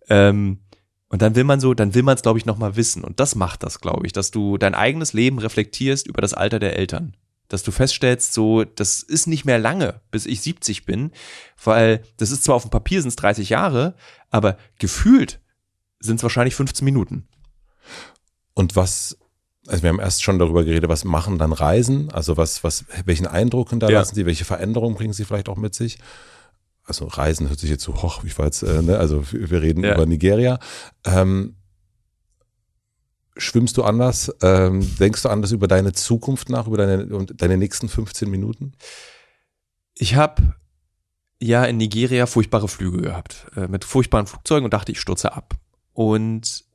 Ähm, 0.08 0.60
und 1.08 1.22
dann 1.22 1.36
will 1.36 1.44
man 1.44 1.60
so, 1.60 1.74
dann 1.74 1.94
will 1.94 2.02
man 2.02 2.16
es, 2.16 2.22
glaube 2.22 2.38
ich, 2.38 2.46
nochmal 2.46 2.76
wissen. 2.76 3.04
Und 3.04 3.20
das 3.20 3.34
macht 3.34 3.62
das, 3.62 3.80
glaube 3.80 4.06
ich, 4.06 4.12
dass 4.12 4.30
du 4.30 4.58
dein 4.58 4.74
eigenes 4.74 5.12
Leben 5.12 5.38
reflektierst 5.38 6.06
über 6.06 6.20
das 6.20 6.34
Alter 6.34 6.58
der 6.58 6.76
Eltern. 6.76 7.16
Dass 7.48 7.62
du 7.62 7.70
feststellst, 7.70 8.32
so, 8.32 8.64
das 8.64 9.02
ist 9.02 9.28
nicht 9.28 9.44
mehr 9.44 9.58
lange, 9.58 10.00
bis 10.10 10.26
ich 10.26 10.40
70 10.40 10.84
bin, 10.84 11.12
weil 11.62 12.02
das 12.16 12.32
ist 12.32 12.42
zwar 12.42 12.56
auf 12.56 12.62
dem 12.62 12.70
Papier 12.70 13.00
sind 13.00 13.10
es 13.10 13.16
30 13.16 13.50
Jahre, 13.50 13.94
aber 14.30 14.56
gefühlt 14.80 15.40
sind 16.00 16.16
es 16.16 16.22
wahrscheinlich 16.24 16.56
15 16.56 16.84
Minuten. 16.84 17.28
Und 18.54 18.74
was 18.74 19.16
also 19.68 19.82
wir 19.82 19.90
haben 19.90 20.00
erst 20.00 20.22
schon 20.22 20.38
darüber 20.38 20.64
geredet, 20.64 20.88
was 20.88 21.04
machen 21.04 21.38
dann 21.38 21.52
Reisen? 21.52 22.10
Also 22.12 22.36
was, 22.36 22.62
was, 22.64 22.84
welchen 23.04 23.26
Eindruck 23.26 23.70
hinterlassen 23.70 24.12
ja. 24.12 24.14
sie, 24.14 24.26
welche 24.26 24.44
Veränderungen 24.44 24.94
bringen 24.94 25.12
sie 25.12 25.24
vielleicht 25.24 25.48
auch 25.48 25.56
mit 25.56 25.74
sich? 25.74 25.98
Also 26.84 27.06
Reisen 27.06 27.48
hört 27.48 27.58
sich 27.58 27.70
jetzt 27.70 27.82
so 27.82 28.02
hoch, 28.02 28.22
ich 28.24 28.38
war 28.38 28.46
jetzt, 28.46 28.62
äh, 28.62 28.82
ne? 28.82 28.98
also 28.98 29.24
wir 29.32 29.60
reden 29.60 29.82
ja. 29.82 29.94
über 29.94 30.06
Nigeria. 30.06 30.58
Ähm, 31.04 31.56
schwimmst 33.36 33.76
du 33.76 33.82
anders? 33.82 34.34
Ähm, 34.40 34.88
denkst 34.98 35.22
du 35.22 35.28
anders 35.28 35.52
über 35.52 35.66
deine 35.66 35.92
Zukunft 35.92 36.48
nach, 36.48 36.66
über 36.66 36.76
deine, 36.76 37.06
deine 37.06 37.56
nächsten 37.56 37.88
15 37.88 38.30
Minuten? 38.30 38.72
Ich 39.94 40.14
habe 40.14 40.54
ja 41.40 41.64
in 41.64 41.76
Nigeria 41.76 42.26
furchtbare 42.26 42.68
Flüge 42.68 43.02
gehabt, 43.02 43.46
äh, 43.56 43.66
mit 43.66 43.84
furchtbaren 43.84 44.26
Flugzeugen 44.26 44.64
und 44.64 44.72
dachte, 44.72 44.92
ich 44.92 45.00
stürze 45.00 45.32
ab. 45.32 45.54
Und 45.92 46.65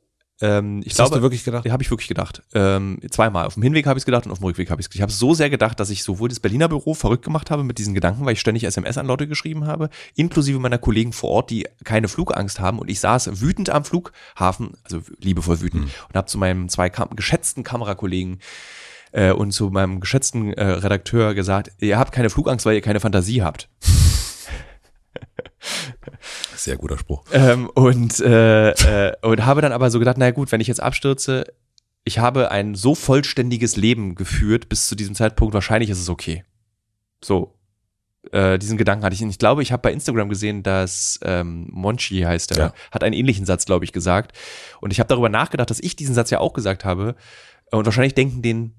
ähm, 0.42 0.80
ich 0.80 0.90
Das 0.90 0.96
glaube, 0.96 1.12
hast 1.12 1.18
du 1.18 1.22
wirklich 1.22 1.44
gedacht? 1.44 1.70
Habe 1.70 1.84
ich 1.84 1.92
wirklich 1.92 2.08
gedacht. 2.08 2.42
Ähm, 2.54 3.00
zweimal. 3.10 3.46
Auf 3.46 3.54
dem 3.54 3.64
Hinweg 3.64 3.86
habe 3.86 3.98
ich 3.98 4.02
es 4.02 4.06
gedacht 4.06 4.26
und 4.26 4.32
auf 4.32 4.40
dem 4.40 4.46
Rückweg 4.46 4.70
habe 4.70 4.82
ich 4.82 4.86
es 4.86 4.90
gedacht. 4.90 5.00
Ich 5.00 5.02
habe 5.02 5.12
so 5.12 5.34
sehr 5.34 5.50
gedacht, 5.50 5.80
dass 5.80 5.90
ich 5.90 6.04
sowohl 6.04 6.30
das 6.30 6.40
Berliner 6.40 6.68
Büro 6.68 6.94
verrückt 6.94 7.24
gemacht 7.24 7.52
habe 7.52 7.64
mit 7.64 7.78
diesen 7.78 7.94
Gedanken, 7.94 8.26
weil 8.26 8.34
ich 8.34 8.40
ständig 8.40 8.64
SMS 8.64 8.98
an 8.98 9.06
Leute 9.06 9.28
geschrieben 9.28 9.68
habe, 9.68 9.90
inklusive 10.16 10.60
meiner 10.60 10.78
Kollegen 10.78 11.14
vor 11.14 11.30
Ort, 11.30 11.50
die 11.52 11.68
keine 11.84 12.08
Flugangst 12.08 12.60
haben. 12.60 12.80
Und 12.80 12.90
ich 12.90 13.00
saß 13.00 13.42
wütend 13.42 13.70
am 13.70 13.86
Flughafen, 13.86 14.72
also 14.84 15.02
liebevoll 15.20 15.62
wütend, 15.62 15.86
und 16.10 16.16
habe 16.16 16.28
zu 16.28 16.38
meinem 16.38 16.70
zwei 16.70 16.90
Kam 16.90 17.10
geschätzten 17.16 17.64
Kamerakollegen 17.64 18.40
äh, 19.12 19.32
und 19.32 19.52
zu 19.52 19.70
meinem 19.70 20.00
geschätzten 20.00 20.54
äh, 20.54 20.64
Redakteur 20.64 21.34
gesagt, 21.36 21.72
ihr 21.80 22.00
habt 22.00 22.12
keine 22.12 22.30
Flugangst, 22.30 22.66
weil 22.66 22.76
ihr 22.76 22.82
keine 22.82 23.00
Fantasie 23.00 23.44
habt. 23.44 23.70
Sehr 26.62 26.78
guter 26.78 26.98
Spruch. 26.98 27.24
Ähm, 27.32 27.70
und, 27.70 28.20
äh, 28.20 28.70
äh, 28.70 29.14
und 29.24 29.46
habe 29.46 29.62
dann 29.62 29.72
aber 29.72 29.90
so 29.90 29.98
gedacht, 29.98 30.18
naja 30.20 30.32
gut, 30.32 30.52
wenn 30.52 30.62
ich 30.62 30.68
jetzt 30.68 30.80
abstürze, 30.82 31.46
ich 32.04 32.20
habe 32.20 32.52
ein 32.52 32.76
so 32.76 32.94
vollständiges 32.94 33.78
Leben 33.78 34.14
geführt 34.14 34.70
bis 34.70 34.86
zu 34.88 34.94
diesem 34.96 35.16
Zeitpunkt, 35.16 35.56
wahrscheinlich 35.56 35.90
ist 35.90 36.00
es 36.00 36.08
okay. 36.10 36.44
So. 37.24 37.56
Äh, 38.32 38.60
diesen 38.60 38.78
Gedanken 38.78 39.04
hatte 39.04 39.16
ich. 39.16 39.24
Und 39.24 39.32
ich 39.32 39.40
glaube, 39.40 39.64
ich 39.64 39.72
habe 39.72 39.82
bei 39.82 39.92
Instagram 39.92 40.30
gesehen, 40.30 40.62
dass 40.62 41.20
ähm, 41.24 41.68
Monchi 41.72 42.20
heißt 42.22 42.52
er, 42.52 42.58
Ja. 42.58 42.74
hat 42.92 43.04
einen 43.04 43.14
ähnlichen 43.16 43.48
Satz, 43.48 43.66
glaube 43.66 43.84
ich, 43.86 43.92
gesagt. 43.92 44.38
Und 44.82 44.92
ich 44.92 45.00
habe 45.00 45.08
darüber 45.08 45.30
nachgedacht, 45.30 45.72
dass 45.72 45.80
ich 45.80 45.96
diesen 45.96 46.14
Satz 46.14 46.30
ja 46.30 46.40
auch 46.40 46.54
gesagt 46.54 46.86
habe. 46.86 47.16
Und 47.72 47.86
wahrscheinlich 47.86 48.14
denken 48.14 48.44
den 48.44 48.76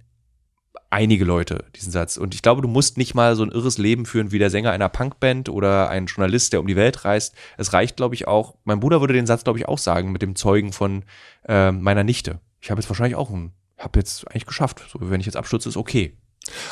einige 0.93 1.25
Leute, 1.25 1.65
diesen 1.75 1.91
Satz. 1.91 2.19
Und 2.19 2.35
ich 2.35 2.43
glaube, 2.43 2.61
du 2.61 2.69
musst 2.69 2.99
nicht 2.99 3.15
mal 3.15 3.35
so 3.35 3.43
ein 3.43 3.51
irres 3.51 3.79
Leben 3.79 4.05
führen 4.05 4.31
wie 4.31 4.39
der 4.39 4.51
Sänger 4.51 4.71
einer 4.73 4.91
Punkband 4.91 5.49
oder 5.49 5.89
ein 5.89 6.07
Journalist, 6.07 6.53
der 6.53 6.61
um 6.61 6.67
die 6.67 6.77
Welt 6.77 7.05
reist. 7.05 7.35
Es 7.57 7.73
reicht, 7.73 7.97
glaube 7.97 8.15
ich, 8.15 8.29
auch, 8.29 8.55
mein 8.65 8.81
Bruder 8.81 9.01
würde 9.01 9.15
den 9.15 9.27
Satz, 9.27 9.43
glaube 9.43 9.59
ich, 9.59 9.67
auch 9.67 9.79
sagen, 9.79 10.13
mit 10.13 10.21
dem 10.21 10.37
Zeugen 10.37 10.73
von 10.73 11.05
ähm, 11.49 11.81
meiner 11.83 12.05
Nichte. 12.05 12.41
Ich 12.61 12.71
habe 12.71 12.81
jetzt 12.81 12.91
wahrscheinlich 12.91 13.17
auch 13.17 13.31
ein, 13.31 13.53
habe 13.79 13.99
jetzt 13.99 14.29
eigentlich 14.29 14.47
geschafft. 14.47 14.85
So, 14.93 14.99
wenn 15.01 15.21
ich 15.21 15.27
jetzt 15.27 15.37
abstürze, 15.37 15.71
ist 15.71 15.79
okay. 15.79 16.17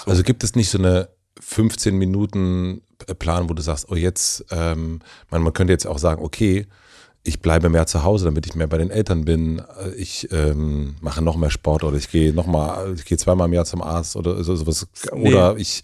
Also 0.04 0.22
gibt 0.22 0.44
es 0.44 0.54
nicht 0.54 0.68
so 0.68 0.78
eine 0.78 1.08
15 1.40 1.96
Minuten 1.96 2.82
Plan, 3.18 3.48
wo 3.48 3.54
du 3.54 3.62
sagst, 3.62 3.86
oh 3.88 3.96
jetzt, 3.96 4.44
ähm, 4.50 5.00
man, 5.30 5.42
man 5.42 5.54
könnte 5.54 5.72
jetzt 5.72 5.86
auch 5.86 5.98
sagen, 5.98 6.22
okay, 6.22 6.66
ich 7.22 7.40
bleibe 7.40 7.68
mehr 7.68 7.86
zu 7.86 8.02
Hause, 8.02 8.24
damit 8.24 8.46
ich 8.46 8.54
mehr 8.54 8.66
bei 8.66 8.78
den 8.78 8.90
Eltern 8.90 9.24
bin. 9.24 9.62
Ich 9.96 10.28
ähm, 10.32 10.96
mache 11.00 11.22
noch 11.22 11.36
mehr 11.36 11.50
Sport 11.50 11.84
oder 11.84 11.96
ich 11.96 12.10
gehe 12.10 12.32
noch 12.32 12.46
mal, 12.46 12.94
ich 12.94 13.04
gehe 13.04 13.18
zweimal 13.18 13.48
im 13.48 13.52
Jahr 13.52 13.66
zum 13.66 13.82
Arzt 13.82 14.16
oder 14.16 14.42
so, 14.42 14.56
sowas. 14.56 14.88
Oder 15.12 15.56
ich 15.56 15.82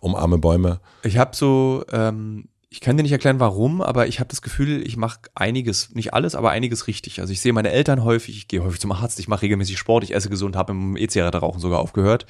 umarme 0.00 0.38
Bäume. 0.38 0.80
Ich 1.02 1.18
habe 1.18 1.34
so, 1.34 1.84
ähm, 1.90 2.48
ich 2.68 2.80
kann 2.80 2.96
dir 2.96 3.02
nicht 3.02 3.12
erklären, 3.12 3.40
warum, 3.40 3.80
aber 3.80 4.06
ich 4.06 4.20
habe 4.20 4.28
das 4.28 4.42
Gefühl, 4.42 4.86
ich 4.86 4.96
mache 4.96 5.20
einiges, 5.34 5.94
nicht 5.94 6.14
alles, 6.14 6.34
aber 6.34 6.50
einiges 6.50 6.86
richtig. 6.86 7.20
Also 7.20 7.32
ich 7.32 7.40
sehe 7.40 7.52
meine 7.52 7.70
Eltern 7.70 8.04
häufig, 8.04 8.36
ich 8.36 8.48
gehe 8.48 8.62
häufig 8.62 8.80
zum 8.80 8.92
Arzt, 8.92 9.18
ich 9.18 9.28
mache 9.28 9.42
regelmäßig 9.42 9.78
Sport, 9.78 10.04
ich 10.04 10.14
esse 10.14 10.28
gesund, 10.30 10.56
habe 10.56 10.72
im 10.72 10.96
E-Zigarette-Rauchen 10.96 11.60
sogar 11.60 11.80
aufgehört. 11.80 12.26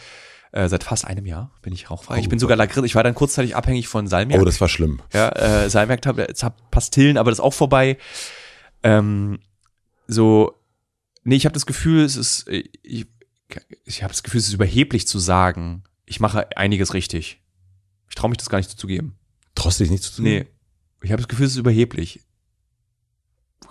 Äh, 0.56 0.70
seit 0.70 0.84
fast 0.84 1.04
einem 1.04 1.26
Jahr 1.26 1.50
bin 1.60 1.74
ich 1.74 1.90
rauchfrei. 1.90 2.18
ich 2.18 2.28
Oh 2.28 2.30
bin 2.30 2.38
sogar 2.38 2.56
Lakritz, 2.56 2.86
ich 2.86 2.94
war 2.94 3.02
dann 3.04 3.14
kurzzeitig 3.14 3.54
abhängig 3.54 3.88
von 3.88 4.06
Salmiak. 4.06 4.40
Oh, 4.40 4.44
das 4.46 4.58
war 4.58 4.70
schlimm. 4.70 5.02
Ja, 5.12 5.28
äh, 5.28 5.68
Salmiak, 5.68 6.02
jetzt 6.16 6.42
hab 6.42 6.70
Pastillen, 6.70 7.18
aber 7.18 7.30
das 7.30 7.40
ist 7.40 7.44
auch 7.44 7.52
vorbei. 7.52 7.98
Ähm, 8.82 9.38
so, 10.06 10.54
nee, 11.24 11.34
ich 11.36 11.44
habe 11.44 11.52
das 11.52 11.66
Gefühl, 11.66 12.02
es 12.04 12.16
ist, 12.16 12.48
äh, 12.48 12.64
ich, 12.82 13.06
ich 13.84 14.02
habe 14.02 14.14
das 14.14 14.22
Gefühl, 14.22 14.38
es 14.38 14.48
ist 14.48 14.54
überheblich 14.54 15.06
zu 15.06 15.18
sagen, 15.18 15.84
ich 16.06 16.20
mache 16.20 16.48
einiges 16.56 16.94
richtig. 16.94 17.42
Ich 18.08 18.14
traue 18.14 18.30
mich 18.30 18.38
das 18.38 18.48
gar 18.48 18.56
nicht 18.56 18.70
zuzugeben. 18.70 19.18
Traust 19.56 19.78
dich 19.78 19.90
nicht 19.90 20.04
zu 20.04 20.16
tun? 20.16 20.24
Nee, 20.24 20.46
ich 21.02 21.12
habe 21.12 21.20
das 21.20 21.28
Gefühl, 21.28 21.44
es 21.44 21.52
ist 21.52 21.58
überheblich. 21.58 22.20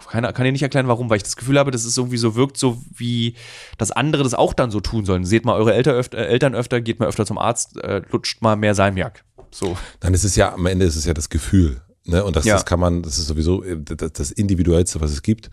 Keine, 0.07 0.31
kann 0.33 0.45
dir 0.45 0.51
nicht 0.51 0.61
erklären, 0.61 0.87
warum, 0.87 1.09
weil 1.09 1.17
ich 1.17 1.23
das 1.23 1.35
Gefühl 1.35 1.57
habe, 1.59 1.71
dass 1.71 1.83
es 1.85 1.97
irgendwie 1.97 2.17
so 2.17 2.35
wirkt, 2.35 2.57
so 2.57 2.81
wie, 2.93 3.35
dass 3.77 3.91
andere 3.91 4.23
das 4.23 4.33
auch 4.33 4.53
dann 4.53 4.71
so 4.71 4.79
tun 4.79 5.05
sollen. 5.05 5.25
Seht 5.25 5.45
mal 5.45 5.53
eure 5.55 5.73
Eltern 5.73 5.95
öfter, 5.95 6.17
äh, 6.17 6.25
Eltern 6.27 6.53
öfter 6.55 6.81
geht 6.81 6.99
mal 6.99 7.07
öfter 7.07 7.25
zum 7.25 7.37
Arzt, 7.37 7.77
äh, 7.77 8.01
lutscht 8.11 8.41
mal 8.41 8.55
mehr 8.55 8.75
Salmiak. 8.75 9.23
So. 9.51 9.77
Dann 9.99 10.13
ist 10.13 10.23
es 10.23 10.35
ja, 10.35 10.53
am 10.53 10.65
Ende 10.65 10.85
ist 10.85 10.95
es 10.95 11.05
ja 11.05 11.13
das 11.13 11.29
Gefühl. 11.29 11.81
Ne? 12.05 12.23
Und 12.23 12.35
das, 12.35 12.45
Ja. 12.45 12.53
das 12.55 12.65
kann 12.65 12.79
man, 12.79 13.01
das 13.03 13.17
ist 13.17 13.27
sowieso 13.27 13.63
äh, 13.63 13.77
das, 13.81 14.13
das 14.13 14.31
Individuellste, 14.31 15.01
was 15.01 15.11
es 15.11 15.21
gibt. 15.21 15.49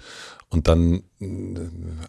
Und 0.50 0.68
dann, 0.68 1.02
äh, 1.20 1.58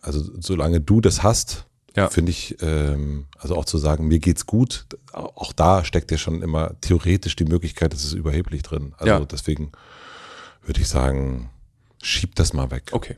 also 0.01 0.21
solange 0.41 0.81
du 0.81 0.99
das 1.01 1.23
hast, 1.23 1.65
Ja. 1.95 2.09
finde 2.09 2.31
ich, 2.31 2.57
ähm, 2.61 3.27
also 3.37 3.55
auch 3.55 3.65
zu 3.65 3.77
sagen, 3.77 4.07
mir 4.07 4.19
geht's 4.19 4.45
gut, 4.47 4.85
auch 5.13 5.53
da 5.53 5.85
steckt 5.85 6.09
ja 6.11 6.17
schon 6.17 6.41
immer 6.41 6.71
theoretisch 6.81 7.35
die 7.35 7.45
Möglichkeit, 7.45 7.93
das 7.93 8.03
ist 8.03 8.13
überheblich 8.13 8.63
drin. 8.63 8.93
Also 8.97 9.13
Ja. 9.13 9.19
deswegen 9.25 9.71
würde 10.65 10.81
ich 10.81 10.87
sagen, 10.89 11.49
schieb 12.03 12.35
das 12.35 12.53
mal 12.53 12.69
weg. 12.71 12.89
Okay. 12.91 13.15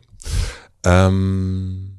Ähm, 0.84 1.92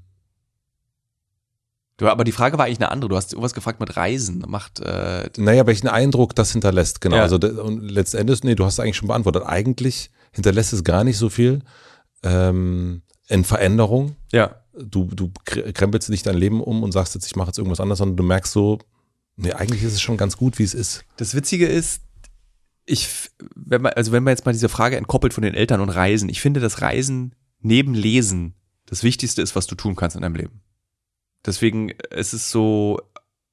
Du, 1.99 2.09
aber 2.09 2.25
die 2.25 2.33
Frage 2.33 2.59
war 2.59 2.67
eigentlich 2.67 2.79
eine 2.81 2.91
andere. 2.91 3.09
Du 3.09 3.17
hast 3.17 3.33
irgendwas 3.33 3.55
gefragt 3.55 3.81
mit 3.81 3.97
Reisen. 3.97 4.45
Macht, 4.49 4.81
äh, 4.81 5.31
Naja, 5.39 5.67
welchen 5.67 5.89
Eindruck 5.89 6.35
das 6.35 6.53
hinterlässt, 6.53 7.01
genau. 7.01 7.17
Ja. 7.17 7.23
Also 7.23 7.37
und 7.37 7.89
letztendlich, 7.89 8.45
nee, 8.45 8.55
du 8.55 8.67
hast 8.67 8.79
eigentlich 8.81 8.99
schon 8.99 9.09
beantwortet. 9.09 9.45
Eigentlich 9.47 10.11
hinterlässt 10.33 10.75
es 10.75 10.85
gar 10.85 11.05
nicht 11.05 11.17
so 11.17 11.31
viel 11.31 11.63
ähm, 12.23 13.01
in 13.29 13.45
Veränderung. 13.45 14.17
ja. 14.33 14.57
Du, 14.79 15.07
du 15.07 15.33
kr- 15.47 15.73
krempelst 15.73 16.11
nicht 16.11 16.27
dein 16.27 16.37
Leben 16.37 16.61
um 16.63 16.83
und 16.83 16.93
sagst 16.93 17.15
jetzt, 17.15 17.25
ich 17.25 17.35
mache 17.35 17.47
jetzt 17.47 17.57
irgendwas 17.57 17.81
anderes, 17.81 17.97
sondern 17.99 18.19
du 18.19 18.25
merkst 18.25 18.53
so, 18.53 18.79
nee, 19.37 19.51
eigentlich 19.55 19.83
ist 19.83 19.95
es 19.95 20.03
schon 20.03 20.19
ganz 20.19 20.37
gut, 20.37 20.59
wie 20.59 20.65
es 20.65 20.75
ist. 20.75 21.03
Das 21.17 21.35
Witzige 21.35 21.67
ist, 21.67 22.03
ich, 22.87 23.31
wenn 23.55 23.83
man, 23.83 23.93
also 23.93 24.13
wenn 24.13 24.23
man 24.23 24.33
jetzt 24.33 24.47
mal 24.47 24.53
diese 24.53 24.69
Frage 24.69 24.97
entkoppelt 24.97 25.35
von 25.35 25.43
den 25.43 25.55
Eltern 25.55 25.81
und 25.81 25.91
Reisen, 25.91 26.29
ich 26.29 26.41
finde, 26.41 26.61
dass 26.61 26.81
Reisen 26.81 27.35
neben 27.61 27.95
Lesen 27.95 28.55
das 28.87 29.03
Wichtigste 29.03 29.43
ist, 29.43 29.57
was 29.57 29.67
du 29.67 29.75
tun 29.75 29.97
kannst 29.97 30.17
in 30.17 30.23
deinem 30.23 30.37
Leben. 30.37 30.63
Deswegen 31.45 31.93
es 32.11 32.33
ist 32.33 32.51
so, 32.51 33.01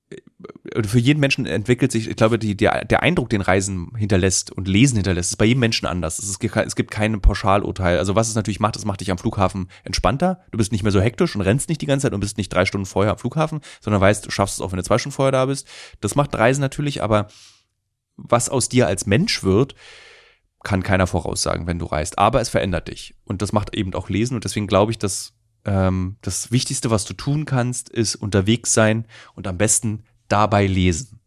äh, 0.10 0.84
für 0.84 1.00
jeden 1.00 1.20
Menschen 1.20 1.48
entwickelt 1.48 1.92
sich, 1.92 2.08
ich 2.08 2.16
glaube, 2.16 2.38
die, 2.38 2.56
der, 2.56 2.86
der 2.86 3.02
Eindruck, 3.02 3.30
den 3.30 3.42
Reisen 3.42 3.96
hinterlässt 3.96 4.52
und 4.52 4.68
Lesen 4.68 4.98
hinterlässt, 4.98 5.32
ist 5.32 5.38
bei 5.38 5.46
jedem 5.46 5.62
Menschen 5.62 5.88
anders. 5.88 6.20
Es, 6.20 6.30
ist, 6.30 6.44
es 6.44 6.76
gibt 6.76 6.92
kein 6.92 7.20
Pauschalurteil. 7.20 7.98
Also 7.98 8.16
was 8.16 8.30
es 8.30 8.36
natürlich 8.36 8.60
macht, 8.60 8.76
es 8.76 8.86
macht 8.86 9.02
dich 9.02 9.10
am 9.10 9.18
Flughafen 9.18 9.70
entspannter. 9.84 10.42
Du 10.52 10.60
bist 10.60 10.72
nicht 10.72 10.84
mehr 10.84 10.92
so 10.92 11.02
hektisch 11.02 11.36
und 11.36 11.42
rennst 11.42 11.70
nicht 11.70 11.82
die 11.82 11.88
ganze 11.88 12.06
Zeit 12.06 12.14
und 12.14 12.20
bist 12.20 12.38
nicht 12.38 12.54
drei 12.54 12.66
Stunden 12.66 12.86
vorher 12.86 13.14
am 13.14 13.18
Flughafen, 13.18 13.62
sondern 13.82 14.02
weißt, 14.02 14.28
du 14.28 14.30
schaffst 14.30 14.56
es 14.56 14.62
auch, 14.62 14.72
wenn 14.72 14.78
du 14.78 14.84
zwei 14.84 15.00
Stunden 15.00 15.16
vorher 15.16 15.32
da 15.32 15.48
bist. 15.48 15.68
Das 16.02 16.16
macht 16.16 16.36
Reisen 16.36 16.62
natürlich, 16.62 17.02
aber 17.02 17.30
was 18.18 18.49
aus 18.49 18.70
dir 18.70 18.88
als 18.88 19.05
Mensch 19.05 19.43
wird, 19.43 19.76
kann 20.64 20.84
keiner 20.84 21.07
voraussagen, 21.07 21.68
wenn 21.68 21.80
du 21.80 21.86
reist. 21.86 22.18
Aber 22.18 22.41
es 22.41 22.49
verändert 22.49 22.88
dich. 22.88 23.16
Und 23.26 23.41
das 23.41 23.51
macht 23.51 23.76
eben 23.76 23.93
auch 23.93 24.09
Lesen. 24.09 24.36
Und 24.36 24.45
deswegen 24.45 24.68
glaube 24.68 24.91
ich, 24.91 24.97
dass 24.97 25.34
ähm, 25.66 26.18
das 26.22 26.51
Wichtigste, 26.51 26.89
was 26.89 27.05
du 27.05 27.14
tun 27.14 27.45
kannst, 27.45 27.89
ist 27.89 28.16
unterwegs 28.16 28.74
sein 28.74 29.05
und 29.36 29.47
am 29.47 29.57
besten 29.57 30.03
dabei 30.28 30.66
lesen. 30.66 31.20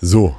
So. 0.00 0.36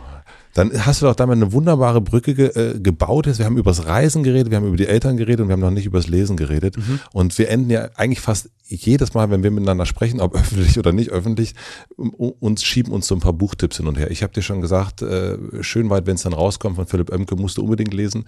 Dann 0.56 0.86
hast 0.86 1.02
du 1.02 1.06
doch 1.06 1.16
damit 1.16 1.36
eine 1.36 1.52
wunderbare 1.52 2.00
Brücke 2.00 2.34
ge, 2.34 2.48
äh, 2.48 2.80
gebaut. 2.80 3.28
Wir 3.38 3.46
haben 3.46 3.58
über 3.58 3.72
das 3.72 3.86
Reisen 3.86 4.24
geredet, 4.24 4.52
wir 4.52 4.58
haben 4.58 4.68
über 4.68 4.78
die 4.78 4.88
Eltern 4.88 5.18
geredet 5.18 5.42
und 5.42 5.50
wir 5.50 5.54
haben 5.54 5.60
noch 5.60 5.70
nicht 5.70 5.86
über 5.86 6.00
das 6.00 6.08
Lesen 6.08 6.38
geredet. 6.38 6.78
Und 7.12 7.38
wir 7.38 7.50
enden 7.50 7.70
ja 7.70 7.90
eigentlich 7.96 8.22
fast 8.22 8.50
jedes 8.64 9.14
Mal, 9.14 9.30
wenn 9.30 9.44
wir 9.44 9.52
miteinander 9.52 9.86
sprechen, 9.86 10.22
ob 10.22 10.34
öffentlich 10.40 10.80
oder 10.80 10.94
nicht 10.94 11.10
öffentlich, 11.12 11.56
uns 11.98 12.64
schieben 12.64 12.94
uns 12.94 13.06
so 13.06 13.16
ein 13.16 13.20
paar 13.20 13.34
Buchtipps 13.34 13.78
hin 13.78 13.88
und 13.88 13.98
her. 13.98 14.10
Ich 14.12 14.24
habe 14.24 14.32
dir 14.32 14.42
schon 14.42 14.62
gesagt, 14.62 15.02
äh, 15.02 15.38
schön 15.62 15.90
weit, 15.90 16.06
wenn 16.08 16.16
es 16.16 16.24
dann 16.24 16.34
rauskommt 16.34 16.78
von 16.78 16.88
Philipp 16.88 17.12
Oemke, 17.12 17.36
musst 17.36 17.58
du 17.58 17.64
unbedingt 17.64 17.94
lesen. 17.94 18.24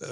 Äh, 0.00 0.06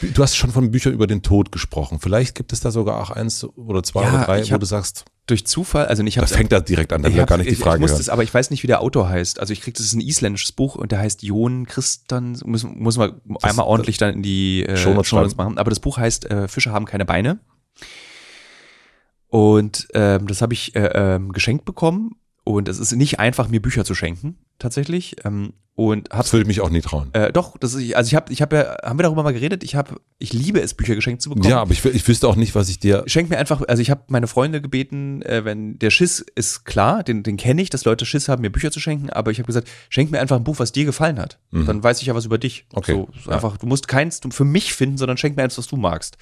du 0.00 0.22
hast 0.22 0.36
schon 0.36 0.50
von 0.50 0.70
Büchern 0.70 0.92
über 0.92 1.06
den 1.06 1.22
Tod 1.22 1.52
gesprochen. 1.52 1.98
Vielleicht 2.00 2.34
gibt 2.34 2.52
es 2.52 2.60
da 2.60 2.70
sogar 2.70 3.00
auch 3.00 3.10
eins 3.10 3.44
oder 3.44 3.82
zwei 3.82 4.02
Ja, 4.02 4.08
oder 4.14 4.24
drei, 4.24 4.46
wo 4.46 4.50
hab- 4.52 4.60
du 4.60 4.66
sagst, 4.66 5.04
Durch 5.26 5.46
Zufall, 5.46 5.86
also 5.86 6.02
ich 6.02 6.18
habe 6.18 6.26
das 6.26 6.36
fängt 6.36 6.50
da 6.52 6.60
direkt 6.60 6.92
an, 6.92 7.02
da 7.02 7.08
will 7.10 7.16
ja 7.16 7.24
gar 7.24 7.36
nicht 7.38 7.50
die 7.50 7.54
Frage 7.54 7.84
ich 7.84 7.90
hören. 7.90 7.98
das, 7.98 8.08
aber 8.08 8.22
ich 8.24 8.34
weiß 8.34 8.50
nicht, 8.50 8.62
wie 8.62 8.66
der 8.66 8.80
Autor 8.80 9.08
heißt. 9.08 9.38
Also 9.38 9.52
ich 9.52 9.60
krieg 9.60 9.74
das 9.74 9.86
ist 9.86 9.92
ein 9.92 10.00
isländisches 10.00 10.52
Buch 10.52 10.74
und 10.74 10.90
der 10.92 10.98
heißt 10.98 11.22
Jon 11.22 11.66
Christian. 11.66 12.38
Muss, 12.44 12.64
muss 12.64 12.96
man 12.96 13.20
einmal 13.42 13.66
ordentlich 13.66 13.98
dann 13.98 14.14
in 14.14 14.22
die 14.22 14.64
äh, 14.66 14.76
Shownotes 14.76 15.36
machen. 15.36 15.58
Aber 15.58 15.70
das 15.70 15.78
Buch 15.80 15.96
heißt 15.98 16.28
äh, 16.30 16.48
Fische 16.48 16.72
haben 16.72 16.86
keine 16.86 17.04
Beine. 17.04 17.38
Und 19.28 19.88
ähm, 19.94 20.26
das 20.26 20.42
habe 20.42 20.52
ich 20.52 20.74
äh, 20.76 20.90
ähm, 20.94 21.32
geschenkt 21.32 21.64
bekommen. 21.64 22.16
Und 22.44 22.68
es 22.68 22.78
ist 22.78 22.92
nicht 22.92 23.20
einfach, 23.20 23.48
mir 23.48 23.62
Bücher 23.62 23.84
zu 23.84 23.94
schenken, 23.94 24.36
tatsächlich. 24.58 25.16
Ähm, 25.24 25.52
und 25.74 26.10
hab's 26.10 26.26
Das 26.26 26.32
würde 26.34 26.42
ich 26.42 26.48
mich 26.48 26.60
auch 26.60 26.68
nie 26.70 26.80
trauen. 26.82 27.08
äh, 27.14 27.32
doch, 27.32 27.56
das 27.56 27.72
ist, 27.74 27.94
also 27.94 28.08
ich 28.08 28.14
habe, 28.14 28.30
ich 28.32 28.42
habe 28.42 28.56
ja, 28.56 28.76
haben 28.82 28.98
wir 28.98 29.04
darüber 29.04 29.22
mal 29.22 29.32
geredet? 29.32 29.64
Ich 29.64 29.74
habe, 29.74 30.00
ich 30.18 30.32
liebe 30.34 30.60
es, 30.60 30.74
Bücher 30.74 30.94
geschenkt 30.94 31.22
zu 31.22 31.30
bekommen. 31.30 31.48
Ja, 31.48 31.60
aber 31.62 31.72
ich, 31.72 31.82
ich 31.84 32.06
wüsste 32.06 32.28
auch 32.28 32.36
nicht, 32.36 32.54
was 32.54 32.68
ich 32.68 32.78
dir. 32.78 33.04
Schenk 33.06 33.30
mir 33.30 33.38
einfach, 33.38 33.62
also 33.68 33.80
ich 33.80 33.90
habe 33.90 34.02
meine 34.08 34.26
Freunde 34.26 34.60
gebeten, 34.60 35.22
äh, 35.22 35.44
wenn 35.46 35.78
der 35.78 35.90
Schiss 35.90 36.18
ist 36.34 36.64
klar, 36.64 37.02
den, 37.04 37.22
den 37.22 37.36
kenne 37.38 37.62
ich, 37.62 37.70
dass 37.70 37.84
Leute 37.84 38.04
Schiss 38.04 38.28
haben, 38.28 38.42
mir 38.42 38.50
Bücher 38.50 38.70
zu 38.70 38.80
schenken, 38.80 39.08
aber 39.08 39.30
ich 39.30 39.38
habe 39.38 39.46
gesagt, 39.46 39.68
schenk 39.88 40.10
mir 40.10 40.20
einfach 40.20 40.36
ein 40.36 40.44
Buch, 40.44 40.58
was 40.58 40.72
dir 40.72 40.84
gefallen 40.84 41.18
hat. 41.18 41.38
Dann 41.52 41.82
weiß 41.82 42.00
ich 42.02 42.08
ja 42.08 42.14
was 42.14 42.26
über 42.26 42.38
dich. 42.38 42.66
Mhm. 42.72 42.78
Okay. 42.78 42.92
So, 42.92 43.08
Ja. 43.30 43.36
einfach, 43.36 43.56
du 43.56 43.66
musst 43.66 43.88
keins 43.88 44.20
für 44.30 44.44
mich 44.44 44.74
finden, 44.74 44.98
sondern 44.98 45.16
schenk 45.16 45.36
mir 45.36 45.44
eins, 45.44 45.56
was 45.56 45.68
du 45.68 45.76
magst. 45.76 46.18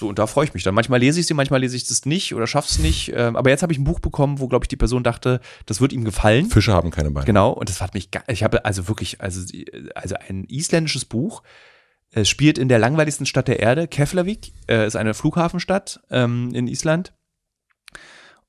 So, 0.00 0.08
und 0.08 0.18
da 0.18 0.26
freue 0.26 0.46
ich 0.46 0.54
mich 0.54 0.62
dann. 0.62 0.74
Manchmal 0.74 0.98
lese 0.98 1.20
ich 1.20 1.26
sie, 1.26 1.34
manchmal 1.34 1.60
lese 1.60 1.76
ich 1.76 1.86
das 1.86 2.06
nicht 2.06 2.34
oder 2.34 2.46
schaff's 2.46 2.78
nicht. 2.78 3.12
Ähm, 3.14 3.36
aber 3.36 3.50
jetzt 3.50 3.60
habe 3.60 3.70
ich 3.74 3.78
ein 3.78 3.84
Buch 3.84 4.00
bekommen, 4.00 4.38
wo, 4.38 4.48
glaube 4.48 4.64
ich, 4.64 4.68
die 4.68 4.76
Person 4.76 5.04
dachte, 5.04 5.42
das 5.66 5.82
wird 5.82 5.92
ihm 5.92 6.06
gefallen. 6.06 6.46
Fische 6.46 6.72
haben 6.72 6.90
keine 6.90 7.10
Beine. 7.10 7.26
Genau, 7.26 7.50
und 7.50 7.68
das 7.68 7.82
hat 7.82 7.92
mich, 7.92 8.08
ich 8.28 8.42
habe 8.42 8.64
also 8.64 8.88
wirklich, 8.88 9.20
also, 9.20 9.42
also 9.94 10.14
ein 10.26 10.44
isländisches 10.44 11.04
Buch. 11.04 11.42
Es 12.12 12.30
spielt 12.30 12.56
in 12.56 12.70
der 12.70 12.78
langweiligsten 12.78 13.26
Stadt 13.26 13.46
der 13.46 13.60
Erde, 13.60 13.88
Keflavik, 13.88 14.52
äh, 14.70 14.86
ist 14.86 14.96
eine 14.96 15.12
Flughafenstadt 15.12 16.00
ähm, 16.10 16.50
in 16.54 16.66
Island. 16.66 17.12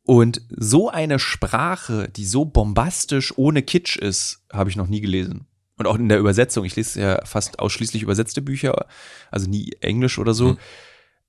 Und 0.03 0.43
so 0.55 0.89
eine 0.89 1.19
Sprache, 1.19 2.07
die 2.07 2.25
so 2.25 2.45
bombastisch 2.45 3.37
ohne 3.37 3.61
Kitsch 3.61 3.97
ist, 3.97 4.45
habe 4.53 4.69
ich 4.69 4.77
noch 4.77 4.87
nie 4.87 5.01
gelesen. 5.01 5.47
Und 5.75 5.85
auch 5.85 5.95
in 5.95 6.07
der 6.07 6.19
Übersetzung. 6.19 6.63
Ich 6.63 6.77
lese 6.77 7.01
ja 7.01 7.25
fast 7.25 7.59
ausschließlich 7.59 8.03
übersetzte 8.03 8.41
Bücher, 8.41 8.85
also 9.31 9.49
nie 9.49 9.73
Englisch 9.81 10.17
oder 10.17 10.33
so. 10.33 10.53
Mhm. 10.53 10.57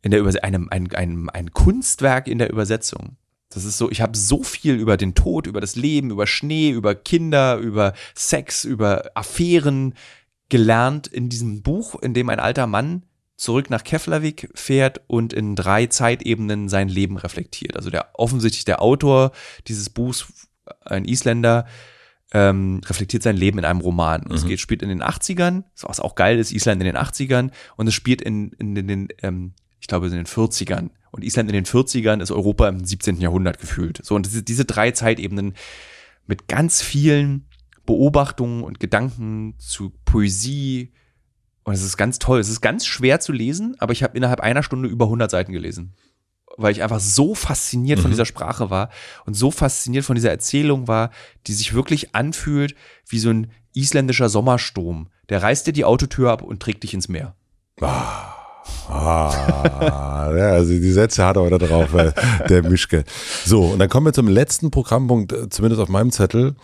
In 0.02 0.10
der 0.10 0.20
Überse 0.20 0.42
einem, 0.42 0.68
ein, 0.70 0.92
ein, 0.94 1.30
ein 1.30 1.52
Kunstwerk 1.52 2.26
in 2.28 2.38
der 2.38 2.50
Übersetzung. 2.50 3.16
Das 3.50 3.64
ist 3.64 3.78
so, 3.78 3.90
ich 3.90 4.00
habe 4.00 4.16
so 4.16 4.42
viel 4.42 4.74
über 4.74 4.96
den 4.96 5.14
Tod, 5.14 5.46
über 5.46 5.60
das 5.60 5.76
Leben, 5.76 6.10
über 6.10 6.26
Schnee, 6.26 6.70
über 6.70 6.94
Kinder, 6.94 7.56
über 7.58 7.92
Sex, 8.14 8.64
über 8.64 9.10
Affären 9.14 9.94
gelernt 10.48 11.06
in 11.06 11.28
diesem 11.28 11.62
Buch, 11.62 12.00
in 12.02 12.14
dem 12.14 12.28
ein 12.28 12.40
alter 12.40 12.66
Mann 12.66 13.02
zurück 13.36 13.70
nach 13.70 13.84
Keflavik 13.84 14.50
fährt 14.54 15.00
und 15.08 15.32
in 15.32 15.56
drei 15.56 15.86
Zeitebenen 15.86 16.68
sein 16.68 16.88
Leben 16.88 17.16
reflektiert. 17.16 17.76
Also 17.76 17.90
der 17.90 18.10
offensichtlich 18.14 18.64
der 18.64 18.80
Autor 18.80 19.32
dieses 19.66 19.90
Buchs, 19.90 20.48
ein 20.84 21.04
Isländer, 21.04 21.66
ähm, 22.32 22.80
reflektiert 22.84 23.22
sein 23.22 23.36
Leben 23.36 23.58
in 23.58 23.64
einem 23.64 23.80
Roman. 23.80 24.22
Und 24.22 24.30
mhm. 24.30 24.36
es 24.36 24.46
geht, 24.46 24.60
spielt 24.60 24.82
in 24.82 24.88
den 24.88 25.02
80ern, 25.02 25.64
was 25.82 26.00
auch 26.00 26.14
geil 26.14 26.38
ist, 26.38 26.52
Island 26.52 26.80
in 26.80 26.86
den 26.86 26.96
80ern 26.96 27.50
und 27.76 27.86
es 27.86 27.94
spielt 27.94 28.22
in, 28.22 28.52
in, 28.52 28.76
in 28.76 28.88
den, 28.88 29.08
ähm, 29.22 29.54
ich 29.82 29.88
glaube, 29.88 30.06
in 30.06 30.12
den 30.12 30.26
40ern. 30.26 30.90
Und 31.10 31.24
Island 31.24 31.50
in 31.50 31.54
den 31.54 31.66
40ern 31.66 32.22
ist 32.22 32.30
Europa 32.30 32.68
im 32.68 32.84
17. 32.84 33.20
Jahrhundert 33.20 33.59
gefühlt. 33.59 34.00
So, 34.02 34.14
und 34.14 34.24
diese, 34.24 34.44
diese 34.44 34.64
drei 34.64 34.92
Zeitebenen 34.92 35.54
mit 36.26 36.46
ganz 36.46 36.80
vielen 36.80 37.48
Beobachtungen 37.84 38.62
und 38.62 38.78
Gedanken 38.78 39.56
zu 39.59 39.92
Poesie, 40.04 40.92
und 41.64 41.74
es 41.74 41.82
ist 41.82 41.96
ganz 41.96 42.18
toll. 42.18 42.40
Es 42.40 42.48
ist 42.48 42.60
ganz 42.60 42.86
schwer 42.86 43.20
zu 43.20 43.32
lesen, 43.32 43.74
aber 43.78 43.92
ich 43.92 44.02
habe 44.02 44.16
innerhalb 44.16 44.40
einer 44.40 44.62
Stunde 44.62 44.88
über 44.88 45.06
100 45.06 45.30
Seiten 45.30 45.52
gelesen. 45.52 45.94
Weil 46.56 46.72
ich 46.72 46.82
einfach 46.82 47.00
so 47.00 47.34
fasziniert 47.34 47.98
mhm. 47.98 48.02
von 48.02 48.10
dieser 48.12 48.26
Sprache 48.26 48.70
war 48.70 48.90
und 49.26 49.34
so 49.34 49.50
fasziniert 49.50 50.04
von 50.04 50.14
dieser 50.14 50.30
Erzählung 50.30 50.86
war, 50.86 51.10
die 51.46 51.54
sich 51.54 51.74
wirklich 51.74 52.14
anfühlt 52.14 52.74
wie 53.09 53.18
so 53.18 53.30
ein 53.30 53.50
isländischer 53.74 54.28
Sommersturm. 54.28 55.09
Der 55.28 55.42
reißt 55.42 55.66
dir 55.66 55.72
die 55.72 55.84
Autotür 55.84 56.30
ab 56.30 56.42
und 56.42 56.60
trägt 56.60 56.82
dich 56.82 56.94
ins 56.94 57.09
Meer. 57.09 57.34
Ah. 57.80 58.31
Ah, 58.89 60.32
ja, 60.36 60.51
also 60.51 60.72
die 60.72 60.93
Sätze 60.93 61.24
hat 61.24 61.36
er 61.36 61.51
da 61.51 61.59
drauf, 61.59 61.94
äh, 61.94 62.12
der 62.48 62.62
Mischke. 62.62 63.05
So, 63.44 63.64
und 63.66 63.78
dann 63.78 63.89
kommen 63.89 64.06
wir 64.06 64.12
zum 64.12 64.28
letzten 64.28 64.70
Programmpunkt, 64.70 65.32
äh, 65.32 65.48
zumindest 65.48 65.80
auf 65.80 65.89
meinem 65.89 66.10
Zettel, 66.10 66.55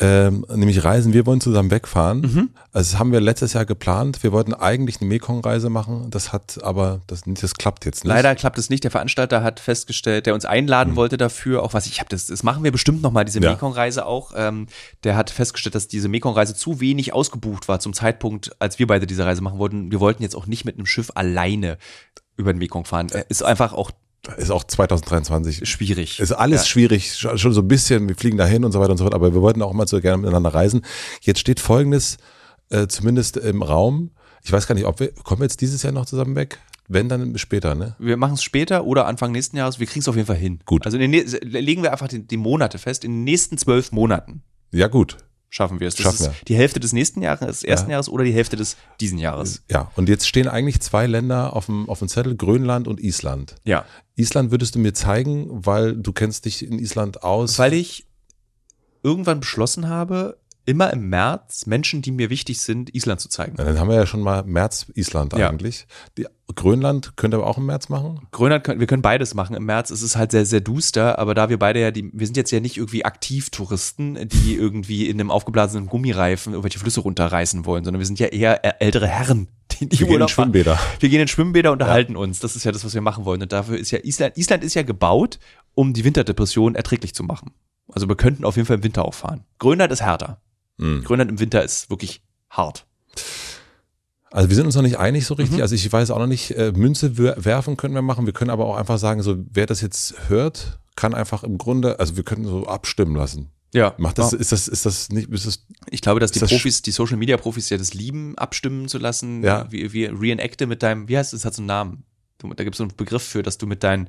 ähm, 0.00 0.44
nämlich 0.52 0.82
Reisen. 0.82 1.12
Wir 1.12 1.24
wollen 1.24 1.40
zusammen 1.40 1.70
wegfahren. 1.70 2.20
Mhm. 2.20 2.50
Also 2.72 2.92
das 2.92 2.98
haben 2.98 3.12
wir 3.12 3.20
letztes 3.20 3.52
Jahr 3.52 3.64
geplant. 3.64 4.24
Wir 4.24 4.32
wollten 4.32 4.52
eigentlich 4.52 5.00
eine 5.00 5.08
Mekong-Reise 5.08 5.70
machen. 5.70 6.10
Das 6.10 6.32
hat 6.32 6.58
aber, 6.64 7.02
das, 7.06 7.22
das 7.24 7.54
klappt 7.54 7.84
jetzt 7.84 8.04
nicht. 8.04 8.12
Leider 8.12 8.34
klappt 8.34 8.58
es 8.58 8.70
nicht. 8.70 8.82
Der 8.82 8.90
Veranstalter 8.90 9.44
hat 9.44 9.60
festgestellt, 9.60 10.26
der 10.26 10.34
uns 10.34 10.44
einladen 10.44 10.92
mhm. 10.92 10.96
wollte 10.96 11.16
dafür, 11.16 11.62
auch 11.62 11.74
was 11.74 11.86
ich 11.86 12.00
habe, 12.00 12.08
das, 12.08 12.26
das 12.26 12.42
machen 12.42 12.64
wir 12.64 12.72
bestimmt 12.72 13.02
nochmal, 13.02 13.24
diese 13.24 13.40
ja. 13.40 13.52
Mekong-Reise 13.52 14.04
auch. 14.04 14.32
Ähm, 14.34 14.66
der 15.04 15.14
hat 15.14 15.30
festgestellt, 15.30 15.76
dass 15.76 15.86
diese 15.86 16.08
Mekong-Reise 16.08 16.56
zu 16.56 16.80
wenig 16.80 17.12
ausgebucht 17.12 17.68
war 17.68 17.78
zum 17.78 17.92
Zeitpunkt, 17.92 18.50
als 18.58 18.80
wir 18.80 18.88
beide 18.88 19.06
diese 19.06 19.24
Reise 19.24 19.42
machen 19.42 19.60
wollten. 19.60 19.92
Wir 19.92 20.00
wollten 20.00 20.24
jetzt 20.24 20.34
auch 20.34 20.46
nicht 20.46 20.64
mit 20.64 20.76
einem 20.76 20.86
Schiff 20.86 21.12
alleine 21.44 21.78
über 22.36 22.52
den 22.52 22.58
Mekong 22.58 22.84
fahren. 22.84 23.08
Ist 23.28 23.42
einfach 23.42 23.72
auch 23.72 23.90
ist 24.38 24.50
auch 24.50 24.64
2023 24.64 25.68
schwierig. 25.68 26.18
Ist 26.18 26.32
alles 26.32 26.62
ja. 26.62 26.66
schwierig, 26.66 27.14
schon 27.14 27.52
so 27.52 27.60
ein 27.60 27.68
bisschen, 27.68 28.08
wir 28.08 28.16
fliegen 28.16 28.38
dahin 28.38 28.64
und 28.64 28.72
so 28.72 28.80
weiter 28.80 28.92
und 28.92 28.96
so 28.96 29.04
fort, 29.04 29.14
aber 29.14 29.34
wir 29.34 29.42
wollten 29.42 29.60
auch 29.60 29.70
immer 29.70 29.86
so 29.86 30.00
gerne 30.00 30.16
miteinander 30.16 30.54
reisen. 30.54 30.80
Jetzt 31.20 31.40
steht 31.40 31.60
folgendes, 31.60 32.16
äh, 32.70 32.86
zumindest 32.86 33.36
im 33.36 33.62
Raum, 33.62 34.12
ich 34.42 34.50
weiß 34.50 34.66
gar 34.66 34.74
nicht, 34.74 34.86
ob 34.86 34.98
wir, 34.98 35.12
kommen 35.12 35.42
wir 35.42 35.44
jetzt 35.44 35.60
dieses 35.60 35.82
Jahr 35.82 35.92
noch 35.92 36.06
zusammen 36.06 36.36
weg? 36.36 36.58
Wenn, 36.88 37.10
dann 37.10 37.36
später, 37.36 37.74
ne? 37.74 37.96
Wir 37.98 38.16
machen 38.16 38.34
es 38.34 38.42
später 38.42 38.86
oder 38.86 39.06
Anfang 39.06 39.30
nächsten 39.30 39.58
Jahres, 39.58 39.78
wir 39.78 39.86
kriegen 39.86 40.00
es 40.00 40.08
auf 40.08 40.16
jeden 40.16 40.26
Fall 40.26 40.36
hin. 40.36 40.60
Gut. 40.64 40.86
Also 40.86 40.96
den, 40.96 41.12
legen 41.12 41.82
wir 41.82 41.92
einfach 41.92 42.08
die, 42.08 42.26
die 42.26 42.38
Monate 42.38 42.78
fest, 42.78 43.04
in 43.04 43.10
den 43.10 43.24
nächsten 43.24 43.58
zwölf 43.58 43.92
Monaten. 43.92 44.42
Ja, 44.72 44.88
gut 44.88 45.18
schaffen 45.54 45.78
wir 45.78 45.86
es. 45.86 45.94
Das 45.94 46.04
schaffen 46.04 46.26
ist 46.26 46.40
wir. 46.40 46.44
die 46.48 46.56
Hälfte 46.56 46.80
des 46.80 46.92
nächsten 46.92 47.22
Jahres, 47.22 47.46
des 47.46 47.62
ersten 47.62 47.90
ja. 47.90 47.94
Jahres 47.94 48.08
oder 48.08 48.24
die 48.24 48.32
Hälfte 48.32 48.56
des 48.56 48.76
diesen 49.00 49.18
Jahres. 49.18 49.62
Ja, 49.70 49.90
und 49.94 50.08
jetzt 50.08 50.26
stehen 50.26 50.48
eigentlich 50.48 50.80
zwei 50.80 51.06
Länder 51.06 51.54
auf 51.54 51.66
dem, 51.66 51.88
auf 51.88 52.00
dem 52.00 52.08
Zettel, 52.08 52.36
Grönland 52.36 52.88
und 52.88 53.00
Island. 53.00 53.54
Ja. 53.64 53.84
Island 54.16 54.50
würdest 54.50 54.74
du 54.74 54.80
mir 54.80 54.94
zeigen, 54.94 55.46
weil 55.50 55.96
du 55.96 56.12
kennst 56.12 56.46
dich 56.46 56.66
in 56.66 56.80
Island 56.80 57.22
aus. 57.22 57.58
Weil 57.58 57.72
ich 57.72 58.06
irgendwann 59.04 59.38
beschlossen 59.38 59.88
habe, 59.88 60.38
immer 60.66 60.92
im 60.92 61.08
März 61.08 61.66
Menschen, 61.66 62.02
die 62.02 62.10
mir 62.10 62.30
wichtig 62.30 62.60
sind, 62.60 62.94
Island 62.94 63.20
zu 63.20 63.28
zeigen. 63.28 63.56
Ja, 63.58 63.64
dann 63.64 63.78
haben 63.78 63.88
wir 63.88 63.96
ja 63.96 64.06
schon 64.06 64.20
mal 64.20 64.44
März 64.44 64.86
Island 64.94 65.36
ja. 65.36 65.50
eigentlich. 65.50 65.86
Die, 66.16 66.26
Grönland 66.54 67.16
könnt 67.16 67.34
ihr 67.34 67.38
aber 67.38 67.46
auch 67.46 67.58
im 67.58 67.66
März 67.66 67.88
machen? 67.88 68.26
Grönland, 68.30 68.64
können, 68.64 68.80
wir 68.80 68.86
können 68.86 69.02
beides 69.02 69.34
machen 69.34 69.56
im 69.56 69.64
März. 69.64 69.90
Es 69.90 70.02
ist 70.02 70.16
halt 70.16 70.30
sehr, 70.30 70.44
sehr 70.44 70.60
duster, 70.60 71.18
aber 71.18 71.34
da 71.34 71.48
wir 71.48 71.58
beide 71.58 71.80
ja, 71.80 71.90
die, 71.90 72.10
wir 72.12 72.26
sind 72.26 72.36
jetzt 72.36 72.50
ja 72.50 72.60
nicht 72.60 72.76
irgendwie 72.76 73.04
Aktivtouristen, 73.04 74.28
die 74.28 74.54
irgendwie 74.54 75.08
in 75.08 75.18
einem 75.20 75.30
aufgeblasenen 75.30 75.86
Gummireifen 75.86 76.52
irgendwelche 76.52 76.78
Flüsse 76.78 77.00
runterreißen 77.00 77.64
wollen, 77.64 77.84
sondern 77.84 77.98
wir 77.98 78.06
sind 78.06 78.18
ja 78.18 78.26
eher 78.26 78.82
ältere 78.82 79.08
Herren, 79.08 79.48
die, 79.72 79.88
die 79.88 80.00
wir 80.00 80.06
gehen 80.06 80.20
in 80.20 80.28
Schwimmbäder. 80.28 80.78
Wir 81.00 81.08
gehen 81.08 81.20
in 81.20 81.28
Schwimmbäder, 81.28 81.72
unterhalten 81.72 82.12
ja. 82.12 82.18
uns. 82.18 82.40
Das 82.40 82.56
ist 82.56 82.64
ja 82.64 82.72
das, 82.72 82.84
was 82.84 82.94
wir 82.94 83.00
machen 83.00 83.24
wollen. 83.24 83.42
Und 83.42 83.52
dafür 83.52 83.78
ist 83.78 83.90
ja 83.90 83.98
Island, 84.02 84.36
Island 84.36 84.64
ist 84.64 84.74
ja 84.74 84.82
gebaut, 84.82 85.38
um 85.74 85.92
die 85.92 86.04
Winterdepression 86.04 86.74
erträglich 86.74 87.14
zu 87.14 87.24
machen. 87.24 87.52
Also 87.92 88.08
wir 88.08 88.16
könnten 88.16 88.44
auf 88.44 88.56
jeden 88.56 88.66
Fall 88.66 88.76
im 88.76 88.84
Winter 88.84 89.04
auch 89.04 89.14
fahren. 89.14 89.44
Grönland 89.58 89.92
ist 89.92 90.02
härter. 90.02 90.40
Mhm. 90.76 91.04
Grönland 91.04 91.30
im 91.30 91.40
Winter 91.40 91.62
ist 91.62 91.90
wirklich 91.90 92.22
hart. 92.50 92.86
Also 94.30 94.48
wir 94.48 94.56
sind 94.56 94.66
uns 94.66 94.74
noch 94.74 94.82
nicht 94.82 94.98
einig 94.98 95.26
so 95.26 95.34
richtig. 95.34 95.58
Mhm. 95.58 95.62
Also 95.62 95.74
ich 95.76 95.92
weiß 95.92 96.10
auch 96.10 96.18
noch 96.18 96.26
nicht, 96.26 96.50
äh, 96.52 96.72
Münze 96.72 97.16
werfen 97.16 97.76
können 97.76 97.94
wir 97.94 98.02
machen. 98.02 98.26
Wir 98.26 98.32
können 98.32 98.50
aber 98.50 98.66
auch 98.66 98.76
einfach 98.76 98.98
sagen, 98.98 99.22
so 99.22 99.36
wer 99.50 99.66
das 99.66 99.80
jetzt 99.80 100.28
hört, 100.28 100.80
kann 100.96 101.14
einfach 101.14 101.44
im 101.44 101.58
Grunde, 101.58 102.00
also 102.00 102.16
wir 102.16 102.24
können 102.24 102.44
so 102.44 102.66
abstimmen 102.66 103.14
lassen. 103.14 103.50
Ja. 103.72 103.94
Macht 103.98 104.18
das, 104.18 104.32
ist 104.32 104.52
das, 104.52 104.68
ist 104.68 104.86
das 104.86 105.08
nicht, 105.10 105.28
ist 105.30 105.46
das, 105.46 105.66
Ich 105.90 106.00
glaube, 106.00 106.20
dass 106.20 106.30
die 106.30 106.38
Profis, 106.38 106.82
die 106.82 106.92
Social 106.92 107.16
Media 107.16 107.36
Profis 107.36 107.70
ja 107.70 107.76
das 107.76 107.92
lieben, 107.92 108.38
abstimmen 108.38 108.88
zu 108.88 108.98
lassen. 108.98 109.42
Ja. 109.42 109.70
Wie, 109.70 109.92
wie 109.92 110.04
reenacte 110.06 110.66
mit 110.66 110.82
deinem, 110.82 111.08
wie 111.08 111.18
heißt 111.18 111.32
es, 111.32 111.40
das 111.42 111.46
hat 111.46 111.54
so 111.54 111.62
einen 111.62 111.66
Namen. 111.66 112.04
Da 112.38 112.62
gibt 112.62 112.74
es 112.74 112.78
so 112.78 112.84
einen 112.84 112.96
Begriff 112.96 113.22
für, 113.22 113.42
dass 113.42 113.58
du 113.58 113.66
mit 113.66 113.82
deinen 113.82 114.08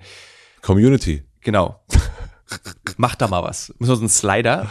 Community. 0.61 1.23
Genau. 1.41 1.83
Mach 2.97 3.15
da 3.15 3.27
mal 3.27 3.43
was. 3.43 3.73
Müssen 3.79 3.91
wir 3.91 3.95
so 3.95 4.01
einen 4.01 4.09
Slider 4.09 4.69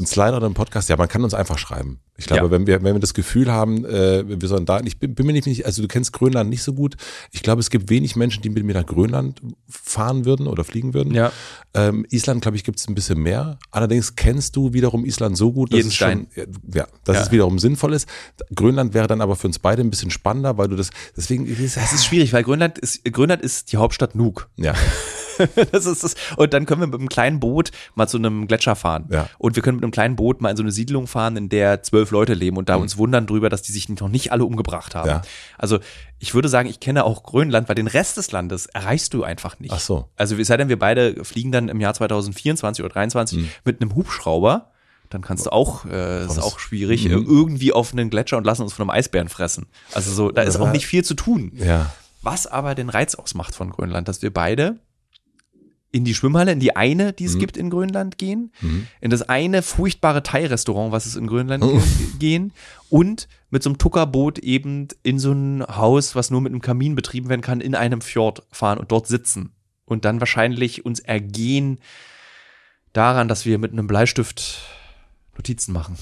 ein 0.00 0.06
Slider 0.06 0.38
oder 0.38 0.46
ein 0.46 0.54
Podcast, 0.54 0.88
ja, 0.88 0.96
man 0.96 1.08
kann 1.08 1.22
uns 1.22 1.34
einfach 1.34 1.58
schreiben. 1.58 2.00
Ich 2.16 2.26
glaube, 2.26 2.46
ja. 2.46 2.50
wenn 2.50 2.66
wir, 2.66 2.82
wenn 2.82 2.94
wir 2.94 3.00
das 3.00 3.14
Gefühl 3.14 3.50
haben, 3.50 3.84
äh, 3.86 4.24
wir 4.40 4.48
sollen 4.48 4.66
da, 4.66 4.80
ich 4.80 4.98
bin, 4.98 5.14
bin 5.14 5.26
mir 5.26 5.32
nicht, 5.32 5.64
also 5.64 5.80
du 5.80 5.88
kennst 5.88 6.12
Grönland 6.12 6.50
nicht 6.50 6.62
so 6.62 6.74
gut. 6.74 6.96
Ich 7.30 7.42
glaube, 7.42 7.60
es 7.60 7.70
gibt 7.70 7.88
wenig 7.88 8.14
Menschen, 8.14 8.42
die 8.42 8.50
mit 8.50 8.62
mir 8.62 8.74
nach 8.74 8.84
Grönland 8.84 9.40
fahren 9.68 10.26
würden 10.26 10.46
oder 10.46 10.62
fliegen 10.64 10.92
würden. 10.92 11.14
Ja. 11.14 11.32
Ähm, 11.72 12.04
Island, 12.10 12.42
glaube 12.42 12.58
ich, 12.58 12.64
gibt 12.64 12.78
es 12.78 12.88
ein 12.88 12.94
bisschen 12.94 13.22
mehr. 13.22 13.58
Allerdings 13.70 14.16
kennst 14.16 14.54
du 14.56 14.74
wiederum 14.74 15.06
Island 15.06 15.38
so 15.38 15.52
gut, 15.52 15.72
dass 15.72 15.78
Jeden 15.78 15.88
es 15.88 15.94
schon, 15.94 16.26
ja, 16.74 16.86
dass 17.04 17.16
ja. 17.16 17.22
es 17.22 17.32
wiederum 17.32 17.58
sinnvoll 17.58 17.94
ist. 17.94 18.06
Grönland 18.54 18.92
wäre 18.92 19.06
dann 19.06 19.22
aber 19.22 19.34
für 19.34 19.46
uns 19.46 19.58
beide 19.58 19.82
ein 19.82 19.88
bisschen 19.88 20.10
spannender, 20.10 20.58
weil 20.58 20.68
du 20.68 20.76
das, 20.76 20.90
deswegen. 21.16 21.46
Das 21.48 21.92
ist 21.92 22.04
schwierig, 22.04 22.34
weil 22.34 22.42
Grönland 22.42 22.78
ist, 22.78 23.02
Grönland 23.04 23.40
ist 23.40 23.72
die 23.72 23.78
Hauptstadt 23.78 24.14
Nuuk. 24.14 24.50
Ja. 24.56 24.74
das 25.72 25.86
ist 25.86 26.04
das. 26.04 26.14
Und 26.36 26.52
dann 26.52 26.66
können 26.66 26.80
wir 26.80 26.86
mit 26.86 26.98
einem 26.98 27.08
kleinen 27.08 27.40
Boot 27.40 27.70
mal 27.94 28.06
zu 28.06 28.18
einem 28.18 28.46
Gletscher 28.46 28.76
fahren. 28.76 29.06
Ja. 29.10 29.28
Und 29.38 29.56
wir 29.56 29.62
können 29.62 29.76
mit 29.76 29.84
einem 29.84 29.92
kleinen 29.92 30.16
Boot 30.16 30.40
mal 30.40 30.50
in 30.50 30.56
so 30.56 30.62
eine 30.62 30.72
Siedlung 30.72 31.06
fahren, 31.06 31.36
in 31.36 31.48
der 31.48 31.82
zwölf 31.82 32.10
Leute 32.10 32.34
leben 32.34 32.56
und 32.56 32.68
da 32.68 32.76
mhm. 32.76 32.82
uns 32.82 32.96
wundern 32.96 33.26
drüber, 33.26 33.48
dass 33.48 33.62
die 33.62 33.72
sich 33.72 33.88
noch 33.88 34.08
nicht 34.08 34.32
alle 34.32 34.44
umgebracht 34.44 34.94
haben. 34.94 35.08
Ja. 35.08 35.22
Also 35.58 35.78
ich 36.18 36.34
würde 36.34 36.48
sagen, 36.48 36.68
ich 36.68 36.80
kenne 36.80 37.04
auch 37.04 37.22
Grönland, 37.22 37.68
weil 37.68 37.74
den 37.74 37.86
Rest 37.86 38.16
des 38.16 38.32
Landes 38.32 38.66
erreichst 38.66 39.14
du 39.14 39.24
einfach 39.24 39.58
nicht. 39.58 39.72
Ach 39.72 39.80
so. 39.80 40.08
Also 40.16 40.36
es 40.36 40.46
sei 40.48 40.56
denn, 40.56 40.68
wir 40.68 40.78
beide 40.78 41.24
fliegen 41.24 41.52
dann 41.52 41.68
im 41.68 41.80
Jahr 41.80 41.94
2024 41.94 42.84
oder 42.84 42.92
2023 42.92 43.38
mhm. 43.38 43.48
mit 43.64 43.80
einem 43.80 43.94
Hubschrauber 43.94 44.70
dann 45.10 45.22
kannst 45.22 45.46
du 45.46 45.50
auch, 45.50 45.84
äh, 45.86 46.24
ist 46.24 46.38
auch 46.38 46.60
schwierig, 46.60 47.04
mhm. 47.04 47.26
irgendwie 47.28 47.72
auf 47.72 47.92
einen 47.92 48.10
Gletscher 48.10 48.36
und 48.36 48.44
lassen 48.44 48.62
uns 48.62 48.72
von 48.72 48.84
einem 48.84 48.96
Eisbären 48.96 49.28
fressen. 49.28 49.66
Also 49.92 50.12
so, 50.12 50.30
da 50.30 50.42
ist 50.42 50.56
auch 50.56 50.70
nicht 50.70 50.86
viel 50.86 51.04
zu 51.04 51.14
tun. 51.14 51.52
Ja. 51.56 51.92
Was 52.22 52.46
aber 52.46 52.76
den 52.76 52.88
Reiz 52.88 53.16
ausmacht 53.16 53.54
von 53.54 53.70
Grönland, 53.70 54.06
dass 54.06 54.22
wir 54.22 54.32
beide 54.32 54.78
in 55.92 56.04
die 56.04 56.14
Schwimmhalle, 56.14 56.52
in 56.52 56.60
die 56.60 56.76
eine, 56.76 57.12
die 57.12 57.24
es 57.24 57.34
mhm. 57.34 57.38
gibt 57.40 57.56
in 57.56 57.70
Grönland 57.70 58.16
gehen, 58.16 58.52
mhm. 58.60 58.86
in 59.00 59.10
das 59.10 59.22
eine 59.28 59.62
furchtbare 59.62 60.22
Thai-Restaurant, 60.22 60.92
was 60.92 61.06
es 61.06 61.16
in 61.16 61.26
Grönland 61.26 61.64
oh. 61.64 61.82
gehen 62.18 62.52
und 62.88 63.28
mit 63.50 63.62
so 63.62 63.70
einem 63.70 63.78
Tuckerboot 63.78 64.38
eben 64.38 64.88
in 65.02 65.18
so 65.18 65.32
ein 65.32 65.64
Haus, 65.66 66.14
was 66.14 66.30
nur 66.30 66.40
mit 66.40 66.52
einem 66.52 66.60
Kamin 66.60 66.94
betrieben 66.94 67.28
werden 67.28 67.40
kann, 67.40 67.60
in 67.60 67.74
einem 67.74 68.00
Fjord 68.00 68.44
fahren 68.52 68.78
und 68.78 68.92
dort 68.92 69.08
sitzen 69.08 69.52
und 69.84 70.04
dann 70.04 70.20
wahrscheinlich 70.20 70.84
uns 70.86 71.00
ergehen 71.00 71.78
daran, 72.92 73.28
dass 73.28 73.44
wir 73.44 73.58
mit 73.58 73.72
einem 73.72 73.86
Bleistift 73.86 74.62
Notizen 75.36 75.72
machen. 75.72 75.96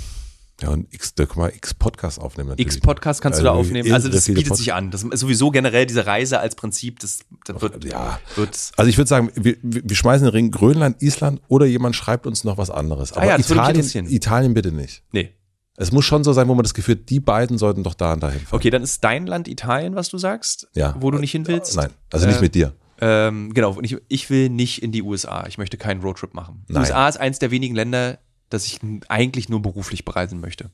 Ja, 0.61 0.71
und 0.71 0.93
X, 0.93 1.15
da 1.15 1.25
kann 1.25 1.43
man 1.43 1.51
X 1.55 1.73
Podcast 1.73 2.21
aufnehmen. 2.21 2.51
Natürlich. 2.51 2.75
X 2.75 2.81
Podcast 2.81 3.23
kannst 3.23 3.39
also 3.39 3.51
du 3.51 3.55
da 3.55 3.61
aufnehmen. 3.61 3.93
Also 3.93 4.09
das 4.09 4.27
bietet 4.27 4.57
sich 4.57 4.73
an. 4.73 4.91
Das 4.91 5.05
ist 5.05 5.21
sowieso 5.21 5.51
generell 5.51 5.87
diese 5.87 6.07
Reise 6.07 6.41
als 6.41 6.57
Prinzip, 6.57 6.99
das, 6.99 7.21
das 7.45 7.63
wird, 7.63 7.85
ja. 7.85 8.19
wird. 8.35 8.73
Also 8.77 8.89
ich 8.89 8.99
würde 8.99 9.09
sagen, 9.09 9.31
wir, 9.35 9.57
wir 9.63 9.97
schmeißen 9.97 10.25
den 10.25 10.33
Ring 10.33 10.51
Grönland, 10.51 11.01
Island 11.01 11.41
oder 11.47 11.67
jemand 11.67 11.95
schreibt 11.95 12.27
uns 12.27 12.43
noch 12.43 12.59
was 12.59 12.71
anderes. 12.71 13.13
Aber 13.13 13.23
ah 13.23 13.27
ja, 13.27 13.39
Italien, 13.39 14.07
Italien 14.09 14.55
bitte 14.55 14.73
nicht. 14.73 15.05
Nee. 15.13 15.33
Es 15.77 15.93
muss 15.93 16.05
schon 16.05 16.25
so 16.25 16.33
sein, 16.33 16.49
wo 16.49 16.55
man 16.55 16.65
das 16.65 16.75
Gefühl 16.75 16.97
hat, 16.97 17.09
die 17.09 17.21
beiden 17.21 17.57
sollten 17.57 17.85
doch 17.85 17.95
da 17.95 18.15
und 18.15 18.21
dahin 18.21 18.41
fahren. 18.41 18.59
Okay, 18.59 18.71
dann 18.71 18.83
ist 18.83 19.05
dein 19.05 19.29
Land 19.29 19.47
Italien, 19.47 19.95
was 19.95 20.09
du 20.09 20.19
sagst, 20.19 20.67
ja. 20.75 20.97
wo 20.99 21.13
du 21.13 21.19
nicht 21.19 21.31
hin 21.31 21.47
willst. 21.47 21.77
Nein, 21.77 21.91
also 22.11 22.27
nicht 22.27 22.39
äh, 22.39 22.43
mit 22.43 22.57
dir. 22.57 22.75
Ähm, 23.01 23.55
genau, 23.55 23.79
ich, 23.81 23.97
ich 24.09 24.29
will 24.29 24.49
nicht 24.49 24.83
in 24.83 24.91
die 24.91 25.03
USA. 25.03 25.47
Ich 25.47 25.57
möchte 25.57 25.77
keinen 25.77 26.01
Roadtrip 26.01 26.35
machen. 26.35 26.65
Nein. 26.67 26.83
USA 26.83 27.09
ist 27.09 27.19
eins 27.19 27.39
der 27.39 27.53
wenigen 27.53 27.77
Länder, 27.77 28.19
das 28.49 28.67
ich 28.67 28.81
eigentlich 29.09 29.49
nur 29.49 29.63
beruflich 29.63 30.05
bereisen 30.05 30.41
möchte. 30.41 30.71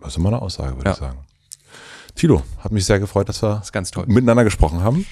Das 0.00 0.08
ist 0.12 0.16
immer 0.18 0.28
eine 0.28 0.42
Aussage, 0.42 0.76
würde 0.76 0.84
ja. 0.86 0.92
ich 0.92 0.98
sagen. 0.98 1.18
Tilo, 2.14 2.42
hat 2.58 2.72
mich 2.72 2.84
sehr 2.84 3.00
gefreut, 3.00 3.28
dass 3.28 3.42
wir 3.42 3.56
das 3.56 3.72
ganz 3.72 3.90
toll. 3.90 4.04
miteinander 4.06 4.44
gesprochen 4.44 4.82
haben. 4.82 5.06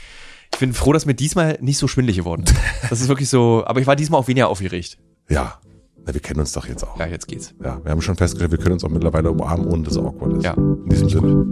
Ich 0.53 0.59
bin 0.59 0.73
froh, 0.73 0.93
dass 0.93 1.07
mir 1.07 1.15
diesmal 1.15 1.59
nicht 1.61 1.79
so 1.79 1.89
schwindlig 1.89 2.17
geworden 2.17 2.45
ist. 2.45 2.55
Das 2.91 3.01
ist 3.01 3.09
wirklich 3.09 3.29
so, 3.29 3.65
aber 3.67 3.81
ich 3.81 3.87
war 3.87 3.97
diesmal 3.97 4.21
auch 4.21 4.29
weniger 4.29 4.49
aufgeregt. 4.49 4.99
Ja, 5.29 5.59
na, 6.07 6.13
wir 6.13 6.21
kennen 6.21 6.41
uns 6.41 6.53
doch 6.53 6.67
jetzt 6.67 6.85
auch. 6.85 6.99
Ja, 6.99 7.07
jetzt 7.07 7.27
geht's. 7.27 7.55
Ja, 7.63 7.83
wir 7.83 7.91
haben 7.91 8.03
schon 8.03 8.17
festgestellt, 8.17 8.51
wir 8.51 8.59
können 8.59 8.75
uns 8.75 8.85
auch 8.85 8.91
mittlerweile 8.91 9.31
umarmen, 9.31 9.67
ohne 9.67 9.85
dass 9.85 9.95
es 9.95 9.99
awkward 9.99 10.37
ist. 10.37 10.45
Ja. 10.45 10.53
In 10.53 10.89
diesem 10.89 11.09
Sinne. 11.09 11.45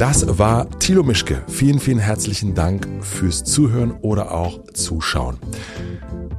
Das 0.00 0.38
war 0.38 0.66
Thilo 0.78 1.02
Mischke. 1.02 1.42
Vielen, 1.46 1.78
vielen 1.78 1.98
herzlichen 1.98 2.54
Dank 2.54 2.88
fürs 3.02 3.44
Zuhören 3.44 3.92
oder 4.00 4.32
auch 4.32 4.64
Zuschauen. 4.72 5.36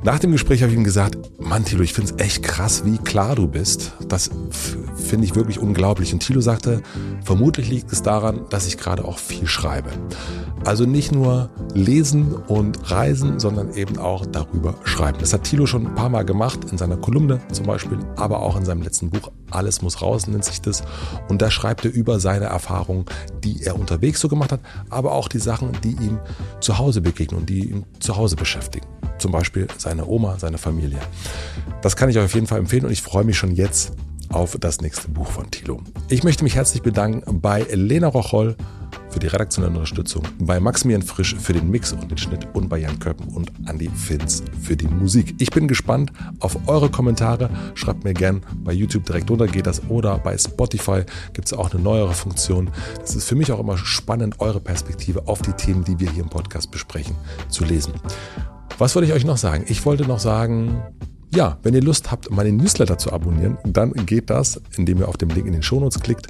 Nach 0.03 0.18
dem 0.18 0.32
Gespräch 0.32 0.64
habe 0.64 0.72
ich 0.72 0.78
ihm 0.78 0.84
gesagt, 0.84 1.15
Mann 1.40 1.64
Thilo, 1.64 1.84
ich 1.84 1.94
finde 1.94 2.11
es 2.11 2.19
echt 2.19 2.41
krass, 2.41 2.86
wie 2.86 2.98
klar 2.98 3.36
du 3.36 3.48
bist. 3.48 3.91
Das 4.07 4.32
finde 4.95 5.26
ich 5.26 5.36
wirklich 5.36 5.60
unglaublich. 5.60 6.11
Und 6.11 6.22
Thilo 6.22 6.41
sagte, 6.41 6.82
vermutlich 7.23 7.69
liegt 7.69 7.91
es 7.91 8.02
daran, 8.02 8.45
dass 8.49 8.65
ich 8.65 8.80
gerade 8.80 9.06
auch 9.06 9.19
viel 9.19 9.45
schreibe. 9.45 9.91
Also 10.65 10.88
nicht 10.88 11.11
nur 11.11 11.52
lesen 11.76 12.34
und 12.34 12.90
reisen, 12.90 13.40
sondern 13.40 13.76
eben 13.76 13.99
auch 13.99 14.26
darüber 14.26 14.73
schreiben. 14.86 15.19
Das 15.19 15.34
hat 15.34 15.44
Thilo 15.44 15.68
schon 15.68 15.86
ein 15.86 15.94
paar 15.94 16.10
Mal 16.10 16.26
gemacht, 16.26 16.72
in 16.72 16.80
seiner 16.80 16.98
Kolumne 16.98 17.40
zum 17.52 17.68
Beispiel, 17.68 17.99
aber 18.15 18.41
auch 18.41 18.57
in 18.57 18.65
seinem 18.65 18.82
letzten 18.82 19.11
Buch 19.11 19.32
Alles 19.52 19.84
muss 19.84 20.02
raus 20.02 20.26
nennt 20.26 20.45
sich 20.45 20.61
das. 20.61 20.82
Und 21.30 21.44
da 21.44 21.52
schreibt 21.52 21.86
er 21.86 21.91
über 21.91 22.19
seine 22.19 22.45
Erfahrungen, 22.45 23.06
die 23.44 23.61
er 23.61 23.78
unterwegs 23.78 24.19
so 24.19 24.30
gemacht 24.30 24.52
hat, 24.52 24.61
aber 24.90 25.11
auch 25.11 25.28
die 25.28 25.40
Sachen, 25.40 25.73
die 25.84 25.91
ihm 25.91 26.19
zu 26.60 26.80
Hause 26.80 27.02
begegnen 27.02 27.41
und 27.41 27.49
die 27.49 27.69
ihn 27.69 27.86
zu 27.99 28.18
Hause 28.18 28.36
beschäftigen. 28.36 28.88
Zum 29.22 29.31
Beispiel 29.31 29.68
seine 29.77 30.07
Oma, 30.07 30.39
seine 30.39 30.57
Familie. 30.57 30.98
Das 31.84 31.95
kann 31.95 32.10
ich 32.10 32.18
euch 32.18 32.26
auf 32.26 32.34
jeden 32.34 32.48
Fall 32.48 32.57
empfehlen 32.57 32.85
und 32.85 32.91
ich 32.91 33.03
freue 33.03 33.23
mich 33.23 33.38
schon 33.38 33.52
jetzt 33.52 33.93
auf 34.30 34.57
das 34.60 34.81
nächste 34.81 35.10
Buch 35.10 35.30
von 35.30 35.52
Thilo. 35.52 35.80
Ich 36.10 36.23
möchte 36.23 36.43
mich 36.43 36.56
herzlich 36.56 36.81
bedanken 36.81 37.39
bei 37.39 37.61
Lena 37.72 38.07
Rocholl 38.07 38.56
für 39.11 39.19
die 39.19 39.27
redaktionelle 39.27 39.73
Unterstützung, 39.73 40.23
bei 40.39 40.60
Maximilian 40.60 41.03
Frisch 41.03 41.35
für 41.35 41.53
den 41.53 41.69
Mix 41.69 41.91
und 41.91 42.10
den 42.10 42.18
Schnitt 42.18 42.48
und 42.53 42.68
bei 42.68 42.80
Jan 42.80 42.98
Köppen 42.98 43.27
und 43.27 43.52
Andy 43.68 43.89
Finz 43.89 44.41
für 44.60 44.76
die 44.76 44.88
Musik. 44.88 45.35
Ich 45.38 45.52
bin 45.52 45.68
gespannt 45.68 46.11
auf 46.39 46.57
eure 46.68 46.89
Kommentare. 46.89 47.52
Schreibt 47.76 48.03
mir 48.03 48.14
gern 48.14 48.41
bei 48.64 48.72
YouTube 48.72 49.06
direkt 49.06 49.30
runter 49.30 49.45
geht 49.45 49.68
das 49.68 49.88
oder 49.88 50.18
bei 50.18 50.35
Spotify 50.35 51.03
gibt 51.34 51.48
es 51.48 51.53
auch 51.53 51.72
eine 51.72 51.84
neuere 51.84 52.14
Funktion. 52.14 52.72
Es 53.03 53.15
ist 53.15 53.27
für 53.27 53.35
mich 53.35 53.52
auch 53.52 53.60
immer 53.60 53.77
spannend, 53.77 54.39
eure 54.39 54.61
Perspektive 54.61 55.27
auf 55.27 55.43
die 55.43 55.53
Themen, 55.53 55.84
die 55.84 55.99
wir 55.99 56.10
hier 56.10 56.23
im 56.23 56.30
Podcast 56.30 56.72
besprechen, 56.72 57.15
zu 57.49 57.65
lesen. 57.65 57.93
Was 58.77 58.95
wollte 58.95 59.07
ich 59.07 59.14
euch 59.14 59.26
noch 59.26 59.38
sagen? 59.38 59.65
Ich 59.68 59.85
wollte 59.85 60.03
noch 60.03 60.19
sagen, 60.19 60.81
ja, 61.34 61.57
wenn 61.64 61.73
ihr 61.73 61.81
Lust 61.81 62.11
habt, 62.11 62.30
meine 62.30 62.52
Newsletter 62.52 62.98
zu 62.98 63.14
abonnieren, 63.14 63.57
dann 63.64 63.93
geht 63.93 64.30
das, 64.30 64.60
indem 64.76 64.99
ihr 64.99 65.07
auf 65.07 65.18
den 65.18 65.30
Link 65.30 65.48
in 65.48 65.53
den 65.53 65.64
Shownotes 65.64 66.02
klickt. 66.02 66.27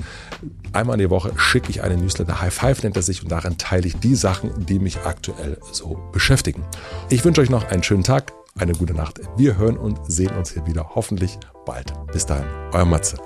Einmal 0.74 0.96
in 0.96 1.00
der 1.00 1.10
Woche 1.10 1.32
schicke 1.38 1.72
ich 1.72 1.82
einen 1.82 2.02
Newsletter. 2.02 2.40
High 2.40 2.54
Five 2.54 2.84
nennt 2.84 2.96
er 2.96 3.02
sich 3.02 3.24
und 3.24 3.32
darin 3.32 3.58
teile 3.58 3.88
ich 3.88 3.98
die 3.98 4.16
Sachen, 4.16 4.66
die 4.66 4.80
mich 4.80 5.00
aktuell 5.04 5.58
so 5.72 6.00
beschäftigen. 6.12 6.64
Ich 7.10 7.26
wünsche 7.26 7.42
euch 7.42 7.50
noch 7.50 7.70
einen 7.70 7.84
schönen 7.84 8.04
Tag, 8.04 8.34
eine 8.58 8.74
gute 8.74 8.94
Nacht. 8.94 9.22
Wir 9.38 9.58
hören 9.58 9.78
und 9.78 10.00
sehen 10.08 10.36
uns 10.36 10.52
hier 10.52 10.68
wieder 10.68 10.92
hoffentlich 10.94 11.40
bald. 11.66 11.94
Bis 12.12 12.26
dahin, 12.26 12.46
euer 12.74 12.86
Matze. 12.86 13.18